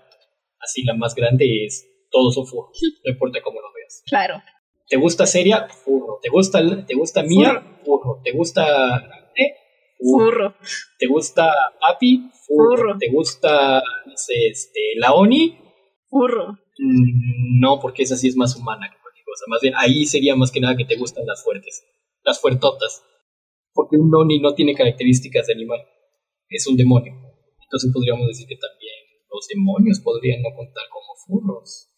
así 0.60 0.84
la 0.84 0.94
más 0.94 1.16
grande, 1.16 1.66
es 1.66 1.88
todos 2.10 2.36
son 2.36 2.46
furros, 2.46 2.78
no 3.04 3.12
importa 3.12 3.42
cómo 3.42 3.60
lo 3.60 3.74
veas. 3.74 4.04
Claro. 4.06 4.42
¿Te 4.88 4.98
gusta 4.98 5.26
seria? 5.26 5.68
Furro. 5.70 6.20
¿Te 6.22 6.30
gusta, 6.30 6.86
te 6.86 6.96
gusta 6.96 7.24
Mía? 7.24 7.80
Furro. 7.84 8.22
¿Te 8.24 8.32
gusta 8.32 9.30
eh? 9.36 9.56
Furro. 9.98 10.56
¿Te 11.00 11.08
gusta 11.08 11.52
Papi? 11.80 12.30
Furro. 12.46 12.98
¿Te 12.98 13.10
gusta 13.10 13.82
este, 14.14 14.80
la 14.98 15.14
Oni? 15.14 15.58
Furro. 16.10 16.60
Mm, 16.78 17.60
no, 17.60 17.80
porque 17.80 18.04
esa 18.04 18.18
sí 18.18 18.28
es 18.28 18.36
más 18.36 18.56
humana 18.56 18.90
cosa. 19.32 19.46
Más 19.48 19.62
bien, 19.62 19.74
ahí 19.78 20.06
sería 20.06 20.36
más 20.36 20.52
que 20.52 20.60
nada 20.60 20.76
que 20.76 20.86
te 20.86 20.98
gustan 20.98 21.26
las 21.26 21.44
fuertes, 21.44 21.84
las 22.24 22.40
fuertotas. 22.40 23.04
Porque 23.74 23.96
un 23.96 24.14
Oni 24.14 24.40
no 24.40 24.54
tiene 24.54 24.76
características 24.76 25.48
de 25.48 25.54
animal 25.54 25.80
es 26.52 26.68
un 26.68 26.78
demonio. 26.78 27.14
Entonces 27.64 27.92
podríamos 27.94 28.28
decir 28.28 28.48
que 28.48 28.58
también 28.58 28.94
los 29.32 29.48
demonios 29.48 30.00
podrían 30.02 30.42
no 30.42 30.50
contar 30.56 30.84
como 30.92 31.16
furros. 31.26 31.90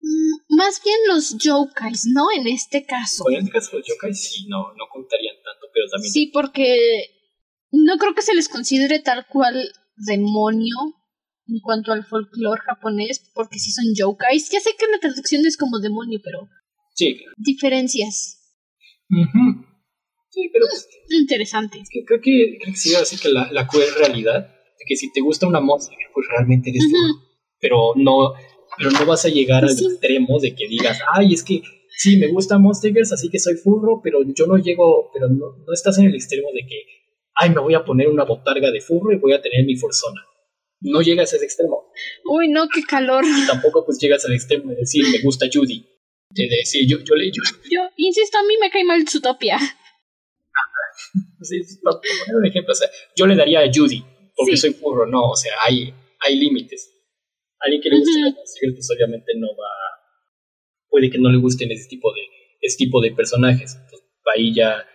Mm, 0.00 0.56
más 0.56 0.80
bien 0.82 0.96
los 1.06 1.36
yokais, 1.36 2.06
¿no? 2.06 2.32
En 2.34 2.46
este 2.48 2.84
caso. 2.86 3.24
en 3.28 3.44
este 3.44 3.52
caso 3.52 3.76
los 3.76 3.86
yokais 3.86 4.18
sí, 4.18 4.46
no, 4.48 4.72
no 4.74 4.84
contarían 4.90 5.36
tanto, 5.44 5.66
pero 5.72 5.86
también... 5.92 6.12
Sí, 6.12 6.30
porque 6.32 6.78
no 7.70 7.98
creo 7.98 8.14
que 8.14 8.22
se 8.22 8.34
les 8.34 8.48
considere 8.48 9.00
tal 9.00 9.26
cual 9.26 9.70
demonio 9.96 10.76
en 11.46 11.60
cuanto 11.60 11.92
al 11.92 12.04
folclore 12.04 12.62
japonés, 12.62 13.30
porque 13.34 13.58
sí 13.58 13.70
son 13.72 13.84
yokais. 13.94 14.50
Ya 14.50 14.60
sé 14.60 14.70
que 14.78 14.86
la 14.86 14.98
traducción 14.98 15.44
es 15.44 15.56
como 15.56 15.78
demonio, 15.78 16.20
pero... 16.24 16.48
Sí, 17.00 17.18
Diferencias. 17.38 18.36
Sí, 20.28 20.50
pero... 20.52 20.66
Interesante. 21.08 21.78
que 21.90 22.04
creo, 22.04 22.20
que, 22.20 22.58
creo 22.60 22.74
que 22.74 22.78
sí, 22.78 22.94
así 22.94 23.16
que 23.16 23.30
la, 23.30 23.50
la 23.52 23.66
cruel 23.66 23.88
realidad 23.98 24.40
de 24.42 24.84
que 24.86 24.96
si 24.96 25.10
te 25.10 25.22
gusta 25.22 25.46
una 25.46 25.60
música, 25.60 25.96
pues 26.12 26.26
realmente 26.30 26.68
eres 26.68 26.84
uh 26.84 27.14
Pero 27.58 27.92
no, 27.96 28.34
pero 28.76 28.90
no 28.90 29.06
vas 29.06 29.24
a 29.24 29.30
llegar 29.30 29.64
al 29.64 29.70
extremo 29.70 30.38
de 30.40 30.54
que 30.54 30.68
digas, 30.68 31.00
ay, 31.14 31.32
es 31.32 31.42
que 31.42 31.62
sí, 31.88 32.18
me 32.18 32.28
gusta 32.28 32.58
Monster 32.58 32.92
así 33.00 33.30
que 33.30 33.38
soy 33.38 33.54
furro, 33.54 34.02
pero 34.04 34.18
yo 34.34 34.46
no 34.46 34.58
llego, 34.58 35.10
pero 35.14 35.28
no, 35.28 35.56
no 35.66 35.72
estás 35.72 35.96
en 35.98 36.04
el 36.04 36.14
extremo 36.14 36.48
de 36.52 36.66
que, 36.68 36.82
ay, 37.34 37.48
me 37.48 37.62
voy 37.62 37.72
a 37.72 37.84
poner 37.84 38.08
una 38.08 38.24
botarga 38.24 38.70
de 38.70 38.82
furro 38.82 39.10
y 39.10 39.18
voy 39.18 39.32
a 39.32 39.40
tener 39.40 39.64
mi 39.64 39.76
forzona. 39.76 40.20
No 40.82 41.00
llegas 41.00 41.32
a 41.32 41.36
ese 41.36 41.46
extremo. 41.46 41.90
Uy, 42.26 42.48
no, 42.48 42.68
qué 42.68 42.82
calor. 42.82 43.24
Y 43.24 43.46
tampoco 43.46 43.86
pues 43.86 43.98
llegas 43.98 44.24
al 44.26 44.34
extremo 44.34 44.70
de 44.70 44.76
decir, 44.76 45.02
me 45.10 45.22
gusta 45.22 45.46
Judy. 45.50 45.89
Decir, 46.30 46.88
yo, 46.88 46.98
yo 47.00 47.14
le... 47.14 47.30
Yo, 47.30 47.42
yo 47.70 47.90
insisto, 47.96 48.38
a 48.38 48.42
mí 48.42 48.54
me 48.60 48.70
cae 48.70 48.84
mal 48.84 49.06
Zootopia. 49.08 49.58
para 51.82 52.00
poner 52.00 52.36
un 52.36 52.46
ejemplo, 52.46 52.72
o 52.72 52.76
sea, 52.76 52.88
yo 53.16 53.26
le 53.26 53.34
daría 53.34 53.60
a 53.60 53.70
Judy, 53.72 54.04
porque 54.36 54.56
soy 54.56 54.72
furro, 54.74 55.06
no, 55.06 55.30
o 55.30 55.36
sea, 55.36 55.52
hay, 55.66 55.92
hay 56.20 56.36
límites. 56.36 56.90
Alguien 57.60 57.82
que 57.82 57.90
le 57.90 57.98
guste 57.98 58.20
uh 58.20 58.74
pues 58.74 58.88
obviamente 58.96 59.32
no 59.36 59.48
va, 59.48 59.70
puede 60.88 61.10
que 61.10 61.18
no 61.18 61.30
le 61.30 61.38
gusten 61.38 61.70
ese 61.70 61.88
tipo 61.88 62.12
de, 62.14 62.22
ese 62.60 62.76
tipo 62.76 63.00
de 63.00 63.12
personajes. 63.12 63.74
Entonces, 63.74 64.08
ahí 64.34 64.54
ya, 64.54 64.86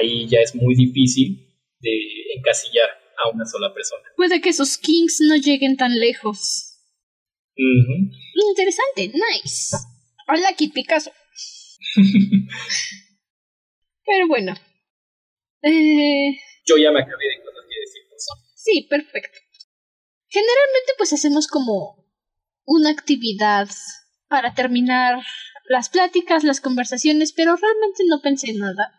ahí 0.00 0.26
ya 0.28 0.40
es 0.40 0.54
muy 0.54 0.74
difícil 0.74 1.46
de 1.80 1.90
encasillar 2.36 2.88
a 3.24 3.34
una 3.34 3.44
sola 3.44 3.72
persona. 3.72 4.02
Puede 4.16 4.40
que 4.40 4.50
esos 4.50 4.78
kings 4.78 5.18
no 5.28 5.36
lleguen 5.36 5.76
tan 5.76 5.98
lejos. 5.98 6.66
Interesante, 7.56 9.08
nice. 9.08 9.76
Hola, 10.32 10.52
Kit 10.56 10.72
Picasso. 10.72 11.10
Pero 14.06 14.28
bueno, 14.28 14.54
eh, 15.62 16.38
Yo 16.66 16.76
ya 16.76 16.92
me 16.92 17.00
acabé 17.00 17.24
de 17.24 17.42
cosas 17.42 17.64
que 17.68 17.80
decir. 17.80 18.02
Sí, 18.54 18.86
perfecto. 18.88 19.38
Generalmente 20.28 20.92
pues 20.98 21.12
hacemos 21.12 21.48
como 21.48 22.06
una 22.64 22.90
actividad 22.90 23.68
para 24.28 24.54
terminar 24.54 25.20
las 25.68 25.88
pláticas, 25.88 26.44
las 26.44 26.60
conversaciones, 26.60 27.32
pero 27.32 27.56
realmente 27.56 28.04
no 28.08 28.20
pensé 28.22 28.50
en 28.50 28.58
nada. 28.58 28.94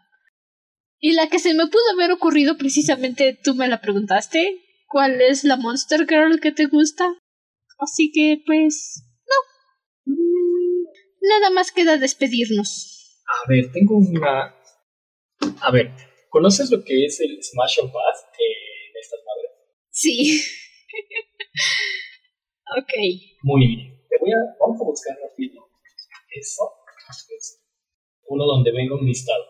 Y 0.99 1.13
la 1.13 1.27
que 1.27 1.39
se 1.39 1.53
me 1.53 1.67
pudo 1.67 1.91
haber 1.93 2.11
ocurrido 2.11 2.57
precisamente 2.57 3.39
tú 3.41 3.55
me 3.55 3.69
la 3.69 3.79
preguntaste. 3.79 4.61
¿Cuál 4.87 5.21
es 5.21 5.45
la 5.45 5.55
Monster 5.55 6.05
Girl 6.07 6.41
que 6.41 6.51
te 6.51 6.65
gusta? 6.65 7.07
Así 7.79 8.11
que 8.13 8.43
pues... 8.45 9.03
Nada 11.21 11.49
más 11.51 11.71
queda 11.71 11.97
despedirnos. 11.97 13.21
A 13.27 13.49
ver, 13.49 13.71
tengo 13.71 13.97
una... 13.97 14.55
A 15.61 15.71
ver, 15.71 15.91
¿Conoces 16.31 16.71
lo 16.71 16.81
que 16.81 17.05
es 17.05 17.19
el 17.19 17.43
Smash 17.43 17.83
or 17.83 17.91
Pass 17.91 18.23
en 18.39 18.95
estas 18.95 19.19
madres? 19.27 19.51
Sí. 19.91 20.39
ok. 22.79 22.93
Muy 23.43 23.67
bien. 23.67 23.99
Te 24.07 24.15
voy 24.17 24.31
a, 24.31 24.39
vamos 24.57 24.79
a 24.79 24.85
buscar 24.85 25.17
rápido 25.19 25.59
eso. 26.31 26.71
uno 28.31 28.45
donde 28.45 28.71
venga 28.71 28.95
un 28.95 29.05
listado 29.05 29.43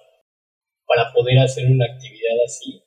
para 0.87 1.13
poder 1.13 1.37
hacer 1.37 1.67
una 1.69 1.85
actividad 1.85 2.33
así, 2.43 2.81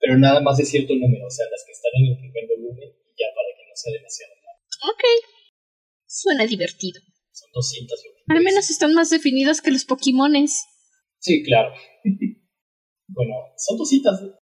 pero 0.00 0.16
nada 0.16 0.40
más 0.40 0.56
de 0.56 0.64
cierto 0.64 0.94
número, 0.94 1.26
o 1.26 1.30
sea, 1.30 1.44
las 1.50 1.62
que 1.66 1.72
están 1.72 1.92
en 1.96 2.12
el 2.12 2.18
primer 2.18 2.48
volumen 2.48 2.88
y 2.88 3.12
ya 3.20 3.28
para 3.36 3.52
que 3.52 3.68
no 3.68 3.76
sea 3.76 3.92
demasiado 3.92 4.32
mal. 4.40 4.56
Ok. 4.94 5.04
Suena 6.06 6.46
divertido. 6.46 7.02
Son 7.32 7.50
200. 7.52 8.15
Al 8.28 8.42
menos 8.42 8.70
están 8.70 8.94
más 8.94 9.10
definidas 9.10 9.60
que 9.60 9.70
los 9.70 9.84
Pokémones. 9.84 10.66
Sí, 11.20 11.42
claro. 11.42 11.72
Bueno, 13.08 13.34
son 13.56 13.78
200. 13.78 14.34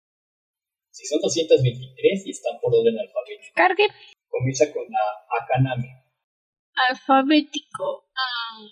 Sí, 0.90 1.06
son 1.06 1.20
223 1.20 2.26
y 2.26 2.30
están 2.30 2.58
por 2.62 2.74
orden 2.74 2.98
alfabético. 2.98 3.52
Cargue. 3.54 3.88
Comienza 4.26 4.72
con 4.72 4.84
la 4.88 5.00
Akaname. 5.38 6.02
Alfabético. 6.88 8.08
Ah, 8.16 8.66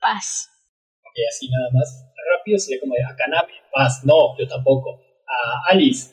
paz. 0.00 0.50
Ok, 0.98 1.14
así 1.30 1.48
nada 1.48 1.70
más. 1.72 2.04
Rápido 2.38 2.58
sería 2.58 2.80
como 2.80 2.94
de 2.94 3.04
Akaname. 3.04 3.52
Paz. 3.72 4.02
No, 4.04 4.36
yo 4.36 4.48
tampoco. 4.48 4.94
Uh, 4.94 5.70
Alice. 5.70 6.12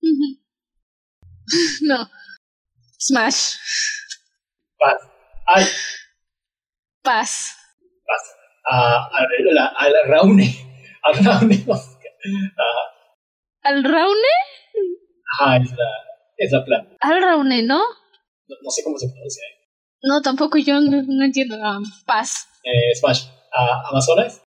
no. 1.82 2.08
Smash. 3.00 3.56
Paz. 4.78 4.96
Ay. 5.46 5.64
Paz. 7.02 7.56
Paz. 8.06 8.22
A, 8.70 9.10
la, 9.50 9.66
a 9.66 9.88
la 9.88 10.02
Raune. 10.06 10.54
A 11.02 11.12
Raune. 11.20 11.64
¿Al 13.62 13.84
Raune? 13.84 14.34
Ajá, 15.38 15.56
es 15.56 15.70
la, 15.70 15.90
es 16.36 16.52
la 16.52 16.64
planta. 16.64 16.96
Al 17.00 17.20
Raune, 17.20 17.62
¿no? 17.62 17.78
¿no? 17.78 18.70
sé 18.70 18.84
cómo 18.84 18.98
se 18.98 19.08
pronuncia. 19.08 19.42
No, 20.02 20.20
tampoco 20.22 20.58
yo 20.58 20.80
no, 20.80 21.24
entiendo. 21.24 21.56
Um, 21.56 21.84
paz. 22.06 22.46
Eh, 22.62 22.94
Smash. 22.94 23.24
¿Amazonas? 23.52 24.42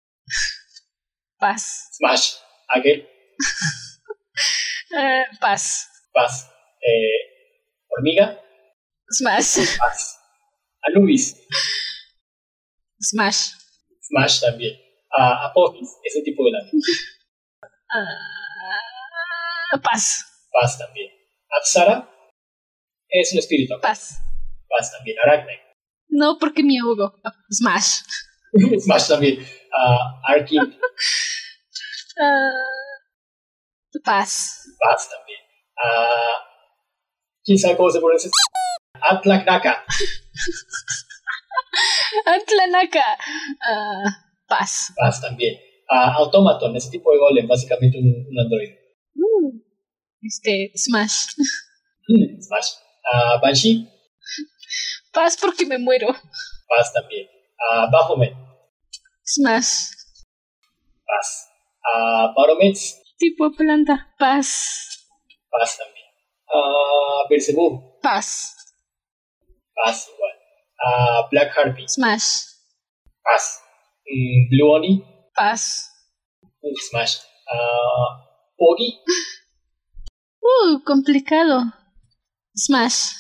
Paz. 1.40 1.90
Smash. 1.94 2.36
¿Aquel? 2.70 3.08
Eh, 4.96 5.24
paz. 5.42 5.90
Paz. 6.14 6.52
Eh, 6.80 7.18
¿Hormiga? 7.90 8.40
Smash. 9.10 9.76
Paz. 9.80 10.20
Anubis. 10.84 11.36
Smash. 13.04 13.52
Smash 14.02 14.40
también. 14.42 14.76
Uh, 15.18 15.46
Apophis, 15.48 15.90
ese 16.04 16.22
tipo 16.24 16.44
de 16.46 16.52
la 16.52 16.60
Uh, 19.76 19.80
paz. 19.82 20.26
Paz 20.52 20.78
también. 20.80 21.12
Apsara 21.60 22.10
es 23.10 23.32
un 23.34 23.40
espíritu. 23.40 23.80
Paz. 23.82 24.20
Paz 24.70 24.92
también. 24.92 25.18
Aracne. 25.20 25.60
No, 26.10 26.38
porque 26.40 26.64
mi 26.64 26.80
ahogo. 26.80 27.22
Smash. 27.52 28.02
Smash 28.84 29.08
también. 29.08 29.40
Uh, 29.42 30.32
Arkin. 30.32 30.62
uh, 32.18 34.00
paz. 34.04 34.66
Paz 34.80 35.10
también. 35.10 35.40
Uh, 35.78 36.38
¿Quién 37.44 37.58
sabe 37.60 37.76
cómo 37.78 37.90
se 37.92 38.00
pronuncia? 38.00 38.32
Atlanaka. 39.02 39.86
Atlanaka. 42.26 43.18
Uh, 43.62 44.10
paz. 44.48 44.94
Paz 44.98 45.22
también 45.22 45.58
a 45.90 46.14
Automaton, 46.16 46.76
ese 46.76 46.90
tipo 46.90 47.12
de 47.12 47.20
golem, 47.20 47.48
básicamente 47.48 47.98
un, 47.98 48.26
un 48.30 48.40
Android. 48.40 48.72
Uh, 49.16 49.62
este, 50.22 50.72
Smash. 50.76 51.36
Mm, 52.08 52.42
Smash. 52.42 52.70
A 53.12 53.38
Banshee. 53.38 53.88
Paz 55.12 55.38
porque 55.40 55.66
me 55.66 55.78
muero. 55.78 56.08
Paz 56.68 56.94
también. 56.94 57.28
Baphomet. 57.92 58.34
Smash. 59.26 59.92
Paz. 61.06 61.50
Baromets. 62.36 63.02
Tipo 63.18 63.52
planta. 63.52 64.14
Paz. 64.18 65.06
Paz 65.50 65.78
también. 65.78 66.06
A 66.48 67.28
Beelzebub. 67.30 68.00
Paz. 68.02 68.56
Paz 69.76 70.10
igual. 70.14 70.43
A 70.86 71.28
Black 71.32 71.56
Harpy. 71.56 71.88
Smash. 71.88 72.44
Paz. 73.24 73.60
Mm, 74.06 74.50
Blue 74.50 74.70
Oni. 74.76 75.06
Paz. 75.36 75.90
Smash. 76.90 77.20
Uh, 77.48 78.10
Poggy. 78.58 79.00
Uh, 80.44 80.84
complicado. 80.84 81.72
Smash. 82.54 83.16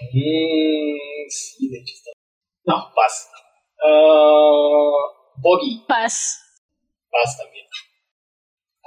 Mm, 0.00 1.28
sí, 1.28 1.68
de 1.68 1.78
hecho 1.78 1.92
está. 1.94 2.10
No, 2.64 2.90
Paz. 2.94 3.28
Uh, 3.84 5.40
Boggy. 5.42 5.84
Paz. 5.86 6.40
Paz 7.10 7.36
también. 7.36 7.66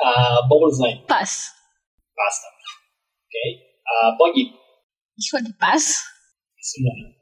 Uh, 0.02 0.48
Bubbles 0.50 0.80
Line. 0.80 1.06
Paz. 1.08 1.54
Paz 2.16 2.42
también. 2.42 2.66
Ok. 3.22 3.36
Uh, 3.86 4.18
Boggy. 4.18 4.60
Híjole, 5.18 5.54
Paz. 5.60 6.04
Es 6.58 6.74
una. 6.80 7.15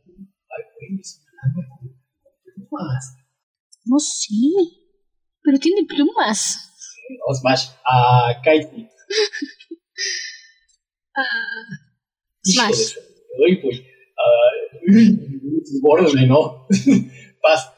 Una. 0.90 1.02
Paz. 2.70 3.16
No 3.86 4.00
sé. 4.00 4.34
Pero 5.44 5.60
tiene 5.60 5.86
plumas. 5.86 6.58
No, 7.10 7.34
Smash. 7.36 7.68
Uh, 7.86 8.42
Kaiti. 8.44 8.88
uh, 11.18 11.22
Smash. 12.44 12.96
Uy, 13.40 13.58
pues. 13.62 13.80
Uh, 13.80 13.84
¿no? 16.28 16.68
Paz. 17.42 17.72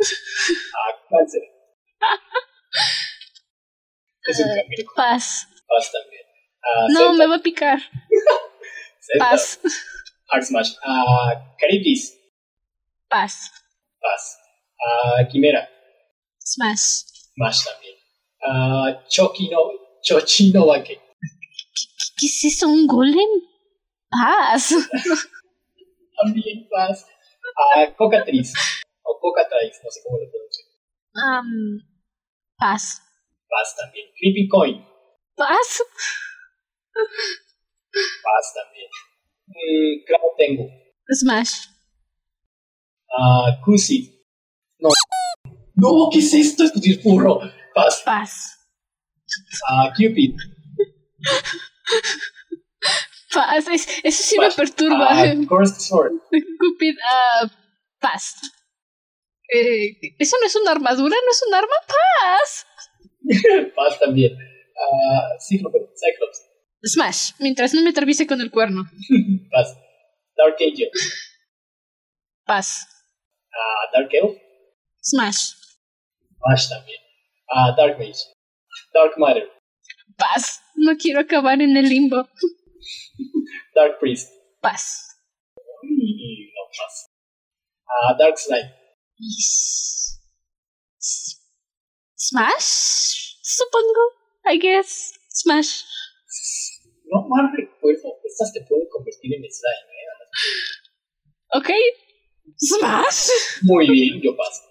Ah, 0.00 0.92
cáncer. 1.08 1.42
Es 4.28 4.38
un 4.40 4.46
cangrejo. 4.46 4.92
Paz. 4.94 5.48
Paz 5.66 5.90
también. 5.90 6.22
Uh, 6.62 6.86
no, 6.92 7.14
me 7.14 7.26
va 7.26 7.36
a 7.36 7.42
picar. 7.42 7.80
Paz. 9.18 9.58
Hard 10.28 10.44
Smash. 10.44 10.74
Uh, 10.84 11.32
Caribis. 11.58 12.14
Paz. 13.08 13.50
Paz. 14.00 14.36
Uh, 14.78 15.28
Quimera. 15.30 15.68
Smash. 16.40 17.04
Smash 17.34 17.64
también. 17.64 17.96
Uh, 18.42 19.08
Chokino. 19.08 19.58
Chochino. 20.02 20.66
¿Qué, 20.84 21.00
¿Qué 22.18 22.26
es 22.26 22.44
eso? 22.44 22.68
¿Un 22.68 22.86
golem? 22.86 23.28
Paz. 24.10 24.70
también 26.22 26.68
paz. 26.70 27.06
Uh, 27.76 27.94
Cocatriz. 27.96 28.52
O 29.02 29.18
Cocatriz, 29.20 29.80
no 29.82 29.90
sé 29.90 30.00
cómo 30.04 30.18
lo 30.18 30.30
pronuncio. 30.30 30.64
Um, 31.14 31.80
paz. 32.58 33.02
Paz 33.48 33.76
también. 33.76 34.06
Creepy 34.18 34.48
Coin. 34.48 34.84
Paz. 35.36 35.82
Paz 38.22 38.54
también. 38.54 38.90
Mm, 39.46 40.04
Cravo 40.06 40.34
Tengo. 40.36 40.64
Smash. 41.10 41.77
Uh, 43.16 43.64
Kusi. 43.64 44.24
No. 44.80 44.90
No, 45.74 46.08
¿qué 46.12 46.18
es 46.18 46.34
esto? 46.34 46.64
Es 46.64 47.02
burro. 47.02 47.40
Paz. 47.74 48.02
Paz. 48.04 48.58
Uh, 49.70 49.88
Cupid. 49.96 50.34
Paz. 53.32 53.68
Es, 53.68 53.88
eso 54.02 54.22
sí 54.22 54.36
paz. 54.36 54.58
me 54.58 54.64
perturba. 54.64 55.08
Cursed 55.48 55.80
Sword. 55.80 56.12
Cupid. 56.30 56.96
Uh, 56.96 57.48
paz. 58.00 58.36
Eh, 59.50 59.96
¿Eso 60.18 60.36
no 60.40 60.46
es 60.46 60.56
una 60.56 60.72
armadura? 60.72 61.16
¿No 61.24 61.30
es 61.30 61.42
un 61.46 61.54
arma? 61.54 61.74
Paz. 61.86 62.66
paz 63.76 63.98
también. 64.00 64.34
Uh, 64.34 65.40
Cyclops. 65.40 65.74
Cyclops. 65.98 66.48
Smash, 66.84 67.32
mientras 67.40 67.74
no 67.74 67.82
me 67.82 67.90
atraviese 67.90 68.26
con 68.26 68.40
el 68.40 68.50
cuerno. 68.50 68.84
Paz. 69.50 69.76
Dark 70.36 70.56
Angel. 70.60 70.90
Paz. 72.44 72.86
Uh, 73.52 73.92
Dark 73.92 74.12
Elf. 74.14 74.36
Smash. 75.02 75.54
Smash 76.36 76.68
también. 76.68 77.00
Uh, 77.48 77.74
Dark 77.76 77.98
Mage. 77.98 78.24
Dark 78.92 79.18
Matter. 79.18 79.48
Paz. 80.16 80.60
No 80.76 80.96
quiero 80.96 81.20
acabar 81.20 81.60
en 81.60 81.76
el 81.76 81.88
limbo. 81.88 82.28
Dark 83.74 83.98
Priest. 84.00 84.30
Paz. 84.60 85.16
Y 85.82 86.52
no 86.54 86.62
paz. 86.76 87.10
Uh, 87.86 88.16
Dark 88.18 88.38
Slime. 88.38 88.74
Smash, 92.16 93.38
supongo. 93.42 94.04
I 94.46 94.58
guess. 94.58 95.18
Smash. 95.30 95.84
No 97.06 97.26
mal 97.28 97.50
recuerdo. 97.56 98.18
Estas 98.24 98.52
te 98.52 98.60
pueden 98.68 98.86
convertir 98.90 99.34
en 99.34 99.42
slime, 99.50 99.92
¿eh? 99.92 100.08
Ok. 101.54 101.70
Smash. 102.56 103.28
Muy 103.62 103.88
bien, 103.90 104.20
yo 104.22 104.36
paso. 104.36 104.62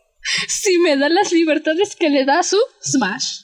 Si 0.48 0.78
me 0.80 0.98
da 0.98 1.10
las 1.10 1.32
libertades 1.32 1.95
que 1.95 2.10
le 2.10 2.26
da 2.26 2.44
su 2.44 2.58
Smash. 2.82 3.44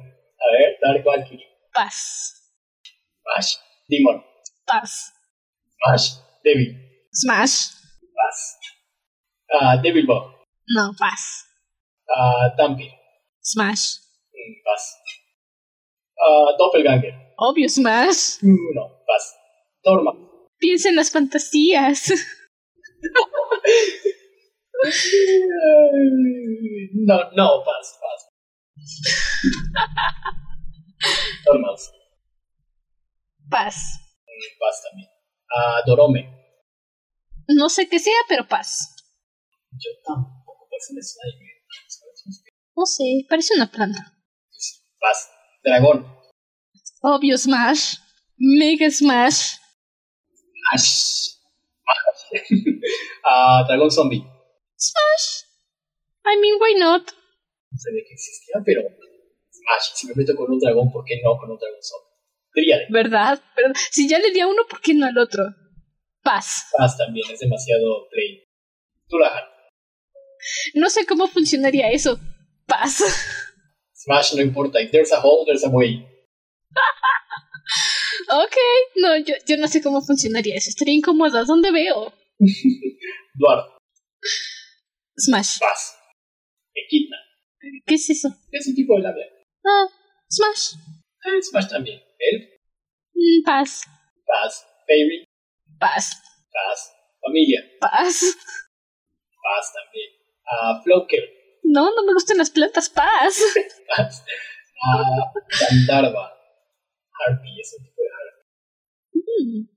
A 0.00 0.46
ver, 0.52 0.76
Dark 0.82 1.04
Valkyrie. 1.04 1.46
Paz. 1.74 2.34
Smash. 3.22 3.56
Demon. 3.88 4.24
Paz. 4.66 5.12
Smash. 5.76 6.18
Devil. 6.44 6.74
Smash. 7.12 7.70
Paz. 8.14 8.58
Uh, 9.52 9.82
Devil 9.82 10.06
Bug. 10.06 10.24
No, 10.68 10.92
paz. 10.98 11.46
Uh, 12.08 12.56
Tampi. 12.56 12.90
Smash. 13.42 13.98
Mm, 14.32 14.54
paz. 14.64 14.96
Uh, 16.16 16.56
Doppelganger. 16.58 17.14
Obvio, 17.38 17.68
Smash. 17.68 18.42
Mm, 18.42 18.74
no, 18.74 19.04
paz. 19.06 19.34
Dorma. 19.84 20.12
Piensa 20.58 20.88
en 20.88 20.96
las 20.96 21.10
fantasías. 21.10 22.12
no, 27.06 27.30
no, 27.32 27.64
paz, 27.64 27.98
paz. 28.00 28.20
Dormas. 31.44 31.92
Paz. 33.50 33.76
Paz 34.58 34.82
también. 34.88 35.08
Uh, 35.50 35.80
Dorome. 35.86 36.22
No 37.48 37.68
sé 37.68 37.88
qué 37.88 37.98
sea, 37.98 38.20
pero 38.28 38.46
paz. 38.46 38.94
Yo 39.72 39.90
tampoco, 40.04 40.68
parece 40.70 40.92
un 40.92 41.02
slime. 41.02 41.58
No 42.76 42.86
sé, 42.86 43.26
parece 43.28 43.54
una 43.54 43.70
planta. 43.70 44.14
Paz. 45.00 45.30
Dragón. 45.64 46.06
Obvio 47.02 47.38
Smash. 47.38 47.96
Mega 48.36 48.90
Smash. 48.90 49.56
Smash. 50.70 51.37
Uh, 53.24 53.66
dragón 53.66 53.90
zombie. 53.90 54.24
Smash. 54.76 55.44
I 56.24 56.40
mean, 56.40 56.56
why 56.60 56.74
not? 56.78 57.02
No 57.70 57.78
sabía 57.78 58.02
que 58.06 58.14
existía, 58.14 58.56
pero 58.64 58.80
Smash. 59.50 59.94
Si 59.94 60.06
me 60.06 60.14
meto 60.14 60.34
con 60.34 60.50
un 60.50 60.58
dragón, 60.58 60.90
¿por 60.90 61.04
qué 61.04 61.20
no 61.22 61.36
con 61.36 61.50
un 61.50 61.58
dragón 61.58 61.82
zombie? 61.82 62.08
Tríade. 62.52 62.86
¿Verdad? 62.90 63.42
Pero 63.54 63.72
si 63.90 64.08
ya 64.08 64.18
le 64.18 64.30
di 64.30 64.40
a 64.40 64.46
uno, 64.46 64.62
¿por 64.68 64.80
qué 64.80 64.94
no 64.94 65.06
al 65.06 65.18
otro? 65.18 65.42
Paz. 66.22 66.66
Paz 66.76 66.96
también, 66.96 67.30
es 67.30 67.40
demasiado 67.40 68.08
plain. 68.10 68.40
Tú 69.08 69.18
la 69.18 69.30
No 70.74 70.88
sé 70.90 71.06
cómo 71.06 71.26
funcionaría 71.28 71.90
eso. 71.90 72.18
Paz. 72.66 73.02
Smash 73.94 74.34
no 74.34 74.42
importa. 74.42 74.80
If 74.80 74.90
there's 74.90 75.12
a 75.12 75.20
hole, 75.20 75.44
there's 75.46 75.64
a 75.64 75.68
way. 75.68 76.06
Ok, 78.30 78.56
no, 78.96 79.16
yo, 79.18 79.34
yo 79.46 79.56
no 79.56 79.68
sé 79.68 79.82
cómo 79.82 80.00
funcionaría 80.00 80.56
eso. 80.56 80.70
Estaría 80.70 80.94
incómoda. 80.94 81.44
¿Dónde 81.44 81.70
veo? 81.70 82.12
Duarte. 83.34 83.72
Smash. 85.18 85.58
Paz. 85.58 85.98
Equidna. 86.74 87.16
¿Qué 87.86 87.94
es 87.94 88.10
eso? 88.10 88.28
Es 88.52 88.68
un 88.68 88.74
tipo 88.74 88.94
de 88.96 89.02
labia. 89.02 89.26
Ah, 89.66 89.86
Smash. 90.30 90.74
Eh, 91.24 91.42
Smash 91.42 91.68
también. 91.68 92.00
Elf. 92.18 92.44
Mm, 93.14 93.44
paz. 93.44 93.82
Paz. 94.26 94.66
Fairy. 94.86 95.24
Paz. 95.78 96.22
Paz. 96.52 96.92
Familia. 97.20 97.60
Paz. 97.80 98.36
Paz 99.42 99.72
también. 99.72 100.10
Uh, 100.44 100.82
Floker. 100.82 101.24
No, 101.64 101.94
no 101.94 102.04
me 102.04 102.14
gustan 102.14 102.38
las 102.38 102.50
plantas. 102.50 102.88
Paz. 102.88 103.42
Paz. 103.96 104.24
Gandharva. 105.60 106.32
Harpy, 107.26 107.60
es 107.60 107.74
un 107.78 107.84
tipo 107.84 107.97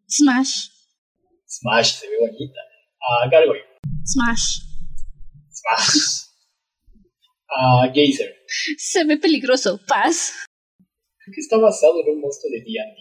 Smash. 0.07 0.69
Smash, 1.47 1.91
se 1.99 2.07
ve 2.07 2.17
bonita. 2.19 2.61
Uh, 3.01 3.29
Gargoyle. 3.31 3.65
Smash. 4.05 4.59
Smash. 5.49 6.27
Uh, 7.53 7.91
Geyser. 7.93 8.33
Se 8.77 9.03
ve 9.03 9.17
peligroso. 9.17 9.77
Paz. 9.85 10.31
Creo 10.77 11.33
que 11.35 11.41
está 11.41 11.57
basado 11.57 11.99
en 11.99 12.15
un 12.15 12.21
monstruo 12.21 12.49
de 12.49 12.61
D&D. 12.61 12.97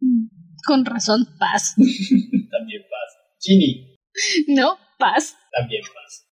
Mm, 0.00 0.26
Con 0.66 0.84
razón, 0.84 1.24
paz. 1.38 1.74
También 2.50 2.82
paz. 2.90 3.10
Genie. 3.40 3.96
No, 4.48 4.76
paz. 4.98 5.36
También 5.52 5.84
paz. 5.94 6.26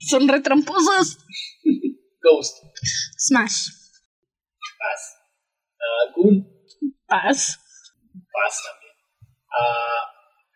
Son 0.00 0.26
retramposos. 0.26 1.18
Ghost. 2.20 2.56
Smash. 3.16 3.68
Paz. 4.80 5.16
Uh, 5.78 6.20
Goon. 6.20 6.48
Paz. 7.06 7.60
Paz 8.32 8.60
también. 8.64 8.83
Uh, 9.54 10.02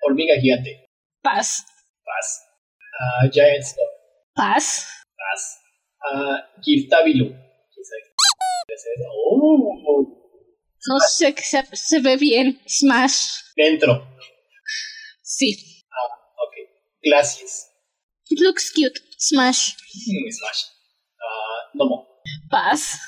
hormiga 0.02 0.34
gigante. 0.40 0.84
Paz. 1.22 1.64
Paz. 2.04 2.26
Uh, 3.00 3.30
Giant 3.30 3.64
Storm. 3.64 3.90
Paz. 4.34 4.86
Paz. 5.16 5.42
Girtabilu. 6.64 7.26
¿Quién 7.28 7.84
sabe? 7.84 8.02
hacer. 8.74 9.06
Oh. 9.30 10.14
No 10.88 10.98
sé 11.00 11.34
que 11.34 11.42
se, 11.42 11.62
se 11.72 12.00
ve 12.00 12.16
bien. 12.16 12.60
Smash. 12.66 13.42
Dentro. 13.56 14.06
Sí. 15.22 15.84
Ah, 15.90 16.14
ok. 16.44 16.54
Gracias. 17.02 17.70
It 18.30 18.40
looks 18.40 18.70
cute. 18.72 19.00
Smash. 19.18 19.74
Mm, 20.06 20.30
smash. 20.30 20.64
Uh, 21.18 21.78
Nomo. 21.78 22.06
Paz. 22.50 22.98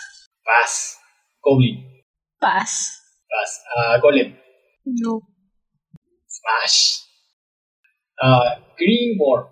Paz. 0.45 0.99
Goblin. 1.43 2.05
Paz. 2.41 3.01
Paz. 3.29 3.61
Uh, 3.77 4.01
Golem. 4.01 4.37
No. 4.85 5.21
Smash. 6.51 7.07
Uh, 8.23 8.61
Green 8.77 9.17
War. 9.19 9.49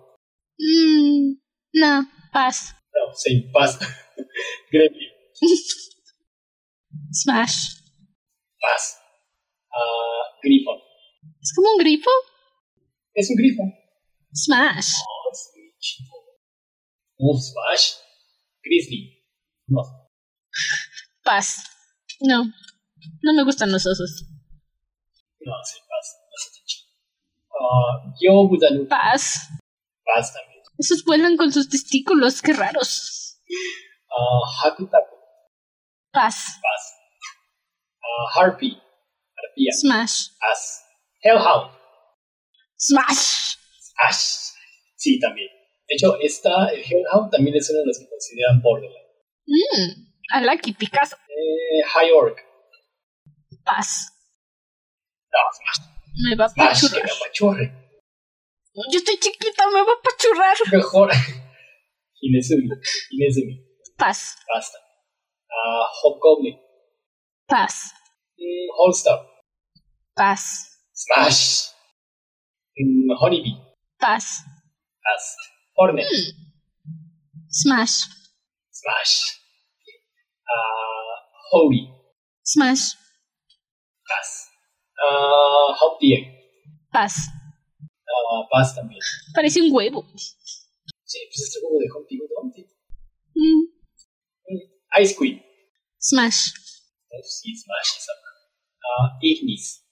Mm, 0.59 1.35
no. 1.75 2.05
Paz. 2.33 2.73
No, 2.93 3.13
same. 3.13 3.49
Paz. 3.53 3.79
Gremlin. 4.71 5.11
Smash. 7.13 7.79
Paz. 8.61 8.97
Uh, 9.71 10.23
grifo. 10.43 10.71
¿Es 11.41 11.53
como 11.55 11.71
un 11.71 11.77
grifo? 11.77 12.09
Es 13.13 13.29
un 13.29 13.37
grifo. 13.37 13.63
Smash. 14.33 14.91
Oh, 15.07 15.29
es 15.31 15.51
muy 15.55 15.73
chido. 15.79 16.11
Uh, 17.17 17.37
Smash. 17.37 17.93
Grizzly. 18.63 19.23
No. 19.67 19.81
Paz. 21.23 21.63
No. 22.21 22.43
No 23.23 23.33
me 23.33 23.43
gustan 23.43 23.71
los 23.71 23.85
osos. 23.85 24.25
No, 25.39 25.53
sí, 25.63 25.79
Uh, 27.59 28.13
yo, 28.19 28.47
Budanu. 28.47 28.87
Paz. 28.87 29.49
Paz 30.05 30.33
también. 30.33 30.63
Esos 30.77 31.03
vuelan 31.03 31.35
con 31.35 31.51
sus 31.51 31.67
testículos, 31.67 32.41
qué 32.41 32.53
raros. 32.53 33.41
Uh, 34.09 34.45
Hakutaku. 34.63 35.15
Paz. 36.13 36.57
Paz. 36.63 36.93
Uh, 38.01 38.39
Harpy. 38.39 38.81
Harpía. 39.35 39.71
Smash. 39.73 40.29
As. 40.51 40.81
Hellhound. 41.21 41.71
Smash. 42.77 43.57
Smash. 43.81 44.53
Sí, 44.95 45.19
también. 45.19 45.49
De 45.87 45.95
hecho, 45.95 46.17
esta, 46.21 46.69
el 46.69 46.81
Hellhound 46.81 47.31
también 47.31 47.57
es 47.57 47.69
uno 47.69 47.79
de 47.79 47.85
los 47.87 47.99
que 47.99 48.07
consideran 48.09 48.61
borderline. 48.61 49.09
Mmm. 49.47 50.07
I 50.31 50.45
like 50.45 50.69
it, 50.69 50.77
Picasso. 50.77 51.15
Eh, 51.15 51.83
High 51.93 52.11
Orc. 52.11 52.37
Paz. 53.65 54.13
No, 55.31 55.39
Smash. 55.51 55.88
Me 56.21 56.35
va 56.35 56.45
a 56.45 56.49
Smash, 56.49 56.81
pachurrar. 57.21 57.71
Yo 58.91 58.97
estoy 58.99 59.17
chiquita, 59.19 59.67
me 59.67 59.81
va 59.87 59.93
a 59.93 60.01
pachurrar. 60.03 60.57
Mejor. 60.71 61.09
Inezumi. 62.21 62.69
Inezumi. 63.11 63.65
Paz. 63.97 64.35
Basta. 64.53 64.77
Uh, 65.49 65.85
Hobgoblin. 66.01 66.57
Paz. 67.47 67.93
Mm, 68.37 68.69
Holstar. 68.77 69.19
Paz. 70.15 70.41
Smash. 70.93 71.71
Mm, 72.77 73.15
Honeybee. 73.19 73.55
Paz. 73.99 74.43
As. 75.13 75.35
Hornet. 75.75 76.07
Smash. 77.49 78.07
Smash. 78.71 79.39
Uh, 80.43 81.15
Holy. 81.51 81.89
Smash. 82.43 82.95
As. 84.19 84.48
Uh, 84.99 85.71
Hopdier. 85.79 86.27
Paz. 86.91 87.29
Uh, 87.81 88.43
Paz 88.51 88.75
también. 88.75 88.99
Parece 89.33 89.61
un 89.61 89.71
huevo. 89.71 90.05
Sí, 91.05 91.19
pues 91.29 91.41
este 91.41 91.59
juego 91.61 91.79
de 91.79 91.87
Humpty 91.95 92.17
Dumpty. 92.17 92.65
Mm. 93.35 93.63
Mm, 94.47 95.01
Ice 95.01 95.15
Queen. 95.17 95.41
Smash. 96.01 96.51
Oh, 97.11 97.23
sí, 97.23 97.55
Smash 97.55 97.97
esa. 97.97 98.11
Uh, 98.11 99.07
Ignis. 99.21 99.83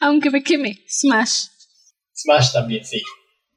Aunque 0.00 0.30
me 0.30 0.42
queme. 0.42 0.82
Smash. 0.88 1.48
Smash 2.14 2.52
también, 2.52 2.84
sí. 2.84 3.02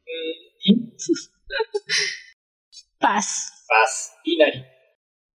Mm, 0.05 0.71
In. 0.71 0.93
Paz. 2.99 3.51
Paz. 3.67 4.11
Inari. 4.25 4.65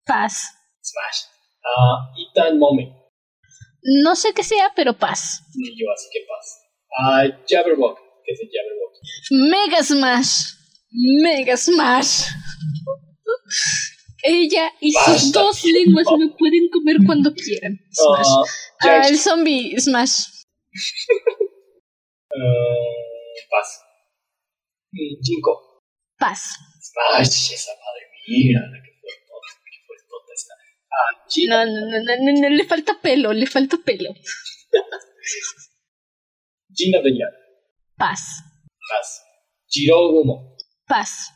Paz. 0.05 0.43
Smash. 0.81 1.25
Uh, 1.63 2.11
Itan 2.19 2.59
Moment. 2.59 2.91
No 3.83 4.15
sé 4.15 4.33
qué 4.33 4.43
sea, 4.43 4.71
pero 4.75 4.97
paz. 4.97 5.43
Ni 5.55 5.69
yo, 5.69 5.85
así 5.93 6.07
que 6.11 6.25
paz. 6.27 6.59
Uh, 6.99 7.43
Jabberwock. 7.47 7.99
¿Qué 8.25 8.31
es 8.33 8.39
el 8.41 8.49
Jabberwock? 8.49 8.93
Mega 9.51 9.83
Smash. 9.83 10.53
Mega 11.21 11.57
Smash. 11.57 12.27
Ella 14.25 14.71
y 14.79 14.93
sus 14.93 15.33
dos 15.33 15.63
lenguas 15.65 16.05
me 16.17 16.29
pueden 16.39 16.69
comer 16.71 16.97
cuando 17.05 17.33
quieran. 17.33 17.77
Smash. 17.91 18.27
Uh, 18.27 18.45
Ah, 18.85 19.07
el 19.07 19.17
zombie 19.17 19.79
Smash. 19.79 20.27
Uh, 22.35 22.39
paz. 23.49 23.79
Mm, 24.91 25.15
Jinko. 25.23 25.83
Paz. 26.17 26.55
Smash, 26.81 27.53
esa 27.53 27.71
madre 27.71 28.03
mía, 28.27 28.59
la 28.59 28.79
que 28.83 28.91
fue 28.99 29.11
tota, 29.27 29.51
que 29.65 29.79
fue 29.87 29.95
tota 30.07 30.33
esta. 30.35 30.53
Ah. 30.93 31.25
No, 31.49 31.65
no, 31.65 31.71
no, 31.71 32.41
no, 32.41 32.49
le 32.49 32.65
falta 32.65 32.99
pelo, 33.01 33.33
le 33.33 33.47
falta 33.47 33.77
pelo. 33.83 34.13
Gina 36.75 36.99
Bellana. 37.01 37.37
Paz. 37.97 38.21
Paz. 38.89 39.23
Jiro 39.67 40.11
Gumo. 40.11 40.55
Paz. 40.87 41.29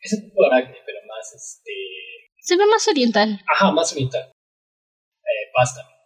Es 0.00 0.12
un 0.14 0.22
tipo 0.22 0.42
de 0.42 0.48
aracne, 0.48 0.78
pero 0.86 0.98
más 1.08 1.34
este. 1.34 1.72
Se 2.38 2.56
ve 2.56 2.66
más 2.66 2.86
oriental. 2.88 3.40
Ajá, 3.52 3.70
más 3.72 3.92
oriental. 3.92 4.30
Eh, 4.30 5.50
paz 5.54 5.74
también. 5.74 5.98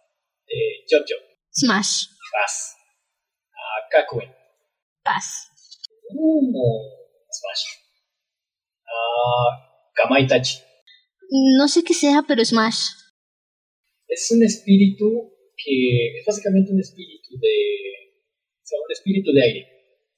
Eh, 0.47 0.85
Jojo. 0.89 1.21
Smash. 1.51 2.07
Paz. 2.31 2.75
Ah, 3.53 3.87
Kakuen. 3.89 4.35
Paz. 5.03 5.49
Uh, 6.09 6.81
Smash. 7.31 7.63
Ah, 8.87 9.91
Kamaitachi. 9.93 10.64
No 11.29 11.67
sé 11.67 11.83
qué 11.83 11.93
sea, 11.93 12.23
pero 12.27 12.43
Smash. 12.43 12.91
Es 14.07 14.31
un 14.31 14.43
espíritu 14.43 15.31
que 15.57 16.19
es 16.19 16.25
básicamente 16.25 16.71
un 16.71 16.79
espíritu 16.79 17.37
de. 17.39 18.15
O 18.61 18.65
sea, 18.65 18.79
un 18.79 18.91
espíritu 18.91 19.31
de 19.31 19.41
aire. 19.41 19.67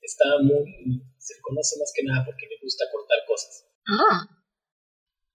Está 0.01 0.25
muy. 0.41 1.01
Se 1.17 1.35
le 1.35 1.41
conoce 1.41 1.79
más 1.79 1.91
que 1.95 2.03
nada 2.03 2.25
porque 2.25 2.45
le 2.47 2.57
gusta 2.61 2.85
cortar 2.91 3.19
cosas. 3.27 3.65
Ah. 3.87 4.27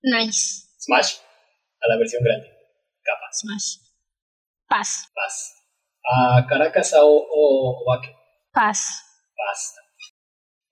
Nice. 0.02 0.68
Smash. 0.78 1.16
A 1.80 1.88
la 1.88 1.98
versión 1.98 2.22
grande. 2.22 2.48
Capa. 3.02 3.32
Smash. 3.32 3.78
Paz. 4.68 5.10
Paz. 5.14 5.54
A 6.04 6.46
Caracas 6.48 6.94
o, 6.94 7.06
o 7.06 7.82
Obake. 7.82 8.14
Paz. 8.52 9.02
Paz. 9.36 9.74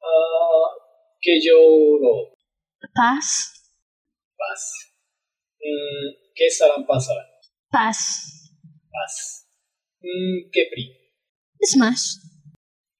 Ah, 0.03 0.69
Keyoro. 1.21 2.35
Paz. 2.95 3.53
Paz. 4.37 4.90
Mm, 5.61 6.07
Kesaran 6.37 6.87
Pasaran. 6.89 7.27
Paz. 7.70 7.99
Paz. 8.93 9.15
Mm, 10.03 10.51
Kepri. 10.53 10.85
Smash. 11.62 12.05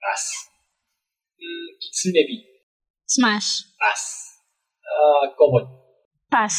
Paz. 0.03 0.23
Mm, 1.41 1.69
Kitsunebi. 1.81 2.37
Smash. 3.09 3.49
Paz. 3.81 4.03
Ah, 4.85 5.25
Kobol. 5.39 5.65
Paz. 6.31 6.55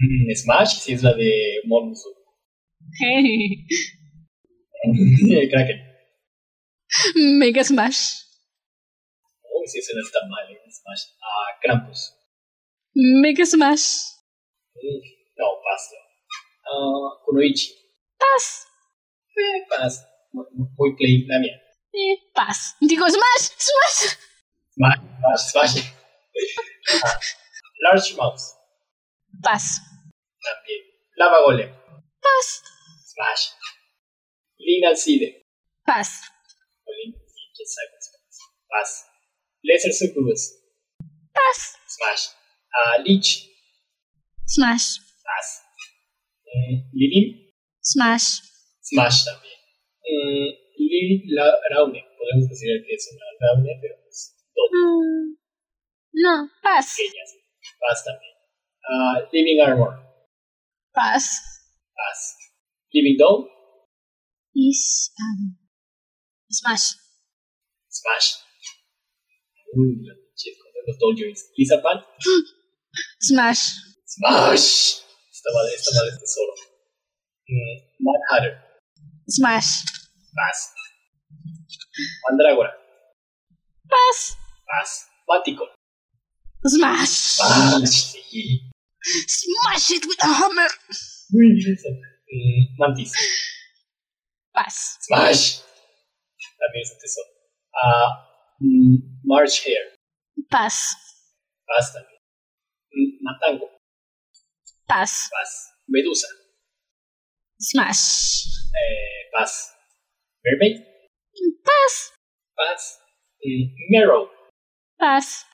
Mm, 0.00 0.32
Smash, 0.34 0.72
si 0.80 0.92
es 0.94 1.02
la 1.02 1.12
de 1.14 1.60
Momusu. 1.68 2.08
Kraken. 5.52 5.78
Mega 7.38 7.62
Smash. 7.64 8.00
Uy, 9.44 9.66
si 9.68 9.78
eso 9.78 9.92
no 9.94 10.00
está 10.02 10.18
mal, 10.28 10.50
eh, 10.50 10.58
Smash. 10.72 11.04
Ah, 11.22 11.48
Krampus. 11.62 12.00
Mega 12.94 13.44
Smash. 13.46 13.86
Mm, 14.74 15.00
no, 15.36 15.46
Paz. 15.64 15.90
Ah, 16.64 17.22
Kunoichi. 17.24 17.72
Paz. 18.18 18.66
Eh, 19.36 19.66
Paz. 19.68 20.06
Muy 20.32 20.96
play, 20.96 21.26
la 21.26 21.38
mía. 21.38 21.60
Eh, 21.92 22.16
paz. 22.34 22.76
Digo 22.80 23.06
Smash. 23.06 23.50
Smash. 23.58 24.16
Smash, 24.74 25.00
Smash, 25.50 25.72
Smash. 25.72 25.94
Ah, 27.04 27.18
Large 27.82 28.14
Mouse. 28.16 28.54
Paz. 29.42 29.80
También. 30.42 30.80
Lava 31.16 31.42
Golem. 31.44 31.70
Paz. 32.20 32.62
Smash. 33.04 33.50
Lina 34.58 34.94
Side. 34.96 35.44
Paz. 35.84 36.22
O 36.86 36.90
Lin, 36.92 37.12
sí, 37.26 37.40
quién 37.54 37.68
sabe. 37.68 37.90
Paz. 38.68 39.04
Laser 39.62 39.92
Succubus. 39.92 40.54
Paz. 41.34 41.76
Smash. 41.86 42.28
Ah, 42.72 42.98
Leech. 43.04 43.50
Smash. 44.46 45.11
Mm, 46.44 46.90
Lilin. 46.92 47.26
Smash. 47.80 48.40
Smash 48.82 49.24
también. 49.24 49.58
Mm, 50.04 50.48
Lili 50.78 51.24
la, 51.34 51.46
Raune. 51.70 52.04
Podemos 52.18 52.48
decir 52.48 52.68
que 52.86 52.94
es 52.94 53.08
una 53.12 53.24
Raune, 53.40 53.72
pero 53.80 53.94
es 54.08 54.36
Mm, 54.72 55.36
No. 56.14 56.48
Paz. 56.62 56.94
pequeñas. 56.96 57.30
Paz 57.80 58.04
también. 58.04 58.32
Ah, 58.84 59.28
Living 59.32 59.60
Armor. 59.60 59.94
Paz. 60.92 61.40
Paz. 61.94 62.36
Living 62.92 63.16
Doll. 63.18 63.48
Is 64.54 65.10
um, 65.18 65.56
Smash. 66.50 66.94
Smash. 67.88 68.34
Uh, 69.74 69.96
los 70.86 70.98
Dojoins. 70.98 71.50
Lizardman. 71.56 72.04
Smash. 73.20 73.72
Smash. 74.04 75.00
Esta 75.42 75.58
madre, 75.58 75.74
esta 75.74 75.90
madre 75.98 76.10
es 76.12 76.20
tesoro. 76.20 76.52
Mm, 77.48 78.04
Mad 78.04 78.20
Hatter. 78.30 78.54
Smash. 79.28 79.82
Pass. 80.36 80.72
Mandrágora. 82.30 82.70
Pass. 83.90 84.38
Pass. 84.64 85.08
Mático. 85.26 85.66
Smash. 86.64 87.42
Smash. 87.42 88.14
Sí. 88.30 88.70
Smash 89.26 89.90
it 89.90 90.06
with 90.06 90.22
a 90.22 90.32
hammer. 90.32 90.70
Mm, 91.34 92.78
Mantis. 92.78 93.12
Pass. 94.54 94.98
Smash. 95.00 95.58
También 96.56 96.82
es 96.84 96.92
un 96.92 96.98
tesoro. 97.00 97.30
Uh, 97.82 98.10
March 99.24 99.64
Hair. 99.66 99.96
Pass. 100.50 100.94
Pass 101.66 101.92
también. 101.92 102.20
Mm, 102.92 103.24
Matango. 103.24 103.71
Pass. 104.92 105.30
Pass. 105.32 105.72
Medusa. 105.88 106.28
Smash. 107.58 108.44
Eh, 108.76 109.32
pass. 109.32 109.72
Mermaid. 110.44 110.84
Pass. 111.64 112.12
Pass. 112.58 112.98
Mm, 113.40 113.72
Marrow. 113.88 114.28
Pass. 115.00 115.46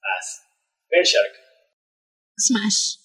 Pass. 0.00 0.40
Bearshark. 0.88 1.34
Smash. 2.38 2.96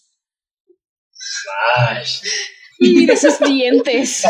Smash. 1.11 2.23
Mira 2.79 3.13
esos 3.13 3.39
dientes. 3.39 4.23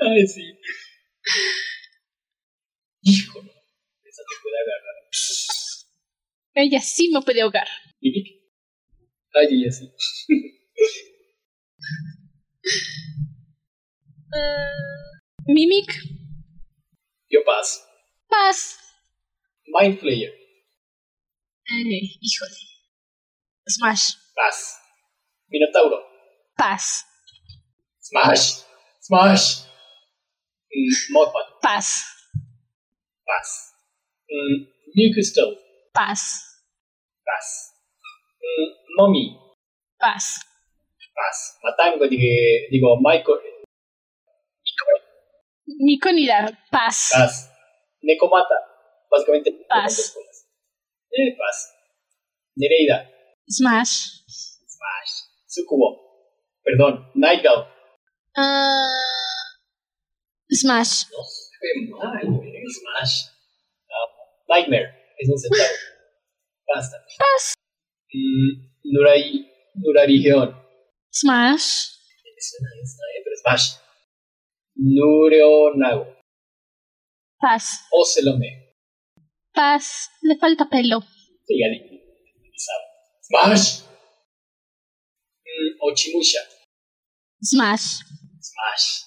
Ay, 0.00 0.26
sí. 0.26 0.58
Híjole. 3.02 3.52
Esa 4.02 4.22
te 4.22 4.34
puede 4.42 4.58
agarrar. 4.58 4.96
Ella 6.54 6.80
sí 6.80 7.10
me 7.12 7.22
puede 7.22 7.42
ahogar. 7.42 7.68
Mimic. 8.00 8.45
Ella 9.38 9.70
sí. 9.70 9.92
uh, 14.32 15.48
Mimic. 15.52 15.92
Yo 17.28 17.44
paso. 17.44 17.80
Paz. 18.28 18.78
Mind 19.66 19.98
Flayer. 20.00 20.32
Eh, 21.68 22.00
híjole. 22.20 22.56
Smash. 23.68 24.14
Paz. 24.34 24.78
Minotauro. 25.48 25.98
Paz. 26.56 27.04
Smash. 28.00 28.62
Smash. 29.00 29.64
Mm, 30.72 31.12
Modpan. 31.12 31.44
Paz. 31.60 32.04
Paz. 33.26 33.72
Mm, 34.30 34.66
Mucus. 34.94 35.34
Paz. 35.92 36.20
Paz. 37.24 37.75
Mm, 38.46 38.68
Mommy. 38.96 39.24
Paz. 39.98 40.38
Paz. 41.14 41.58
Matango, 41.62 42.06
digo, 42.06 42.30
digo 42.70 42.96
Michael. 43.00 43.40
Nico 45.66 46.12
ni 46.12 46.26
la 46.26 46.46
paz. 46.70 47.10
Paz. 47.12 47.50
Necomata. 48.02 48.54
Básicamente. 49.10 49.50
Paz. 49.68 50.14
Eh, 51.10 51.34
paz. 51.36 51.74
Nereida. 52.56 53.10
Smash. 53.48 54.22
Smash. 54.28 55.12
Sukubo. 55.46 55.88
Perdón. 56.62 57.10
Nightgall. 57.14 57.66
Uh, 58.36 59.42
smash. 60.52 61.06
No 61.10 61.24
se 61.24 61.66
mal. 61.90 62.22
Smash. 62.78 63.28
Uh, 63.88 64.54
Nightmare. 64.54 64.88
Es 65.18 65.28
un 65.28 65.38
centavo. 65.38 65.74
Basta. 66.74 66.96
Paz. 67.18 67.54
Mm, 68.12 68.70
Nurai. 68.84 69.46
Nurarigeon. 69.76 70.54
Smash. 71.10 71.92
Me 72.24 72.40
suena 72.40 72.68
esta, 72.82 73.02
eh, 73.14 73.20
pero 73.24 73.36
Smash. 73.42 73.66
Nureonago. 74.76 76.06
Paz. 77.38 77.84
Ocelome. 77.92 78.74
Paz. 79.52 80.10
Le 80.22 80.36
falta 80.38 80.68
pelo. 80.68 81.00
Sí. 81.46 81.54
Smash. 83.22 83.82
Mm, 85.44 85.76
Ochimusha. 85.80 86.40
Smash. 87.42 88.00
Smash. 88.40 89.04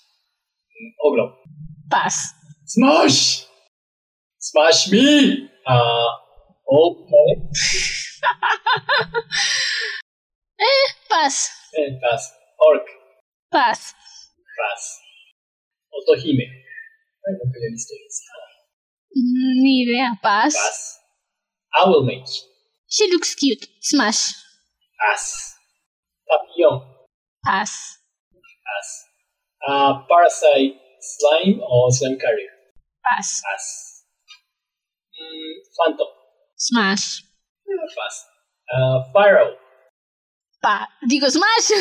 Mm, 0.69 0.91
Oglo. 1.05 1.26
Paz. 1.89 2.34
Smash. 2.65 3.45
Smash 4.39 4.91
me. 4.91 5.49
Uh, 5.65 6.09
okay. 6.67 7.49
eh, 10.59 10.87
paz. 11.07 11.49
Eh, 11.73 11.97
paz. 12.01 12.33
Orc. 12.59 12.85
Paz. 13.51 13.95
Paz. 14.57 14.99
Otohime. 15.91 16.43
Ay, 16.43 17.33
no 17.33 17.51
que 17.51 17.59
he 17.59 17.69
visto 17.71 17.93
esa. 17.93 18.33
Mm, 19.15 19.63
Ni 19.63 19.83
idea. 19.83 20.19
Paz. 20.21 20.53
Paz. 20.53 20.99
Owlmage. 21.83 22.43
She 22.87 23.07
looks 23.11 23.35
cute. 23.35 23.67
Smash. 23.81 24.33
Paz. 24.99 25.55
Papillon. 26.27 26.81
Paz. 27.43 27.99
Paz. 28.65 28.87
Uh, 29.67 29.93
Parasite 30.07 30.79
Slime 31.01 31.59
o 31.61 31.91
Slime 31.91 32.17
Carrier. 32.17 32.51
Paz. 33.03 33.41
Paz. 33.43 33.63
Mm, 35.15 35.61
Phantom. 35.77 36.07
Smash. 36.57 37.23
Eh, 37.69 37.87
Paz. 37.95 38.15
Uh, 38.73 38.97
Pharaoh. 39.13 39.55
Pa. 40.61 40.87
Digo 41.09 41.29
smash. 41.29 41.71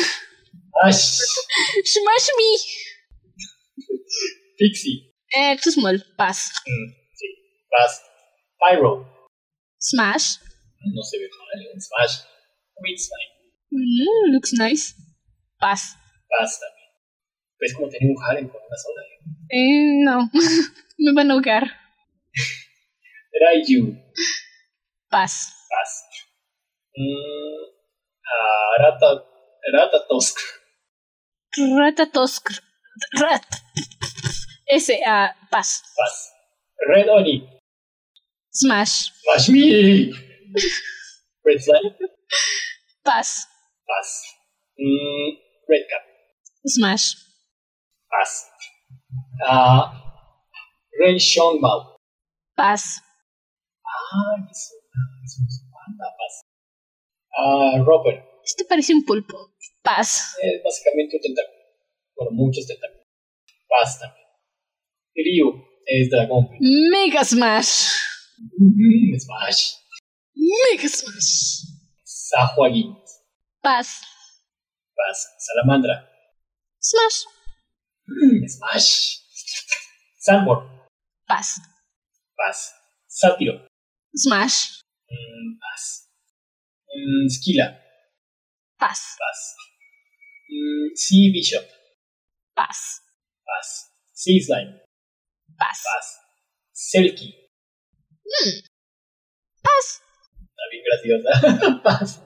Ash. 0.85 1.19
Smash 1.93 2.27
me. 2.37 2.49
Pixie. 4.57 4.97
Eh, 5.35 5.57
too 5.61 5.71
small. 5.71 5.97
Paz. 6.17 6.51
Mm, 6.65 6.87
sí. 7.15 7.27
Paz. 7.69 8.01
Pyro. 8.59 9.05
Smash. 9.79 10.37
No 10.95 11.01
se 11.03 11.17
ve 11.19 11.27
mal 11.37 11.61
en 11.73 11.81
Smash. 11.81 12.15
Quick 12.81 12.97
Slime. 12.97 13.33
Mm, 13.71 14.33
looks 14.33 14.53
nice. 14.53 14.93
Paz. 15.59 15.95
Paz 16.29 16.59
también. 16.59 16.89
¿Ves 17.59 17.73
como 17.75 17.89
tenía 17.89 18.09
un 18.15 18.23
harem 18.23 18.47
con 18.47 18.61
una 18.61 18.77
sola? 18.77 19.01
eh? 19.03 19.17
Eh, 19.49 20.03
no. 20.05 20.29
Me 20.97 21.13
van 21.13 21.29
a 21.31 21.33
ahogar. 21.33 21.63
Raiju. 23.41 23.95
Paz. 25.09 25.53
Paz. 25.79 25.91
Mm, 26.99 27.59
ah, 28.27 28.71
Rata. 28.83 29.09
Ratatosk. 29.71 30.35
Ratatosk. 31.55 32.43
Rat. 33.15 33.47
Ese, 34.67 34.99
ah, 35.07 35.31
paz. 35.47 35.79
Paz. 35.95 36.15
Red 36.91 37.07
Oni. 37.07 37.47
Smash. 38.51 39.07
Smash 39.23 39.47
me. 39.55 40.11
Red 41.47 41.59
Slime. 41.63 41.95
Paz. 43.07 43.47
Paz. 43.87 44.09
Mm, 44.75 45.27
Red 45.69 45.83
Cap. 45.87 46.03
Smash. 46.67 47.15
Paz. 48.11 48.31
Ah, 49.47 49.95
Ren 50.99 51.15
Shongmao. 51.15 51.95
Paz. 52.57 52.99
Ah, 53.87 54.35
es 54.51 54.75
una, 54.75 55.23
es 55.23 55.68
Paz. 55.97 56.41
Ah, 57.37 57.83
Robert. 57.85 58.25
Este 58.43 58.65
parece 58.65 58.93
un 58.93 59.03
pulpo. 59.03 59.53
Paz. 59.81 60.35
Es 60.41 60.63
básicamente 60.63 61.17
un 61.17 61.21
tentáculo. 61.21 61.59
Bueno, 62.15 62.31
muchos 62.31 62.65
tentáculos. 62.67 63.05
Paz 63.67 63.99
también. 63.99 64.27
Ryu 65.15 65.63
es 65.85 66.09
dragón. 66.09 66.49
Mega 66.91 67.23
Smash. 67.23 67.91
Mm, 68.57 69.17
Smash. 69.19 69.73
Mega 70.35 70.87
Smash. 70.87 71.65
Sahuagin. 72.03 72.95
Paz. 73.61 74.01
Paz. 74.95 75.27
Salamandra. 75.37 76.09
Smash. 76.79 77.25
Mm, 78.07 78.47
Smash. 78.47 79.19
Sandborn. 80.17 80.67
Paz. 81.27 81.61
Paz. 82.35 82.73
Sátiro. 83.07 83.67
Smash. 84.15 84.81
Mm, 85.09 85.59
Paz. 85.59 86.09
Mm, 86.87 87.27
Skila. 87.29 87.67
Paz. 88.77 89.15
Paz. 89.17 89.55
Mm, 90.49 90.95
sea 90.95 91.31
Bishop. 91.33 91.65
Paz. 92.55 93.01
Paz. 93.45 93.67
Sea 94.13 94.39
Slime. 94.41 94.79
Paz. 95.57 95.83
Paz. 95.83 96.07
Selkie. 96.73 97.33
Paz. 99.63 100.01
Está 100.49 100.63
bien 100.71 100.83
graciosa. 100.85 101.81
Paz. 101.83 102.21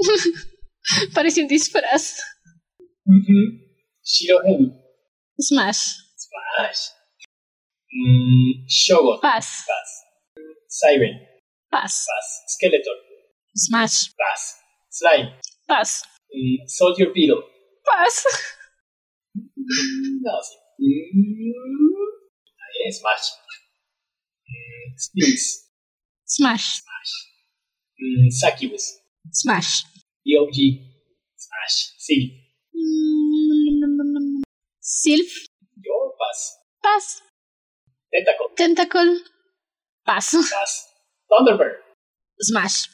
Parece 1.14 1.42
un 1.42 1.48
disfraz. 1.48 2.16
Shirohei. 4.02 4.72
Smash. 5.40 5.96
Smash. 6.16 6.92
Mm, 7.92 8.66
Shogun. 8.68 9.20
Pass. 9.20 9.64
Pass. 9.66 10.04
Siren. 10.68 11.29
Pass. 11.70 12.06
Pass. 12.06 12.28
Skeleton. 12.48 12.98
Smash. 13.54 14.10
Pass. 14.18 14.42
Slime. 14.90 15.28
Pass. 15.68 16.02
Mm, 16.34 16.66
Soldier 16.66 17.10
Beetle. 17.14 17.42
Pass. 17.86 18.24
no, 19.34 20.40
sí. 20.42 20.56
Mm, 20.80 21.30
Smash. 22.90 23.26
Mm, 24.48 24.98
Sphinx. 24.98 25.68
Smash. 26.24 26.82
Smash. 26.82 27.12
Mm, 28.00 28.30
Succubus. 28.30 28.98
Smash. 29.30 29.84
DOG. 30.26 30.56
Smash. 31.36 31.94
Sylph. 31.98 32.32
Mm, 32.74 34.42
Sylph. 34.80 35.46
Yo, 35.78 36.12
pass. 36.18 36.56
Pass. 36.82 37.22
Tentacle. 38.12 38.48
Tentacle. 38.56 39.20
Pass. 40.04 40.34
Pass. 40.50 40.89
Thunderbird. 41.30 41.78
Smash. 42.42 42.88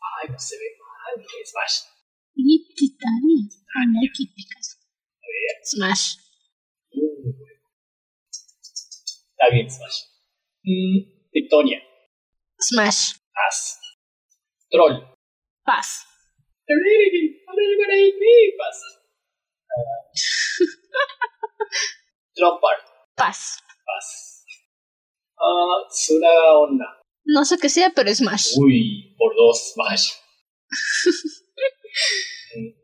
Ay, 0.00 0.28
no 0.30 0.38
se 0.38 0.56
ve 0.56 0.68
mal. 0.80 1.24
Smash. 1.44 1.82
Y 2.34 2.74
Titania. 2.74 3.48
Anarquíticas. 3.74 4.78
A 5.22 5.26
ver. 5.32 5.56
Smash. 5.64 6.16
Uh, 6.92 7.34
Está 9.38 9.50
bien, 9.52 9.68
Smash. 9.70 10.04
Mm, 10.64 11.30
Tectonia. 11.32 11.80
Smash. 12.58 13.14
Pass. 13.34 13.78
Troll. 14.72 15.04
Pass. 15.66 16.06
Pass. 18.58 18.86
Trompar. 22.36 22.76
Pass. 23.16 23.58
Pass. 23.86 24.08
Ah, 25.38 25.84
Tsunaona. 25.90 26.86
No 27.26 27.44
sé 27.44 27.58
qué 27.58 27.68
sea, 27.68 27.90
pero 27.94 28.14
Smash. 28.14 28.56
Uy, 28.56 29.14
por 29.18 29.34
dos, 29.34 29.72
Smash. 29.74 30.12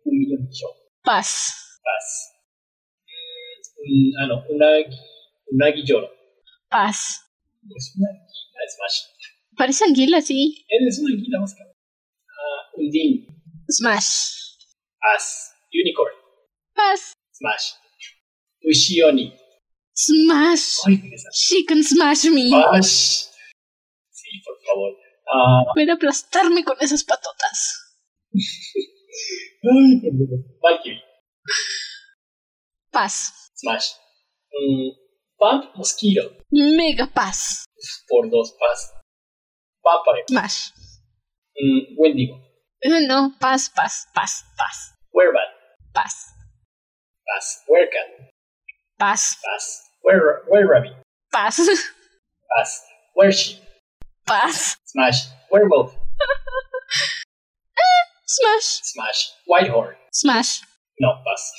Un 0.04 0.18
millón 0.18 0.46
de 0.46 0.52
show. 0.52 0.70
Pass. 1.04 1.78
Pass. 1.82 2.32
Mm, 3.84 4.10
ah, 4.18 4.26
no, 4.26 4.44
Unagi. 4.48 4.96
Unagi 5.52 5.84
Yoro. 5.86 6.08
Pass. 6.68 7.20
Es 7.76 7.94
una 7.96 8.08
anguila, 8.08 8.60
Smash. 8.74 8.98
Parece 9.56 9.84
anguila, 9.84 10.20
sí. 10.20 10.64
Es 10.68 10.98
una 10.98 11.14
anguila, 11.14 11.40
básicamente. 11.40 11.78
Ah, 12.28 12.70
Undine. 12.74 13.26
Smash. 13.70 14.58
Pass. 15.00 15.52
Unicorn. 15.72 16.12
Pass. 16.74 17.12
Smash. 17.32 17.74
Ushioni. 18.68 19.32
Smash. 19.94 20.78
She 21.32 21.64
can 21.64 21.82
smash 21.82 22.24
me. 22.24 22.48
Smash. 22.48 23.31
Sí, 24.32 24.40
por 24.44 24.56
favor. 24.64 24.96
Ah, 25.30 25.64
Puede 25.74 25.92
aplastarme 25.92 26.64
con 26.64 26.76
esas 26.80 27.04
patotas. 27.04 27.96
ay, 28.32 30.00
por 30.00 30.12
favor. 30.12 30.40
Valkyrie. 30.62 31.02
Pass. 32.90 33.50
Smash. 33.56 33.88
Mm, 34.50 34.90
Pump 35.38 35.76
Mosquito. 35.76 36.36
Mega 36.50 37.06
pass. 37.06 37.64
Por 38.08 38.30
dos, 38.30 38.52
pass. 38.58 38.92
Vampire. 39.84 40.24
Smash. 40.28 40.72
Mm, 41.56 41.96
Wendigo. 41.98 42.36
Eh, 42.80 43.06
No, 43.06 43.34
pass, 43.38 43.68
pass, 43.68 44.06
pass, 44.14 44.44
pass. 44.56 44.94
Werebat. 45.12 45.48
Pass. 45.92 46.32
Pass. 47.26 47.64
Werecat. 47.68 48.32
Pass. 48.98 49.36
Pass. 49.44 49.82
Were 50.04 50.42
Wererabbit. 50.50 50.96
Pass. 51.30 51.58
Pass. 52.48 52.82
Pass. 54.26 54.76
Smash. 54.84 55.26
Werewolf. 55.50 55.92
Smash. 58.26 58.80
Smash. 58.82 59.30
Whitehorn. 59.46 59.94
Smash. 60.12 60.60
No, 61.00 61.08
pass. 61.26 61.52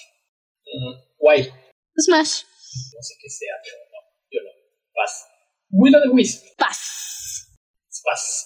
Mm, 0.68 0.95
White. 1.19 1.52
Smash. 1.99 2.44
No 2.94 3.02
sé 3.02 3.14
qué 3.22 3.30
sea, 3.30 3.53
pero 3.64 3.77
no. 3.91 3.99
Yo 4.31 4.41
no. 4.41 4.49
Pass. 4.95 5.26
Will 5.72 5.95
o' 5.95 6.02
the 6.03 6.10
Wisp. 6.14 6.44
Pass. 6.57 7.48
Pass. 8.06 8.44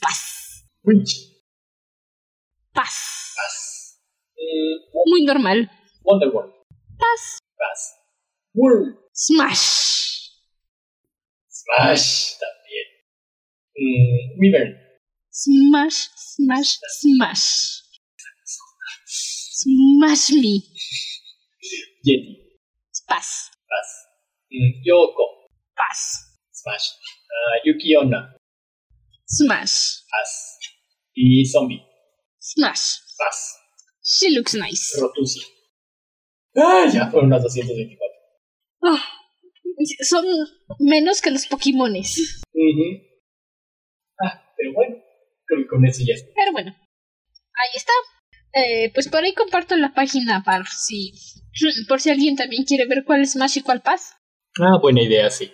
Pass. 0.00 0.64
Witch. 0.84 1.14
Pass. 2.74 3.34
Pass. 3.36 3.98
Mm, 4.36 4.78
Muy 5.06 5.22
normal. 5.24 5.70
Wonderworld. 6.04 6.52
Pass. 6.98 7.38
Pass. 7.58 7.94
Worm. 8.54 8.96
Smash. 9.12 10.07
Smash. 11.68 12.38
También. 12.40 12.86
Mm, 13.76 14.40
Wyvern. 14.40 14.70
Smash, 15.30 16.08
smash, 16.16 16.78
smash. 17.00 17.82
Smash 19.06 20.30
me. 20.32 20.62
Yeti. 22.04 22.34
Pass. 23.08 23.50
Pass. 23.68 23.88
Mm, 24.50 24.82
Yoko. 24.84 25.24
Pass. 25.76 26.24
Smash. 26.52 26.90
Ah, 27.30 27.60
Yuki 27.64 27.96
Onna. 27.96 28.34
Smash. 29.26 30.02
Pass. 30.10 30.58
Y 31.14 31.44
Zombie. 31.44 31.82
Smash. 32.38 33.00
Pass. 33.18 33.54
She 34.02 34.30
looks 34.34 34.54
nice. 34.54 34.96
Rotusi. 35.00 35.40
Ah, 36.56 36.86
ya 36.92 37.10
fueron 37.10 37.30
las 37.30 37.42
224. 37.42 37.98
Ah, 38.82 39.17
son 40.02 40.24
menos 40.80 41.20
que 41.20 41.30
los 41.30 41.46
Pokémones. 41.46 42.42
Ujú. 42.52 43.02
Ah, 44.24 44.42
pero 44.56 44.72
bueno, 44.74 44.96
creo 45.46 45.62
que 45.62 45.66
con 45.68 45.86
eso 45.86 46.02
ya 46.06 46.14
está. 46.14 46.30
Pero 46.34 46.52
bueno, 46.52 46.74
ahí 46.74 47.76
está. 47.76 47.92
Eh, 48.54 48.90
pues 48.94 49.08
por 49.08 49.22
ahí 49.22 49.34
comparto 49.34 49.76
la 49.76 49.92
página 49.94 50.42
para 50.44 50.64
si, 50.64 51.12
por 51.88 52.00
si 52.00 52.10
alguien 52.10 52.36
también 52.36 52.64
quiere 52.64 52.86
ver 52.86 53.04
cuál 53.04 53.22
es 53.22 53.32
Smash 53.32 53.58
y 53.58 53.62
cuál 53.62 53.82
Pass. 53.82 54.16
Ah, 54.60 54.78
buena 54.80 55.02
idea, 55.02 55.30
sí. 55.30 55.52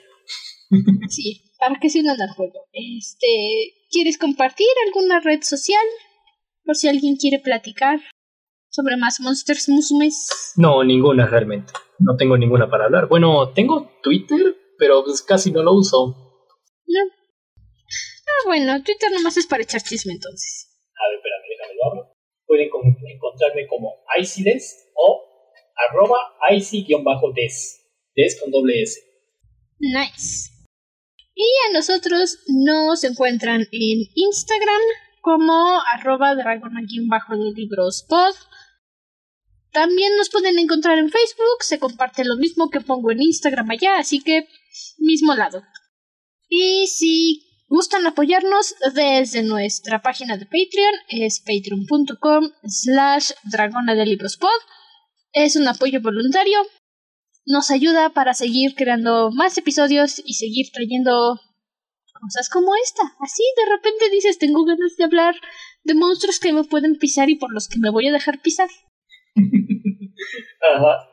Sí, 1.09 1.53
para 1.59 1.79
que 1.79 1.91
sigan 1.91 2.21
al 2.21 2.31
juego. 2.31 2.67
Este, 2.73 3.75
¿quieres 3.91 4.19
compartir 4.19 4.67
alguna 4.87 5.21
red 5.21 5.43
social? 5.43 5.85
Por 6.65 6.77
si 6.77 6.89
alguien 6.89 7.17
quiere 7.17 7.39
platicar 7.39 8.01
sobre 8.71 8.97
más 8.97 9.21
Monsters 9.21 9.69
Musumes. 9.69 10.27
No, 10.57 10.83
ninguna 10.83 11.27
realmente. 11.27 11.73
No 11.99 12.17
tengo 12.17 12.37
ninguna 12.37 12.69
para 12.71 12.85
hablar. 12.87 13.09
Bueno, 13.09 13.53
tengo 13.53 13.91
Twitter, 14.03 14.57
pero 14.79 15.05
pues 15.05 15.23
casi 15.23 15.51
no 15.53 15.63
lo 15.63 15.73
uso. 15.75 16.15
No. 16.87 17.01
Ah, 18.27 18.43
bueno, 18.47 18.83
Twitter 18.83 19.11
nomás 19.13 19.37
es 19.37 19.47
para 19.47 19.63
echar 19.63 19.81
chisme 19.83 20.13
entonces. 20.13 20.69
A 20.97 21.09
ver, 21.09 21.19
espérame, 21.19 21.49
déjame 21.51 21.75
lo 21.75 21.85
hablo. 21.91 22.15
Pueden 22.47 22.69
con- 22.71 22.97
encontrarme 23.11 23.67
como 23.69 23.95
ICDes 24.19 24.91
o 24.95 25.23
arroba 25.91 26.19
IC-des. 26.51 27.81
Des 28.17 28.41
con 28.41 28.51
doble 28.51 28.83
S. 28.83 29.01
Nice. 29.81 30.51
Y 31.35 31.45
a 31.69 31.73
nosotros 31.73 32.39
nos 32.49 33.03
encuentran 33.05 33.63
en 33.73 33.99
Instagram 34.15 34.81
como 35.21 35.81
arroba 35.93 36.35
dragona-de-libros-pod. 36.37 38.35
También 39.75 40.17
nos 40.17 40.31
pueden 40.31 40.57
encontrar 40.61 40.99
en 40.99 41.11
Facebook, 41.11 41.63
se 41.63 41.81
comparte 41.81 42.25
lo 42.25 42.37
mismo 42.37 42.71
que 42.71 42.81
pongo 42.81 43.11
en 43.11 43.21
Instagram 43.21 43.73
allá, 43.73 43.99
así 43.99 44.21
que 44.21 44.47
mismo 44.99 45.35
lado. 45.35 45.65
Y 46.49 46.87
si 46.87 47.43
gustan 47.67 48.07
apoyarnos 48.07 48.77
desde 48.95 49.43
nuestra 49.43 50.01
página 50.01 50.37
de 50.37 50.45
Patreon, 50.45 50.95
es 51.09 51.41
patreon.com 51.41 52.53
slash 52.63 53.33
dragona 53.51 53.97
de 53.97 54.07
librospod. 54.07 54.61
Es 55.33 55.57
un 55.57 55.67
apoyo 55.67 56.01
voluntario, 56.01 56.61
nos 57.45 57.73
ayuda 57.73 58.11
para 58.11 58.33
seguir 58.33 58.77
creando 58.77 59.33
más 59.33 59.59
episodios 59.59 60.23
y 60.25 60.35
seguir 60.35 60.67
trayendo 60.73 61.41
cosas 62.21 62.49
como 62.49 62.77
esta. 62.77 63.03
Así 63.19 63.43
de 63.57 63.75
repente 63.75 64.09
dices, 64.11 64.39
tengo 64.39 64.65
ganas 64.65 64.95
de 64.97 65.03
hablar 65.03 65.35
de 65.83 65.95
monstruos 65.95 66.39
que 66.39 66.53
me 66.53 66.63
pueden 66.63 66.97
pisar 66.97 67.29
y 67.29 67.35
por 67.35 67.53
los 67.53 67.67
que 67.67 67.81
me 67.81 67.91
voy 67.91 68.07
a 68.07 68.13
dejar 68.13 68.41
pisar. 68.41 68.69
Ajá. 69.37 71.09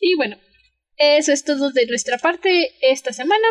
Y 0.00 0.14
bueno, 0.16 0.36
eso 0.96 1.32
es 1.32 1.44
todo 1.44 1.70
de 1.70 1.86
nuestra 1.86 2.18
parte 2.18 2.72
esta 2.82 3.12
semana. 3.12 3.46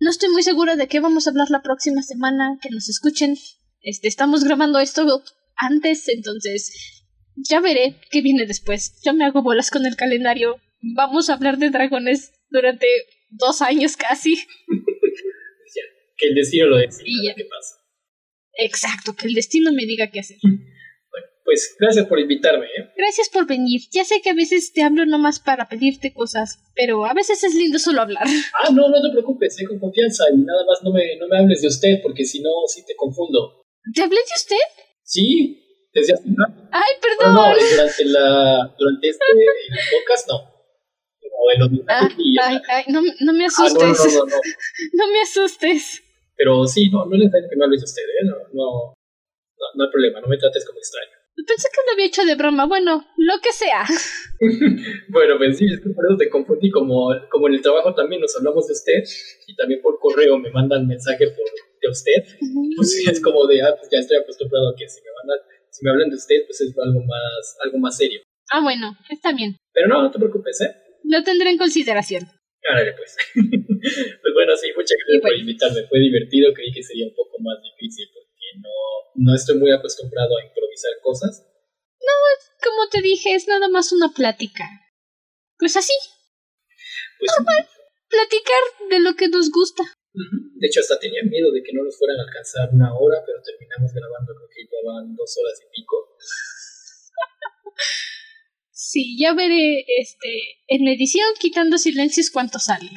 No 0.00 0.10
estoy 0.10 0.28
muy 0.30 0.42
segura 0.42 0.76
de 0.76 0.86
qué 0.86 1.00
vamos 1.00 1.26
a 1.26 1.30
hablar 1.30 1.48
la 1.50 1.62
próxima 1.62 2.02
semana, 2.02 2.58
que 2.62 2.70
nos 2.70 2.88
escuchen. 2.88 3.36
Este, 3.80 4.08
estamos 4.08 4.44
grabando 4.44 4.78
esto 4.78 5.22
antes, 5.56 6.08
entonces 6.08 7.04
ya 7.36 7.60
veré 7.60 7.96
qué 8.10 8.22
viene 8.22 8.46
después. 8.46 9.00
Yo 9.04 9.14
me 9.14 9.24
hago 9.24 9.42
bolas 9.42 9.70
con 9.70 9.86
el 9.86 9.96
calendario. 9.96 10.60
Vamos 10.94 11.28
a 11.28 11.34
hablar 11.34 11.58
de 11.58 11.70
dragones 11.70 12.32
durante 12.50 12.86
dos 13.30 13.62
años 13.62 13.96
casi. 13.96 14.36
Ya, 15.70 15.82
que 16.16 16.28
el 16.28 16.34
destino 16.34 16.66
lo 16.68 16.78
decida. 16.78 17.02
Y 17.04 17.26
ya. 17.26 17.34
¿Qué 17.34 17.44
pasa? 17.44 17.76
Exacto, 18.54 19.14
que 19.14 19.26
el 19.26 19.34
destino 19.34 19.70
me 19.70 19.84
diga 19.84 20.10
qué 20.10 20.20
hacer. 20.20 20.38
Bueno, 21.48 21.56
Pues 21.56 21.76
gracias 21.80 22.06
por 22.06 22.20
invitarme. 22.20 22.66
¿eh? 22.66 22.92
Gracias 22.96 23.30
por 23.30 23.46
venir. 23.46 23.80
Ya 23.90 24.04
sé 24.04 24.20
que 24.20 24.30
a 24.30 24.34
veces 24.34 24.72
te 24.72 24.82
hablo 24.82 25.06
nomás 25.06 25.40
para 25.40 25.66
pedirte 25.66 26.12
cosas, 26.12 26.58
pero 26.74 27.06
a 27.06 27.14
veces 27.14 27.42
es 27.42 27.54
lindo 27.54 27.78
solo 27.78 28.02
hablar. 28.02 28.26
Ah, 28.60 28.70
no, 28.70 28.88
no 28.88 29.00
te 29.00 29.10
preocupes, 29.10 29.56
sé 29.56 29.64
con 29.64 29.78
confianza 29.78 30.24
y 30.32 30.36
nada 30.36 30.64
más 30.66 30.80
no 30.82 30.92
me, 30.92 31.16
no 31.16 31.26
me 31.28 31.38
hables 31.38 31.62
de 31.62 31.68
usted 31.68 32.00
porque 32.02 32.24
si 32.24 32.40
no, 32.40 32.50
sí 32.66 32.84
te 32.86 32.94
confundo. 32.96 33.62
¿Te 33.94 34.02
hablé 34.02 34.16
de 34.16 34.34
usted? 34.36 34.56
Sí, 35.02 35.88
desde 35.92 36.14
hace 36.14 36.24
Ay, 36.70 36.92
perdón. 37.00 37.34
No, 37.34 37.48
no, 37.48 37.56
durante, 37.56 38.04
la, 38.04 38.74
durante 38.78 39.08
este 39.08 39.24
podcast 39.90 40.28
no. 40.28 40.36
O 41.40 41.52
en 41.54 41.60
los 41.60 41.70
ah, 41.88 42.08
ay, 42.42 42.60
ay, 42.68 42.84
no, 42.88 43.00
no 43.20 43.32
me 43.32 43.46
asustes. 43.46 43.80
Ah, 43.80 43.86
no, 43.86 43.94
no, 43.94 44.18
no, 44.18 44.26
no. 44.26 44.36
no 44.92 45.12
me 45.12 45.22
asustes. 45.22 46.02
Pero 46.36 46.66
sí, 46.66 46.90
no, 46.90 47.06
no 47.06 47.14
es 47.14 47.20
necesario 47.20 47.48
que 47.48 47.56
me 47.56 47.64
hables 47.64 47.80
de 47.80 47.84
usted, 47.84 48.02
¿eh? 48.02 48.24
No, 48.26 48.36
no, 48.52 48.92
no, 48.92 49.66
no 49.74 49.84
hay 49.84 49.90
problema, 49.90 50.20
no 50.20 50.28
me 50.28 50.36
trates 50.36 50.66
como 50.66 50.78
extraño. 50.78 51.17
Pensé 51.46 51.68
que 51.72 51.80
lo 51.86 51.92
había 51.92 52.06
hecho 52.06 52.24
de 52.24 52.34
broma, 52.34 52.66
bueno, 52.66 53.06
lo 53.16 53.34
que 53.40 53.52
sea. 53.52 53.84
bueno, 55.08 55.38
pues 55.38 55.58
sí, 55.58 55.66
es 55.66 55.80
que 55.80 55.90
por 55.90 56.04
eso 56.06 56.16
te 56.16 56.28
confundí, 56.28 56.70
como, 56.70 57.14
como 57.30 57.48
en 57.48 57.54
el 57.54 57.62
trabajo 57.62 57.94
también 57.94 58.20
nos 58.20 58.36
hablamos 58.36 58.66
de 58.66 58.72
usted 58.72 59.02
y 59.46 59.54
también 59.54 59.80
por 59.80 59.98
correo 59.98 60.38
me 60.38 60.50
mandan 60.50 60.86
mensaje 60.86 61.26
por, 61.28 61.46
de 61.80 61.88
usted, 61.88 62.24
pues 62.76 62.92
sí, 62.92 63.08
es 63.10 63.20
como 63.20 63.46
de, 63.46 63.62
ah, 63.62 63.74
pues 63.78 63.88
ya 63.90 63.98
estoy 63.98 64.18
acostumbrado 64.18 64.70
a 64.70 64.74
que 64.76 64.88
si 64.88 65.00
me 65.00 65.10
mandan, 65.14 65.38
si 65.70 65.84
me 65.84 65.90
hablan 65.90 66.10
de 66.10 66.16
usted, 66.16 66.44
pues 66.46 66.60
es 66.60 66.74
algo 66.76 67.00
más, 67.00 67.56
algo 67.64 67.78
más 67.78 67.96
serio. 67.96 68.20
Ah, 68.50 68.60
bueno, 68.62 68.96
está 69.08 69.32
bien. 69.32 69.56
Pero 69.72 69.88
no, 69.88 70.02
no 70.02 70.10
te 70.10 70.18
preocupes, 70.18 70.60
¿eh? 70.62 70.74
Lo 71.04 71.22
tendré 71.22 71.50
en 71.50 71.58
consideración. 71.58 72.24
Árale, 72.68 72.92
pues. 72.94 73.16
pues 73.34 74.32
bueno, 74.34 74.56
sí, 74.56 74.68
muchas 74.74 74.96
gracias 74.98 75.22
por 75.22 75.36
invitarme. 75.36 75.86
Fue 75.88 76.00
divertido, 76.00 76.52
creí 76.52 76.72
que 76.72 76.82
sería 76.82 77.06
un 77.06 77.14
poco 77.14 77.38
más 77.40 77.56
difícil 77.62 78.08
no, 78.56 78.70
no 79.14 79.34
estoy 79.34 79.58
muy 79.58 79.70
acostumbrado 79.70 80.36
a 80.36 80.44
improvisar 80.46 80.92
cosas. 81.02 81.44
No, 82.00 82.14
como 82.62 82.88
te 82.88 83.02
dije, 83.02 83.34
es 83.34 83.46
nada 83.48 83.68
más 83.68 83.92
una 83.92 84.12
plática. 84.14 84.64
Pues 85.58 85.76
así. 85.76 85.92
Pues 87.18 87.32
Normal, 87.36 87.68
platicar 88.08 88.62
de 88.90 89.00
lo 89.00 89.14
que 89.14 89.28
nos 89.28 89.50
gusta. 89.50 89.82
De 90.12 90.66
hecho, 90.66 90.80
hasta 90.80 90.98
tenía 90.98 91.22
miedo 91.24 91.52
de 91.52 91.62
que 91.62 91.72
no 91.72 91.84
nos 91.84 91.96
fueran 91.98 92.18
a 92.18 92.22
alcanzar 92.22 92.70
una 92.72 92.94
hora, 92.94 93.22
pero 93.24 93.38
terminamos 93.42 93.92
grabando, 93.92 94.34
creo 94.34 94.48
que 94.48 94.66
llevaban 94.66 95.14
dos 95.14 95.36
horas 95.38 95.60
y 95.62 95.70
pico. 95.70 95.96
sí, 98.70 99.16
ya 99.18 99.34
veré 99.34 99.84
este 99.98 100.62
en 100.66 100.88
edición 100.88 101.28
quitando 101.38 101.78
silencios 101.78 102.30
cuánto 102.30 102.58
sale. 102.58 102.90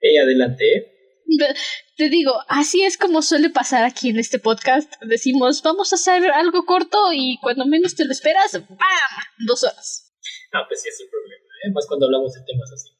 Eh, 0.00 0.18
adelante. 0.18 0.95
Te 1.96 2.08
digo, 2.08 2.32
así 2.48 2.82
es 2.82 2.96
como 2.96 3.22
suele 3.22 3.50
pasar 3.50 3.84
aquí 3.84 4.10
en 4.10 4.18
este 4.18 4.38
podcast. 4.38 4.92
Decimos, 5.02 5.62
vamos 5.62 5.92
a 5.92 5.96
hacer 5.96 6.30
algo 6.30 6.64
corto 6.64 7.12
y 7.12 7.38
cuando 7.40 7.66
menos 7.66 7.94
te 7.94 8.04
lo 8.04 8.12
esperas, 8.12 8.52
¡bam! 8.52 9.24
Dos 9.46 9.64
horas. 9.64 10.12
Ah, 10.52 10.64
pues 10.68 10.82
sí 10.82 10.88
es 10.88 11.00
el 11.00 11.08
problema, 11.08 11.44
¿eh? 11.64 11.72
Más 11.72 11.86
cuando 11.86 12.06
hablamos 12.06 12.32
de 12.34 12.40
temas 12.46 12.72
así. 12.72 12.90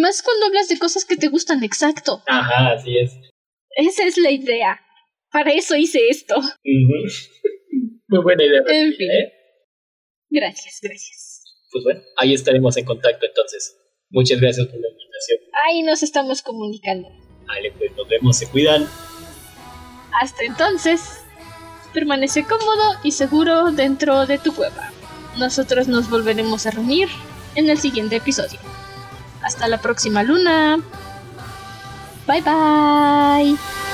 Más 0.00 0.22
cuando 0.22 0.46
hablas 0.46 0.68
de 0.68 0.78
cosas 0.78 1.04
que 1.04 1.16
te 1.16 1.28
gustan, 1.28 1.62
exacto. 1.64 2.22
Ajá, 2.26 2.72
así 2.72 2.96
es. 2.98 3.12
Esa 3.70 4.04
es 4.04 4.18
la 4.18 4.30
idea. 4.30 4.80
Para 5.30 5.52
eso 5.52 5.76
hice 5.76 6.08
esto. 6.08 6.34
Muy 8.08 8.22
buena 8.22 8.44
idea. 8.44 8.62
En 8.66 8.94
fin. 8.94 9.10
¿eh? 9.10 9.32
Gracias, 10.30 10.78
gracias. 10.82 11.44
Pues 11.72 11.84
bueno, 11.84 12.00
ahí 12.16 12.34
estaremos 12.34 12.76
en 12.76 12.84
contacto 12.84 13.26
entonces. 13.26 13.76
Muchas 14.10 14.40
gracias 14.40 14.66
por 14.66 14.80
la 14.80 14.88
invitación. 14.88 15.38
Ahí 15.66 15.82
nos 15.82 16.02
estamos 16.02 16.42
comunicando. 16.42 17.08
Vale, 17.46 17.72
pues 17.78 17.92
nos 17.96 18.08
vemos, 18.08 18.36
se 18.36 18.48
cuidan. 18.48 18.88
Hasta 20.20 20.44
entonces, 20.44 21.20
permanece 21.92 22.44
cómodo 22.44 22.98
y 23.02 23.12
seguro 23.12 23.70
dentro 23.70 24.26
de 24.26 24.38
tu 24.38 24.54
cueva. 24.54 24.90
Nosotros 25.36 25.88
nos 25.88 26.08
volveremos 26.08 26.66
a 26.66 26.70
reunir 26.70 27.08
en 27.54 27.68
el 27.70 27.78
siguiente 27.78 28.16
episodio. 28.16 28.58
Hasta 29.42 29.68
la 29.68 29.78
próxima 29.80 30.22
luna. 30.22 30.78
Bye 32.26 32.42
bye. 32.42 33.85